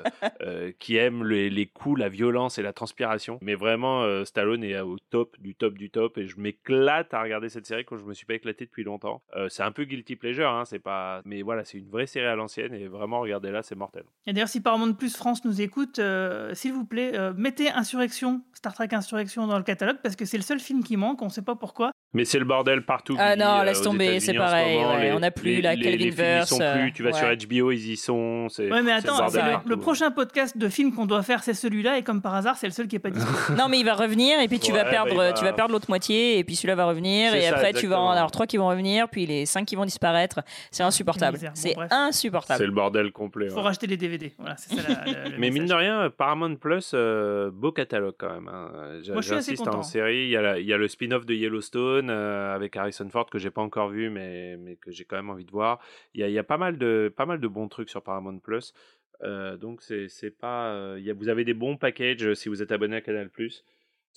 qui 0.78 0.96
aime 0.96 1.24
les, 1.24 1.50
les 1.50 1.66
coups, 1.66 1.98
la 2.00 2.08
violence 2.08 2.58
et 2.58 2.62
la 2.62 2.72
transpiration. 2.72 3.38
Mais 3.42 3.54
vraiment, 3.54 4.24
Stallone 4.24 4.64
est 4.64 4.78
au 4.80 4.98
top 5.10 5.36
du 5.40 5.54
top 5.54 5.74
du 5.74 5.90
top 5.90 6.18
et 6.18 6.26
je 6.26 6.38
m'éclate 6.38 7.12
à 7.12 7.25
regarder 7.26 7.48
cette 7.48 7.66
série 7.66 7.84
quand 7.84 7.96
je 7.96 8.04
me 8.04 8.14
suis 8.14 8.26
pas 8.26 8.34
éclaté 8.34 8.64
depuis 8.64 8.84
longtemps. 8.84 9.22
Euh, 9.36 9.48
c'est 9.48 9.62
un 9.62 9.72
peu 9.72 9.84
guilty 9.84 10.16
pleasure, 10.16 10.48
hein, 10.48 10.64
c'est 10.64 10.78
pas, 10.78 11.22
mais 11.24 11.42
voilà, 11.42 11.64
c'est 11.64 11.78
une 11.78 11.88
vraie 11.88 12.06
série 12.06 12.26
à 12.26 12.34
l'ancienne 12.34 12.74
et 12.74 12.86
vraiment 12.88 13.20
regardez-la, 13.20 13.62
c'est 13.62 13.74
mortel. 13.74 14.04
Et 14.26 14.32
d'ailleurs, 14.32 14.48
si 14.48 14.60
Paramount 14.60 14.94
Plus 14.94 15.16
France 15.16 15.44
nous 15.44 15.60
écoute, 15.60 15.98
euh, 15.98 16.54
s'il 16.54 16.72
vous 16.72 16.84
plaît, 16.84 17.16
euh, 17.16 17.32
mettez 17.36 17.70
Insurrection, 17.70 18.42
Star 18.52 18.74
Trek 18.74 18.88
Insurrection 18.92 19.46
dans 19.46 19.58
le 19.58 19.64
catalogue 19.64 19.98
parce 20.02 20.16
que 20.16 20.24
c'est 20.24 20.38
le 20.38 20.42
seul 20.42 20.60
film 20.60 20.82
qui 20.82 20.96
manque, 20.96 21.20
on 21.22 21.26
ne 21.26 21.30
sait 21.30 21.42
pas 21.42 21.56
pourquoi. 21.56 21.92
Mais 22.16 22.24
c'est 22.24 22.38
le 22.38 22.44
bordel 22.46 22.82
partout. 22.82 23.16
Ah 23.18 23.36
non, 23.36 23.60
euh, 23.60 23.64
laisse 23.64 23.82
tomber, 23.82 24.20
c'est 24.20 24.32
pareil, 24.34 24.78
moment. 24.78 24.94
ouais, 24.94 25.02
Les- 25.02 25.12
on 25.12 25.18
n'a 25.20 25.30
plus 25.30 25.56
les- 25.56 25.62
la 25.62 25.74
les- 25.74 25.96
les 25.96 26.06
ils 26.06 26.46
sont 26.46 26.58
plus. 26.58 26.92
Tu 26.92 27.02
vas 27.02 27.10
ouais. 27.10 27.18
sur 27.18 27.28
HBO, 27.28 27.70
ils 27.72 27.90
y 27.92 27.96
sont. 27.96 28.48
Ouais, 28.58 28.82
mais 28.82 28.92
le 28.92 28.92
attends, 28.92 29.26
le, 29.66 29.76
prochain 29.76 30.10
podcast 30.10 30.56
de 30.56 30.68
film 30.68 30.94
qu'on 30.94 31.04
doit 31.06 31.22
faire, 31.22 31.42
c'est 31.42 31.52
celui-là, 31.54 31.98
et 31.98 32.02
comme 32.02 32.22
par 32.22 32.34
hasard, 32.34 32.56
c'est 32.56 32.66
le 32.66 32.72
seul 32.72 32.88
qui 32.88 32.96
est 32.96 33.00
pas 33.00 33.10
dispo. 33.10 33.26
Non, 33.58 33.68
mais 33.68 33.78
il 33.78 33.84
va 33.84 33.94
revenir 33.94 34.40
et 34.40 34.48
puis 34.48 34.58
tu 34.58 34.72
Ouais, 34.72 34.78
vas 34.78 34.84
bah, 34.84 34.90
perdre, 34.90 35.10
il 35.12 35.16
va- 35.16 35.32
tu 35.34 35.44
vas 35.44 35.52
perdre 35.52 35.72
l'autre 35.72 35.86
moitié 35.90 36.38
et 36.38 36.44
puis 36.44 36.56
celui-là 36.56 36.74
va 36.74 36.86
revenir 36.86 37.34
et 37.34 37.42
ça, 37.42 37.54
après 37.56 37.72
tu 37.74 37.86
vas 37.86 38.00
en 38.00 38.10
avoir 38.10 38.30
trois 38.30 38.46
qui 38.46 38.56
vont 38.56 38.68
revenir 38.68 39.08
puis 39.10 39.26
les 39.26 39.44
cinq 39.46 39.66
qui 39.66 39.76
vont 39.76 39.84
disparaître. 39.84 40.40
C'est 40.70 40.82
insupportable. 40.82 41.36
Misère. 41.36 41.52
Bon, 41.76 41.82
C'est 41.88 41.94
insupportable. 41.94 42.58
C'est 42.58 42.66
le 42.66 42.72
bordel 42.72 43.12
complet. 43.12 43.48
Faut 43.50 43.56
ouais. 43.56 43.62
racheter 43.62 43.86
les 43.86 43.96
DVD. 43.98 44.32
Voilà, 44.38 44.56
c'est 44.56 44.74
ça 44.74 44.82
la- 44.88 45.12
la- 45.12 45.28
le 45.28 45.34
Mais 45.38 45.50
mine 45.50 45.66
de 45.66 45.74
rien, 45.74 46.10
Paramount 46.16 46.54
Plus, 46.56 46.92
euh, 46.94 47.50
beau 47.52 47.72
catalogue 47.72 48.14
quand 48.18 48.32
même. 48.32 48.48
hein. 48.48 48.70
Moi, 48.72 49.20
je 49.20 49.26
suis 49.26 49.34
assez 49.34 49.50
J'insiste 49.52 49.64
content. 49.64 49.78
en 49.80 49.82
série. 49.82 50.28
Il 50.30 50.36
il 50.60 50.66
y 50.66 50.72
a 50.72 50.76
le 50.76 50.88
spin-off 50.88 51.26
de 51.26 51.34
Yellowstone 51.34 52.05
euh, 52.10 52.54
avec 52.54 52.76
Harrison 52.76 53.08
Ford 53.08 53.26
que 53.26 53.38
j'ai 53.38 53.50
pas 53.50 53.62
encore 53.62 53.88
vu, 53.88 54.10
mais, 54.10 54.78
que 54.80 54.90
j'ai 54.90 55.04
quand 55.04 55.16
même 55.16 55.30
envie 55.30 55.44
de 55.44 55.50
voir. 55.50 55.80
Il 56.14 56.20
y 56.20 56.24
a, 56.24 56.28
il 56.28 56.32
y 56.32 56.38
a 56.38 56.44
pas, 56.44 56.58
mal 56.58 56.78
de, 56.78 57.12
pas 57.14 57.26
bons 57.26 57.68
trucs 57.68 57.90
sur 57.90 58.02
Paramount 58.02 58.38
Plus. 58.38 58.74
Euh, 59.22 59.56
donc, 59.56 59.82
c'est 59.82 60.30
pas. 60.30 60.72
euh, 60.72 61.14
vous 61.16 61.28
avez 61.28 61.44
des 61.44 61.54
bons 61.54 61.76
packages 61.76 62.34
si 62.34 62.48
vous 62.48 62.62
êtes 62.62 62.72
abonné 62.72 62.96
à 62.96 63.00
Canal 63.00 63.30
Plus. 63.30 63.64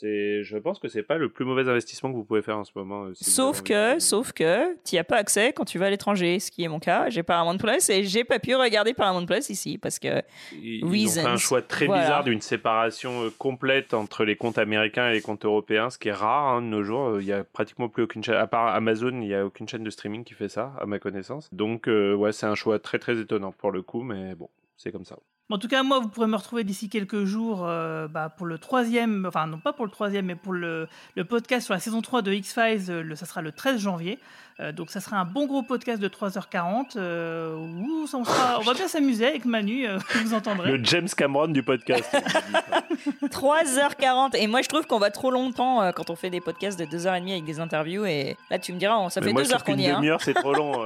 Je 0.07 0.57
pense 0.57 0.79
que 0.79 0.87
c'est 0.87 1.03
pas 1.03 1.17
le 1.17 1.29
plus 1.29 1.45
mauvais 1.45 1.67
investissement 1.69 2.09
que 2.11 2.15
vous 2.15 2.23
pouvez 2.23 2.41
faire 2.41 2.57
en 2.57 2.63
ce 2.63 2.71
moment. 2.75 3.05
euh, 3.05 3.13
si 3.13 3.29
Sauf 3.29 3.61
que, 3.63 3.99
sauf 3.99 4.31
que, 4.31 4.75
tu 4.83 4.97
as 4.97 5.03
pas 5.03 5.17
accès 5.17 5.53
quand 5.53 5.65
tu 5.65 5.77
vas 5.79 5.87
à 5.87 5.89
l'étranger, 5.89 6.39
ce 6.39 6.51
qui 6.51 6.63
est 6.63 6.67
mon 6.67 6.79
cas. 6.79 7.09
J'ai 7.09 7.23
Paramount 7.23 7.57
Plus 7.57 7.89
et 7.89 8.03
j'ai 8.03 8.23
pas 8.23 8.39
pu 8.39 8.55
regarder 8.55 8.93
Paramount 8.93 9.25
Plus 9.25 9.49
ici 9.49 9.77
parce 9.77 9.99
que 9.99 10.21
Ils, 10.53 10.83
ils 10.93 11.07
ont 11.07 11.21
fait 11.23 11.27
un 11.27 11.37
choix 11.37 11.61
très 11.61 11.85
Voilà. 11.85 12.01
bizarre 12.03 12.23
d'une 12.23 12.41
séparation 12.41 13.23
euh, 13.25 13.29
complète 13.37 13.93
entre 13.93 14.23
les 14.25 14.35
comptes 14.35 14.57
américains 14.57 15.09
et 15.09 15.13
les 15.13 15.21
comptes 15.21 15.45
européens, 15.45 15.89
ce 15.89 15.97
qui 15.97 16.09
est 16.09 16.13
rare 16.13 16.55
hein, 16.55 16.61
de 16.61 16.67
nos 16.67 16.83
jours. 16.83 17.07
Euh, 17.07 17.21
Il 17.21 17.27
y 17.27 17.33
a 17.33 17.43
pratiquement 17.43 17.89
plus 17.89 18.03
aucune 18.03 18.23
chaîne, 18.23 18.35
à 18.35 18.47
part 18.47 18.67
Amazon, 18.75 19.21
il 19.21 19.27
y 19.27 19.35
a 19.35 19.45
aucune 19.45 19.67
chaîne 19.67 19.83
de 19.83 19.89
streaming 19.89 20.23
qui 20.23 20.33
fait 20.33 20.49
ça, 20.49 20.73
à 20.79 20.85
ma 20.85 20.99
connaissance. 20.99 21.49
Donc 21.53 21.87
euh, 21.87 22.13
ouais, 22.15 22.31
c'est 22.31 22.45
un 22.45 22.55
choix 22.55 22.79
très 22.79 22.99
très 22.99 23.17
étonnant 23.19 23.51
pour 23.51 23.71
le 23.71 23.81
coup, 23.81 24.01
mais 24.03 24.35
bon, 24.35 24.49
c'est 24.77 24.91
comme 24.91 25.05
ça. 25.05 25.17
En 25.51 25.57
tout 25.57 25.67
cas, 25.67 25.81
moi, 25.81 25.99
vous 25.99 26.09
pourrez 26.09 26.27
me 26.27 26.35
retrouver 26.35 26.63
d'ici 26.63 26.89
quelques 26.89 27.23
jours 27.25 27.61
euh, 27.65 28.07
bah, 28.07 28.29
pour 28.29 28.45
le 28.45 28.59
troisième, 28.59 29.25
enfin 29.27 29.47
non 29.47 29.57
pas 29.57 29.73
pour 29.73 29.85
le 29.85 29.91
troisième, 29.91 30.25
mais 30.27 30.35
pour 30.35 30.53
le, 30.53 30.87
le 31.15 31.25
podcast 31.25 31.65
sur 31.65 31.73
la 31.73 31.79
saison 31.79 32.01
3 32.01 32.21
de 32.21 32.31
X-Files, 32.33 32.85
euh, 32.91 33.01
le- 33.01 33.15
ça 33.15 33.25
sera 33.25 33.41
le 33.41 33.51
13 33.51 33.79
janvier. 33.81 34.19
Euh, 34.59 34.71
donc 34.73 34.91
ça 34.91 34.99
sera 34.99 35.17
un 35.17 35.25
bon 35.25 35.47
gros 35.47 35.63
podcast 35.63 35.99
de 36.01 36.07
3h40 36.07 36.97
euh, 36.97 37.55
où 37.55 38.03
on, 38.13 38.23
sera- 38.25 38.57
on 38.59 38.63
va 38.63 38.73
bien 38.73 38.87
s'amuser 38.87 39.25
avec 39.25 39.45
Manu, 39.45 39.87
euh, 39.87 39.97
que 39.99 40.17
vous 40.23 40.33
entendrez. 40.35 40.71
Le 40.77 40.83
James 40.83 41.07
Cameron 41.17 41.47
du 41.47 41.63
podcast. 41.63 42.15
3h40 43.23 44.35
et 44.35 44.45
moi 44.47 44.61
je 44.61 44.67
trouve 44.67 44.85
qu'on 44.85 44.99
va 44.99 45.09
trop 45.11 45.31
longtemps 45.31 45.81
euh, 45.81 45.91
quand 45.93 46.09
on 46.09 46.15
fait 46.15 46.29
des 46.29 46.41
podcasts 46.41 46.77
de 46.79 46.85
2h30 46.85 47.31
avec 47.31 47.45
des 47.45 47.59
interviews 47.59 48.05
et 48.05 48.35
là 48.51 48.59
tu 48.59 48.73
me 48.73 48.77
diras 48.77 48.97
on- 48.97 49.09
ça 49.09 49.21
Mais 49.21 49.27
fait 49.27 49.33
moi, 49.33 49.41
2 49.43 49.47
je 49.47 49.53
heures 49.53 49.63
trouve 49.63 49.75
qu'on 49.75 49.81
qu'une 49.81 49.85
y 49.85 49.87
est. 49.87 49.91
hein. 49.91 49.95
demi-heure, 49.97 50.21
c'est 50.21 50.33
trop 50.33 50.53
long. 50.53 50.83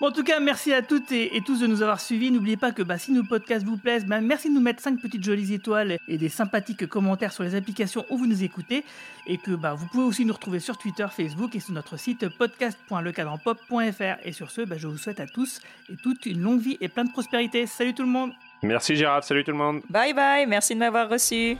Bon, 0.00 0.08
en 0.08 0.12
tout 0.12 0.22
cas, 0.22 0.38
merci 0.38 0.72
à 0.72 0.80
toutes 0.80 1.10
et, 1.10 1.36
et 1.36 1.40
tous 1.40 1.58
de 1.58 1.66
nous 1.66 1.82
avoir 1.82 2.00
suivis. 2.00 2.30
N'oubliez 2.30 2.56
pas 2.56 2.70
que 2.70 2.82
bah, 2.82 2.98
si 2.98 3.10
nos 3.10 3.24
podcasts 3.24 3.66
vous 3.66 3.76
plaisent, 3.76 4.06
bah, 4.06 4.20
merci 4.20 4.48
de 4.48 4.54
nous 4.54 4.60
mettre 4.60 4.80
5 4.80 5.00
petites 5.00 5.24
jolies 5.24 5.54
étoiles 5.54 5.98
et 6.06 6.18
des 6.18 6.28
sympathiques 6.28 6.86
commentaires 6.86 7.32
sur 7.32 7.42
les 7.42 7.56
applications 7.56 8.04
où 8.08 8.16
vous 8.16 8.26
nous 8.26 8.44
écoutez. 8.44 8.84
Et 9.26 9.38
que 9.38 9.50
bah, 9.50 9.74
vous 9.74 9.86
pouvez 9.86 10.04
aussi 10.04 10.24
nous 10.24 10.34
retrouver 10.34 10.60
sur 10.60 10.78
Twitter, 10.78 11.06
Facebook 11.10 11.56
et 11.56 11.60
sur 11.60 11.72
notre 11.74 11.96
site 11.96 12.28
podcast.lecadranpop.fr. 12.28 14.24
Et 14.24 14.32
sur 14.32 14.52
ce, 14.52 14.60
bah, 14.60 14.76
je 14.78 14.86
vous 14.86 14.98
souhaite 14.98 15.18
à 15.18 15.26
tous 15.26 15.60
et 15.90 15.96
toutes 15.96 16.26
une 16.26 16.42
longue 16.42 16.60
vie 16.60 16.78
et 16.80 16.88
plein 16.88 17.04
de 17.04 17.10
prospérité. 17.10 17.66
Salut 17.66 17.94
tout 17.94 18.04
le 18.04 18.08
monde 18.08 18.30
Merci 18.62 18.96
Gérard, 18.96 19.22
salut 19.24 19.44
tout 19.44 19.52
le 19.52 19.56
monde. 19.56 19.82
Bye 19.88 20.14
bye, 20.14 20.46
merci 20.46 20.74
de 20.74 20.80
m'avoir 20.80 21.08
reçu. 21.08 21.56